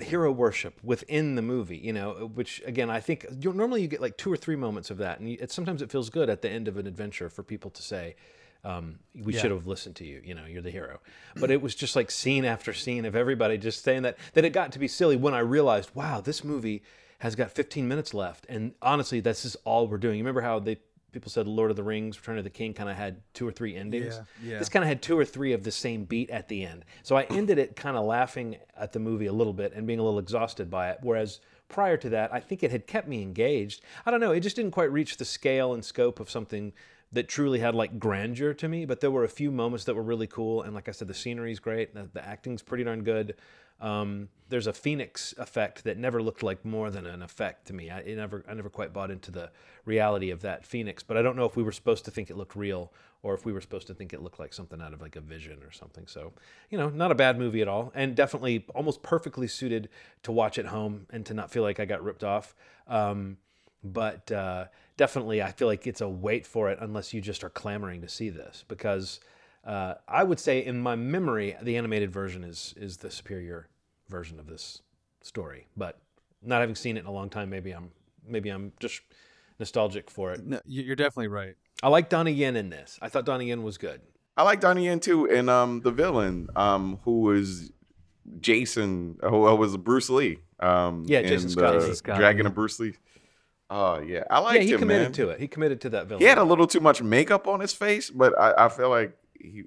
hero 0.00 0.30
worship 0.30 0.78
within 0.84 1.34
the 1.34 1.42
movie, 1.42 1.76
you 1.76 1.92
know, 1.92 2.30
which 2.34 2.62
again 2.64 2.88
I 2.88 3.00
think 3.00 3.26
normally 3.44 3.82
you 3.82 3.88
get 3.88 4.00
like 4.00 4.16
two 4.16 4.32
or 4.32 4.36
three 4.36 4.54
moments 4.54 4.90
of 4.90 4.98
that, 4.98 5.18
and 5.18 5.28
you, 5.28 5.38
it, 5.40 5.50
sometimes 5.50 5.82
it 5.82 5.90
feels 5.90 6.10
good 6.10 6.30
at 6.30 6.42
the 6.42 6.48
end 6.48 6.68
of 6.68 6.76
an 6.76 6.86
adventure 6.86 7.28
for 7.28 7.42
people 7.42 7.70
to 7.72 7.82
say, 7.82 8.14
um, 8.62 9.00
"We 9.14 9.32
should 9.32 9.50
have 9.50 9.66
listened 9.66 9.96
to 9.96 10.06
you," 10.06 10.20
you 10.24 10.34
know, 10.34 10.44
you're 10.46 10.62
the 10.62 10.70
hero. 10.70 11.00
But 11.34 11.50
it 11.50 11.60
was 11.60 11.74
just 11.74 11.96
like 11.96 12.10
scene 12.10 12.44
after 12.44 12.72
scene 12.72 13.04
of 13.04 13.16
everybody 13.16 13.58
just 13.58 13.82
saying 13.82 14.02
that. 14.02 14.16
That 14.34 14.44
it 14.44 14.52
got 14.52 14.70
to 14.72 14.78
be 14.78 14.86
silly 14.86 15.16
when 15.16 15.34
I 15.34 15.40
realized, 15.40 15.90
wow, 15.94 16.20
this 16.20 16.44
movie 16.44 16.82
has 17.20 17.36
got 17.36 17.50
15 17.50 17.86
minutes 17.86 18.12
left, 18.12 18.46
and 18.48 18.72
honestly, 18.82 19.20
this 19.20 19.44
is 19.44 19.56
all 19.64 19.86
we're 19.86 19.98
doing. 19.98 20.18
You 20.18 20.24
remember 20.24 20.40
how 20.40 20.58
they 20.58 20.78
people 21.12 21.30
said 21.30 21.46
Lord 21.46 21.70
of 21.70 21.76
the 21.76 21.82
Rings, 21.82 22.18
Return 22.18 22.38
of 22.38 22.44
the 22.44 22.50
King 22.50 22.72
kind 22.72 22.88
of 22.88 22.96
had 22.96 23.20
two 23.34 23.46
or 23.46 23.52
three 23.52 23.76
endings. 23.76 24.20
Yeah, 24.42 24.52
yeah. 24.52 24.58
This 24.58 24.68
kind 24.68 24.82
of 24.82 24.88
had 24.88 25.02
two 25.02 25.18
or 25.18 25.24
three 25.24 25.52
of 25.52 25.64
the 25.64 25.70
same 25.70 26.04
beat 26.04 26.30
at 26.30 26.48
the 26.48 26.64
end. 26.64 26.84
So 27.02 27.16
I 27.16 27.24
ended 27.24 27.58
it 27.58 27.76
kind 27.76 27.96
of 27.96 28.04
laughing 28.04 28.56
at 28.76 28.92
the 28.92 28.98
movie 28.98 29.26
a 29.26 29.32
little 29.32 29.52
bit 29.52 29.72
and 29.74 29.86
being 29.86 29.98
a 29.98 30.02
little 30.02 30.18
exhausted 30.18 30.70
by 30.70 30.90
it. 30.90 30.98
Whereas 31.02 31.40
prior 31.68 31.96
to 31.98 32.08
that, 32.10 32.32
I 32.32 32.40
think 32.40 32.62
it 32.62 32.70
had 32.70 32.86
kept 32.86 33.08
me 33.08 33.22
engaged. 33.22 33.82
I 34.06 34.10
don't 34.10 34.20
know, 34.20 34.32
it 34.32 34.40
just 34.40 34.56
didn't 34.56 34.72
quite 34.72 34.92
reach 34.92 35.16
the 35.16 35.24
scale 35.24 35.74
and 35.74 35.84
scope 35.84 36.20
of 36.20 36.30
something 36.30 36.72
that 37.12 37.28
truly 37.28 37.58
had 37.58 37.74
like 37.74 37.98
grandeur 37.98 38.54
to 38.54 38.68
me. 38.68 38.84
But 38.84 39.00
there 39.00 39.10
were 39.10 39.24
a 39.24 39.28
few 39.28 39.50
moments 39.50 39.84
that 39.84 39.94
were 39.94 40.02
really 40.02 40.28
cool, 40.28 40.62
and 40.62 40.74
like 40.74 40.88
I 40.88 40.92
said, 40.92 41.08
the 41.08 41.14
scenery's 41.14 41.58
great, 41.58 41.94
the, 41.94 42.08
the 42.12 42.26
acting's 42.26 42.62
pretty 42.62 42.84
darn 42.84 43.02
good. 43.02 43.34
Um, 43.80 44.28
there's 44.48 44.66
a 44.66 44.72
phoenix 44.72 45.32
effect 45.38 45.84
that 45.84 45.96
never 45.96 46.20
looked 46.20 46.42
like 46.42 46.64
more 46.64 46.90
than 46.90 47.06
an 47.06 47.22
effect 47.22 47.68
to 47.68 47.72
me. 47.72 47.90
I 47.90 48.02
never, 48.02 48.44
I 48.48 48.54
never 48.54 48.68
quite 48.68 48.92
bought 48.92 49.10
into 49.10 49.30
the 49.30 49.50
reality 49.84 50.30
of 50.30 50.42
that 50.42 50.66
phoenix. 50.66 51.02
But 51.02 51.16
I 51.16 51.22
don't 51.22 51.36
know 51.36 51.44
if 51.44 51.56
we 51.56 51.62
were 51.62 51.72
supposed 51.72 52.04
to 52.06 52.10
think 52.10 52.30
it 52.30 52.36
looked 52.36 52.56
real 52.56 52.92
or 53.22 53.34
if 53.34 53.44
we 53.44 53.52
were 53.52 53.60
supposed 53.60 53.86
to 53.86 53.94
think 53.94 54.12
it 54.12 54.22
looked 54.22 54.38
like 54.40 54.52
something 54.52 54.80
out 54.80 54.92
of 54.92 55.00
like 55.00 55.16
a 55.16 55.20
vision 55.20 55.62
or 55.62 55.70
something. 55.70 56.06
So, 56.06 56.32
you 56.68 56.78
know, 56.78 56.88
not 56.88 57.12
a 57.12 57.14
bad 57.14 57.38
movie 57.38 57.62
at 57.62 57.68
all, 57.68 57.92
and 57.94 58.14
definitely 58.14 58.66
almost 58.74 59.02
perfectly 59.02 59.46
suited 59.46 59.88
to 60.22 60.32
watch 60.32 60.58
at 60.58 60.66
home 60.66 61.06
and 61.10 61.24
to 61.26 61.34
not 61.34 61.50
feel 61.50 61.62
like 61.62 61.78
I 61.78 61.84
got 61.84 62.02
ripped 62.02 62.24
off. 62.24 62.54
Um, 62.88 63.36
but 63.84 64.30
uh, 64.32 64.66
definitely, 64.96 65.42
I 65.42 65.52
feel 65.52 65.68
like 65.68 65.86
it's 65.86 66.00
a 66.00 66.08
wait 66.08 66.46
for 66.46 66.70
it 66.70 66.78
unless 66.80 67.14
you 67.14 67.20
just 67.20 67.44
are 67.44 67.50
clamoring 67.50 68.00
to 68.02 68.08
see 68.08 68.30
this 68.30 68.64
because 68.68 69.20
uh, 69.64 69.94
I 70.08 70.24
would 70.24 70.40
say 70.40 70.64
in 70.64 70.80
my 70.80 70.96
memory, 70.96 71.56
the 71.62 71.76
animated 71.76 72.10
version 72.10 72.44
is 72.44 72.74
is 72.76 72.98
the 72.98 73.10
superior 73.10 73.68
version 74.08 74.38
of 74.40 74.46
this 74.46 74.82
story. 75.22 75.66
But 75.76 75.98
not 76.42 76.60
having 76.60 76.74
seen 76.74 76.96
it 76.96 77.00
in 77.00 77.06
a 77.06 77.12
long 77.12 77.28
time, 77.30 77.50
maybe 77.50 77.72
I'm 77.72 77.90
maybe 78.26 78.48
I'm 78.50 78.72
just 78.80 79.00
nostalgic 79.58 80.10
for 80.10 80.32
it. 80.32 80.44
No, 80.44 80.60
you- 80.66 80.82
you're 80.82 80.96
definitely 80.96 81.28
right. 81.28 81.56
I 81.82 81.88
like 81.88 82.08
Donnie 82.08 82.32
Yen 82.32 82.56
in 82.56 82.70
this. 82.70 82.98
I 83.02 83.08
thought 83.08 83.24
Donnie 83.24 83.48
Yen 83.48 83.62
was 83.62 83.78
good. 83.78 84.00
I 84.36 84.42
like 84.42 84.60
Donnie 84.60 84.86
Yen 84.86 85.00
too, 85.00 85.28
and 85.28 85.50
um, 85.50 85.80
the 85.80 85.90
villain, 85.90 86.48
um, 86.56 86.98
who 87.04 87.20
was 87.20 87.72
Jason, 88.40 89.18
who 89.22 89.38
was 89.40 89.76
Bruce 89.76 90.08
Lee. 90.10 90.38
Um, 90.60 91.04
Yeah, 91.06 91.22
Jason 91.22 91.50
Scott. 91.50 91.74
Jason 91.74 91.94
Scott, 91.96 92.16
Dragon 92.18 92.44
yeah. 92.44 92.48
of 92.48 92.54
Bruce 92.54 92.78
Lee. 92.80 92.94
Oh 93.70 94.00
yeah, 94.00 94.24
I 94.30 94.40
liked 94.40 94.56
yeah, 94.56 94.62
he 94.62 94.72
him, 94.72 94.78
committed 94.80 95.06
man. 95.08 95.12
to 95.12 95.28
it. 95.30 95.40
He 95.40 95.46
committed 95.48 95.80
to 95.82 95.90
that 95.90 96.06
villain. 96.06 96.20
He 96.20 96.26
had 96.26 96.38
a 96.38 96.44
little 96.44 96.66
too 96.66 96.80
much 96.80 97.02
makeup 97.02 97.46
on 97.46 97.60
his 97.60 97.72
face, 97.72 98.10
but 98.10 98.36
I, 98.38 98.66
I 98.66 98.68
feel 98.68 98.88
like 98.90 99.16
he. 99.40 99.64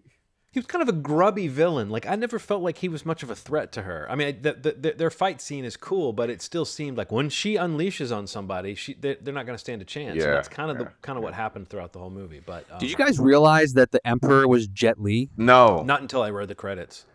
He 0.52 0.60
was 0.60 0.68
kind 0.68 0.84
of 0.84 0.88
a 0.88 0.92
grubby 0.92 1.48
villain. 1.48 1.90
Like 1.90 2.06
I 2.06 2.16
never 2.16 2.38
felt 2.38 2.62
like 2.62 2.78
he 2.78 2.88
was 2.88 3.08
much 3.08 3.24
of 3.24 3.32
a 3.32 3.36
threat 3.36 3.72
to 3.72 3.82
her. 3.82 4.06
I 4.08 4.14
mean, 4.14 4.44
the, 4.44 4.54
the, 4.54 4.72
the, 4.74 4.92
their 4.92 5.10
fight 5.10 5.42
scene 5.42 5.66
is 5.66 5.76
cool, 5.76 6.14
but 6.14 6.30
it 6.30 6.44
still 6.44 6.64
seemed 6.64 6.96
like 6.96 7.12
when 7.12 7.30
she 7.30 7.56
unleashes 7.56 8.16
on 8.16 8.28
somebody, 8.28 8.76
she 8.76 8.94
they're, 8.94 9.18
they're 9.20 9.34
not 9.34 9.48
going 9.48 9.56
to 9.56 9.60
stand 9.60 9.82
a 9.82 9.86
chance. 9.86 10.16
Yeah, 10.16 10.26
and 10.26 10.34
that's 10.34 10.48
kind 10.48 10.70
of 10.70 10.78
the 10.78 10.92
kind 11.02 11.18
of 11.18 11.24
what 11.24 11.34
happened 11.34 11.70
throughout 11.70 11.92
the 11.92 11.98
whole 11.98 12.12
movie. 12.12 12.40
But 12.40 12.68
um, 12.72 12.78
Did 12.78 12.92
you 12.92 12.96
guys 12.96 13.18
realize 13.18 13.74
that 13.74 13.90
the 13.90 14.06
Emperor 14.06 14.48
was 14.48 14.68
Jet 14.68 15.02
Li? 15.02 15.32
No, 15.38 15.82
Not 15.82 16.02
until 16.02 16.22
I 16.22 16.30
read 16.30 16.50
the 16.50 16.56
credits. 16.56 17.08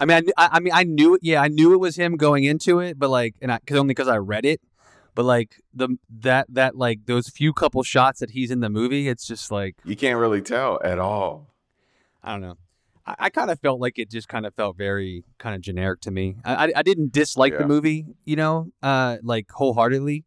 I 0.00 0.06
mean, 0.06 0.28
I, 0.36 0.46
I, 0.46 0.48
I 0.54 0.58
mean, 0.60 0.72
I 0.74 0.82
knew 0.82 1.14
it. 1.14 1.20
Yeah, 1.22 1.42
I 1.42 1.46
knew 1.46 1.74
it 1.74 1.78
was 1.78 1.94
him 1.94 2.16
going 2.16 2.42
into 2.42 2.80
it, 2.80 2.98
but 2.98 3.08
like, 3.08 3.36
and 3.40 3.52
I 3.52 3.60
cause 3.64 3.78
only 3.78 3.92
because 3.92 4.08
I 4.08 4.16
read 4.16 4.44
it. 4.44 4.60
But 5.14 5.26
like 5.26 5.60
the 5.72 5.96
that 6.20 6.46
that 6.48 6.76
like 6.76 7.06
those 7.06 7.28
few 7.28 7.52
couple 7.52 7.82
shots 7.84 8.18
that 8.20 8.30
he's 8.30 8.50
in 8.50 8.60
the 8.60 8.68
movie, 8.68 9.08
it's 9.08 9.26
just 9.26 9.52
like 9.52 9.76
you 9.84 9.94
can't 9.94 10.18
really 10.18 10.42
tell 10.42 10.80
at 10.84 10.98
all. 10.98 11.53
I 12.24 12.32
don't 12.32 12.40
know. 12.40 12.56
I, 13.06 13.14
I 13.18 13.30
kind 13.30 13.50
of 13.50 13.60
felt 13.60 13.80
like 13.80 13.98
it 13.98 14.10
just 14.10 14.28
kind 14.28 14.46
of 14.46 14.54
felt 14.54 14.76
very 14.76 15.24
kind 15.38 15.54
of 15.54 15.60
generic 15.60 16.00
to 16.02 16.10
me. 16.10 16.36
I 16.44 16.54
I, 16.54 16.72
I 16.76 16.82
didn't 16.82 17.12
dislike 17.12 17.56
the 17.56 17.66
movie, 17.66 18.06
you 18.24 18.36
know, 18.36 18.68
uh, 18.82 19.18
like 19.22 19.50
wholeheartedly, 19.50 20.24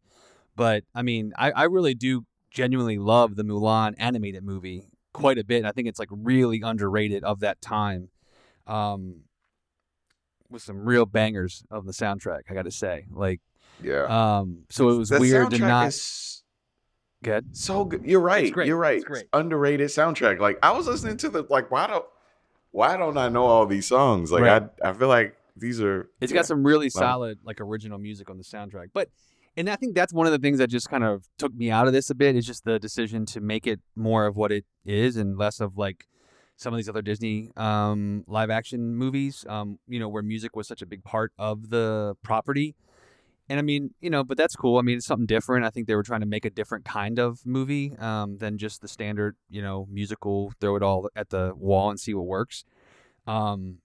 but 0.56 0.84
I 0.94 1.02
mean, 1.02 1.32
I, 1.36 1.50
I 1.50 1.64
really 1.64 1.94
do 1.94 2.24
genuinely 2.50 2.98
love 2.98 3.36
the 3.36 3.44
Mulan 3.44 3.94
animated 3.98 4.44
movie 4.44 4.84
quite 5.12 5.38
a 5.38 5.44
bit. 5.44 5.64
I 5.64 5.72
think 5.72 5.88
it's 5.88 5.98
like 5.98 6.08
really 6.10 6.62
underrated 6.62 7.24
of 7.24 7.40
that 7.40 7.60
time. 7.60 8.10
Um, 8.66 9.22
with 10.50 10.62
some 10.62 10.84
real 10.84 11.04
bangers 11.04 11.62
of 11.70 11.84
the 11.84 11.92
soundtrack, 11.92 12.42
I 12.48 12.54
got 12.54 12.62
to 12.62 12.70
say. 12.70 13.06
Like, 13.10 13.40
Yeah, 13.82 14.04
um, 14.38 14.64
so 14.70 14.88
it 14.90 14.96
was 14.96 15.10
the 15.10 15.20
weird 15.20 15.50
to 15.50 15.58
not 15.58 15.88
is 15.88 16.37
get. 17.22 17.44
so 17.52 17.84
good. 17.84 18.04
You're 18.04 18.20
right. 18.20 18.54
You're 18.56 18.76
right. 18.76 18.96
It's 18.96 19.04
great. 19.04 19.26
Underrated 19.32 19.88
soundtrack. 19.88 20.38
Like 20.38 20.58
I 20.62 20.72
was 20.72 20.86
listening 20.86 21.16
to 21.18 21.28
the 21.28 21.46
like. 21.48 21.70
Why 21.70 21.86
don't 21.86 22.04
Why 22.70 22.96
don't 22.96 23.16
I 23.18 23.28
know 23.28 23.44
all 23.44 23.66
these 23.66 23.86
songs? 23.86 24.30
Like 24.32 24.42
Right. 24.42 24.62
I 24.84 24.90
I 24.90 24.92
feel 24.92 25.08
like 25.08 25.36
these 25.56 25.80
are. 25.80 26.08
It's 26.20 26.32
got 26.32 26.46
some 26.46 26.64
really 26.64 26.90
Well- 26.94 27.02
solid 27.02 27.38
like 27.44 27.60
original 27.60 27.98
music 27.98 28.30
on 28.30 28.38
the 28.38 28.44
soundtrack. 28.44 28.88
But 28.92 29.10
and 29.56 29.68
I 29.68 29.76
think 29.76 29.94
that's 29.96 30.12
one 30.12 30.26
of 30.26 30.32
the 30.32 30.38
things 30.38 30.58
that 30.58 30.68
just 30.68 30.88
kind 30.88 31.02
of 31.02 31.28
took 31.36 31.52
me 31.54 31.70
out 31.70 31.86
of 31.88 31.92
this 31.92 32.10
a 32.10 32.14
bit 32.14 32.36
is 32.36 32.46
just 32.46 32.64
the 32.64 32.78
decision 32.78 33.26
to 33.26 33.40
make 33.40 33.66
it 33.66 33.80
more 33.96 34.26
of 34.26 34.36
what 34.36 34.52
it 34.52 34.64
is 34.84 35.16
and 35.16 35.36
less 35.36 35.58
of 35.60 35.76
like 35.76 36.06
some 36.56 36.72
of 36.72 36.76
these 36.76 36.88
other 36.88 37.02
Disney 37.02 37.50
um, 37.56 38.24
live 38.26 38.50
action 38.50 38.94
movies, 38.96 39.44
um, 39.48 39.78
you 39.88 39.98
know, 40.00 40.08
where 40.08 40.22
music 40.22 40.54
was 40.56 40.66
such 40.68 40.82
a 40.82 40.86
big 40.86 41.02
part 41.04 41.32
of 41.38 41.70
the 41.70 42.14
property. 42.22 42.74
And 43.48 43.58
I 43.58 43.62
mean, 43.62 43.94
you 44.00 44.10
know, 44.10 44.24
but 44.24 44.36
that's 44.36 44.54
cool. 44.54 44.78
I 44.78 44.82
mean, 44.82 44.98
it's 44.98 45.06
something 45.06 45.26
different. 45.26 45.64
I 45.64 45.70
think 45.70 45.86
they 45.86 45.94
were 45.94 46.02
trying 46.02 46.20
to 46.20 46.26
make 46.26 46.44
a 46.44 46.50
different 46.50 46.84
kind 46.84 47.18
of 47.18 47.46
movie 47.46 47.96
um, 47.98 48.36
than 48.38 48.58
just 48.58 48.82
the 48.82 48.88
standard, 48.88 49.36
you 49.48 49.62
know, 49.62 49.88
musical, 49.90 50.52
throw 50.60 50.76
it 50.76 50.82
all 50.82 51.08
at 51.16 51.30
the 51.30 51.54
wall 51.56 51.88
and 51.88 51.98
see 51.98 52.12
what 52.12 52.26
works. 52.26 52.64
Um, 53.26 53.78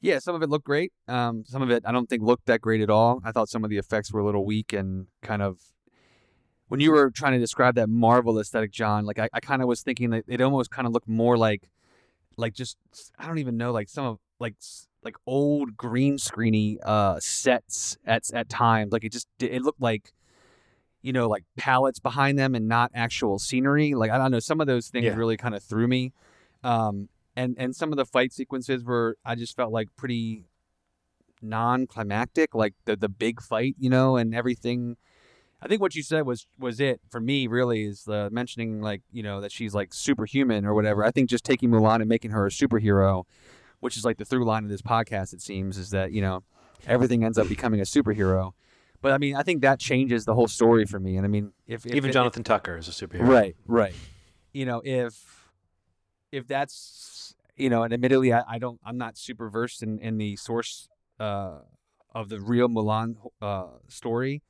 yeah, 0.00 0.18
some 0.18 0.34
of 0.34 0.42
it 0.42 0.48
looked 0.48 0.64
great. 0.64 0.92
Um, 1.08 1.44
some 1.46 1.62
of 1.62 1.70
it 1.70 1.84
I 1.86 1.92
don't 1.92 2.08
think 2.08 2.22
looked 2.22 2.46
that 2.46 2.60
great 2.60 2.80
at 2.80 2.90
all. 2.90 3.20
I 3.24 3.32
thought 3.32 3.48
some 3.48 3.64
of 3.64 3.70
the 3.70 3.78
effects 3.78 4.12
were 4.12 4.20
a 4.20 4.24
little 4.24 4.44
weak 4.44 4.72
and 4.72 5.06
kind 5.22 5.42
of. 5.42 5.60
When 6.68 6.80
you 6.80 6.90
were 6.90 7.10
trying 7.10 7.34
to 7.34 7.38
describe 7.38 7.74
that 7.74 7.90
Marvel 7.90 8.38
aesthetic, 8.38 8.70
John, 8.72 9.04
like 9.04 9.18
I, 9.18 9.28
I 9.34 9.40
kind 9.40 9.60
of 9.60 9.68
was 9.68 9.82
thinking 9.82 10.08
that 10.10 10.24
it 10.26 10.40
almost 10.40 10.70
kind 10.70 10.86
of 10.86 10.94
looked 10.94 11.06
more 11.06 11.36
like, 11.36 11.68
like 12.38 12.54
just 12.54 12.78
I 13.18 13.26
don't 13.26 13.38
even 13.38 13.58
know, 13.58 13.72
like 13.72 13.90
some 13.90 14.06
of 14.06 14.18
like 14.40 14.54
like 15.04 15.16
old 15.26 15.76
green 15.76 16.16
screeny 16.16 16.78
uh 16.82 17.18
sets 17.20 17.96
at 18.06 18.22
at 18.32 18.48
times. 18.48 18.92
Like 18.92 19.04
it 19.04 19.12
just 19.12 19.28
it 19.40 19.62
looked 19.62 19.80
like, 19.80 20.12
you 21.02 21.12
know, 21.12 21.28
like 21.28 21.44
palettes 21.56 21.98
behind 21.98 22.38
them 22.38 22.54
and 22.54 22.68
not 22.68 22.90
actual 22.94 23.38
scenery. 23.38 23.94
Like 23.94 24.10
I 24.10 24.18
don't 24.18 24.30
know, 24.30 24.38
some 24.40 24.60
of 24.60 24.66
those 24.66 24.88
things 24.88 25.06
Yeah. 25.06 25.14
really 25.14 25.36
kind 25.36 25.54
of 25.54 25.62
threw 25.62 25.88
me. 25.88 26.12
Um, 26.64 27.08
and 27.34 27.54
and 27.58 27.74
some 27.74 27.92
of 27.92 27.96
the 27.96 28.04
fight 28.04 28.32
sequences 28.32 28.84
were 28.84 29.16
I 29.24 29.34
just 29.34 29.56
felt 29.56 29.72
like 29.72 29.88
pretty 29.96 30.44
non-climactic, 31.40 32.54
like 32.54 32.74
the 32.84 32.96
the 32.96 33.08
big 33.08 33.42
fight, 33.42 33.74
you 33.78 33.90
know, 33.90 34.16
and 34.16 34.34
everything. 34.34 34.96
I 35.60 35.68
think 35.68 35.80
what 35.80 35.94
you 35.94 36.02
said 36.02 36.26
was 36.26 36.46
was 36.58 36.80
it 36.80 37.00
for 37.10 37.20
me. 37.20 37.46
Really, 37.46 37.84
is 37.84 38.04
the 38.04 38.30
mentioning 38.30 38.80
like 38.80 39.02
you 39.12 39.22
know 39.22 39.40
that 39.40 39.52
she's 39.52 39.74
like 39.74 39.94
superhuman 39.94 40.64
or 40.64 40.74
whatever. 40.74 41.04
I 41.04 41.10
think 41.10 41.30
just 41.30 41.44
taking 41.44 41.70
Mulan 41.70 41.96
and 42.00 42.08
making 42.08 42.32
her 42.32 42.46
a 42.46 42.50
superhero, 42.50 43.24
which 43.82 43.96
is 43.96 44.04
like 44.04 44.16
the 44.16 44.24
through 44.24 44.44
line 44.44 44.62
of 44.62 44.70
this 44.70 44.80
podcast. 44.80 45.32
It 45.32 45.42
seems 45.42 45.76
is 45.76 45.90
that 45.90 46.12
you 46.12 46.22
know 46.22 46.44
everything 46.86 47.24
ends 47.24 47.36
up 47.36 47.48
becoming 47.48 47.80
a 47.80 47.84
superhero. 47.84 48.52
But 49.00 49.10
I 49.12 49.18
mean, 49.18 49.34
I 49.34 49.42
think 49.42 49.62
that 49.62 49.80
changes 49.80 50.24
the 50.24 50.34
whole 50.34 50.46
story 50.46 50.84
for 50.86 51.00
me. 51.00 51.16
And 51.16 51.26
I 51.26 51.28
mean, 51.28 51.52
if, 51.66 51.84
if 51.84 51.94
Even 51.94 52.10
if- 52.10 52.14
Jonathan 52.14 52.44
Tucker 52.44 52.76
is 52.76 52.86
a 52.86 52.92
superhero. 52.92 53.26
Right, 53.26 53.56
right. 53.66 53.94
You 54.52 54.64
know, 54.66 54.80
if 54.84 55.50
if 56.30 56.46
that's 56.46 57.34
you 57.56 57.68
know, 57.68 57.82
and 57.82 57.92
admittedly, 57.92 58.32
I, 58.32 58.42
I 58.48 58.58
don't, 58.58 58.80
I'm 58.84 58.96
not 58.96 59.18
super 59.18 59.50
versed 59.50 59.82
in 59.82 59.98
in 59.98 60.18
the 60.18 60.36
source 60.36 60.88
uh, 61.18 61.58
of 62.14 62.28
the 62.28 62.40
real 62.40 62.68
Mulan 62.68 63.16
uh, 63.40 63.66
story, 63.88 64.42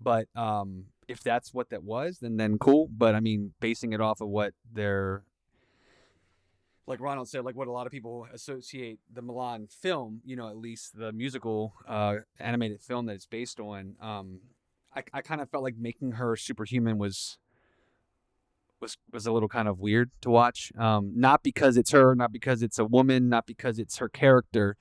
but 0.00 0.28
um, 0.36 0.86
if 1.08 1.22
that's 1.22 1.54
what 1.54 1.70
that 1.70 1.82
was, 1.82 2.18
then 2.18 2.36
then 2.36 2.58
cool. 2.58 2.88
But 2.94 3.14
I 3.14 3.20
mean, 3.20 3.54
basing 3.60 3.94
it 3.94 4.00
off 4.00 4.20
of 4.20 4.28
what 4.28 4.52
they're 4.70 5.24
like 6.86 7.00
Ronald 7.00 7.28
said, 7.28 7.44
like 7.44 7.56
what 7.56 7.68
a 7.68 7.72
lot 7.72 7.86
of 7.86 7.92
people 7.92 8.26
associate 8.32 8.98
the 9.12 9.22
Mulan 9.22 9.70
film, 9.72 10.20
you 10.24 10.36
know, 10.36 10.48
at 10.48 10.56
least 10.56 10.96
the 10.96 11.12
musical 11.12 11.74
uh, 11.88 12.16
animated 12.38 12.82
film 12.82 13.06
that 13.06 13.14
it's 13.14 13.26
based 13.26 13.58
on. 13.58 13.96
Um, 14.00 14.40
I, 14.94 15.02
I 15.12 15.22
kind 15.22 15.40
of 15.40 15.50
felt 15.50 15.64
like 15.64 15.76
making 15.76 16.12
her 16.12 16.36
superhuman 16.36 16.98
was 16.98 17.38
was 18.80 18.98
was 19.12 19.26
a 19.26 19.32
little 19.32 19.48
kind 19.48 19.66
of 19.66 19.80
weird 19.80 20.10
to 20.20 20.30
watch. 20.30 20.72
Um, 20.78 21.12
not 21.16 21.42
because 21.42 21.76
it's 21.76 21.92
her, 21.92 22.14
not 22.14 22.32
because 22.32 22.62
it's 22.62 22.78
a 22.78 22.84
woman, 22.84 23.28
not 23.28 23.46
because 23.46 23.78
it's 23.78 23.96
her 23.98 24.08
character, 24.08 24.76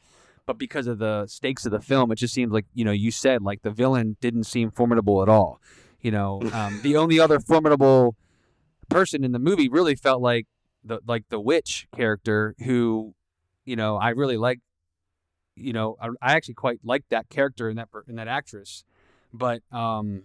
but 0.46 0.58
because 0.58 0.88
of 0.88 1.00
the 1.00 1.26
stakes 1.28 1.66
of 1.66 1.72
the 1.72 1.80
film. 1.80 2.12
It 2.12 2.16
just 2.16 2.34
seems 2.34 2.52
like 2.52 2.66
you 2.74 2.84
know 2.84 2.92
you 2.92 3.12
said 3.12 3.42
like 3.42 3.62
the 3.62 3.72
villain 3.72 4.18
didn't 4.20 4.44
seem 4.44 4.72
formidable 4.72 5.22
at 5.22 5.30
all. 5.30 5.62
You 6.02 6.12
know, 6.12 6.42
um, 6.54 6.82
the 6.84 6.98
only 6.98 7.20
other 7.20 7.40
formidable 7.40 8.18
person 8.90 9.24
in 9.24 9.32
the 9.32 9.40
movie 9.40 9.70
really 9.70 9.96
felt 9.96 10.22
like 10.22 10.48
the 10.84 11.00
like 11.08 11.24
the 11.30 11.40
witch 11.40 11.88
character 11.96 12.56
who, 12.64 13.14
you 13.66 13.76
know, 13.76 13.96
I 13.98 14.10
really 14.10 14.38
like. 14.38 14.60
You 15.56 15.72
know, 15.72 15.98
I, 16.02 16.08
I 16.20 16.34
actually 16.34 16.56
quite 16.56 16.80
liked 16.84 17.12
that 17.12 17.30
character 17.30 17.70
and 17.70 17.78
that 17.78 17.90
and 18.08 18.18
that 18.18 18.28
actress, 18.28 18.84
but 19.32 19.62
um, 19.72 20.24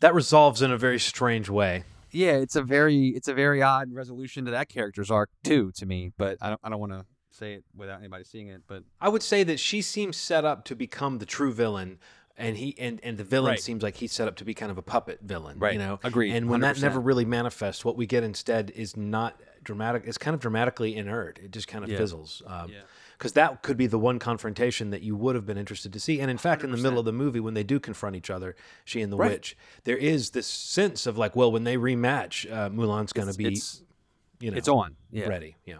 That 0.00 0.14
resolves 0.14 0.60
in 0.60 0.70
a 0.70 0.76
very 0.76 0.98
strange 0.98 1.48
way. 1.48 1.84
yeah, 2.10 2.32
it's 2.32 2.54
a 2.54 2.62
very 2.62 3.08
it's 3.08 3.28
a 3.28 3.32
very 3.34 3.62
odd 3.62 3.92
resolution 3.94 4.44
to 4.44 4.50
that 4.50 4.68
character's 4.68 5.10
arc 5.10 5.30
too 5.42 5.72
to 5.76 5.86
me. 5.86 6.12
But 6.18 6.36
I 6.42 6.50
don't 6.50 6.60
I 6.62 6.68
don't 6.68 6.78
want 6.78 6.92
to 6.92 7.06
say 7.30 7.54
it 7.54 7.64
without 7.74 8.00
anybody 8.00 8.24
seeing 8.24 8.48
it. 8.48 8.62
But 8.66 8.82
I 9.00 9.08
would 9.08 9.22
say 9.22 9.44
that 9.44 9.58
she 9.58 9.80
seems 9.80 10.18
set 10.18 10.44
up 10.44 10.64
to 10.66 10.76
become 10.76 11.18
the 11.20 11.26
true 11.26 11.52
villain, 11.54 11.98
and 12.36 12.58
he 12.58 12.74
and, 12.78 13.00
and 13.02 13.16
the 13.16 13.24
villain 13.24 13.52
Right. 13.52 13.60
seems 13.62 13.82
like 13.82 13.96
he's 13.96 14.12
set 14.12 14.28
up 14.28 14.36
to 14.36 14.44
be 14.44 14.52
kind 14.52 14.70
of 14.70 14.76
a 14.76 14.82
puppet 14.82 15.20
villain. 15.22 15.58
Right. 15.58 15.72
You 15.72 15.78
know, 15.78 16.00
Agreed. 16.04 16.34
And 16.34 16.50
when 16.50 16.60
that 16.60 16.76
100%. 16.76 16.82
never 16.82 17.00
really 17.00 17.24
manifests, 17.24 17.82
what 17.82 17.96
we 17.96 18.04
get 18.04 18.24
instead 18.24 18.72
is 18.76 18.94
not 18.94 19.40
dramatic. 19.68 20.04
It's 20.06 20.16
kind 20.18 20.34
of 20.34 20.40
dramatically 20.40 20.96
inert. 20.96 21.38
It 21.38 21.50
just 21.52 21.68
kind 21.68 21.84
of 21.84 21.90
Yeah. 21.90 21.98
fizzles. 21.98 22.42
Um, 22.46 22.70
Yeah. 22.70 22.80
because 23.18 23.32
that 23.34 23.62
could 23.62 23.76
be 23.76 23.86
the 23.86 23.98
one 23.98 24.18
confrontation 24.18 24.90
that 24.90 25.02
you 25.02 25.14
would 25.16 25.34
have 25.34 25.44
been 25.44 25.58
interested 25.58 25.92
to 25.92 26.00
see. 26.00 26.20
And 26.20 26.30
in 26.30 26.38
fact, 26.38 26.62
in 26.64 26.70
the 26.70 26.76
middle 26.78 26.98
of 27.00 27.04
the 27.04 27.12
movie, 27.12 27.40
when 27.40 27.52
they 27.54 27.64
do 27.64 27.78
confront 27.80 28.16
each 28.16 28.30
other, 28.30 28.54
she 28.84 29.02
and 29.02 29.12
the 29.12 29.16
Right. 29.16 29.32
witch, 29.32 29.56
there 29.84 29.96
is 29.98 30.30
this 30.30 30.46
sense 30.46 31.04
of 31.06 31.18
like, 31.18 31.36
well, 31.36 31.52
when 31.52 31.64
they 31.64 31.76
rematch, 31.76 32.50
uh, 32.50 32.70
Mulan's 32.70 33.12
going 33.12 33.30
to 33.30 33.36
be, 33.36 33.48
it's, 33.48 33.82
you 34.40 34.50
know, 34.50 34.56
it's 34.56 34.68
on. 34.68 34.96
Yeah. 35.10 35.28
ready. 35.28 35.56
Yeah. 35.66 35.78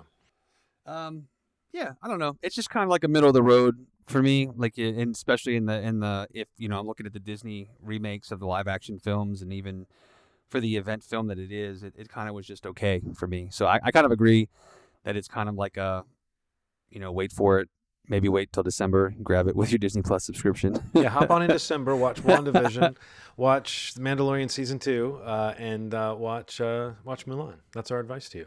Um, 0.85 1.29
yeah, 1.73 1.93
I 2.03 2.09
don't 2.09 2.19
know. 2.19 2.37
It's 2.43 2.55
just 2.57 2.69
kind 2.71 2.83
of 2.85 2.91
like 2.91 3.05
a 3.05 3.09
middle 3.09 3.29
of 3.31 3.35
the 3.35 3.43
road 3.43 3.87
for 4.07 4.21
me. 4.23 4.51
Like, 4.55 4.77
and 4.77 5.15
especially 5.15 5.57
in 5.57 5.65
the 5.67 5.81
in 5.81 6.01
the 6.01 6.27
if 6.35 6.49
you 6.59 6.69
know 6.69 6.79
I'm 6.81 6.87
looking 6.87 7.07
at 7.07 7.13
the 7.13 7.21
Disney 7.21 7.71
remakes 7.81 8.31
of 8.33 8.41
the 8.41 8.47
live 8.47 8.67
action 8.69 8.99
films, 8.99 9.43
and 9.43 9.53
even 9.53 9.87
for 10.49 10.61
the 10.61 10.77
event 10.77 11.05
film 11.05 11.29
that 11.29 11.39
it 11.39 11.53
is, 11.53 11.83
it, 11.83 11.95
it 11.97 12.09
kind 12.09 12.29
of 12.29 12.35
was 12.35 12.47
just 12.47 12.67
okay 12.67 13.03
for 13.15 13.27
me. 13.27 13.49
So 13.51 13.67
I, 13.67 13.79
I 13.83 13.91
kind 13.91 14.07
of 14.07 14.13
agree 14.13 14.49
that 15.05 15.17
it's 15.17 15.29
kind 15.29 15.49
of 15.49 15.55
like 15.55 15.77
a, 15.77 16.05
you 16.91 17.01
know, 17.01 17.13
wait 17.13 17.33
for 17.33 17.61
it. 17.61 17.69
Maybe 18.11 18.31
wait 18.31 18.51
till 18.55 18.63
December, 18.63 19.09
and 19.09 19.23
grab 19.23 19.49
it 19.49 19.55
with 19.55 19.71
your 19.71 19.79
Disney 19.79 20.01
Plus 20.01 20.25
subscription. 20.25 20.79
yeah, 20.95 21.11
hop 21.11 21.31
on 21.31 21.43
in 21.43 21.51
December, 21.61 21.95
watch 21.95 22.23
WandaVision, 22.23 22.97
watch 23.37 23.93
The 23.93 24.01
Mandalorian 24.01 24.51
season 24.51 24.79
two, 24.79 25.21
uh, 25.23 25.53
and 25.59 25.93
uh, 25.93 26.17
watch 26.19 26.59
uh, 26.59 26.93
watch 27.05 27.27
Mulan. 27.27 27.57
That's 27.75 27.91
our 27.91 28.01
advice 28.01 28.31
to 28.31 28.39
you. 28.39 28.47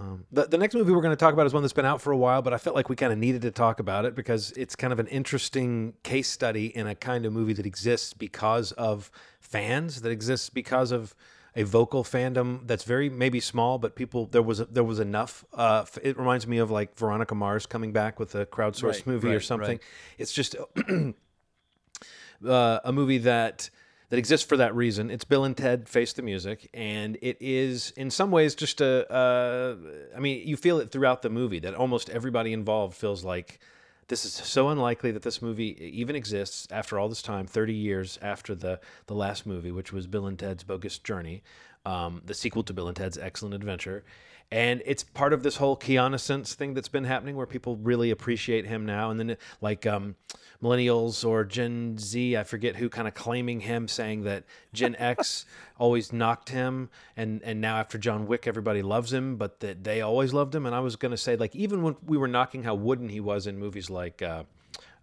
Um, 0.00 0.24
the, 0.32 0.46
the 0.46 0.56
next 0.56 0.74
movie 0.74 0.92
we're 0.92 1.02
going 1.02 1.16
to 1.16 1.16
talk 1.16 1.34
about 1.34 1.46
is 1.46 1.52
one 1.52 1.62
that's 1.62 1.72
been 1.72 1.84
out 1.84 2.00
for 2.00 2.12
a 2.12 2.16
while, 2.16 2.42
but 2.42 2.54
I 2.54 2.58
felt 2.58 2.74
like 2.74 2.88
we 2.88 2.96
kind 2.96 3.12
of 3.12 3.18
needed 3.18 3.42
to 3.42 3.50
talk 3.50 3.80
about 3.80 4.04
it 4.04 4.14
because 4.14 4.52
it's 4.52 4.74
kind 4.74 4.92
of 4.92 4.98
an 4.98 5.08
interesting 5.08 5.94
case 6.02 6.28
study 6.28 6.66
in 6.66 6.86
a 6.86 6.94
kind 6.94 7.26
of 7.26 7.32
movie 7.32 7.52
that 7.52 7.66
exists 7.66 8.14
because 8.14 8.72
of 8.72 9.10
fans, 9.50 10.02
that 10.02 10.10
exists 10.10 10.48
because 10.50 10.92
of 10.92 11.14
a 11.56 11.64
vocal 11.64 12.04
fandom 12.04 12.66
that's 12.66 12.84
very 12.84 13.10
maybe 13.10 13.40
small, 13.40 13.78
but 13.78 13.96
people 13.96 14.26
there 14.26 14.42
was 14.42 14.58
there 14.58 14.84
was 14.84 15.00
enough. 15.00 15.44
Uh, 15.52 15.84
it 16.02 16.16
reminds 16.16 16.46
me 16.46 16.58
of 16.58 16.70
like 16.70 16.96
Veronica 16.96 17.34
Mars 17.34 17.66
coming 17.66 17.92
back 17.92 18.20
with 18.20 18.34
a 18.34 18.46
crowdsourced 18.46 18.82
Right, 18.82 19.06
movie 19.06 19.34
or 19.34 19.40
something. 19.40 19.78
right. 19.78 19.82
It's 20.18 20.32
just 20.32 20.54
uh, 22.46 22.80
a 22.84 22.92
movie 22.92 23.18
that 23.18 23.70
that 24.10 24.18
exists 24.18 24.46
for 24.46 24.56
that 24.56 24.74
reason. 24.74 25.10
It's 25.10 25.24
Bill 25.24 25.44
and 25.44 25.56
Ted 25.56 25.88
Face 25.88 26.12
the 26.12 26.22
Music, 26.22 26.68
and 26.74 27.16
it 27.22 27.36
is 27.40 27.92
in 27.96 28.10
some 28.10 28.30
ways 28.30 28.54
just 28.54 28.80
a. 28.80 29.10
Uh, 29.12 29.76
I 30.16 30.20
mean, 30.20 30.46
you 30.46 30.56
feel 30.56 30.78
it 30.78 30.90
throughout 30.90 31.22
the 31.22 31.30
movie 31.30 31.60
that 31.60 31.74
almost 31.74 32.10
everybody 32.10 32.52
involved 32.52 32.96
feels 32.96 33.24
like 33.24 33.60
this 34.10 34.24
is 34.24 34.32
so 34.32 34.68
unlikely 34.68 35.12
that 35.12 35.22
this 35.22 35.40
movie 35.40 35.80
even 35.80 36.16
exists 36.16 36.66
after 36.70 36.98
all 36.98 37.08
this 37.08 37.22
time, 37.22 37.46
thirty 37.46 37.72
years 37.72 38.18
after 38.20 38.56
the 38.56 38.80
the 39.06 39.14
last 39.14 39.46
movie, 39.46 39.70
which 39.70 39.92
was 39.92 40.08
Bill 40.08 40.26
and 40.26 40.38
Ted's 40.38 40.64
Bogus 40.64 40.98
Journey, 40.98 41.42
um, 41.86 42.20
the 42.26 42.34
sequel 42.34 42.64
to 42.64 42.74
Bill 42.74 42.88
and 42.88 42.96
Ted's 42.96 43.16
Excellent 43.16 43.54
Adventure. 43.54 44.04
And 44.50 44.82
it's 44.84 45.04
part 45.04 45.32
of 45.32 45.44
this 45.44 45.56
whole 45.56 45.76
Keanussance 45.76 46.54
thing 46.54 46.74
that's 46.74 46.88
been 46.88 47.04
happening 47.04 47.36
where 47.36 47.46
people 47.46 47.76
really 47.76 48.10
appreciate 48.10 48.66
him 48.66 48.84
now. 48.84 49.10
And 49.10 49.20
then, 49.20 49.36
like, 49.60 49.86
um, 49.86 50.16
millennials 50.62 51.24
or 51.26 51.44
Gen 51.44 51.96
Z, 51.98 52.36
I 52.36 52.44
forget 52.44 52.76
who, 52.76 52.88
kind 52.88 53.08
of 53.08 53.14
claiming 53.14 53.60
him, 53.60 53.88
saying 53.88 54.24
that 54.24 54.44
Gen 54.72 54.94
X 54.98 55.46
always 55.78 56.12
knocked 56.12 56.50
him. 56.50 56.90
And, 57.16 57.42
and 57.42 57.60
now, 57.60 57.76
after 57.76 57.98
John 57.98 58.26
Wick, 58.26 58.46
everybody 58.46 58.82
loves 58.82 59.12
him, 59.12 59.36
but 59.36 59.60
that 59.60 59.84
they 59.84 60.00
always 60.00 60.32
loved 60.34 60.54
him. 60.54 60.66
And 60.66 60.74
I 60.74 60.80
was 60.80 60.96
going 60.96 61.10
to 61.12 61.16
say, 61.16 61.36
like, 61.36 61.54
even 61.56 61.82
when 61.82 61.96
we 62.04 62.16
were 62.16 62.28
knocking 62.28 62.62
how 62.62 62.74
wooden 62.74 63.08
he 63.08 63.20
was 63.20 63.46
in 63.46 63.58
movies 63.58 63.88
like 63.90 64.20
uh, 64.22 64.44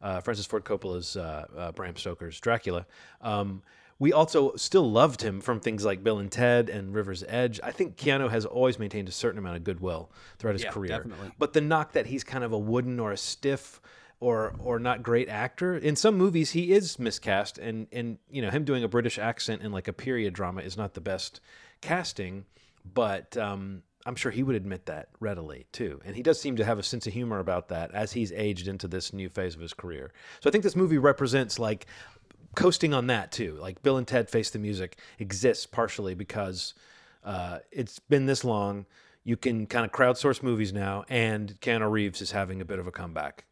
uh, 0.02 0.22
Francis 0.22 0.46
Ford 0.46 0.64
Coppola's 0.64 1.18
uh, 1.18 1.46
uh, 1.58 1.72
Bram 1.72 1.96
Stoker's 1.96 2.40
Dracula, 2.40 2.86
um, 3.22 3.64
we 4.00 4.14
also 4.14 4.56
still 4.58 4.88
loved 4.92 5.24
him 5.24 5.42
from 5.42 5.60
things 5.60 5.84
like 5.84 6.04
Bill 6.04 6.20
and 6.20 6.32
Ted 6.32 6.70
and 6.70 6.94
River's 6.94 7.24
Edge. 7.28 7.60
I 7.64 7.72
think 7.72 7.98
Keanu 7.98 8.30
has 8.30 8.46
always 8.46 8.78
maintained 8.78 9.10
a 9.10 9.12
certain 9.12 9.40
amount 9.40 9.58
of 9.58 9.64
goodwill 9.64 10.12
throughout 10.38 10.54
his 10.54 10.66
Yeah, 10.66 10.70
career. 10.70 10.90
definitely. 10.90 11.32
But 11.40 11.54
the 11.54 11.62
knock 11.62 11.94
that 11.94 12.06
he's 12.06 12.24
kind 12.24 12.44
of 12.44 12.52
a 12.54 12.60
wooden 12.60 13.00
or 13.00 13.12
a 13.12 13.18
stiff 13.18 13.82
or 14.20 14.54
or 14.60 14.80
not 14.80 15.04
great 15.04 15.30
actor 15.30 15.78
in 15.78 15.96
some 15.96 16.18
movies 16.18 16.52
he 16.52 16.72
is 16.72 16.98
miscast 16.98 17.60
and 17.60 17.88
and 17.92 18.18
you 18.32 18.42
know 18.42 18.50
him 18.50 18.64
doing 18.64 18.84
a 18.84 18.88
British 18.88 19.20
accent 19.20 19.62
in 19.62 19.72
like 19.72 19.88
a 19.88 19.94
period 19.94 20.34
drama 20.34 20.62
is 20.62 20.76
not 20.76 20.94
the 20.94 21.02
best 21.02 21.40
casting, 21.82 22.46
but 22.94 23.38
um, 23.38 23.84
I'm 24.06 24.16
sure 24.16 24.32
he 24.32 24.44
would 24.44 24.56
admit 24.56 24.86
that 24.86 25.10
readily 25.20 25.68
too. 25.72 26.00
And 26.06 26.16
he 26.16 26.24
does 26.24 26.40
seem 26.40 26.56
to 26.58 26.66
have 26.66 26.80
a 26.80 26.84
sense 26.84 27.08
of 27.08 27.14
humor 27.14 27.40
about 27.40 27.70
that 27.70 27.94
as 27.94 28.14
he's 28.14 28.32
aged 28.32 28.68
into 28.68 28.88
this 28.88 29.14
new 29.14 29.30
phase 29.30 29.56
of 29.56 29.62
his 29.62 29.74
career. 29.74 30.12
So 30.40 30.50
I 30.50 30.52
think 30.52 30.64
this 30.64 30.76
movie 30.76 30.98
represents 30.98 31.60
like 31.60 31.88
coasting 32.56 32.94
on 32.94 33.08
that 33.08 33.32
too. 33.32 33.58
Like 33.60 33.84
Bill 33.84 33.98
and 33.98 34.08
Ted 34.08 34.30
Face 34.30 34.50
the 34.50 34.60
Music 34.60 34.98
exists 35.20 35.66
partially 35.66 36.16
because 36.16 36.74
uh, 37.24 37.60
it's 37.72 38.00
been 38.00 38.26
this 38.26 38.44
long. 38.44 38.86
You 39.24 39.36
can 39.36 39.68
kind 39.68 39.86
of 39.86 39.92
crowdsource 39.92 40.42
movies 40.42 40.72
now, 40.72 41.04
and 41.10 41.60
Keanu 41.60 41.92
Reeves 41.92 42.22
is 42.22 42.32
having 42.32 42.62
a 42.62 42.66
bit 42.66 42.80
of 42.80 42.88
a 42.88 42.92
comeback. 42.92 43.44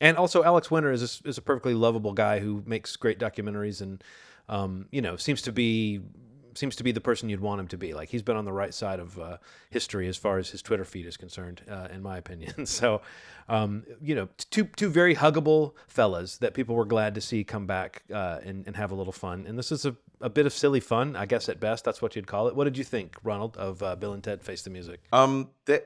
And 0.00 0.16
also, 0.16 0.42
Alex 0.42 0.70
Winter 0.70 0.90
is 0.90 1.02
a, 1.02 1.28
is 1.28 1.38
a 1.38 1.42
perfectly 1.42 1.74
lovable 1.74 2.12
guy 2.14 2.38
who 2.38 2.62
makes 2.66 2.96
great 2.96 3.18
documentaries, 3.18 3.82
and 3.82 4.02
um, 4.48 4.86
you 4.90 5.02
know 5.02 5.16
seems 5.16 5.42
to 5.42 5.52
be 5.52 6.00
seems 6.54 6.76
to 6.76 6.84
be 6.84 6.92
the 6.92 7.00
person 7.00 7.28
you'd 7.28 7.40
want 7.40 7.60
him 7.60 7.68
to 7.68 7.76
be. 7.76 7.94
Like 7.94 8.08
he's 8.08 8.22
been 8.22 8.36
on 8.36 8.44
the 8.44 8.52
right 8.52 8.74
side 8.74 9.00
of 9.00 9.18
uh, 9.18 9.36
history 9.70 10.08
as 10.08 10.16
far 10.16 10.38
as 10.38 10.50
his 10.50 10.62
Twitter 10.62 10.84
feed 10.84 11.06
is 11.06 11.16
concerned, 11.16 11.62
uh, 11.70 11.88
in 11.92 12.02
my 12.02 12.18
opinion. 12.18 12.66
so, 12.66 13.02
um, 13.48 13.84
you 14.00 14.14
know, 14.14 14.28
two 14.50 14.64
two 14.64 14.88
very 14.88 15.14
huggable 15.14 15.74
fellas 15.88 16.38
that 16.38 16.54
people 16.54 16.74
were 16.74 16.84
glad 16.84 17.14
to 17.14 17.20
see 17.20 17.44
come 17.44 17.66
back 17.66 18.02
uh, 18.12 18.38
and, 18.44 18.66
and 18.66 18.76
have 18.76 18.90
a 18.90 18.94
little 18.94 19.12
fun. 19.12 19.46
And 19.46 19.58
this 19.58 19.72
is 19.72 19.84
a, 19.86 19.96
a 20.20 20.28
bit 20.28 20.46
of 20.46 20.52
silly 20.52 20.80
fun, 20.80 21.16
I 21.16 21.26
guess 21.26 21.48
at 21.48 21.60
best. 21.60 21.84
That's 21.84 22.02
what 22.02 22.14
you'd 22.14 22.26
call 22.26 22.48
it. 22.48 22.54
What 22.54 22.64
did 22.64 22.76
you 22.76 22.84
think, 22.84 23.16
Ronald, 23.22 23.56
of 23.56 23.82
uh, 23.82 23.96
Bill 23.96 24.12
and 24.12 24.22
Ted 24.22 24.42
Face 24.42 24.62
the 24.62 24.70
Music? 24.70 25.00
Um, 25.12 25.50
that 25.64 25.84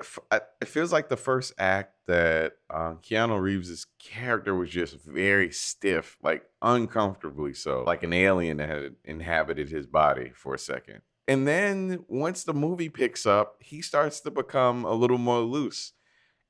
it 0.60 0.68
feels 0.68 0.92
like 0.92 1.08
the 1.08 1.16
first 1.16 1.52
act 1.58 1.92
that 2.06 2.54
uh, 2.68 2.94
Keanu 2.94 3.40
Reeves's 3.40 3.86
character 3.98 4.54
was 4.54 4.70
just 4.70 4.96
very 5.04 5.50
stiff, 5.50 6.16
like 6.22 6.44
uncomfortably 6.60 7.54
so, 7.54 7.84
like 7.86 8.02
an 8.02 8.12
alien 8.12 8.56
that 8.58 8.68
had 8.68 8.96
inhabited 9.04 9.68
his 9.68 9.86
body 9.86 10.32
for 10.34 10.54
a 10.54 10.58
second. 10.58 11.02
And 11.26 11.48
then 11.48 12.04
once 12.08 12.44
the 12.44 12.52
movie 12.52 12.90
picks 12.90 13.24
up, 13.24 13.56
he 13.60 13.80
starts 13.80 14.20
to 14.20 14.30
become 14.30 14.84
a 14.84 14.92
little 14.92 15.16
more 15.16 15.40
loose, 15.40 15.92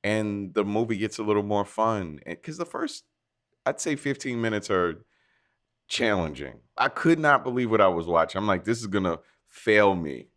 and 0.03 0.53
the 0.53 0.65
movie 0.65 0.97
gets 0.97 1.17
a 1.17 1.23
little 1.23 1.43
more 1.43 1.65
fun. 1.65 2.19
Because 2.25 2.57
the 2.57 2.65
first, 2.65 3.05
I'd 3.65 3.79
say, 3.79 3.95
fifteen 3.95 4.41
minutes 4.41 4.69
are 4.69 5.05
challenging. 5.87 6.59
I 6.77 6.89
could 6.89 7.19
not 7.19 7.43
believe 7.43 7.71
what 7.71 7.81
I 7.81 7.87
was 7.87 8.07
watching. 8.07 8.39
I'm 8.39 8.47
like, 8.47 8.63
this 8.65 8.79
is 8.79 8.87
gonna 8.87 9.19
fail 9.47 9.95
me. 9.95 10.27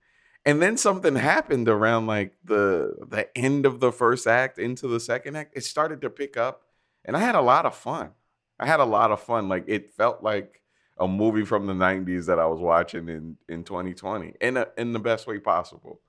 And 0.44 0.62
then 0.62 0.76
something 0.76 1.16
happened 1.16 1.68
around 1.68 2.06
like 2.06 2.34
the 2.44 2.94
the 3.06 3.28
end 3.36 3.66
of 3.66 3.80
the 3.80 3.92
first 3.92 4.26
act 4.26 4.58
into 4.58 4.88
the 4.88 5.00
second 5.00 5.36
act. 5.36 5.56
It 5.56 5.64
started 5.64 6.00
to 6.02 6.10
pick 6.10 6.36
up, 6.36 6.62
and 7.04 7.16
I 7.16 7.20
had 7.20 7.34
a 7.34 7.40
lot 7.40 7.66
of 7.66 7.74
fun. 7.74 8.10
I 8.58 8.66
had 8.66 8.80
a 8.80 8.84
lot 8.84 9.10
of 9.12 9.20
fun. 9.20 9.48
Like 9.48 9.64
it 9.66 9.90
felt 9.90 10.22
like 10.22 10.62
a 10.96 11.06
movie 11.06 11.44
from 11.44 11.66
the 11.66 11.74
'90s 11.74 12.26
that 12.26 12.38
I 12.38 12.46
was 12.46 12.60
watching 12.60 13.08
in 13.08 13.36
in 13.48 13.64
2020, 13.64 14.34
in 14.40 14.56
a, 14.56 14.68
in 14.76 14.92
the 14.92 14.98
best 14.98 15.26
way 15.26 15.38
possible. 15.38 16.00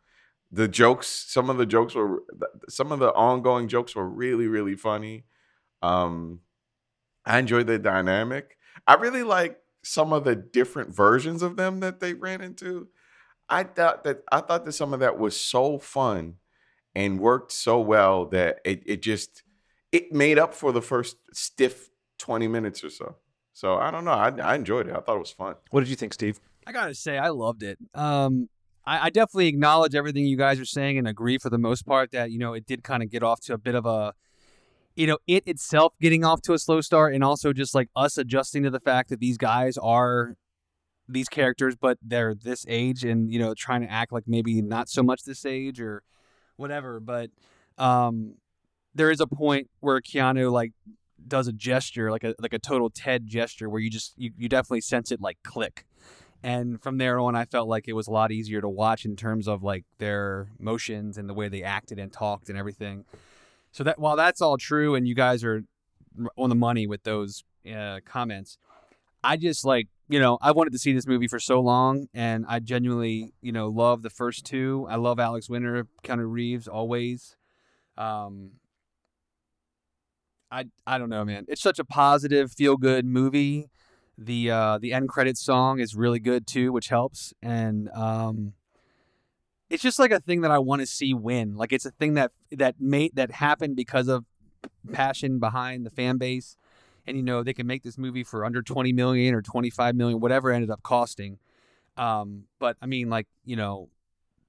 The 0.51 0.67
jokes, 0.67 1.07
some 1.07 1.49
of 1.49 1.57
the 1.57 1.65
jokes 1.65 1.93
were, 1.93 2.23
some 2.69 2.91
of 2.91 2.99
the 2.99 3.13
ongoing 3.13 3.67
jokes 3.67 3.95
were 3.95 4.07
really 4.07 4.47
really 4.47 4.75
funny. 4.75 5.25
Um, 5.81 6.41
I 7.25 7.39
enjoyed 7.39 7.67
the 7.67 7.77
dynamic. 7.77 8.57
I 8.87 8.95
really 8.95 9.23
like 9.23 9.59
some 9.83 10.13
of 10.13 10.23
the 10.23 10.35
different 10.35 10.93
versions 10.93 11.41
of 11.41 11.55
them 11.55 11.79
that 11.79 11.99
they 11.99 12.13
ran 12.13 12.41
into. 12.41 12.87
I 13.47 13.63
thought 13.63 14.03
that 14.03 14.23
I 14.31 14.41
thought 14.41 14.65
that 14.65 14.73
some 14.73 14.93
of 14.93 14.99
that 14.99 15.17
was 15.17 15.39
so 15.39 15.79
fun 15.79 16.35
and 16.95 17.19
worked 17.19 17.51
so 17.51 17.79
well 17.79 18.25
that 18.27 18.59
it 18.63 18.83
it 18.85 19.01
just 19.01 19.43
it 19.91 20.11
made 20.11 20.37
up 20.37 20.53
for 20.53 20.71
the 20.71 20.81
first 20.81 21.17
stiff 21.33 21.89
20 22.19 22.47
minutes 22.47 22.83
or 22.83 22.89
so. 22.89 23.15
So 23.53 23.77
I 23.77 23.91
don't 23.91 24.05
know. 24.05 24.11
I, 24.11 24.29
I 24.29 24.55
enjoyed 24.55 24.87
it. 24.87 24.95
I 24.95 24.99
thought 24.99 25.15
it 25.15 25.19
was 25.19 25.31
fun. 25.31 25.55
What 25.71 25.81
did 25.81 25.89
you 25.89 25.95
think, 25.95 26.13
Steve? 26.13 26.39
I 26.67 26.71
gotta 26.71 26.93
say, 26.93 27.17
I 27.17 27.29
loved 27.29 27.63
it. 27.63 27.79
Um, 27.95 28.49
I, 28.85 29.05
I 29.05 29.09
definitely 29.09 29.47
acknowledge 29.47 29.95
everything 29.95 30.25
you 30.25 30.37
guys 30.37 30.59
are 30.59 30.65
saying 30.65 30.97
and 30.97 31.07
agree 31.07 31.37
for 31.37 31.49
the 31.49 31.57
most 31.57 31.85
part 31.85 32.11
that 32.11 32.31
you 32.31 32.37
know 32.37 32.53
it 32.53 32.65
did 32.65 32.83
kind 32.83 33.01
of 33.03 33.09
get 33.09 33.23
off 33.23 33.41
to 33.41 33.53
a 33.53 33.57
bit 33.57 33.75
of 33.75 33.85
a, 33.85 34.13
you 34.99 35.07
know, 35.07 35.17
it 35.27 35.47
itself 35.47 35.95
getting 36.01 36.25
off 36.25 36.41
to 36.41 36.51
a 36.51 36.59
slow 36.59 36.81
start, 36.81 37.13
and 37.15 37.23
also 37.23 37.53
just 37.53 37.73
like 37.73 37.87
us 37.95 38.17
adjusting 38.17 38.63
to 38.63 38.69
the 38.69 38.81
fact 38.81 39.07
that 39.09 39.21
these 39.21 39.37
guys 39.37 39.77
are 39.77 40.35
these 41.07 41.29
characters, 41.29 41.77
but 41.77 41.97
they're 42.01 42.35
this 42.35 42.65
age, 42.67 43.05
and 43.05 43.31
you 43.31 43.39
know, 43.39 43.53
trying 43.53 43.79
to 43.79 43.89
act 43.89 44.11
like 44.11 44.25
maybe 44.27 44.61
not 44.61 44.89
so 44.89 45.01
much 45.01 45.23
this 45.23 45.45
age 45.45 45.79
or 45.79 46.03
whatever. 46.57 46.99
But 46.99 47.29
um, 47.77 48.35
there 48.93 49.09
is 49.09 49.21
a 49.21 49.25
point 49.25 49.69
where 49.79 50.01
Keanu 50.01 50.51
like 50.51 50.73
does 51.25 51.47
a 51.47 51.53
gesture, 51.53 52.11
like 52.11 52.25
a 52.25 52.35
like 52.37 52.51
a 52.51 52.59
total 52.59 52.89
Ted 52.89 53.25
gesture, 53.25 53.69
where 53.69 53.79
you 53.79 53.89
just 53.89 54.15
you, 54.17 54.31
you 54.37 54.49
definitely 54.49 54.81
sense 54.81 55.13
it 55.13 55.21
like 55.21 55.37
click. 55.45 55.85
And 56.43 56.83
from 56.83 56.97
there 56.97 57.21
on, 57.21 57.37
I 57.37 57.45
felt 57.45 57.69
like 57.69 57.87
it 57.87 57.93
was 57.93 58.07
a 58.07 58.11
lot 58.11 58.33
easier 58.33 58.59
to 58.59 58.67
watch 58.67 59.05
in 59.05 59.15
terms 59.15 59.47
of 59.47 59.63
like 59.63 59.85
their 59.97 60.49
motions 60.59 61.17
and 61.17 61.29
the 61.29 61.33
way 61.33 61.47
they 61.47 61.63
acted 61.63 61.99
and 61.99 62.11
talked 62.11 62.49
and 62.49 62.57
everything. 62.57 63.05
So 63.71 63.83
that 63.83 63.99
while 63.99 64.15
that's 64.15 64.41
all 64.41 64.57
true, 64.57 64.95
and 64.95 65.07
you 65.07 65.15
guys 65.15 65.43
are 65.43 65.63
on 66.37 66.49
the 66.49 66.55
money 66.55 66.87
with 66.87 67.03
those 67.03 67.43
uh, 67.71 67.99
comments, 68.05 68.57
I 69.23 69.37
just 69.37 69.65
like 69.65 69.87
you 70.07 70.19
know 70.19 70.37
I 70.41 70.51
wanted 70.51 70.73
to 70.73 70.79
see 70.79 70.93
this 70.93 71.07
movie 71.07 71.27
for 71.27 71.39
so 71.39 71.59
long, 71.59 72.07
and 72.13 72.45
I 72.47 72.59
genuinely 72.59 73.33
you 73.41 73.51
know 73.51 73.67
love 73.67 74.01
the 74.01 74.09
first 74.09 74.45
two. 74.45 74.87
I 74.89 74.95
love 74.95 75.19
Alex 75.19 75.49
Winter, 75.49 75.87
Keanu 76.03 76.29
Reeves 76.29 76.67
always. 76.67 77.35
Um, 77.97 78.51
I 80.51 80.65
I 80.87 80.97
don't 80.97 81.09
know, 81.09 81.23
man. 81.23 81.45
It's 81.47 81.61
such 81.61 81.79
a 81.79 81.85
positive, 81.85 82.51
feel 82.51 82.77
good 82.77 83.05
movie. 83.05 83.69
The 84.17 84.51
uh, 84.51 84.77
the 84.79 84.93
end 84.93 85.09
credits 85.09 85.41
song 85.41 85.79
is 85.79 85.95
really 85.95 86.19
good 86.19 86.47
too, 86.47 86.71
which 86.71 86.89
helps. 86.89 87.33
And 87.41 87.89
um, 87.89 88.53
it's 89.69 89.83
just 89.83 89.99
like 89.99 90.11
a 90.11 90.19
thing 90.19 90.41
that 90.41 90.51
I 90.51 90.59
want 90.59 90.81
to 90.81 90.85
see 90.85 91.13
win. 91.13 91.55
Like 91.55 91.71
it's 91.71 91.85
a 91.85 91.91
thing 91.91 92.15
that 92.15 92.31
that 92.51 92.75
made 92.79 93.15
that 93.15 93.31
happened 93.31 93.75
because 93.75 94.07
of 94.07 94.25
passion 94.91 95.39
behind 95.39 95.85
the 95.85 95.91
fan 95.91 96.17
base. 96.17 96.57
And 97.07 97.17
you 97.17 97.23
know 97.23 97.43
they 97.43 97.53
can 97.53 97.67
make 97.67 97.83
this 97.83 97.97
movie 97.97 98.23
for 98.23 98.45
under 98.45 98.61
twenty 98.61 98.93
million 98.93 99.33
or 99.33 99.41
twenty 99.41 99.69
five 99.69 99.95
million, 99.95 100.19
whatever 100.19 100.51
ended 100.51 100.69
up 100.69 100.83
costing. 100.83 101.39
Um, 101.97 102.45
but 102.59 102.77
I 102.81 102.85
mean, 102.85 103.09
like 103.09 103.27
you 103.45 103.55
know, 103.55 103.89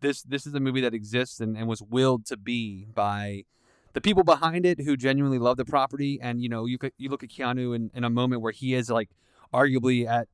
this 0.01 0.23
this 0.23 0.47
is 0.47 0.55
a 0.55 0.61
movie 0.61 0.81
that 0.83 0.95
exists 0.95 1.41
and, 1.41 1.57
and 1.57 1.69
was 1.69 1.83
willed 1.83 2.27
to 2.27 2.37
be 2.37 2.87
by 2.95 3.45
the 3.93 4.01
people 4.01 4.23
behind 4.23 4.67
it 4.67 4.81
who 4.81 4.97
genuinely 4.97 5.39
love 5.39 5.57
the 5.57 5.65
property. 5.65 6.19
And 6.21 6.43
you 6.43 6.49
know, 6.49 6.67
you 6.67 6.79
could, 6.79 6.93
you 6.97 7.09
look 7.09 7.23
at 7.23 7.31
Keanu 7.31 7.75
in, 7.75 7.91
in 7.95 8.05
a 8.05 8.11
moment 8.11 8.43
where 8.43 8.53
he 8.53 8.75
is 8.75 8.91
like 8.91 9.11
arguably 9.53 10.07
at 10.07 10.29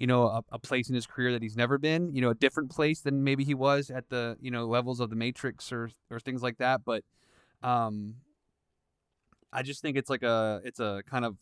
you 0.00 0.06
know 0.06 0.24
a, 0.24 0.42
a, 0.52 0.58
place 0.58 0.88
in 0.88 0.94
his 0.94 1.06
career 1.06 1.30
that 1.32 1.42
he's 1.42 1.56
never 1.56 1.78
been. 1.78 2.12
You 2.14 2.22
know, 2.22 2.30
a 2.30 2.34
different 2.34 2.70
place 2.70 3.02
than 3.02 3.22
maybe 3.22 3.44
he 3.44 3.54
was 3.54 3.90
at 3.90 4.08
the 4.08 4.36
you 4.40 4.50
know 4.50 4.66
levels 4.66 4.98
of 4.98 5.10
the 5.10 5.16
Matrix 5.16 5.70
or 5.70 5.90
or 6.10 6.18
things 6.18 6.42
like 6.42 6.58
that. 6.58 6.80
But 6.84 7.04
um, 7.62 8.16
I 9.52 9.62
just 9.62 9.82
think 9.82 9.96
it's 9.96 10.10
like 10.10 10.22
a 10.22 10.62
it's 10.64 10.80
a 10.80 11.02
kind 11.08 11.24
of 11.24 11.36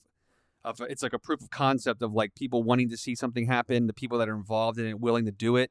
of 0.64 0.80
it's 0.90 1.04
like 1.04 1.12
a 1.12 1.18
proof 1.20 1.40
of 1.40 1.50
concept 1.50 2.02
of 2.02 2.12
like 2.12 2.34
people 2.34 2.64
wanting 2.64 2.90
to 2.90 2.96
see 2.96 3.14
something 3.14 3.46
happen, 3.46 3.86
the 3.86 3.94
people 3.94 4.18
that 4.18 4.28
are 4.28 4.34
involved 4.34 4.78
in 4.78 4.86
it 4.86 5.00
willing 5.00 5.24
to 5.24 5.32
do 5.32 5.56
it 5.56 5.70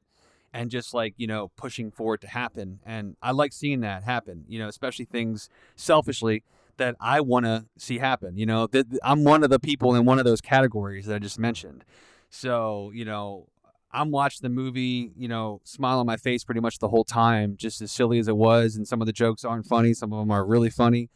and 0.52 0.70
just 0.70 0.94
like 0.94 1.14
you 1.18 1.26
know 1.26 1.50
pushing 1.56 1.90
for 1.90 2.14
it 2.14 2.22
to 2.22 2.26
happen 2.26 2.80
and 2.86 3.16
i 3.22 3.30
like 3.30 3.52
seeing 3.52 3.80
that 3.80 4.02
happen 4.02 4.44
you 4.48 4.58
know 4.58 4.66
especially 4.66 5.04
things 5.04 5.50
selfishly 5.76 6.42
that 6.78 6.96
i 7.00 7.20
want 7.20 7.44
to 7.44 7.66
see 7.76 7.98
happen 7.98 8.36
you 8.38 8.46
know 8.46 8.66
that 8.66 8.86
i'm 9.02 9.24
one 9.24 9.44
of 9.44 9.50
the 9.50 9.58
people 9.58 9.94
in 9.94 10.04
one 10.04 10.18
of 10.18 10.24
those 10.24 10.40
categories 10.40 11.06
that 11.06 11.16
i 11.16 11.18
just 11.18 11.38
mentioned 11.38 11.84
so 12.30 12.90
you 12.94 13.04
know 13.04 13.46
i'm 13.92 14.10
watching 14.10 14.40
the 14.42 14.48
movie 14.48 15.12
you 15.16 15.28
know 15.28 15.60
smile 15.64 15.98
on 15.98 16.06
my 16.06 16.16
face 16.16 16.44
pretty 16.44 16.60
much 16.60 16.78
the 16.78 16.88
whole 16.88 17.04
time 17.04 17.56
just 17.56 17.80
as 17.80 17.90
silly 17.90 18.18
as 18.18 18.28
it 18.28 18.36
was 18.36 18.76
and 18.76 18.86
some 18.86 19.00
of 19.00 19.06
the 19.06 19.12
jokes 19.12 19.44
aren't 19.44 19.66
funny 19.66 19.94
some 19.94 20.12
of 20.12 20.18
them 20.18 20.30
are 20.30 20.44
really 20.44 20.70
funny. 20.70 21.10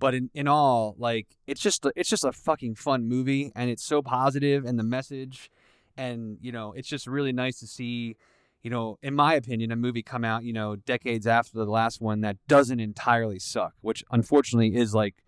But 0.00 0.12
in, 0.14 0.28
in 0.34 0.48
all 0.48 0.96
like 0.98 1.28
it's 1.46 1.62
just 1.62 1.86
it's 1.96 2.10
just 2.10 2.24
a 2.24 2.32
fucking 2.32 2.74
fun 2.74 3.08
movie 3.08 3.52
and 3.54 3.70
it's 3.70 3.84
so 3.84 4.02
positive 4.02 4.64
and 4.66 4.78
the 4.78 4.82
message 4.82 5.50
and 5.96 6.36
you 6.42 6.52
know 6.52 6.72
it's 6.72 6.88
just 6.88 7.06
really 7.06 7.32
nice 7.32 7.60
to 7.60 7.66
see 7.66 8.16
you 8.64 8.70
know, 8.70 8.98
in 9.02 9.14
my 9.14 9.34
opinion, 9.34 9.70
a 9.70 9.76
movie 9.76 10.02
come 10.02 10.24
out, 10.24 10.42
you 10.42 10.54
know, 10.54 10.74
decades 10.74 11.26
after 11.26 11.58
the 11.58 11.66
last 11.66 12.00
one 12.00 12.22
that 12.22 12.38
doesn't 12.48 12.80
entirely 12.80 13.38
suck, 13.38 13.74
which 13.82 14.02
unfortunately 14.10 14.74
is 14.74 14.94
like 14.94 15.22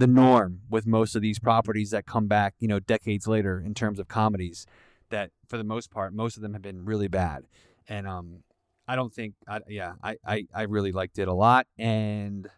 the 0.00 0.06
norm 0.06 0.62
with 0.70 0.86
most 0.86 1.14
of 1.14 1.20
these 1.20 1.38
properties 1.38 1.90
that 1.90 2.06
come 2.06 2.26
back, 2.26 2.54
you 2.58 2.66
know, 2.66 2.80
decades 2.80 3.26
later 3.26 3.62
in 3.64 3.74
terms 3.74 3.98
of 3.98 4.08
comedies 4.08 4.66
that 5.10 5.30
for 5.46 5.58
the 5.58 5.64
most 5.64 5.90
part, 5.90 6.14
most 6.14 6.36
of 6.36 6.42
them 6.42 6.54
have 6.54 6.62
been 6.62 6.86
really 6.86 7.06
bad. 7.06 7.44
And 7.86 8.08
um 8.08 8.42
I 8.88 8.96
don't 8.96 9.12
think 9.12 9.34
I 9.46 9.60
yeah, 9.68 9.92
I 10.02 10.16
I, 10.26 10.46
I 10.54 10.62
really 10.62 10.90
liked 10.90 11.18
it 11.18 11.28
a 11.28 11.34
lot 11.34 11.66
and 11.78 12.48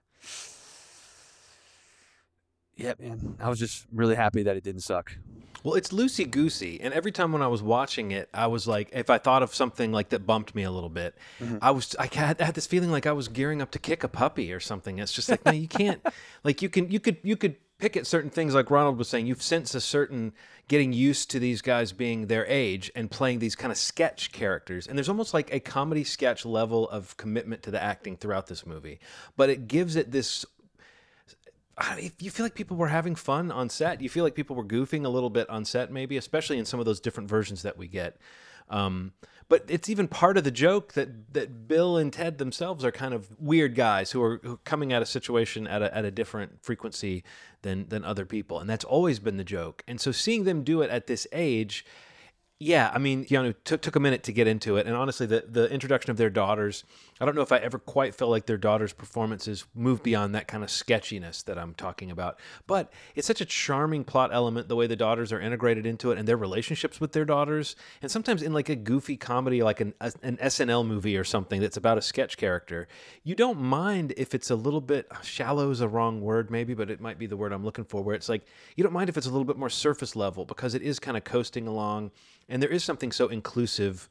yeah, 2.83 2.95
man, 2.99 3.37
I 3.41 3.49
was 3.49 3.59
just 3.59 3.87
really 3.93 4.17
happy 4.17 4.43
that 4.43 4.57
it 4.57 4.65
didn't 4.65 4.81
suck. 4.81 5.17
Well, 5.63 5.75
it's 5.75 5.91
loosey 5.91 6.29
goosey, 6.29 6.81
and 6.81 6.93
every 6.93 7.13
time 7.13 7.31
when 7.33 7.41
I 7.41 7.47
was 7.47 7.63
watching 7.63 8.11
it, 8.11 8.29
I 8.35 8.49
was 8.49 8.67
like, 8.67 8.89
if 8.93 9.09
I 9.09 9.19
thought 9.19 9.45
of 9.45 9.55
something 9.55 9.93
like 9.93 10.09
that 10.09 10.27
bumped 10.27 10.57
me 10.57 10.65
a 10.65 10.73
little 10.73 10.89
bit, 10.89 11.17
mm-hmm. 11.39 11.59
I 11.63 11.71
was 11.71 11.95
I 11.97 12.09
had, 12.13 12.41
I 12.43 12.47
had 12.47 12.57
this 12.57 12.67
feeling 12.67 12.91
like 12.91 13.07
I 13.07 13.13
was 13.13 13.29
gearing 13.29 13.63
up 13.63 13.71
to 13.71 13.79
kick 13.79 14.03
a 14.03 14.09
puppy 14.09 14.53
or 14.53 14.59
something. 14.59 14.99
It's 14.99 15.13
just 15.13 15.29
like, 15.29 15.45
no, 15.45 15.53
you 15.53 15.69
can't. 15.69 16.05
like 16.45 16.63
you 16.63 16.69
can 16.69 16.91
you 16.91 16.99
could 16.99 17.19
you 17.23 17.37
could 17.37 17.55
pick 17.79 17.97
at 17.97 18.07
certain 18.09 18.31
things 18.31 18.55
like 18.57 18.71
Ronald 18.73 18.99
was 18.99 19.09
saying. 19.09 19.27
You've 19.27 19.43
sense 19.43 19.73
a 19.77 19.81
certain 19.81 20.33
getting 20.67 20.93
used 20.93 21.31
to 21.31 21.39
these 21.39 21.63
guys 21.63 21.93
being 21.93 22.27
their 22.27 22.47
age 22.47 22.91
and 22.97 23.11
playing 23.11 23.39
these 23.39 23.55
kind 23.55 23.71
of 23.71 23.79
sketch 23.79 24.33
characters. 24.33 24.89
And 24.89 24.99
there's 24.99 25.09
almost 25.09 25.35
like 25.35 25.53
a 25.53 25.61
comedy 25.61 26.03
sketch 26.03 26.45
level 26.45 26.89
of 26.89 27.17
commitment 27.17 27.63
to 27.65 27.71
the 27.71 27.83
acting 27.83 28.17
throughout 28.17 28.47
this 28.49 28.67
movie, 28.67 28.99
but 29.37 29.51
it 29.51 29.69
gives 29.69 29.97
it 29.97 30.11
this 30.11 30.45
you 32.19 32.31
feel 32.31 32.45
like 32.45 32.55
people 32.55 32.77
were 32.77 32.89
having 32.89 33.15
fun 33.15 33.51
on 33.51 33.69
set. 33.69 34.01
You 34.01 34.09
feel 34.09 34.25
like 34.25 34.35
people 34.35 34.57
were 34.57 34.65
goofing 34.65 35.05
a 35.05 35.09
little 35.09 35.31
bit 35.31 35.49
on 35.49 35.65
set, 35.65 35.91
maybe, 35.91 36.17
especially 36.17 36.59
in 36.59 36.65
some 36.65 36.81
of 36.81 36.87
those 36.87 37.01
different 37.01 37.29
versions 37.29 37.63
that 37.63 37.79
we 37.79 37.89
get. 37.89 38.17
Um, 38.69 39.13
but 39.49 39.65
it's 39.69 39.89
even 39.89 40.09
part 40.09 40.39
of 40.39 40.45
the 40.45 40.51
joke 40.51 40.95
that 40.95 41.35
that 41.35 41.69
Bill 41.69 41.97
and 41.97 42.13
Ted 42.13 42.39
themselves 42.39 42.85
are 42.85 42.93
kind 42.93 43.13
of 43.13 43.29
weird 43.39 43.75
guys 43.75 44.11
who 44.11 44.23
are, 44.23 44.41
who 44.43 44.53
are 44.55 44.61
coming 44.65 44.93
at 44.93 45.03
a 45.03 45.07
situation 45.07 45.67
at 45.67 45.83
a, 45.83 45.95
at 45.95 46.05
a 46.05 46.11
different 46.11 46.63
frequency 46.63 47.25
than 47.63 47.89
than 47.89 48.05
other 48.05 48.25
people, 48.25 48.61
and 48.61 48.71
that's 48.71 48.85
always 48.85 49.19
been 49.19 49.37
the 49.37 49.45
joke. 49.45 49.83
And 49.87 50.01
so 50.01 50.13
seeing 50.13 50.45
them 50.45 50.65
do 50.65 50.81
it 50.83 50.91
at 50.91 51.07
this 51.07 51.27
age 51.33 51.85
yeah, 52.63 52.93
I 52.95 52.99
mean, 52.99 53.25
Keanu 53.25 53.57
took 53.65 53.83
took 53.83 53.97
a 53.97 54.01
minute 54.01 54.23
to 54.25 54.33
get 54.33 54.47
into 54.47 54.77
it, 54.77 54.87
and 54.87 54.95
honestly, 54.95 55.27
the 55.27 55.45
the 55.49 55.69
introduction 55.71 56.13
of 56.13 56.17
their 56.17 56.31
daughters, 56.31 56.85
I 57.23 57.25
don't 57.25 57.37
know 57.37 57.43
if 57.43 57.53
I 57.53 57.59
ever 57.59 57.79
quite 57.79 58.17
felt 58.17 58.33
like 58.33 58.47
their 58.47 58.57
daughters' 58.57 58.93
performances 58.93 59.65
moved 59.77 60.03
beyond 60.03 60.35
that 60.35 60.49
kind 60.49 60.65
of 60.65 60.71
sketchiness 60.73 61.45
that 61.45 61.57
I'm 61.57 61.73
talking 61.73 62.11
about. 62.11 62.41
But 62.67 62.93
it's 63.15 63.29
such 63.29 63.41
a 63.41 63.45
charming 63.45 64.03
plot 64.03 64.31
element 64.33 64.67
the 64.67 64.75
way 64.75 64.89
the 64.89 64.97
daughters 64.97 65.33
are 65.33 65.41
integrated 65.41 65.87
into 65.87 66.11
it 66.11 66.19
and 66.19 66.27
their 66.27 66.37
relationships 66.37 67.01
with 67.01 67.13
their 67.13 67.25
daughters, 67.25 67.77
and 68.03 68.11
sometimes 68.11 68.43
in 68.43 68.53
like 68.53 68.69
a 68.69 68.75
goofy 68.75 69.17
comedy, 69.17 69.63
like 69.63 69.81
an 69.81 69.95
an 70.01 70.37
SNL 70.39 70.85
movie 70.85 71.17
or 71.17 71.23
something 71.23 71.61
that's 71.61 71.77
about 71.77 71.97
a 71.97 72.03
sketch 72.03 72.37
character, 72.37 72.89
you 73.23 73.37
don't 73.37 73.61
mind 73.61 74.13
if 74.17 74.35
it's 74.35 74.51
a 74.51 74.57
little 74.57 74.81
bit 74.81 75.07
uh, 75.13 75.21
shallow 75.21 75.71
is 75.71 75.81
a 75.81 75.87
wrong 75.87 76.23
word 76.23 76.51
maybe, 76.51 76.75
but 76.75 76.91
it 76.91 77.01
might 77.01 77.21
be 77.21 77.27
the 77.27 77.37
word 77.37 77.53
I'm 77.53 77.65
looking 77.65 77.85
for, 77.85 78.03
where 78.03 78.17
it's 78.17 78.29
like 78.29 78.45
you 78.75 78.83
don't 78.83 78.93
mind 78.93 79.09
if 79.09 79.17
it's 79.17 79.29
a 79.29 79.31
little 79.31 79.45
bit 79.45 79.57
more 79.57 79.71
surface 79.71 80.17
level 80.17 80.45
because 80.45 80.75
it 80.75 80.83
is 80.83 80.99
kind 80.99 81.17
of 81.17 81.23
coasting 81.23 81.69
along 81.69 82.11
and 82.49 82.61
there 82.61 82.71
is 82.71 82.83
something 82.83 83.13
so 83.13 83.29
inclusive 83.29 84.09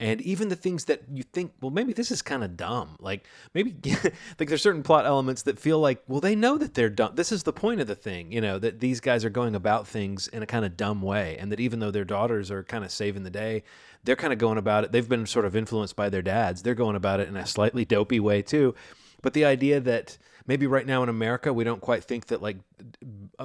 and 0.00 0.20
even 0.22 0.48
the 0.48 0.56
things 0.56 0.86
that 0.86 1.02
you 1.12 1.22
think 1.22 1.52
well 1.60 1.70
maybe 1.70 1.92
this 1.92 2.10
is 2.10 2.22
kind 2.22 2.42
of 2.42 2.56
dumb. 2.56 2.96
Like 2.98 3.26
maybe 3.54 3.76
like 4.38 4.48
there's 4.48 4.62
certain 4.62 4.82
plot 4.82 5.06
elements 5.06 5.42
that 5.42 5.60
feel 5.60 5.78
like 5.78 6.02
well 6.08 6.20
they 6.20 6.34
know 6.34 6.58
that 6.58 6.74
they're 6.74 6.90
dumb. 6.90 7.14
This 7.14 7.30
is 7.30 7.44
the 7.44 7.52
point 7.52 7.80
of 7.80 7.86
the 7.86 7.94
thing 7.94 8.32
you 8.32 8.40
know 8.40 8.58
that 8.58 8.80
these 8.80 8.98
guys 8.98 9.24
are 9.24 9.30
going 9.30 9.54
about 9.54 9.86
things 9.86 10.26
in 10.26 10.42
a 10.42 10.46
kind 10.46 10.64
of 10.64 10.76
dumb 10.76 11.02
way 11.02 11.36
and 11.38 11.52
that 11.52 11.60
even 11.60 11.78
though 11.78 11.92
their 11.92 12.04
daughters 12.04 12.50
are 12.50 12.64
kind 12.64 12.84
of 12.84 12.90
saving 12.90 13.22
the 13.22 13.30
day 13.30 13.62
they're 14.04 14.16
kind 14.16 14.32
of 14.32 14.38
going 14.38 14.58
about 14.58 14.84
it. 14.84 14.92
They've 14.92 15.08
been 15.08 15.26
sort 15.26 15.44
of 15.44 15.54
influenced 15.54 15.96
by 15.96 16.08
their 16.08 16.22
dads. 16.22 16.62
They're 16.62 16.74
going 16.74 16.96
about 16.96 17.20
it 17.20 17.28
in 17.28 17.36
a 17.36 17.46
slightly 17.46 17.84
dopey 17.84 18.18
way 18.18 18.42
too. 18.42 18.74
But 19.22 19.34
the 19.34 19.44
idea 19.44 19.80
that 19.80 20.16
maybe 20.50 20.66
right 20.66 20.84
now 20.84 21.00
in 21.04 21.08
America 21.08 21.52
we 21.52 21.62
don't 21.62 21.80
quite 21.80 22.02
think 22.02 22.26
that 22.26 22.42
like 22.42 22.56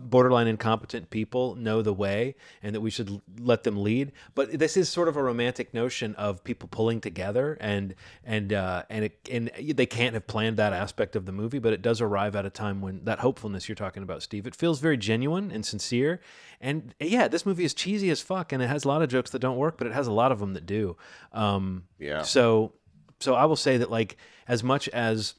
borderline 0.01 0.47
incompetent 0.47 1.12
people 1.12 1.54
know 1.54 1.84
the 1.84 1.93
way 1.93 2.34
and 2.63 2.74
that 2.74 2.82
we 2.82 2.89
should 2.89 3.21
let 3.39 3.62
them 3.62 3.84
lead. 3.84 4.12
But 4.34 4.58
this 4.58 4.75
is 4.75 4.89
sort 4.89 5.08
of 5.08 5.16
a 5.16 5.21
romantic 5.21 5.71
notion 5.71 6.16
of 6.16 6.43
people 6.43 6.67
pulling 6.67 7.01
together 7.01 7.59
and 7.62 7.93
and 8.24 8.51
uh, 8.51 8.86
and 8.89 9.05
it, 9.05 9.20
and 9.32 9.51
they 9.55 9.86
can't 9.86 10.16
have 10.16 10.25
planned 10.25 10.58
that 10.58 10.74
aspect 10.74 11.16
of 11.16 11.28
the 11.28 11.32
movie, 11.32 11.59
but 11.59 11.74
it 11.74 11.84
does 11.84 12.01
arrive 12.01 12.36
at 12.36 12.43
a 12.43 12.50
time 12.50 12.82
when 12.82 13.05
that 13.05 13.20
hopefulness 13.20 13.70
you're 13.70 13.75
talking 13.75 14.01
about, 14.01 14.24
Steve, 14.24 14.47
it 14.47 14.55
feels 14.55 14.80
very 14.80 14.97
genuine 14.97 15.51
and 15.51 15.63
sincere. 15.63 16.20
And 16.59 16.96
yeah, 17.00 17.28
this 17.28 17.46
movie 17.46 17.66
is 17.66 17.75
cheesy 17.75 18.09
as 18.09 18.20
fuck, 18.20 18.51
and 18.51 18.63
it 18.63 18.67
has 18.67 18.84
a 18.84 18.88
lot 18.88 19.04
of 19.04 19.09
jokes 19.09 19.30
that 19.30 19.39
don't 19.39 19.58
work, 19.58 19.78
but 19.78 19.86
it 19.86 19.93
has 19.93 20.08
a 20.08 20.12
lot 20.12 20.32
of 20.32 20.39
them 20.39 20.54
that 20.55 20.66
do. 20.66 20.97
Um, 21.34 21.84
yeah. 22.00 22.24
So 22.24 22.74
so 23.20 23.36
I 23.36 23.46
will 23.46 23.55
say 23.55 23.78
that 23.78 23.92
like 23.92 24.17
as 24.47 24.63
much 24.63 24.89
as 24.89 25.36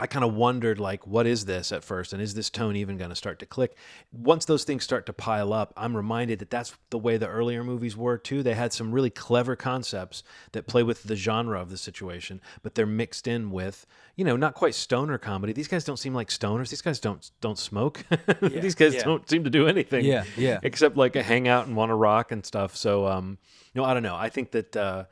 I 0.00 0.06
kind 0.06 0.24
of 0.24 0.34
wondered 0.34 0.78
like 0.78 1.06
what 1.06 1.26
is 1.26 1.44
this 1.44 1.72
at 1.72 1.82
first 1.82 2.12
and 2.12 2.22
is 2.22 2.34
this 2.34 2.50
tone 2.50 2.76
even 2.76 2.96
going 2.96 3.10
to 3.10 3.16
start 3.16 3.38
to 3.40 3.46
click? 3.46 3.76
Once 4.12 4.44
those 4.44 4.64
things 4.64 4.84
start 4.84 5.06
to 5.06 5.12
pile 5.12 5.52
up 5.52 5.72
I'm 5.76 5.96
reminded 5.96 6.38
that 6.38 6.50
that's 6.50 6.74
the 6.90 6.98
way 6.98 7.16
the 7.16 7.28
earlier 7.28 7.64
movies 7.64 7.96
were 7.96 8.16
too. 8.16 8.42
They 8.42 8.54
had 8.54 8.72
some 8.72 8.92
really 8.92 9.10
clever 9.10 9.56
concepts 9.56 10.22
that 10.52 10.66
play 10.66 10.82
with 10.82 11.04
the 11.04 11.16
genre 11.16 11.60
of 11.60 11.70
the 11.70 11.76
situation 11.76 12.40
but 12.62 12.74
they're 12.74 12.86
mixed 12.86 13.26
in 13.26 13.50
with 13.50 13.86
you 14.14 14.24
know 14.24 14.36
not 14.36 14.54
quite 14.54 14.74
stoner 14.74 15.18
comedy. 15.18 15.52
These 15.52 15.68
guys 15.68 15.84
don't 15.84 15.98
seem 15.98 16.14
like 16.14 16.28
stoners. 16.28 16.70
These 16.70 16.82
guys 16.82 17.00
don't 17.00 17.30
don't 17.40 17.58
smoke. 17.58 18.04
Yeah, 18.40 18.60
these 18.60 18.74
guys 18.74 18.94
yeah. 18.94 19.02
don't 19.02 19.28
seem 19.28 19.44
to 19.44 19.50
do 19.50 19.66
anything 19.66 20.04
yeah 20.04 20.24
yeah. 20.36 20.60
except 20.62 20.96
like 20.96 21.14
hang 21.14 21.48
out 21.48 21.66
and 21.66 21.74
want 21.74 21.90
to 21.90 21.94
rock 21.94 22.30
and 22.30 22.44
stuff. 22.44 22.76
So 22.76 23.06
um 23.06 23.38
no 23.74 23.84
I 23.84 23.94
don't 23.94 24.02
know. 24.02 24.16
I 24.16 24.28
think 24.28 24.52
that 24.52 24.76
uh 24.76 25.04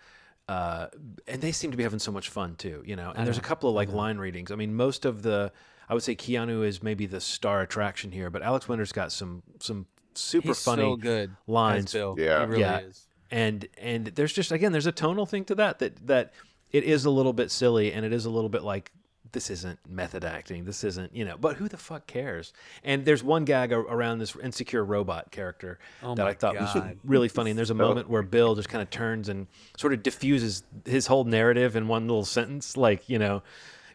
uh, 0.49 0.87
and 1.27 1.41
they 1.41 1.53
seem 1.53 1.71
to 1.73 1.77
be 1.77 1.83
having 1.83 1.99
so 1.99 2.13
much 2.13 2.29
fun 2.29 2.55
too, 2.57 2.83
you 2.87 2.97
know. 2.97 3.13
And 3.15 3.27
there's 3.27 3.39
a 3.39 3.43
couple 3.43 3.69
of 3.69 3.75
like 3.75 3.93
line 3.93 4.19
readings. 4.19 4.53
I 4.53 4.55
mean, 4.55 4.75
most 4.75 5.05
of 5.05 5.23
the, 5.23 5.53
I 5.89 5.95
would 5.95 6.03
say 6.03 6.15
Keanu 6.15 6.65
is 6.65 6.83
maybe 6.83 7.07
the 7.07 7.21
star 7.21 7.63
attraction 7.63 8.13
here, 8.13 8.31
but 8.31 8.43
Alex 8.43 8.69
Winter's 8.69 8.93
got 8.93 9.11
some 9.11 9.43
some 9.61 9.87
super 10.15 10.49
He's 10.49 10.63
funny 10.63 10.83
so 10.83 10.97
good 10.97 11.37
lines. 11.47 11.93
Bill. 11.93 12.15
Yeah, 12.19 12.41
he 12.41 12.47
really 12.47 12.61
yeah. 12.61 12.79
is. 12.79 13.07
And 13.31 13.67
and 13.79 14.07
there's 14.07 14.33
just 14.33 14.53
again, 14.53 14.71
there's 14.73 14.87
a 14.87 14.93
tonal 14.93 15.27
thing 15.27 15.45
to 15.47 15.55
that 15.57 15.81
that 15.81 16.07
that 16.07 16.33
it 16.71 16.85
is 16.85 17.05
a 17.05 17.11
little 17.11 17.33
bit 17.33 17.51
silly 17.51 17.93
and 17.93 18.05
it 18.05 18.13
is 18.13 18.25
a 18.25 18.31
little 18.31 18.51
bit 18.51 18.63
like 18.63 18.93
this 19.37 19.51
isn't 19.51 19.79
method 19.87 20.25
acting. 20.25 20.65
This 20.65 20.83
isn't, 20.83 21.15
you 21.15 21.23
know, 21.23 21.37
but 21.37 21.57
who 21.57 21.69
the 21.69 21.77
fuck 21.77 22.07
cares? 22.07 22.55
And 22.83 23.05
there's 23.05 23.23
one 23.23 23.45
gag 23.45 23.71
around 23.71 24.19
this 24.19 24.35
insecure 24.43 24.83
robot 24.83 25.31
character 25.31 25.79
oh 26.03 26.15
that 26.15 26.27
I 26.27 26.33
thought 26.33 26.55
God. 26.55 26.75
was 26.75 26.97
really 27.05 27.29
funny. 27.29 27.51
And 27.51 27.59
there's 27.59 27.69
a 27.69 27.75
moment 27.75 28.09
where 28.09 28.23
Bill 28.23 28.55
just 28.55 28.71
kind 28.71 28.81
of 28.81 28.89
turns 28.89 29.29
and 29.29 29.47
sort 29.77 29.93
of 29.93 30.03
diffuses 30.03 30.63
his 30.87 31.07
whole 31.07 31.25
narrative 31.25 31.77
in 31.77 31.87
one 31.87 32.07
little 32.07 32.25
sentence. 32.25 32.79
Like, 32.79 33.11
you 33.11 33.19
know, 33.19 33.43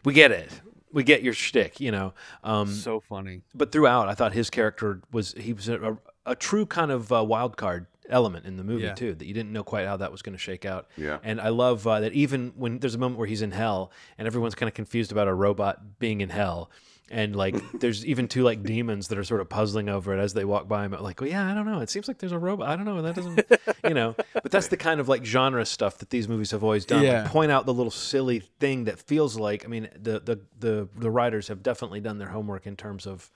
we 0.04 0.12
get 0.12 0.30
it. 0.30 0.48
we 0.92 1.02
get 1.02 1.24
your 1.24 1.34
shtick, 1.34 1.80
you 1.80 1.90
know. 1.90 2.14
Um, 2.44 2.72
so 2.72 3.00
funny. 3.00 3.42
but 3.52 3.72
throughout, 3.72 4.08
I 4.08 4.14
thought 4.14 4.34
his 4.34 4.48
character 4.48 5.00
was 5.10 5.34
he 5.36 5.52
was 5.52 5.68
a, 5.68 5.92
a, 5.92 5.98
a 6.26 6.36
true 6.36 6.66
kind 6.66 6.92
of 6.92 7.10
uh, 7.10 7.24
wild 7.24 7.56
card 7.56 7.86
element 8.08 8.46
in 8.46 8.56
the 8.56 8.64
movie 8.64 8.84
Yeah. 8.84 8.94
too. 8.94 9.14
That 9.14 9.26
you 9.26 9.34
didn't 9.34 9.52
know 9.52 9.64
quite 9.64 9.86
how 9.86 9.96
that 9.98 10.10
was 10.12 10.22
going 10.22 10.34
to 10.34 10.38
shake 10.42 10.64
out. 10.64 10.88
Yeah. 10.96 11.18
And 11.22 11.40
I 11.40 11.48
love 11.50 11.86
uh, 11.86 12.00
that 12.00 12.12
even 12.12 12.52
when 12.56 12.78
there's 12.78 12.94
a 12.94 12.98
moment 12.98 13.18
where 13.18 13.26
he's 13.28 13.42
in 13.42 13.52
hell 13.52 13.90
and 14.18 14.26
everyone's 14.26 14.54
kind 14.54 14.68
of 14.68 14.74
confused 14.74 15.12
about 15.12 15.28
a 15.28 15.34
robot 15.34 15.98
being 15.98 16.20
in 16.20 16.28
hell. 16.30 16.70
And 17.10 17.36
like, 17.36 17.54
there's 17.80 18.06
even 18.06 18.26
two 18.26 18.42
like 18.42 18.62
demons 18.62 19.08
that 19.08 19.18
are 19.18 19.24
sort 19.24 19.40
of 19.42 19.48
puzzling 19.50 19.88
over 19.90 20.16
it 20.16 20.20
as 20.20 20.32
they 20.32 20.44
walk 20.46 20.66
by 20.66 20.84
him. 20.86 20.92
Like, 20.92 21.20
well, 21.20 21.28
yeah, 21.28 21.50
I 21.50 21.54
don't 21.54 21.66
know. 21.66 21.80
It 21.80 21.90
seems 21.90 22.08
like 22.08 22.18
there's 22.18 22.32
a 22.32 22.38
robot. 22.38 22.68
I 22.68 22.76
don't 22.76 22.86
know. 22.86 23.02
That 23.02 23.14
doesn't, 23.16 23.40
you 23.88 23.94
know. 23.94 24.14
But 24.32 24.50
that's 24.50 24.68
the 24.68 24.78
kind 24.78 24.98
of 24.98 25.08
like 25.08 25.24
genre 25.24 25.66
stuff 25.66 25.98
that 25.98 26.08
these 26.10 26.26
movies 26.26 26.52
have 26.52 26.64
always 26.64 26.86
done. 26.86 27.02
Yeah. 27.04 27.22
Like, 27.22 27.30
point 27.30 27.52
out 27.52 27.66
the 27.66 27.74
little 27.74 27.90
silly 27.90 28.40
thing 28.60 28.84
that 28.84 28.98
feels 28.98 29.36
like. 29.38 29.64
I 29.64 29.68
mean, 29.68 29.88
the 29.94 30.20
the 30.20 30.40
the 30.58 30.88
the 30.96 31.10
writers 31.10 31.48
have 31.48 31.62
definitely 31.62 32.00
done 32.00 32.16
their 32.18 32.28
homework 32.28 32.66
in 32.66 32.76
terms 32.76 33.06
of 33.06 33.30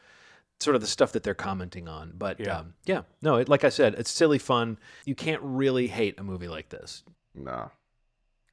sort 0.61 0.75
of 0.75 0.81
the 0.81 0.87
stuff 0.87 1.13
that 1.13 1.23
they're 1.23 1.35
commenting 1.35 1.87
on. 1.89 2.13
But 2.17 2.41
yeah, 2.41 2.47
Yeah. 2.47 2.59
um, 2.59 2.75
yeah, 2.87 3.03
no, 3.23 3.37
it, 3.37 3.49
like 3.49 3.65
I 3.65 3.69
said, 3.69 3.95
it's 3.95 4.11
silly 4.11 4.39
fun. 4.39 4.79
You 5.05 5.15
can't 5.15 5.43
really 5.43 5.87
hate 5.89 6.19
a 6.19 6.23
movie 6.23 6.49
like 6.49 6.71
this. 6.71 7.05
Nah, 7.35 7.69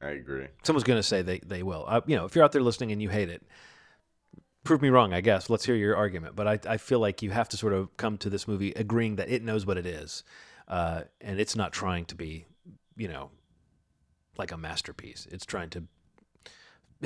I 0.02 0.10
agree. 0.10 0.48
Someone's 0.64 0.84
going 0.84 1.00
to 1.00 1.04
say 1.04 1.22
they 1.22 1.40
they 1.40 1.64
will. 1.64 1.86
Uh, 1.88 2.02
you 2.06 2.16
know, 2.16 2.26
if 2.26 2.36
you're 2.36 2.44
out 2.44 2.52
there 2.52 2.62
listening 2.62 2.92
and 2.92 3.02
you 3.02 3.10
hate 3.10 3.30
it, 3.30 3.42
prove 4.64 4.82
me 4.82 4.90
wrong. 4.90 5.14
I 5.14 5.22
guess. 5.22 5.50
Let's 5.50 5.66
hear 5.66 5.76
your 5.76 5.96
argument. 5.96 6.36
But 6.36 6.48
I 6.48 6.60
I 6.74 6.78
feel 6.78 7.00
like 7.00 7.22
you 7.22 7.32
have 7.32 7.48
to 7.50 7.58
sort 7.58 7.74
of 7.74 7.96
come 7.98 8.18
to 8.20 8.30
this 8.30 8.48
movie 8.48 8.72
agreeing 8.74 9.16
that 9.16 9.30
it 9.30 9.44
knows 9.44 9.66
what 9.66 9.78
it 9.78 9.86
is, 9.86 10.24
uh, 10.68 11.04
and 11.22 11.40
it's 11.40 11.56
not 11.56 11.72
trying 11.72 12.06
to 12.06 12.16
be, 12.16 12.46
you 12.98 13.08
know, 13.08 13.32
like 14.38 14.52
a 14.52 14.58
masterpiece. 14.58 15.26
It's 15.32 15.46
trying 15.46 15.70
to 15.72 15.84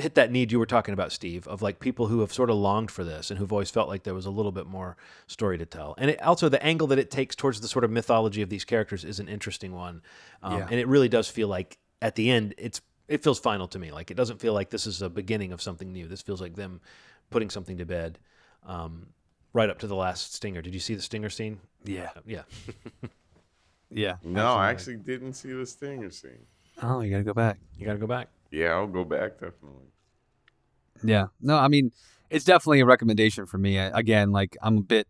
hit 0.00 0.14
that 0.14 0.30
need 0.30 0.52
you 0.52 0.58
were 0.58 0.66
talking 0.66 0.92
about, 0.92 1.12
Steve, 1.12 1.46
of 1.48 1.62
like 1.62 1.80
people 1.80 2.06
who 2.06 2.20
have 2.20 2.32
sort 2.32 2.50
of 2.50 2.56
longed 2.56 2.90
for 2.90 3.04
this 3.04 3.30
and 3.30 3.38
who've 3.38 3.52
always 3.52 3.70
felt 3.70 3.88
like 3.88 4.02
there 4.02 4.14
was 4.14 4.26
a 4.26 4.30
little 4.30 4.52
bit 4.52 4.66
more 4.66 4.96
story 5.26 5.58
to 5.58 5.66
tell. 5.66 5.94
And 5.98 6.10
it, 6.10 6.22
also 6.22 6.48
the 6.48 6.62
angle 6.62 6.86
that 6.88 6.98
it 6.98 7.10
takes 7.10 7.34
towards 7.36 7.60
the 7.60 7.68
sort 7.68 7.84
of 7.84 7.90
mythology 7.90 8.42
of 8.42 8.48
these 8.48 8.64
characters 8.64 9.04
is 9.04 9.20
an 9.20 9.28
interesting 9.28 9.72
one. 9.72 10.02
Um, 10.42 10.58
Yeah. 10.58 10.68
And 10.70 10.80
it 10.80 10.88
really 10.88 11.08
does 11.08 11.28
feel 11.28 11.48
like 11.48 11.78
at 12.00 12.14
the 12.14 12.30
end, 12.30 12.54
it's 12.58 12.80
it 13.08 13.22
feels 13.22 13.38
final 13.40 13.66
to 13.68 13.78
me. 13.78 13.90
Like 13.90 14.10
it 14.10 14.16
doesn't 14.16 14.40
feel 14.40 14.52
like 14.52 14.70
this 14.70 14.86
is 14.86 15.00
a 15.02 15.08
beginning 15.08 15.52
of 15.52 15.62
something 15.62 15.92
new. 15.92 16.06
This 16.06 16.22
feels 16.22 16.40
like 16.40 16.54
them 16.54 16.80
putting 17.30 17.50
something 17.50 17.78
to 17.78 17.86
bed. 17.86 18.18
Um, 18.66 19.06
right 19.52 19.70
up 19.70 19.78
to 19.78 19.86
the 19.86 19.96
last 19.96 20.34
stinger. 20.34 20.60
Did 20.60 20.74
you 20.74 20.80
see 20.80 20.94
the 20.94 21.02
stinger 21.02 21.30
scene? 21.30 21.60
Yeah. 21.84 22.10
Yeah. 22.26 22.42
Yeah. 23.90 24.16
No, 24.22 24.54
I 24.54 24.70
absolutely. 24.70 25.00
actually 25.00 25.14
didn't 25.14 25.32
see 25.34 25.52
the 25.52 25.66
stinger 25.66 26.10
scene. 26.10 26.46
Oh, 26.82 27.00
you 27.00 27.10
gotta 27.10 27.24
go 27.24 27.32
back. 27.32 27.58
You 27.76 27.86
got 27.86 27.94
to 27.94 27.98
go 27.98 28.06
back. 28.06 28.28
Yeah, 28.50 28.68
I'll 28.68 28.86
go 28.86 29.04
back 29.04 29.32
definitely. 29.32 29.86
Yeah. 31.02 31.26
No, 31.40 31.56
I 31.56 31.68
mean, 31.68 31.92
it's 32.30 32.44
definitely 32.44 32.80
a 32.80 32.86
recommendation 32.86 33.46
for 33.46 33.58
me. 33.58 33.78
I, 33.78 33.98
again, 33.98 34.32
like 34.32 34.56
I'm 34.62 34.78
a 34.78 34.82
bit, 34.82 35.06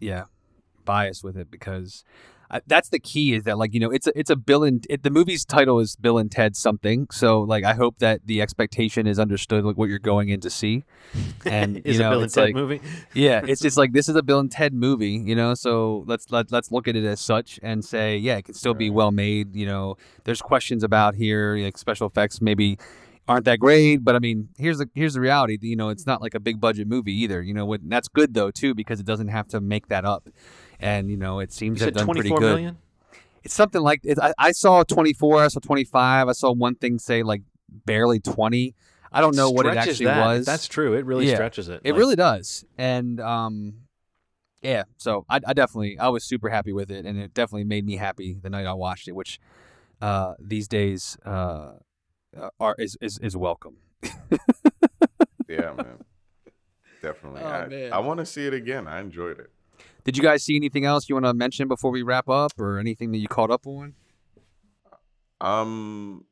yeah, 0.00 0.24
biased 0.84 1.24
with 1.24 1.36
it 1.36 1.50
because 1.50 2.04
That's 2.66 2.88
the 2.88 2.98
key 2.98 3.34
is 3.34 3.44
that 3.44 3.58
like 3.58 3.74
you 3.74 3.80
know 3.80 3.90
it's 3.90 4.06
a 4.06 4.18
it's 4.18 4.30
a 4.30 4.36
Bill 4.36 4.64
and 4.64 4.86
it, 4.88 5.02
the 5.02 5.10
movie's 5.10 5.44
title 5.44 5.80
is 5.80 5.96
Bill 5.96 6.18
and 6.18 6.30
Ted 6.30 6.56
something. 6.56 7.06
So 7.10 7.40
like 7.40 7.64
I 7.64 7.74
hope 7.74 7.98
that 7.98 8.26
the 8.26 8.40
expectation 8.40 9.06
is 9.06 9.18
understood 9.18 9.64
like 9.64 9.76
what 9.76 9.88
you're 9.88 9.98
going 9.98 10.28
in 10.30 10.40
to 10.40 10.50
see. 10.50 10.84
And 11.44 11.78
is 11.84 11.96
you 11.96 12.02
know 12.02 12.08
a 12.08 12.10
Bill 12.10 12.18
and 12.20 12.24
it's 12.26 12.34
Ted 12.34 12.44
like 12.44 12.54
movie? 12.54 12.80
yeah, 13.14 13.42
it's 13.46 13.60
just 13.60 13.76
like 13.76 13.92
this 13.92 14.08
is 14.08 14.16
a 14.16 14.22
Bill 14.22 14.38
and 14.38 14.50
Ted 14.50 14.72
movie, 14.74 15.10
you 15.10 15.34
know. 15.34 15.54
So 15.54 16.04
let's 16.06 16.30
let, 16.30 16.50
let's 16.50 16.70
look 16.72 16.88
at 16.88 16.96
it 16.96 17.04
as 17.04 17.20
such 17.20 17.60
and 17.62 17.84
say, 17.84 18.16
yeah, 18.16 18.36
it 18.36 18.46
can 18.46 18.54
still 18.54 18.74
be 18.74 18.90
well 18.90 19.10
made. 19.10 19.54
You 19.54 19.66
know, 19.66 19.96
there's 20.24 20.42
questions 20.42 20.82
about 20.82 21.14
here, 21.14 21.56
like 21.56 21.78
special 21.78 22.06
effects 22.06 22.40
maybe 22.40 22.78
aren't 23.28 23.44
that 23.44 23.58
great, 23.58 24.02
but 24.02 24.16
I 24.16 24.18
mean, 24.18 24.48
here's 24.56 24.78
the 24.78 24.88
here's 24.94 25.14
the 25.14 25.20
reality. 25.20 25.58
You 25.60 25.76
know, 25.76 25.90
it's 25.90 26.06
not 26.06 26.22
like 26.22 26.34
a 26.34 26.40
big 26.40 26.60
budget 26.60 26.88
movie 26.88 27.12
either. 27.12 27.42
You 27.42 27.54
know, 27.54 27.66
what 27.66 27.80
that's 27.84 28.08
good 28.08 28.34
though 28.34 28.50
too 28.50 28.74
because 28.74 29.00
it 29.00 29.06
doesn't 29.06 29.28
have 29.28 29.48
to 29.48 29.60
make 29.60 29.88
that 29.88 30.04
up. 30.04 30.28
And 30.80 31.10
you 31.10 31.16
know, 31.16 31.40
it 31.40 31.52
seems 31.52 31.78
to 31.80 31.86
have 31.86 31.94
done 31.94 32.06
pretty 32.06 32.30
good. 32.30 32.40
million? 32.40 32.78
It's 33.44 33.54
something 33.54 33.80
like 33.82 34.00
it, 34.04 34.18
I, 34.20 34.32
I 34.38 34.52
saw 34.52 34.82
24, 34.82 35.44
I 35.44 35.48
saw 35.48 35.60
25, 35.60 36.28
I 36.28 36.32
saw 36.32 36.52
one 36.52 36.74
thing 36.74 36.98
say 36.98 37.22
like 37.22 37.42
barely 37.86 38.20
20. 38.20 38.74
I 39.10 39.20
don't 39.20 39.34
know 39.36 39.50
what 39.50 39.66
it 39.66 39.76
actually 39.76 40.06
that. 40.06 40.18
was. 40.18 40.46
That's 40.46 40.68
true. 40.68 40.94
It 40.94 41.06
really 41.06 41.26
Yeah. 41.26 41.34
stretches 41.36 41.68
it. 41.68 41.80
It 41.84 41.92
Like, 41.92 41.98
really 41.98 42.16
does. 42.16 42.64
And 42.76 43.20
um 43.20 43.74
yeah, 44.60 44.84
so 44.96 45.24
I, 45.30 45.36
I 45.46 45.52
definitely 45.52 45.98
I 45.98 46.08
was 46.08 46.24
super 46.24 46.48
happy 46.50 46.72
with 46.72 46.90
it 46.90 47.06
and 47.06 47.18
it 47.18 47.32
definitely 47.32 47.64
made 47.64 47.86
me 47.86 47.96
happy 47.96 48.36
the 48.40 48.50
night 48.50 48.66
I 48.66 48.74
watched 48.74 49.08
it, 49.08 49.12
which 49.12 49.40
uh 50.02 50.34
these 50.38 50.68
days 50.68 51.16
uh 51.24 51.74
are 52.60 52.74
is 52.78 52.96
is, 53.00 53.18
is 53.18 53.36
welcome. 53.36 53.76
Yeah, 55.48 55.72
man. 55.72 56.04
Definitely. 57.02 57.40
Oh, 57.42 57.46
I, 57.46 57.66
man. 57.66 57.92
I 57.92 57.98
want 58.00 58.18
to 58.18 58.26
see 58.26 58.46
it 58.46 58.52
again. 58.52 58.86
I 58.86 59.00
enjoyed 59.00 59.38
it. 59.38 59.50
Did 60.08 60.16
you 60.16 60.22
guys 60.22 60.42
see 60.42 60.56
anything 60.56 60.86
else 60.86 61.06
you 61.10 61.16
want 61.16 61.26
to 61.26 61.34
mention 61.34 61.68
before 61.68 61.90
we 61.90 62.00
wrap 62.00 62.30
up 62.30 62.58
or 62.58 62.78
anything 62.78 63.12
that 63.12 63.18
you 63.18 63.28
caught 63.28 63.50
up 63.50 63.66
on? 63.66 63.92
Um, 65.38 66.24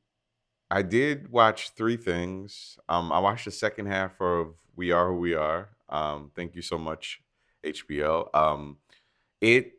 I 0.71 0.81
did 0.81 1.31
watch 1.31 1.73
three 1.77 1.99
things. 1.99 2.79
Um, 2.89 3.13
I 3.13 3.19
watched 3.19 3.45
the 3.45 3.51
second 3.51 3.85
half 3.85 4.19
of 4.19 4.55
We 4.77 4.93
Are 4.93 5.09
Who 5.09 5.19
We 5.19 5.35
Are. 5.35 5.69
Um, 5.91 6.31
thank 6.35 6.55
you 6.55 6.63
so 6.63 6.79
much, 6.79 7.21
HBO. 7.63 8.35
Um, 8.35 8.79
it 9.43 9.73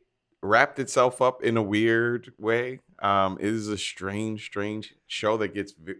wrapped 0.44 0.78
itself 0.78 1.19
up 1.19 1.41
in 1.41 1.57
a 1.57 1.64
weird 1.64 2.32
way. 2.38 2.82
Um, 2.99 3.40
it 3.40 3.48
is 3.48 3.68
a 3.68 3.80
strange, 3.80 4.45
strange 4.45 4.94
show 5.07 5.38
that 5.38 5.56
gets 5.56 5.72
vi- 5.72 5.95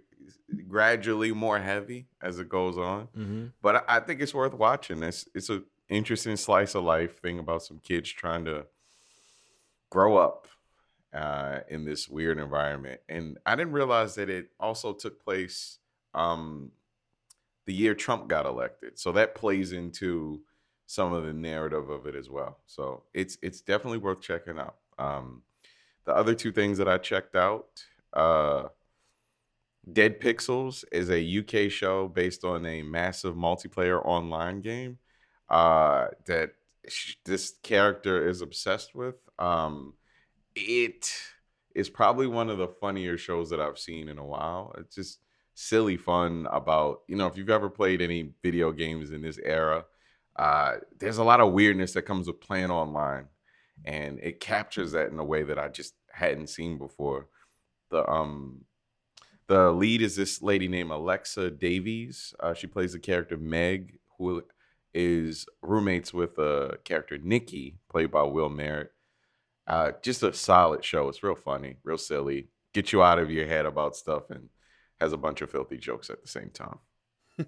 gradually 0.68 1.32
more 1.32 1.57
heavy 1.57 2.06
as 2.22 2.38
it 2.38 2.48
goes 2.48 2.78
on. 2.78 3.07
Mhm. 3.18 3.53
But 3.64 3.78
I, 3.90 3.98
I 3.98 3.99
think 4.02 4.22
it's 4.22 4.36
worth 4.36 4.53
watching. 4.53 5.02
It's 5.02 5.28
it's 5.34 5.49
a 5.49 5.64
interesting 5.89 6.35
slice 6.35 6.76
of 6.76 6.84
life 6.84 7.19
thing 7.19 7.39
about 7.39 7.64
some 7.64 7.80
kids 7.80 8.09
trying 8.09 8.45
to 8.45 8.65
grow 9.89 10.18
up 10.18 10.47
uh, 11.14 11.59
in 11.69 11.85
this 11.85 12.09
weird 12.09 12.39
environment. 12.39 12.99
And 13.09 13.38
I 13.45 13.55
didn't 13.55 13.73
realize 13.73 14.15
that 14.15 14.30
it 14.30 14.49
also 14.59 14.93
took 14.93 15.23
place 15.23 15.80
um, 16.14 16.72
the 17.65 17.73
year 17.73 17.95
Trump 17.95 18.27
got 18.27 18.45
elected. 18.45 18.97
So 18.99 19.11
that 19.14 19.35
plays 19.35 19.72
into 19.72 20.41
some 20.85 21.14
of 21.14 21.26
the 21.26 21.34
narrative 21.34 21.89
of 21.89 22.07
it 22.07 22.15
as 22.15 22.30
well. 22.30 22.59
So 22.65 23.03
it's 23.14 23.38
it's 23.41 23.61
definitely 23.61 23.99
worth 23.99 24.22
checking 24.22 24.57
out. 24.57 24.76
Um, 24.97 25.43
the 26.05 26.15
other 26.15 26.34
two 26.34 26.51
things 26.51 26.77
that 26.77 26.88
I 26.88 26.97
checked 26.97 27.35
out, 27.35 27.84
uh, 28.14 28.69
Dead 29.91 30.19
Pixels 30.22 30.85
is 30.91 31.09
a 31.09 31.39
UK 31.39 31.69
show 31.69 32.07
based 32.07 32.45
on 32.45 32.65
a 32.65 32.81
massive 32.81 33.35
multiplayer 33.35 34.01
online 34.05 34.61
game 34.61 34.97
uh, 35.49 36.07
that 36.26 36.52
sh- 36.88 37.15
this 37.26 37.56
character 37.64 38.28
is 38.28 38.41
obsessed 38.41 38.95
with. 38.95 39.15
Um, 39.40 39.94
it 40.56 41.11
is 41.76 41.90
probably 41.90 42.28
one 42.28 42.49
of 42.49 42.57
the 42.57 42.68
funnier 42.68 43.18
shows 43.18 43.49
that 43.52 43.61
I've 43.61 43.80
seen 43.80 44.10
in 44.10 44.18
a 44.18 44.26
while. 44.26 44.74
It's 44.78 44.95
just 44.95 45.19
silly 45.53 45.98
fun 45.98 46.48
about, 46.52 47.02
you 47.07 47.15
know, 47.15 47.28
if 47.28 47.38
you've 47.38 47.49
ever 47.49 47.69
played 47.69 48.02
any 48.02 48.32
video 48.44 48.72
games 48.72 49.11
in 49.11 49.22
this 49.22 49.40
era, 49.44 49.86
uh, 50.36 50.76
there's 50.99 51.18
a 51.18 51.24
lot 51.24 51.41
of 51.41 51.53
weirdness 51.53 51.94
that 51.94 52.03
comes 52.03 52.28
with 52.28 52.41
playing 52.41 52.72
online. 52.72 53.28
And 53.86 54.19
it 54.19 54.40
captures 54.40 54.91
that 54.94 55.10
in 55.11 55.19
a 55.19 55.24
way 55.24 55.44
that 55.44 55.60
I 55.60 55.68
just 55.68 55.94
hadn't 56.11 56.49
seen 56.49 56.78
before. 56.78 57.28
The 57.91 58.10
um 58.10 58.65
the 59.48 59.72
lead 59.72 60.02
is 60.02 60.15
this 60.15 60.41
lady 60.41 60.68
named 60.68 60.91
Alexa 60.91 61.52
Davies. 61.52 62.34
Uh, 62.40 62.53
she 62.53 62.68
plays 62.68 62.94
the 62.94 62.99
character 62.99 63.38
Meg, 63.38 63.99
who 64.18 64.44
is 64.93 65.45
roommates 65.61 66.14
with 66.14 66.38
a 66.38 66.77
character 66.84 67.18
Nikki, 67.18 67.77
played 67.89 68.11
by 68.11 68.23
Will 68.23 68.49
Merritt. 68.49 68.91
Uh, 69.68 69.91
just 70.01 70.23
a 70.23 70.34
solid 70.34 70.84
show. 70.84 71.09
It's 71.09 71.23
real 71.23 71.35
funny, 71.35 71.77
real 71.84 71.97
silly. 71.97 72.49
Get 72.73 72.91
you 72.91 73.03
out 73.03 73.19
of 73.19 73.30
your 73.30 73.47
head 73.47 73.65
about 73.65 73.95
stuff 73.95 74.30
and 74.30 74.49
has 74.99 75.14
a 75.14 75.18
bunch 75.18 75.41
of 75.41 75.51
filthy 75.51 75.77
jokes 75.77 76.09
at 76.09 76.22
the 76.22 76.27
same 76.27 76.49
time. 76.49 76.80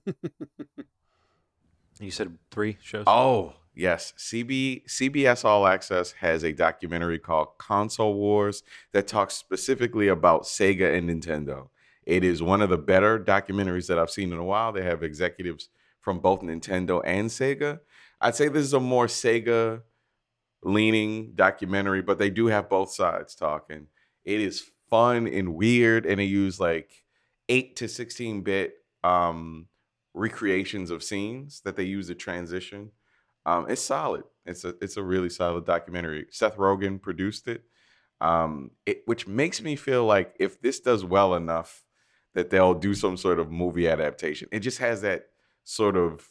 You 1.99 2.11
said 2.11 2.37
three 2.49 2.77
shows? 2.81 3.03
Oh, 3.07 3.53
yes. 3.75 4.13
CB, 4.17 4.87
CBS 4.87 5.43
All 5.43 5.67
Access 5.67 6.13
has 6.13 6.43
a 6.43 6.53
documentary 6.53 7.19
called 7.19 7.57
Console 7.57 8.13
Wars 8.13 8.63
that 8.93 9.07
talks 9.07 9.33
specifically 9.33 10.07
about 10.07 10.43
Sega 10.43 10.97
and 10.97 11.09
Nintendo. 11.09 11.67
It 12.05 12.23
is 12.23 12.41
one 12.41 12.61
of 12.61 12.69
the 12.69 12.77
better 12.77 13.19
documentaries 13.19 13.87
that 13.87 13.99
I've 13.99 14.09
seen 14.09 14.31
in 14.31 14.39
a 14.39 14.43
while. 14.43 14.71
They 14.71 14.83
have 14.83 15.03
executives 15.03 15.67
from 16.09 16.17
both 16.17 16.41
Nintendo 16.41 17.03
and 17.05 17.29
Sega. 17.29 17.81
I'd 18.19 18.33
say 18.33 18.47
this 18.47 18.65
is 18.65 18.73
a 18.73 18.79
more 18.79 19.05
Sega 19.05 19.83
leaning 20.63 21.33
documentary, 21.35 22.01
but 22.01 22.17
they 22.17 22.31
do 22.31 22.47
have 22.47 22.67
both 22.67 22.91
sides 22.91 23.35
talking. 23.35 23.85
It 24.25 24.41
is 24.41 24.71
fun 24.89 25.27
and 25.27 25.53
weird, 25.53 26.07
and 26.07 26.19
they 26.19 26.23
use 26.23 26.59
like 26.59 27.03
8 27.47 27.75
to 27.75 27.87
16 27.87 28.41
bit 28.41 28.73
um, 29.03 29.67
recreations 30.15 30.89
of 30.89 31.03
scenes 31.03 31.61
that 31.61 31.75
they 31.75 31.83
use 31.83 32.07
to 32.07 32.15
transition. 32.15 32.89
Um, 33.45 33.67
it's 33.69 33.83
solid. 33.83 34.23
It's 34.47 34.65
a 34.65 34.73
it's 34.81 34.97
a 34.97 35.03
really 35.03 35.29
solid 35.29 35.67
documentary. 35.67 36.25
Seth 36.31 36.57
Rogen 36.57 36.99
produced 36.99 37.47
it, 37.47 37.65
um, 38.19 38.71
it, 38.87 39.03
which 39.05 39.27
makes 39.27 39.61
me 39.61 39.75
feel 39.75 40.07
like 40.07 40.35
if 40.39 40.59
this 40.59 40.79
does 40.79 41.05
well 41.05 41.35
enough, 41.35 41.83
that 42.33 42.49
they'll 42.49 42.73
do 42.73 42.95
some 42.95 43.15
sort 43.15 43.39
of 43.39 43.51
movie 43.51 43.87
adaptation. 43.87 44.49
It 44.51 44.61
just 44.61 44.79
has 44.79 45.01
that 45.01 45.27
sort 45.63 45.97
of 45.97 46.27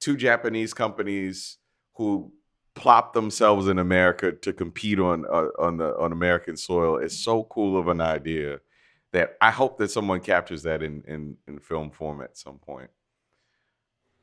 two 0.00 0.16
Japanese 0.16 0.74
companies 0.74 1.58
who 1.94 2.32
plop 2.74 3.12
themselves 3.12 3.68
in 3.68 3.78
America 3.78 4.32
to 4.32 4.52
compete 4.52 4.98
on 4.98 5.24
uh, 5.26 5.46
on 5.58 5.76
the 5.76 5.96
on 5.98 6.12
American 6.12 6.56
soil 6.56 6.98
is 6.98 7.16
so 7.18 7.44
cool 7.44 7.78
of 7.78 7.88
an 7.88 8.00
idea 8.00 8.60
that 9.12 9.36
I 9.40 9.50
hope 9.52 9.78
that 9.78 9.90
someone 9.90 10.20
captures 10.20 10.64
that 10.64 10.82
in 10.82 11.02
in, 11.06 11.36
in 11.46 11.58
film 11.60 11.90
form 11.90 12.20
at 12.20 12.36
some 12.36 12.58
point. 12.58 12.90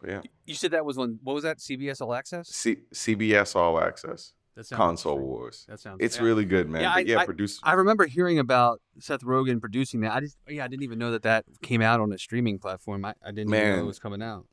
But 0.02 0.10
yeah, 0.10 0.22
You 0.45 0.56
said 0.56 0.72
that 0.72 0.84
was 0.84 0.98
on 0.98 1.19
what 1.23 1.34
was 1.34 1.43
that? 1.43 1.60
CBS 1.60 2.02
All 2.02 2.14
Access? 2.14 2.49
C- 2.49 2.81
CBS 2.93 3.56
All 3.56 3.80
Access, 3.80 4.34
That 4.56 4.65
sounds 4.65 4.78
Console 4.78 5.14
interesting. 5.14 5.30
Wars. 5.30 5.65
That 5.69 5.80
sounds. 5.80 5.98
It's 6.02 6.18
yeah. 6.18 6.23
really 6.23 6.45
good, 6.45 6.69
man. 6.69 6.82
Yeah, 6.82 6.90
but 6.94 6.98
I- 6.98 7.02
yeah, 7.02 7.18
I- 7.19 7.26
produce. 7.26 7.60
I 7.64 7.73
remember 7.73 8.06
hearing 8.06 8.40
about 8.40 8.82
Seth 8.99 9.22
Rogen 9.22 9.60
producing 9.61 10.02
that. 10.02 10.14
I 10.14 10.19
just 10.19 10.38
yeah, 10.48 10.65
I 10.65 10.68
didn't 10.68 10.84
even 10.84 10.99
know 10.99 11.11
that 11.11 11.23
that 11.23 11.45
came 11.61 11.82
out 11.82 11.99
on 11.99 12.11
a 12.11 12.18
streaming 12.18 12.60
platform. 12.60 13.06
I, 13.06 13.14
I 13.26 13.32
didn't 13.32 13.53
even 13.53 13.76
know 13.78 13.84
it 13.84 13.86
was 13.86 13.99
coming 13.99 14.22
out. 14.22 14.45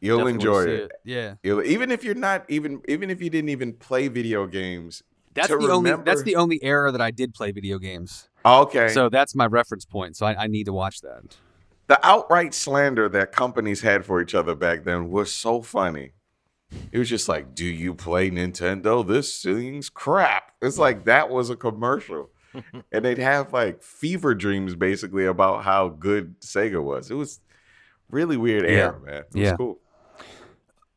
You'll 0.00 0.18
Definitely 0.18 0.34
enjoy 0.34 0.64
see 0.64 0.70
it. 0.82 0.92
Yeah, 1.04 1.34
You'll, 1.42 1.62
even 1.62 1.90
if 1.92 2.02
you're 2.04 2.14
not 2.14 2.44
even 2.48 2.82
even 2.88 3.10
if 3.10 3.20
you 3.22 3.30
didn't 3.30 3.50
even 3.50 3.72
play 3.74 4.08
video 4.08 4.46
games. 4.46 5.02
that's 5.34 5.48
To 5.48 5.58
the 5.58 5.70
only 5.70 5.92
that's 6.04 6.22
the 6.24 6.36
only 6.36 6.62
era 6.62 6.90
that 6.92 7.00
I 7.00 7.10
did 7.10 7.34
play 7.34 7.52
video 7.52 7.78
games. 7.78 8.28
Okay. 8.44 8.88
So 8.88 9.08
that's 9.08 9.34
my 9.36 9.46
reference 9.46 9.84
point. 9.84 10.16
So 10.16 10.26
I, 10.26 10.44
I 10.44 10.46
need 10.48 10.64
to 10.64 10.72
watch 10.72 11.00
that. 11.02 11.36
the 11.86 12.04
outright 12.04 12.52
slander 12.54 13.08
that 13.10 13.30
companies 13.32 13.80
had 13.82 14.04
for 14.04 14.20
each 14.20 14.34
other 14.34 14.54
back 14.56 14.82
then 14.84 15.10
was 15.10 15.32
so 15.32 15.62
funny. 15.62 16.12
It 16.90 16.98
was 16.98 17.08
just 17.08 17.28
like, 17.28 17.54
"Do 17.54 17.64
you 17.64 17.94
play 17.94 18.30
Nintendo? 18.30 19.06
This 19.06 19.42
thing's 19.42 19.88
crap." 19.90 20.52
It's 20.60 20.78
like 20.78 21.04
that 21.04 21.30
was 21.30 21.50
a 21.50 21.56
commercial, 21.56 22.30
and 22.92 23.04
they'd 23.04 23.18
have 23.18 23.52
like 23.52 23.82
fever 23.82 24.34
dreams 24.34 24.74
basically 24.74 25.26
about 25.26 25.64
how 25.64 25.88
good 25.88 26.40
Sega 26.40 26.82
was. 26.82 27.10
It 27.10 27.14
was 27.14 27.40
really 28.10 28.36
weird 28.36 28.64
Yeah. 28.64 28.70
era, 28.70 29.00
man. 29.00 29.14
It 29.14 29.26
was 29.34 29.42
Yeah. 29.42 29.56
cool. 29.56 29.78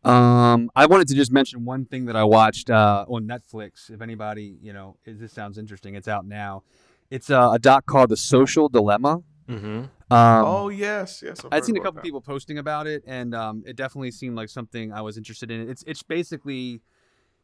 Um, 0.04 0.70
I 0.76 0.86
wanted 0.86 1.08
to 1.08 1.16
just 1.16 1.32
mention 1.32 1.66
one 1.66 1.86
thing 1.86 2.06
that 2.06 2.16
I 2.16 2.24
watched 2.24 2.70
uh, 2.70 3.06
on 3.08 3.28
Netflix. 3.28 3.90
If 3.90 4.02
anybody, 4.02 4.58
you 4.62 4.72
know, 4.72 4.98
this 5.06 5.34
sounds 5.34 5.58
interesting, 5.58 5.96
it's 5.96 6.08
out 6.08 6.26
now. 6.28 6.62
It's 7.10 7.30
uh, 7.32 7.52
a 7.54 7.60
doc 7.60 7.86
called 7.88 8.10
The 8.10 8.18
Social 8.18 8.70
Dilemma. 8.70 9.22
Mm-hmm. 9.50 9.68
Um, 9.68 9.90
oh 10.10 10.70
yes, 10.70 11.22
yes. 11.24 11.44
I've 11.46 11.54
I'd 11.54 11.66
seen 11.66 11.78
a 11.78 11.80
couple 11.80 11.98
that. 11.98 12.04
people 12.04 12.22
posting 12.22 12.58
about 12.58 12.88
it, 12.88 13.04
and 13.06 13.36
um, 13.36 13.64
it 13.66 13.76
definitely 13.76 14.12
seemed 14.12 14.36
like 14.36 14.50
something 14.50 14.92
I 14.92 15.02
was 15.02 15.18
interested 15.18 15.52
in. 15.52 15.70
It's 15.70 15.84
it's 15.86 16.02
basically 16.02 16.82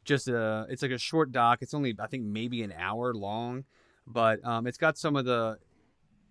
just 0.03 0.28
a 0.28 0.65
it's 0.69 0.82
like 0.82 0.91
a 0.91 0.98
short 0.98 1.32
doc. 1.32 1.60
It's 1.61 1.73
only 1.73 1.95
I 1.99 2.07
think 2.07 2.23
maybe 2.23 2.64
an 2.64 2.73
hour 2.78 3.14
long, 3.14 3.65
but 4.07 4.44
um, 4.45 4.65
it's 4.68 4.78
got 4.78 4.98
some 4.98 5.15
of 5.15 5.26
the. 5.26 5.57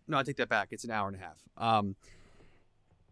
No, 0.08 0.18
I 0.18 0.24
take 0.24 0.36
that 0.36 0.48
back. 0.48 0.68
It's 0.72 0.82
an 0.82 0.90
hour 0.90 1.06
and 1.06 1.16
a 1.16 1.20
half. 1.20 1.38
Um, 1.56 1.94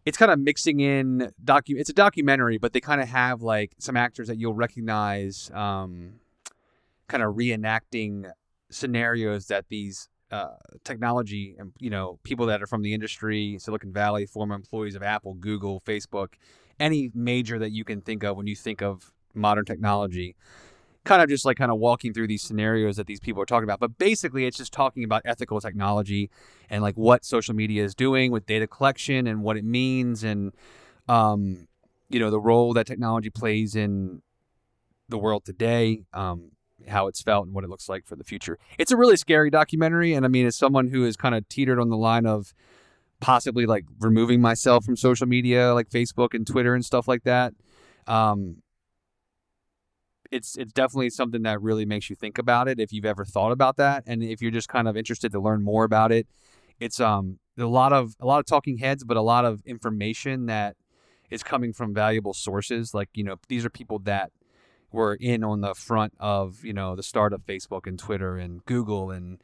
it's 0.05 0.17
kind 0.17 0.31
of 0.31 0.39
mixing 0.39 0.81
in 0.81 1.31
docu. 1.43 1.77
It's 1.77 1.89
a 1.89 1.93
documentary, 1.93 2.57
but 2.57 2.73
they 2.73 2.81
kind 2.81 2.99
of 2.99 3.07
have 3.07 3.41
like 3.41 3.71
some 3.77 3.95
actors 3.95 4.27
that 4.27 4.37
you'll 4.37 4.53
recognize, 4.53 5.49
um, 5.53 6.15
kind 7.07 7.23
of 7.23 7.35
reenacting 7.35 8.29
scenarios 8.69 9.47
that 9.47 9.65
these 9.69 10.09
uh, 10.31 10.55
technology 10.83 11.55
and 11.57 11.71
you 11.79 11.89
know 11.89 12.19
people 12.23 12.45
that 12.47 12.61
are 12.61 12.67
from 12.67 12.81
the 12.81 12.93
industry, 12.93 13.57
Silicon 13.59 13.91
Valley, 13.91 14.25
former 14.25 14.55
employees 14.55 14.95
of 14.95 15.03
Apple, 15.03 15.33
Google, 15.35 15.81
Facebook, 15.81 16.33
any 16.79 17.11
major 17.13 17.59
that 17.59 17.71
you 17.71 17.83
can 17.83 18.01
think 18.01 18.23
of 18.23 18.37
when 18.37 18.47
you 18.47 18.55
think 18.55 18.81
of 18.81 19.11
modern 19.33 19.65
technology. 19.65 20.35
Kind 21.05 21.21
of 21.21 21.29
just 21.29 21.45
like 21.45 21.57
kind 21.57 21.71
of 21.71 21.79
walking 21.79 22.13
through 22.13 22.27
these 22.27 22.43
scenarios 22.43 22.97
that 22.97 23.07
these 23.07 23.21
people 23.21 23.41
are 23.41 23.45
talking 23.45 23.63
about, 23.63 23.79
but 23.79 23.97
basically 23.97 24.45
it's 24.45 24.57
just 24.57 24.73
talking 24.73 25.03
about 25.03 25.21
ethical 25.25 25.59
technology 25.61 26.29
and 26.69 26.83
like 26.83 26.95
what 26.95 27.25
social 27.25 27.55
media 27.55 27.83
is 27.83 27.95
doing 27.95 28.31
with 28.31 28.45
data 28.45 28.67
collection 28.67 29.25
and 29.25 29.41
what 29.41 29.57
it 29.57 29.63
means 29.63 30.23
and 30.23 30.51
um, 31.07 31.67
you 32.09 32.19
know 32.19 32.29
the 32.29 32.39
role 32.39 32.73
that 32.73 32.85
technology 32.85 33.29
plays 33.29 33.75
in 33.75 34.21
the 35.07 35.17
world 35.17 35.45
today. 35.45 36.03
Um, 36.13 36.51
how 36.89 37.07
it's 37.07 37.21
felt 37.21 37.45
and 37.45 37.53
what 37.53 37.63
it 37.63 37.69
looks 37.69 37.89
like 37.89 38.05
for 38.05 38.15
the 38.15 38.23
future. 38.23 38.57
It's 38.77 38.91
a 38.91 38.97
really 38.97 39.17
scary 39.17 39.49
documentary, 39.49 40.13
and 40.13 40.25
I 40.25 40.29
mean, 40.29 40.45
as 40.45 40.55
someone 40.55 40.89
who 40.89 41.03
has 41.03 41.15
kind 41.15 41.35
of 41.35 41.47
teetered 41.49 41.79
on 41.79 41.89
the 41.89 41.97
line 41.97 42.25
of 42.25 42.53
possibly 43.19 43.65
like 43.65 43.85
removing 43.99 44.41
myself 44.41 44.85
from 44.85 44.95
social 44.95 45.27
media, 45.27 45.73
like 45.73 45.89
Facebook 45.89 46.33
and 46.33 46.45
Twitter 46.45 46.73
and 46.73 46.85
stuff 46.85 47.07
like 47.07 47.23
that, 47.23 47.53
um, 48.07 48.57
it's 50.31 50.57
it's 50.57 50.73
definitely 50.73 51.09
something 51.09 51.43
that 51.43 51.61
really 51.61 51.85
makes 51.85 52.09
you 52.09 52.15
think 52.15 52.37
about 52.37 52.67
it 52.67 52.79
if 52.79 52.91
you've 52.93 53.05
ever 53.05 53.25
thought 53.25 53.51
about 53.51 53.77
that, 53.77 54.03
and 54.05 54.23
if 54.23 54.41
you're 54.41 54.51
just 54.51 54.69
kind 54.69 54.87
of 54.87 54.95
interested 54.95 55.31
to 55.31 55.39
learn 55.39 55.63
more 55.63 55.83
about 55.83 56.11
it. 56.11 56.27
It's 56.79 56.99
um 56.99 57.39
a 57.57 57.65
lot 57.65 57.93
of 57.93 58.15
a 58.19 58.25
lot 58.25 58.39
of 58.39 58.45
talking 58.45 58.77
heads, 58.77 59.03
but 59.03 59.17
a 59.17 59.21
lot 59.21 59.45
of 59.45 59.61
information 59.65 60.45
that 60.45 60.75
is 61.29 61.43
coming 61.43 61.73
from 61.73 61.93
valuable 61.93 62.33
sources. 62.33 62.93
Like 62.93 63.09
you 63.13 63.23
know, 63.23 63.35
these 63.47 63.65
are 63.65 63.69
people 63.69 63.99
that 63.99 64.31
were 64.91 65.15
in 65.15 65.43
on 65.43 65.61
the 65.61 65.73
front 65.73 66.13
of 66.19 66.63
you 66.63 66.73
know 66.73 66.95
the 66.95 67.03
start 67.03 67.33
of 67.33 67.45
Facebook 67.45 67.85
and 67.85 67.99
Twitter 67.99 68.37
and 68.37 68.65
Google 68.65 69.11
and 69.11 69.41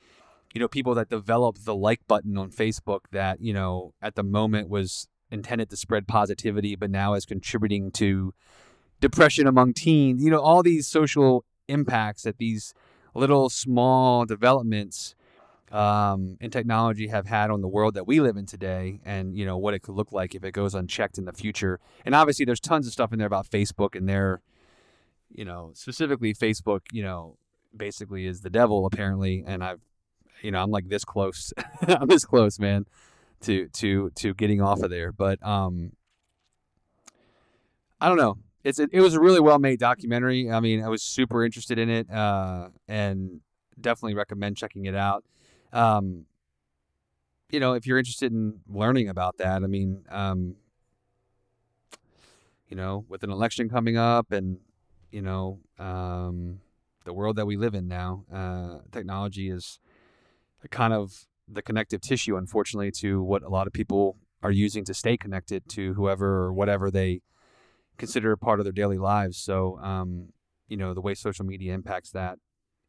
you 0.53 0.59
know 0.59 0.67
people 0.67 0.95
that 0.95 1.09
developed 1.09 1.65
the 1.65 1.75
like 1.75 2.01
button 2.07 2.37
on 2.37 2.49
Facebook 2.51 3.01
that 3.11 3.41
you 3.41 3.53
know 3.53 3.93
at 4.01 4.15
the 4.15 4.23
moment 4.23 4.69
was 4.69 5.07
intended 5.31 5.69
to 5.69 5.77
spread 5.77 6.07
positivity 6.07 6.75
but 6.75 6.89
now 6.89 7.13
is 7.13 7.25
contributing 7.25 7.91
to 7.91 8.33
depression 9.01 9.47
among 9.47 9.73
teens. 9.73 10.23
You 10.23 10.31
know 10.31 10.41
all 10.41 10.63
these 10.63 10.87
social 10.87 11.45
impacts 11.67 12.23
that 12.23 12.37
these 12.37 12.73
little 13.13 13.49
small 13.49 14.25
developments 14.25 15.15
um, 15.71 16.37
in 16.39 16.51
technology 16.51 17.07
have 17.07 17.25
had 17.25 17.49
on 17.49 17.61
the 17.61 17.67
world 17.67 17.95
that 17.95 18.05
we 18.05 18.21
live 18.21 18.37
in 18.37 18.45
today 18.45 18.99
and 19.03 19.35
you 19.35 19.45
know 19.45 19.57
what 19.57 19.73
it 19.73 19.81
could 19.81 19.95
look 19.95 20.11
like 20.11 20.35
if 20.35 20.43
it 20.43 20.51
goes 20.51 20.73
unchecked 20.75 21.17
in 21.17 21.25
the 21.25 21.33
future. 21.33 21.79
And 22.05 22.15
obviously 22.15 22.45
there's 22.45 22.59
tons 22.59 22.87
of 22.87 22.93
stuff 22.93 23.11
in 23.11 23.19
there 23.19 23.27
about 23.27 23.49
Facebook 23.49 23.95
and 23.95 24.07
their 24.07 24.41
you 25.31 25.45
know, 25.45 25.71
specifically 25.73 26.33
Facebook, 26.33 26.81
you 26.91 27.03
know, 27.03 27.37
basically 27.75 28.25
is 28.25 28.41
the 28.41 28.49
devil 28.49 28.85
apparently, 28.85 29.43
and 29.45 29.63
I've, 29.63 29.81
you 30.41 30.51
know, 30.51 30.61
I'm 30.61 30.71
like 30.71 30.89
this 30.89 31.05
close, 31.05 31.53
I'm 31.87 32.07
this 32.07 32.25
close, 32.25 32.59
man, 32.59 32.85
to 33.41 33.67
to 33.69 34.11
to 34.11 34.33
getting 34.33 34.61
off 34.61 34.81
of 34.81 34.89
there. 34.89 35.11
But 35.11 35.45
um, 35.45 35.91
I 37.99 38.07
don't 38.07 38.17
know. 38.17 38.37
It's 38.63 38.79
it, 38.79 38.89
it 38.91 39.01
was 39.01 39.13
a 39.13 39.19
really 39.19 39.39
well 39.39 39.59
made 39.59 39.79
documentary. 39.79 40.51
I 40.51 40.59
mean, 40.59 40.83
I 40.83 40.89
was 40.89 41.03
super 41.03 41.43
interested 41.45 41.77
in 41.77 41.89
it, 41.89 42.09
uh, 42.11 42.69
and 42.87 43.41
definitely 43.79 44.15
recommend 44.15 44.57
checking 44.57 44.85
it 44.85 44.95
out. 44.95 45.23
Um, 45.71 46.25
you 47.51 47.59
know, 47.59 47.73
if 47.73 47.85
you're 47.85 47.99
interested 47.99 48.31
in 48.31 48.59
learning 48.67 49.09
about 49.09 49.37
that, 49.37 49.63
I 49.63 49.67
mean, 49.67 50.05
um, 50.09 50.55
you 52.67 52.75
know, 52.75 53.05
with 53.07 53.23
an 53.23 53.29
election 53.29 53.69
coming 53.69 53.97
up 53.97 54.31
and 54.31 54.57
you 55.15 55.21
know, 55.21 55.61
um, 55.79 56.59
the 57.05 57.13
world 57.13 57.37
that 57.37 57.45
we 57.45 57.55
live 57.55 57.73
in 57.73 57.87
now, 57.87 58.25
uh, 58.33 58.79
technology 58.91 59.49
is 59.49 59.79
kind 60.71 60.91
of 60.91 61.25
the 61.47 61.61
connective 61.61 62.01
tissue, 62.01 62.35
unfortunately, 62.35 62.91
to 62.91 63.23
what 63.23 63.41
a 63.41 63.47
lot 63.47 63.65
of 63.65 63.71
people 63.71 64.17
are 64.43 64.51
using 64.51 64.83
to 64.83 64.93
stay 64.93 65.15
connected 65.15 65.69
to 65.69 65.93
whoever 65.93 66.43
or 66.43 66.51
whatever 66.51 66.91
they 66.91 67.21
consider 67.97 68.33
a 68.33 68.37
part 68.37 68.59
of 68.59 68.65
their 68.65 68.73
daily 68.73 68.97
lives. 68.97 69.37
So, 69.37 69.79
um, 69.79 70.33
you 70.67 70.75
know, 70.75 70.93
the 70.93 70.99
way 70.99 71.13
social 71.13 71.45
media 71.45 71.73
impacts 71.73 72.11
that 72.11 72.37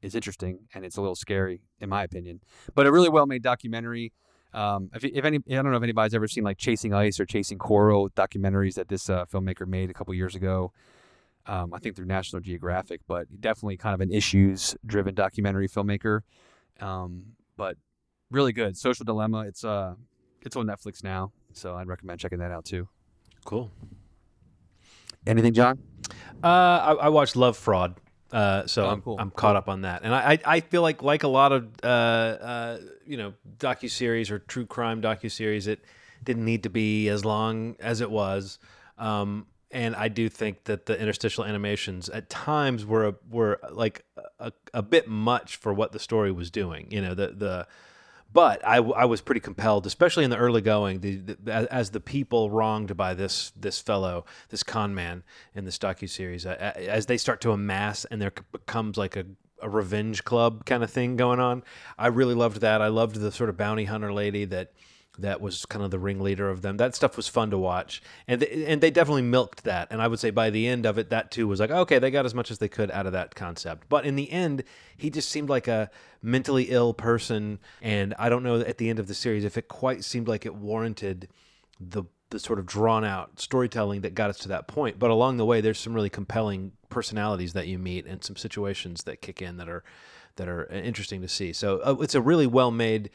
is 0.03 0.17
interesting 0.17 0.67
and 0.75 0.85
it's 0.85 0.97
a 0.97 1.01
little 1.01 1.15
scary, 1.15 1.61
in 1.79 1.89
my 1.89 2.03
opinion. 2.03 2.41
But 2.75 2.89
a 2.89 2.93
really 2.93 3.09
well 3.09 3.27
made 3.27 3.45
documentary. 3.45 4.13
Um, 4.53 4.91
if, 4.95 5.05
if 5.05 5.25
any, 5.25 5.37
I 5.49 5.55
don't 5.55 5.71
know 5.71 5.77
if 5.77 5.83
anybody's 5.85 6.15
ever 6.15 6.27
seen 6.27 6.43
like 6.43 6.59
Chasing 6.59 6.93
Ice 6.93 7.21
or 7.21 7.25
Chasing 7.25 7.59
Coral 7.59 8.11
documentaries 8.11 8.75
that 8.75 8.89
this 8.89 9.09
uh, 9.09 9.27
filmmaker 9.27 9.65
made 9.69 9.91
a 9.91 9.95
couple 9.95 10.13
years 10.13 10.35
ago 10.35 10.73
um, 11.47 11.73
I 11.73 11.79
think 11.79 11.97
through 11.97 12.07
National 12.07 12.41
Geographic, 12.41 13.01
but 13.07 13.27
definitely 13.41 13.77
kind 13.77 13.95
of 13.95 14.01
an 14.01 14.13
issues 14.13 14.77
driven 14.85 15.15
documentary 15.15 15.69
filmmaker. 15.69 16.21
Um, 16.81 17.23
but 17.57 17.77
really 18.31 18.53
good. 18.53 18.77
Social 18.77 19.05
Dilemma. 19.05 19.41
It's 19.47 19.65
uh 19.65 19.95
it's 20.43 20.57
on 20.57 20.67
Netflix 20.67 21.03
now, 21.03 21.33
so 21.53 21.75
I'd 21.75 21.89
recommend 21.89 22.21
checking 22.21 22.39
that 22.39 22.51
out 22.51 22.65
too. 22.65 22.89
Cool. 23.45 23.71
Anything, 25.27 25.55
John? 25.55 25.79
Uh, 26.43 26.47
I, 26.47 26.93
I 27.03 27.09
watched 27.09 27.35
Love 27.35 27.57
Fraud, 27.57 27.97
uh, 28.31 28.67
so 28.67 28.87
Oh, 28.87 28.91
I'm, 28.91 29.03
cool. 29.03 29.17
I'm 29.19 29.31
caught 29.31 29.57
up 29.57 29.69
on 29.69 29.81
that, 29.83 30.03
and 30.05 30.15
I, 30.15 30.33
I, 30.33 30.39
I 30.47 30.61
feel 30.61 30.83
like 30.83 31.03
like 31.03 31.25
a 31.25 31.29
lot 31.29 31.51
of 31.53 31.69
uh, 31.83 31.87
uh, 31.87 32.79
you 33.05 33.17
know 33.17 33.35
docu 33.59 33.91
series 33.91 34.31
or 34.31 34.39
true 34.39 34.67
crime 34.67 35.03
docu 35.03 35.31
series, 35.31 35.67
it 35.67 35.81
didn't 36.23 36.45
need 36.45 36.63
to 36.63 36.71
be 36.71 37.09
as 37.09 37.25
long 37.25 37.77
as 37.81 38.01
it 38.01 38.11
was. 38.11 38.59
Um, 38.99 39.47
and 39.71 39.97
I 39.97 40.09
do 40.09 40.29
think 40.29 40.65
that 40.65 40.87
the 40.87 40.99
interstitial 40.99 41.45
animations 41.45 42.09
at 42.09 42.31
times 42.31 42.87
were 42.87 43.09
a, 43.09 43.15
were 43.29 43.61
like 43.71 44.05
a, 44.39 44.53
a 44.73 44.83
bit 44.83 45.09
much 45.09 45.57
for 45.57 45.73
what 45.73 45.93
the 45.93 45.99
story 45.99 46.31
was 46.31 46.51
doing. 46.51 46.89
You 46.91 47.03
know 47.03 47.15
the 47.15 47.29
the 47.29 47.67
but 48.33 48.67
I, 48.67 48.77
I 48.77 49.05
was 49.05 49.21
pretty 49.21 49.41
compelled, 49.41 49.87
especially 49.87 50.25
in 50.25 50.31
the 50.31 50.37
early 50.37 50.61
going, 50.61 51.01
the, 51.01 51.17
the, 51.17 51.73
as, 51.73 51.91
the 51.91 52.01
people 52.01 52.51
wronged 52.51 52.97
by 52.97 53.15
this 53.15 53.53
this 53.57 53.81
fellow, 53.81 54.25
this 54.51 54.63
con 54.63 54.95
man 54.95 55.23
in 55.55 55.65
this 55.65 55.79
docu 55.79 56.09
series, 56.09 56.45
as 56.45 57.07
they 57.07 57.17
start 57.17 57.41
to 57.43 57.53
amass 57.53 58.05
and 58.05 58.21
there 58.21 58.33
becomes 58.53 58.99
like 58.99 59.17
a, 59.17 59.25
a 59.63 59.71
revenge 59.71 60.25
club 60.25 60.67
kind 60.67 60.83
of 60.83 60.91
thing 60.91 61.17
going 61.17 61.41
on. 61.41 61.63
I 61.97 62.09
really 62.09 62.35
loved 62.35 62.61
that. 62.61 62.83
I 62.83 62.89
loved 62.89 63.17
the 63.17 63.33
sort 63.33 63.49
of 63.49 63.57
bounty 63.57 63.85
hunter 63.85 64.13
lady 64.13 64.45
that 64.47 64.73
that 65.19 65.41
was 65.41 65.67
kind 65.67 65.85
of 65.85 65.91
the 65.91 65.99
ringleader 65.99 66.49
of 66.49 66.63
them. 66.63 66.77
That 66.77 66.95
stuff 66.95 67.17
was 67.17 67.29
fun 67.29 67.51
to 67.51 67.59
watch, 67.59 68.03
and 68.27 68.43
they, 68.43 68.65
and 68.67 68.81
they 68.81 68.91
definitely 68.91 69.23
milked 69.23 69.65
that. 69.65 69.89
And 69.91 70.03
I 70.03 70.09
would 70.09 70.19
say 70.19 70.31
by 70.31 70.51
the 70.51 70.67
end 70.67 70.87
of 70.87 70.99
it, 70.99 71.11
that 71.11 71.31
too 71.31 71.49
was 71.49 71.61
like 71.61 71.71
okay, 71.71 71.99
they 71.99 72.11
got 72.11 72.27
as 72.27 72.35
much 72.35 72.51
as 72.51 72.59
they 72.59 72.69
could 72.69 72.91
out 72.91 73.07
of 73.07 73.13
that 73.13 73.35
concept. 73.35 73.89
But 73.89 74.05
in 74.05 74.17
the 74.17 74.31
end, 74.31 74.65
he 74.97 75.11
just 75.11 75.29
seemed 75.29 75.49
like 75.49 75.69
a 75.69 75.91
mentally 76.23 76.65
ill 76.65 76.95
person, 76.95 77.59
and 77.81 78.15
I 78.19 78.29
don't 78.29 78.43
know 78.43 78.61
at 78.61 78.79
the 78.79 78.91
end 78.91 78.99
of 78.99 79.07
the 79.07 79.15
series 79.15 79.45
if 79.45 79.57
it 79.57 79.69
quite 79.69 80.05
seemed 80.05 80.29
like 80.29 80.47
it 80.47 80.55
warranted 80.55 81.29
the 81.81 82.05
the 82.31 82.39
sort 82.41 82.59
of 82.59 82.67
drawn 82.67 83.05
out 83.05 83.39
storytelling 83.39 84.01
that 84.01 84.15
got 84.15 84.31
us 84.31 84.39
to 84.39 84.49
that 84.49 84.67
point. 84.67 84.99
But 84.99 85.11
along 85.11 85.37
the 85.37 85.47
way, 85.47 85.61
there's 85.61 85.79
some 85.79 85.95
really 85.95 86.11
compelling 86.11 86.73
personalities 86.89 87.53
that 87.53 87.69
you 87.69 87.79
meet 87.79 88.07
and 88.07 88.23
some 88.23 88.37
situations 88.37 89.05
that 89.05 89.21
kick 89.21 89.41
in 89.41 89.57
that 89.59 89.69
are 89.69 89.85
that 90.37 90.49
are 90.49 90.67
interesting 90.67 91.23
to 91.23 91.29
see. 91.29 91.53
So 91.53 91.81
uh, 91.81 91.97
it's 92.01 92.15
a 92.15 92.21
really 92.21 92.47
well 92.47 92.71
made 92.71 93.11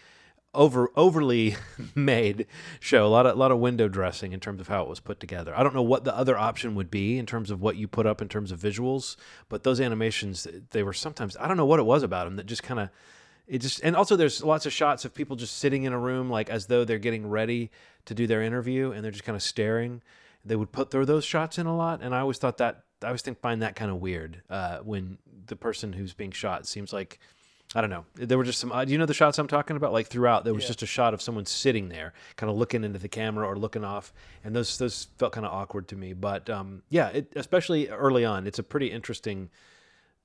over 0.53 0.91
overly 0.95 1.55
made 1.95 2.45
show. 2.79 3.05
A 3.05 3.07
lot 3.07 3.25
of 3.25 3.35
a 3.35 3.39
lot 3.39 3.51
of 3.51 3.59
window 3.59 3.87
dressing 3.87 4.33
in 4.33 4.39
terms 4.39 4.59
of 4.59 4.67
how 4.67 4.83
it 4.83 4.89
was 4.89 4.99
put 4.99 5.19
together. 5.19 5.53
I 5.55 5.63
don't 5.63 5.75
know 5.75 5.81
what 5.81 6.03
the 6.03 6.15
other 6.15 6.37
option 6.37 6.75
would 6.75 6.91
be 6.91 7.17
in 7.17 7.25
terms 7.25 7.51
of 7.51 7.61
what 7.61 7.77
you 7.77 7.87
put 7.87 8.05
up 8.05 8.21
in 8.21 8.27
terms 8.27 8.51
of 8.51 8.59
visuals, 8.59 9.15
but 9.49 9.63
those 9.63 9.79
animations 9.79 10.47
they 10.71 10.83
were 10.83 10.93
sometimes 10.93 11.37
I 11.39 11.47
don't 11.47 11.57
know 11.57 11.65
what 11.65 11.79
it 11.79 11.85
was 11.85 12.03
about 12.03 12.25
them 12.25 12.35
that 12.35 12.45
just 12.45 12.63
kind 12.63 12.79
of 12.79 12.89
it 13.47 13.59
just 13.59 13.81
and 13.83 13.95
also 13.95 14.15
there's 14.15 14.43
lots 14.43 14.65
of 14.65 14.73
shots 14.73 15.05
of 15.05 15.13
people 15.13 15.35
just 15.35 15.57
sitting 15.57 15.83
in 15.83 15.93
a 15.93 15.99
room 15.99 16.29
like 16.29 16.49
as 16.49 16.67
though 16.67 16.83
they're 16.83 16.99
getting 16.99 17.27
ready 17.29 17.71
to 18.05 18.13
do 18.13 18.27
their 18.27 18.41
interview 18.41 18.91
and 18.91 19.03
they're 19.03 19.11
just 19.11 19.23
kind 19.23 19.35
of 19.35 19.43
staring. 19.43 20.01
They 20.43 20.55
would 20.55 20.71
put 20.71 20.89
throw 20.89 21.05
those 21.05 21.23
shots 21.23 21.59
in 21.59 21.67
a 21.67 21.77
lot, 21.77 22.01
and 22.01 22.15
I 22.15 22.19
always 22.19 22.39
thought 22.39 22.57
that 22.57 22.83
I 23.03 23.07
always 23.07 23.21
think 23.21 23.39
find 23.41 23.61
that 23.61 23.75
kind 23.75 23.91
of 23.91 23.97
weird 23.97 24.41
uh, 24.49 24.79
when 24.79 25.17
the 25.45 25.55
person 25.55 25.93
who's 25.93 26.13
being 26.13 26.31
shot 26.31 26.65
seems 26.65 26.91
like 26.91 27.19
I 27.73 27.79
don't 27.79 27.89
know. 27.89 28.03
There 28.15 28.37
were 28.37 28.43
just 28.43 28.59
some. 28.59 28.71
Uh, 28.71 28.83
do 28.83 28.91
you 28.91 28.97
know 28.97 29.05
the 29.05 29.13
shots 29.13 29.39
I'm 29.39 29.47
talking 29.47 29.77
about? 29.77 29.93
Like 29.93 30.07
throughout, 30.07 30.43
there 30.43 30.53
was 30.53 30.63
yeah. 30.63 30.69
just 30.69 30.83
a 30.83 30.85
shot 30.85 31.13
of 31.13 31.21
someone 31.21 31.45
sitting 31.45 31.87
there, 31.87 32.13
kind 32.35 32.49
of 32.49 32.57
looking 32.57 32.83
into 32.83 32.99
the 32.99 33.07
camera 33.07 33.47
or 33.47 33.55
looking 33.55 33.85
off, 33.85 34.13
and 34.43 34.53
those 34.53 34.77
those 34.77 35.07
felt 35.17 35.31
kind 35.31 35.45
of 35.45 35.53
awkward 35.53 35.87
to 35.89 35.95
me. 35.95 36.11
But 36.11 36.49
um, 36.49 36.83
yeah, 36.89 37.07
it, 37.09 37.31
especially 37.35 37.87
early 37.87 38.25
on, 38.25 38.45
it's 38.45 38.59
a 38.59 38.63
pretty 38.63 38.91
interesting, 38.91 39.49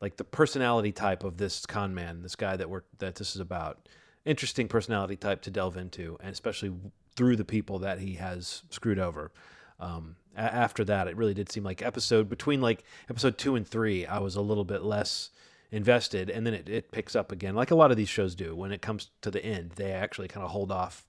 like 0.01 0.17
the 0.17 0.25
personality 0.25 0.91
type 0.91 1.23
of 1.23 1.37
this 1.37 1.65
con 1.67 1.95
man, 1.95 2.23
this 2.23 2.35
guy 2.35 2.57
that 2.57 2.69
we're 2.69 2.83
that 2.99 3.15
this 3.15 3.37
is 3.37 3.41
about. 3.41 3.89
Interesting 4.25 4.67
personality 4.67 5.15
type 5.15 5.41
to 5.43 5.51
delve 5.53 5.77
into, 5.77 6.19
and 6.21 6.33
especially 6.33 6.73
through 7.15 7.37
the 7.37 7.45
people 7.45 7.79
that 7.79 8.01
he 8.01 8.15
has 8.15 8.65
screwed 8.71 8.99
over. 8.99 9.31
Um, 9.79 10.17
a- 10.37 10.41
after 10.41 10.85
that, 10.87 11.07
it 11.07 11.17
really 11.17 11.35
did 11.35 11.53
seem 11.53 11.63
like 11.63 11.81
episode 11.81 12.29
between 12.29 12.61
like 12.61 12.83
episode 13.09 13.39
two 13.39 13.55
and 13.55 13.65
three, 13.65 14.05
I 14.05 14.19
was 14.19 14.35
a 14.35 14.41
little 14.41 14.65
bit 14.65 14.83
less 14.83 15.31
invested 15.71 16.31
and 16.31 16.47
then 16.47 16.55
it, 16.55 16.69
it 16.69 16.93
picks 16.93 17.17
up 17.17 17.33
again 17.33 17.55
like 17.55 17.71
a 17.71 17.75
lot 17.75 17.91
of 17.91 17.97
these 17.97 18.09
shows 18.09 18.35
do. 18.35 18.55
When 18.55 18.73
it 18.73 18.83
comes 18.83 19.11
to 19.23 19.31
the 19.31 19.45
end 19.45 19.73
they 19.77 19.93
actually 19.93 20.29
kind 20.29 20.45
of 20.45 20.51
hold 20.51 20.71
off 20.71 21.07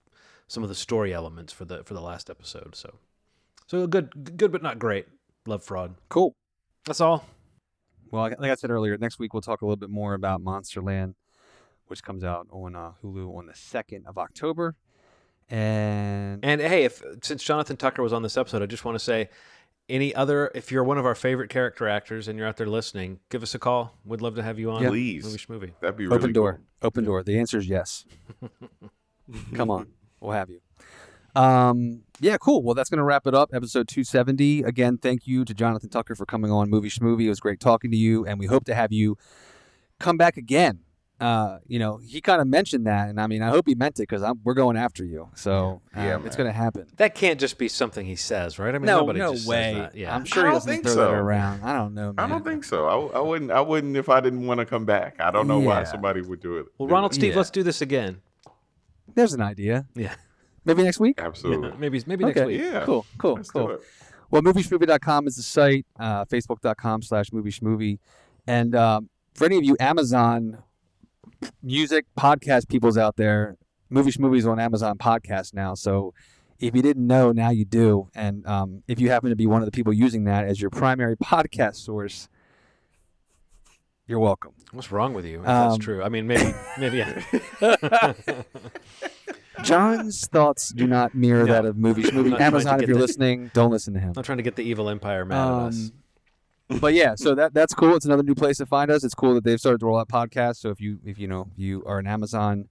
some 0.47 0.63
of 0.63 0.69
the 0.69 0.75
story 0.75 1.13
elements 1.13 1.53
for 1.53 1.65
the 1.65 1.83
for 1.83 1.93
the 1.93 2.01
last 2.01 2.29
episode 2.29 2.75
so. 2.75 2.95
So 3.67 3.85
good 3.87 4.37
good 4.37 4.51
but 4.51 4.63
not 4.63 4.79
great. 4.79 5.07
Love 5.45 5.63
fraud. 5.63 5.95
Cool. 6.09 6.35
That's 6.85 7.01
all. 7.01 7.25
Well 8.11 8.23
like 8.23 8.49
i 8.49 8.55
said 8.55 8.71
earlier 8.71 8.97
next 8.97 9.19
week 9.19 9.33
we'll 9.33 9.41
talk 9.41 9.61
a 9.61 9.65
little 9.65 9.75
bit 9.75 9.89
more 9.89 10.13
about 10.13 10.41
monsterland 10.41 11.13
which 11.87 12.03
comes 12.03 12.23
out 12.23 12.47
on 12.51 12.75
uh, 12.75 12.91
hulu 13.03 13.35
on 13.37 13.45
the 13.45 13.53
2nd 13.53 14.05
of 14.05 14.17
october. 14.17 14.75
And 15.49 16.43
and 16.43 16.59
hey 16.59 16.83
if 16.83 17.01
since 17.21 17.41
jonathan 17.43 17.77
tucker 17.77 18.03
was 18.03 18.11
on 18.11 18.21
this 18.21 18.35
episode 18.35 18.61
i 18.61 18.65
just 18.65 18.83
want 18.83 18.97
to 18.97 19.03
say 19.03 19.29
any 19.89 20.13
other 20.13 20.51
if 20.53 20.71
you're 20.71 20.83
one 20.83 20.97
of 20.97 21.05
our 21.05 21.15
favorite 21.15 21.49
character 21.49 21.87
actors 21.87 22.27
and 22.27 22.37
you're 22.37 22.47
out 22.47 22.57
there 22.57 22.67
listening 22.67 23.19
give 23.29 23.43
us 23.43 23.55
a 23.55 23.59
call. 23.59 23.97
We'd 24.05 24.21
love 24.21 24.35
to 24.35 24.43
have 24.43 24.59
you 24.59 24.71
on 24.71 24.83
yeah. 24.83 24.89
please. 24.89 25.25
Movie 25.25 25.43
movie 25.47 25.73
that'd 25.81 25.97
be 25.97 26.05
really 26.07 26.17
open 26.17 26.33
door. 26.33 26.53
cool. 26.53 26.87
open 26.87 27.03
door. 27.05 27.23
The 27.23 27.39
answer 27.39 27.57
is 27.57 27.67
yes. 27.67 28.05
Come 29.55 29.69
on. 29.71 29.87
We'll 30.19 30.33
have 30.33 30.49
you. 30.49 30.61
Um 31.39 32.01
yeah 32.19 32.37
cool. 32.37 32.63
Well 32.63 32.75
that's 32.75 32.89
gonna 32.89 33.03
wrap 33.03 33.27
it 33.27 33.33
up. 33.33 33.51
Episode 33.53 33.87
270 33.87 34.63
again 34.63 34.97
thank 34.97 35.27
you 35.27 35.45
to 35.45 35.53
jonathan 35.53 35.89
tucker 35.89 36.15
for 36.15 36.25
coming 36.25 36.51
on 36.51 36.69
movie 36.69 36.89
schmovie. 36.89 37.25
It 37.25 37.29
was 37.29 37.39
great 37.39 37.59
talking 37.59 37.91
to 37.91 37.97
you 37.97 38.25
and 38.25 38.39
we 38.39 38.47
hope 38.47 38.65
to 38.65 38.75
have 38.75 38.91
you 38.91 39.17
come 39.99 40.17
back 40.17 40.37
again 40.37 40.79
uh, 41.19 41.57
you 41.67 41.79
know, 41.79 41.97
he 41.97 42.21
kind 42.21 42.41
of 42.41 42.47
mentioned 42.47 42.85
that, 42.85 43.09
and 43.09 43.19
I 43.19 43.25
mean, 43.25 43.41
I 43.41 43.49
hope 43.49 43.67
he 43.67 43.73
meant 43.73 43.99
it 43.99 44.07
because 44.07 44.23
we're 44.43 44.53
going 44.53 44.77
after 44.77 45.03
you. 45.03 45.29
So 45.33 45.81
yeah, 45.95 46.15
um, 46.15 46.25
it's 46.27 46.35
going 46.35 46.47
to 46.47 46.53
happen. 46.53 46.85
That 46.97 47.15
can't 47.15 47.39
just 47.39 47.57
be 47.57 47.67
something 47.67 48.05
he 48.05 48.15
says, 48.15 48.59
right? 48.59 48.73
I 48.73 48.77
mean, 48.77 48.85
no, 48.85 48.99
nobody 48.99 49.19
no 49.19 49.33
just 49.33 49.47
way. 49.47 49.73
Says 49.73 49.75
that. 49.77 49.95
Yeah, 49.95 50.15
I'm 50.15 50.25
sure 50.25 50.45
he 50.45 50.51
doesn't 50.51 50.83
throw 50.83 50.93
so. 50.93 50.99
that 51.05 51.13
around. 51.13 51.63
I 51.63 51.73
don't 51.73 51.95
know. 51.95 52.13
Man. 52.13 52.19
I 52.19 52.27
don't 52.27 52.45
think 52.45 52.63
so. 52.63 52.85
I, 52.85 53.17
I, 53.17 53.19
wouldn't. 53.19 53.49
I 53.49 53.61
wouldn't 53.61 53.97
if 53.97 54.09
I 54.09 54.19
didn't 54.19 54.45
want 54.45 54.59
to 54.59 54.65
come 54.65 54.85
back. 54.85 55.15
I 55.19 55.31
don't 55.31 55.47
know 55.47 55.59
yeah. 55.59 55.65
why 55.65 55.83
somebody 55.85 56.21
would 56.21 56.39
do 56.39 56.57
it. 56.57 56.67
Well, 56.77 56.87
do 56.87 56.93
Ronald 56.93 57.13
it. 57.13 57.15
Steve, 57.15 57.31
yeah. 57.31 57.37
let's 57.37 57.49
do 57.49 57.63
this 57.63 57.81
again. 57.81 58.21
There's 59.15 59.33
an 59.33 59.41
idea. 59.41 59.87
Yeah. 59.95 60.13
Maybe 60.65 60.83
next 60.83 60.99
week. 60.99 61.19
Absolutely. 61.19 61.71
maybe 61.79 62.03
maybe 62.05 62.25
okay. 62.25 62.33
next 62.41 62.47
week. 62.47 62.61
Yeah. 62.61 62.85
Cool. 62.85 63.05
Cool. 63.17 63.35
Let's 63.35 63.49
cool. 63.49 63.79
Well, 64.29 64.41
movieshmovie.com 64.41 65.27
is 65.27 65.37
the 65.37 65.43
site. 65.43 65.85
Uh, 65.97 66.25
Facebook.com 66.25 67.01
slash 67.01 67.29
movieshmovie. 67.29 67.99
And 68.45 68.75
um, 68.75 69.09
for 69.33 69.45
any 69.45 69.57
of 69.57 69.63
you 69.63 69.77
Amazon 69.79 70.61
music 71.61 72.05
podcast 72.17 72.67
peoples 72.69 72.97
out 72.97 73.15
there, 73.15 73.57
Movie 73.89 74.11
Schmovies 74.11 74.49
on 74.49 74.59
Amazon 74.59 74.97
Podcast 74.97 75.53
now. 75.53 75.73
So 75.73 76.13
if 76.59 76.75
you 76.75 76.81
didn't 76.81 77.05
know, 77.05 77.31
now 77.31 77.49
you 77.49 77.65
do. 77.65 78.09
And 78.15 78.45
um, 78.47 78.83
if 78.87 78.99
you 78.99 79.09
happen 79.09 79.29
to 79.29 79.35
be 79.35 79.45
one 79.45 79.61
of 79.61 79.65
the 79.65 79.71
people 79.71 79.93
using 79.93 80.25
that 80.25 80.45
as 80.45 80.61
your 80.61 80.69
primary 80.69 81.15
podcast 81.17 81.75
source, 81.75 82.29
you're 84.07 84.19
welcome. 84.19 84.53
What's 84.71 84.91
wrong 84.91 85.13
with 85.13 85.25
you? 85.25 85.41
If 85.41 85.47
um, 85.47 85.69
that's 85.69 85.83
true. 85.83 86.01
I 86.01 86.09
mean, 86.09 86.27
maybe, 86.27 86.53
maybe. 86.77 86.97
Yeah. 86.97 88.13
John's 89.63 90.27
thoughts 90.27 90.69
do 90.69 90.87
not 90.87 91.15
mirror 91.15 91.45
no, 91.45 91.51
that 91.53 91.65
of 91.65 91.77
Movie 91.77 92.03
Schmovie. 92.03 92.39
Amazon, 92.39 92.81
if 92.81 92.87
you're 92.87 92.95
the, 92.95 93.01
listening, 93.01 93.51
don't 93.53 93.71
listen 93.71 93.93
to 93.95 93.99
him. 93.99 94.13
I'm 94.15 94.23
trying 94.23 94.37
to 94.37 94.43
get 94.43 94.55
the 94.55 94.63
evil 94.63 94.89
empire 94.89 95.25
mad 95.25 95.37
um, 95.37 95.59
at 95.59 95.67
us 95.69 95.91
but 96.69 96.93
yeah, 96.93 97.15
so 97.15 97.33
that 97.35 97.53
that's 97.53 97.73
cool. 97.73 97.95
It's 97.95 98.05
another 98.05 98.23
new 98.23 98.35
place 98.35 98.57
to 98.57 98.65
find 98.65 98.91
us. 98.91 99.03
It's 99.03 99.13
cool 99.13 99.33
that 99.35 99.43
they've 99.43 99.59
started 99.59 99.79
to 99.79 99.85
roll 99.85 99.97
out 99.97 100.09
podcasts. 100.09 100.57
So 100.57 100.69
if 100.69 100.81
you 100.81 100.99
if 101.05 101.17
you 101.17 101.27
know 101.27 101.49
you 101.55 101.83
are 101.85 101.99
an 101.99 102.07
Amazon 102.07 102.67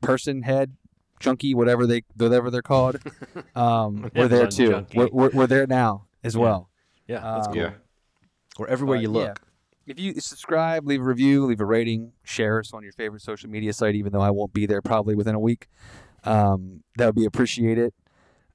person, 0.00 0.42
head, 0.42 0.76
junkie, 1.18 1.54
whatever 1.54 1.86
they 1.86 2.04
whatever 2.16 2.50
they're 2.50 2.62
called, 2.62 2.98
um, 3.56 4.10
we're 4.14 4.28
there 4.28 4.46
too. 4.46 4.86
We're, 4.94 5.08
we're, 5.12 5.30
we're, 5.30 5.46
there 5.46 5.66
now 5.66 6.06
as 6.22 6.34
yeah. 6.34 6.40
well. 6.40 6.70
Yeah, 7.08 7.20
that's 7.20 7.48
um, 7.48 7.52
cool. 7.54 7.62
Yeah, 7.62 7.70
we're 8.58 8.68
everywhere 8.68 8.98
you 8.98 9.10
look. 9.10 9.38
Yeah. 9.38 9.46
If 9.86 9.98
you 9.98 10.20
subscribe, 10.20 10.86
leave 10.86 11.00
a 11.00 11.04
review, 11.04 11.46
leave 11.46 11.60
a 11.60 11.64
rating, 11.64 12.12
share 12.22 12.60
us 12.60 12.72
on 12.72 12.84
your 12.84 12.92
favorite 12.92 13.22
social 13.22 13.50
media 13.50 13.72
site, 13.72 13.96
even 13.96 14.12
though 14.12 14.20
I 14.20 14.30
won't 14.30 14.52
be 14.52 14.66
there 14.66 14.80
probably 14.80 15.16
within 15.16 15.34
a 15.34 15.40
week, 15.40 15.66
um, 16.22 16.84
that 16.96 17.06
would 17.06 17.16
be 17.16 17.24
appreciated. 17.24 17.92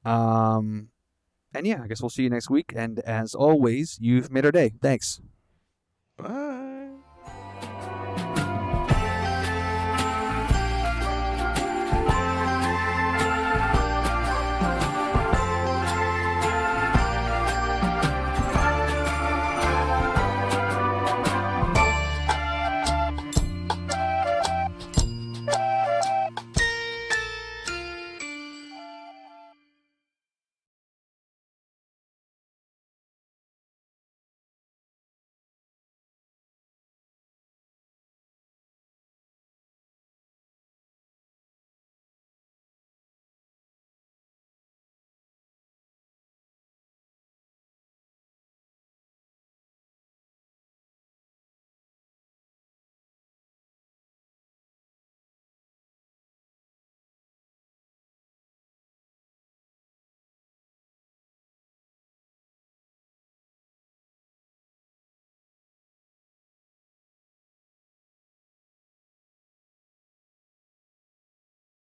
Um, 0.05 0.89
and 1.55 1.65
yeah, 1.67 1.81
I 1.83 1.87
guess 1.87 2.01
we'll 2.01 2.09
see 2.09 2.23
you 2.23 2.29
next 2.29 2.49
week. 2.49 2.73
And 2.75 2.99
as 2.99 3.33
always, 3.33 3.97
you've 4.01 4.31
made 4.31 4.45
our 4.45 4.51
day. 4.51 4.73
Thanks. 4.81 5.21
Bye. 6.17 6.84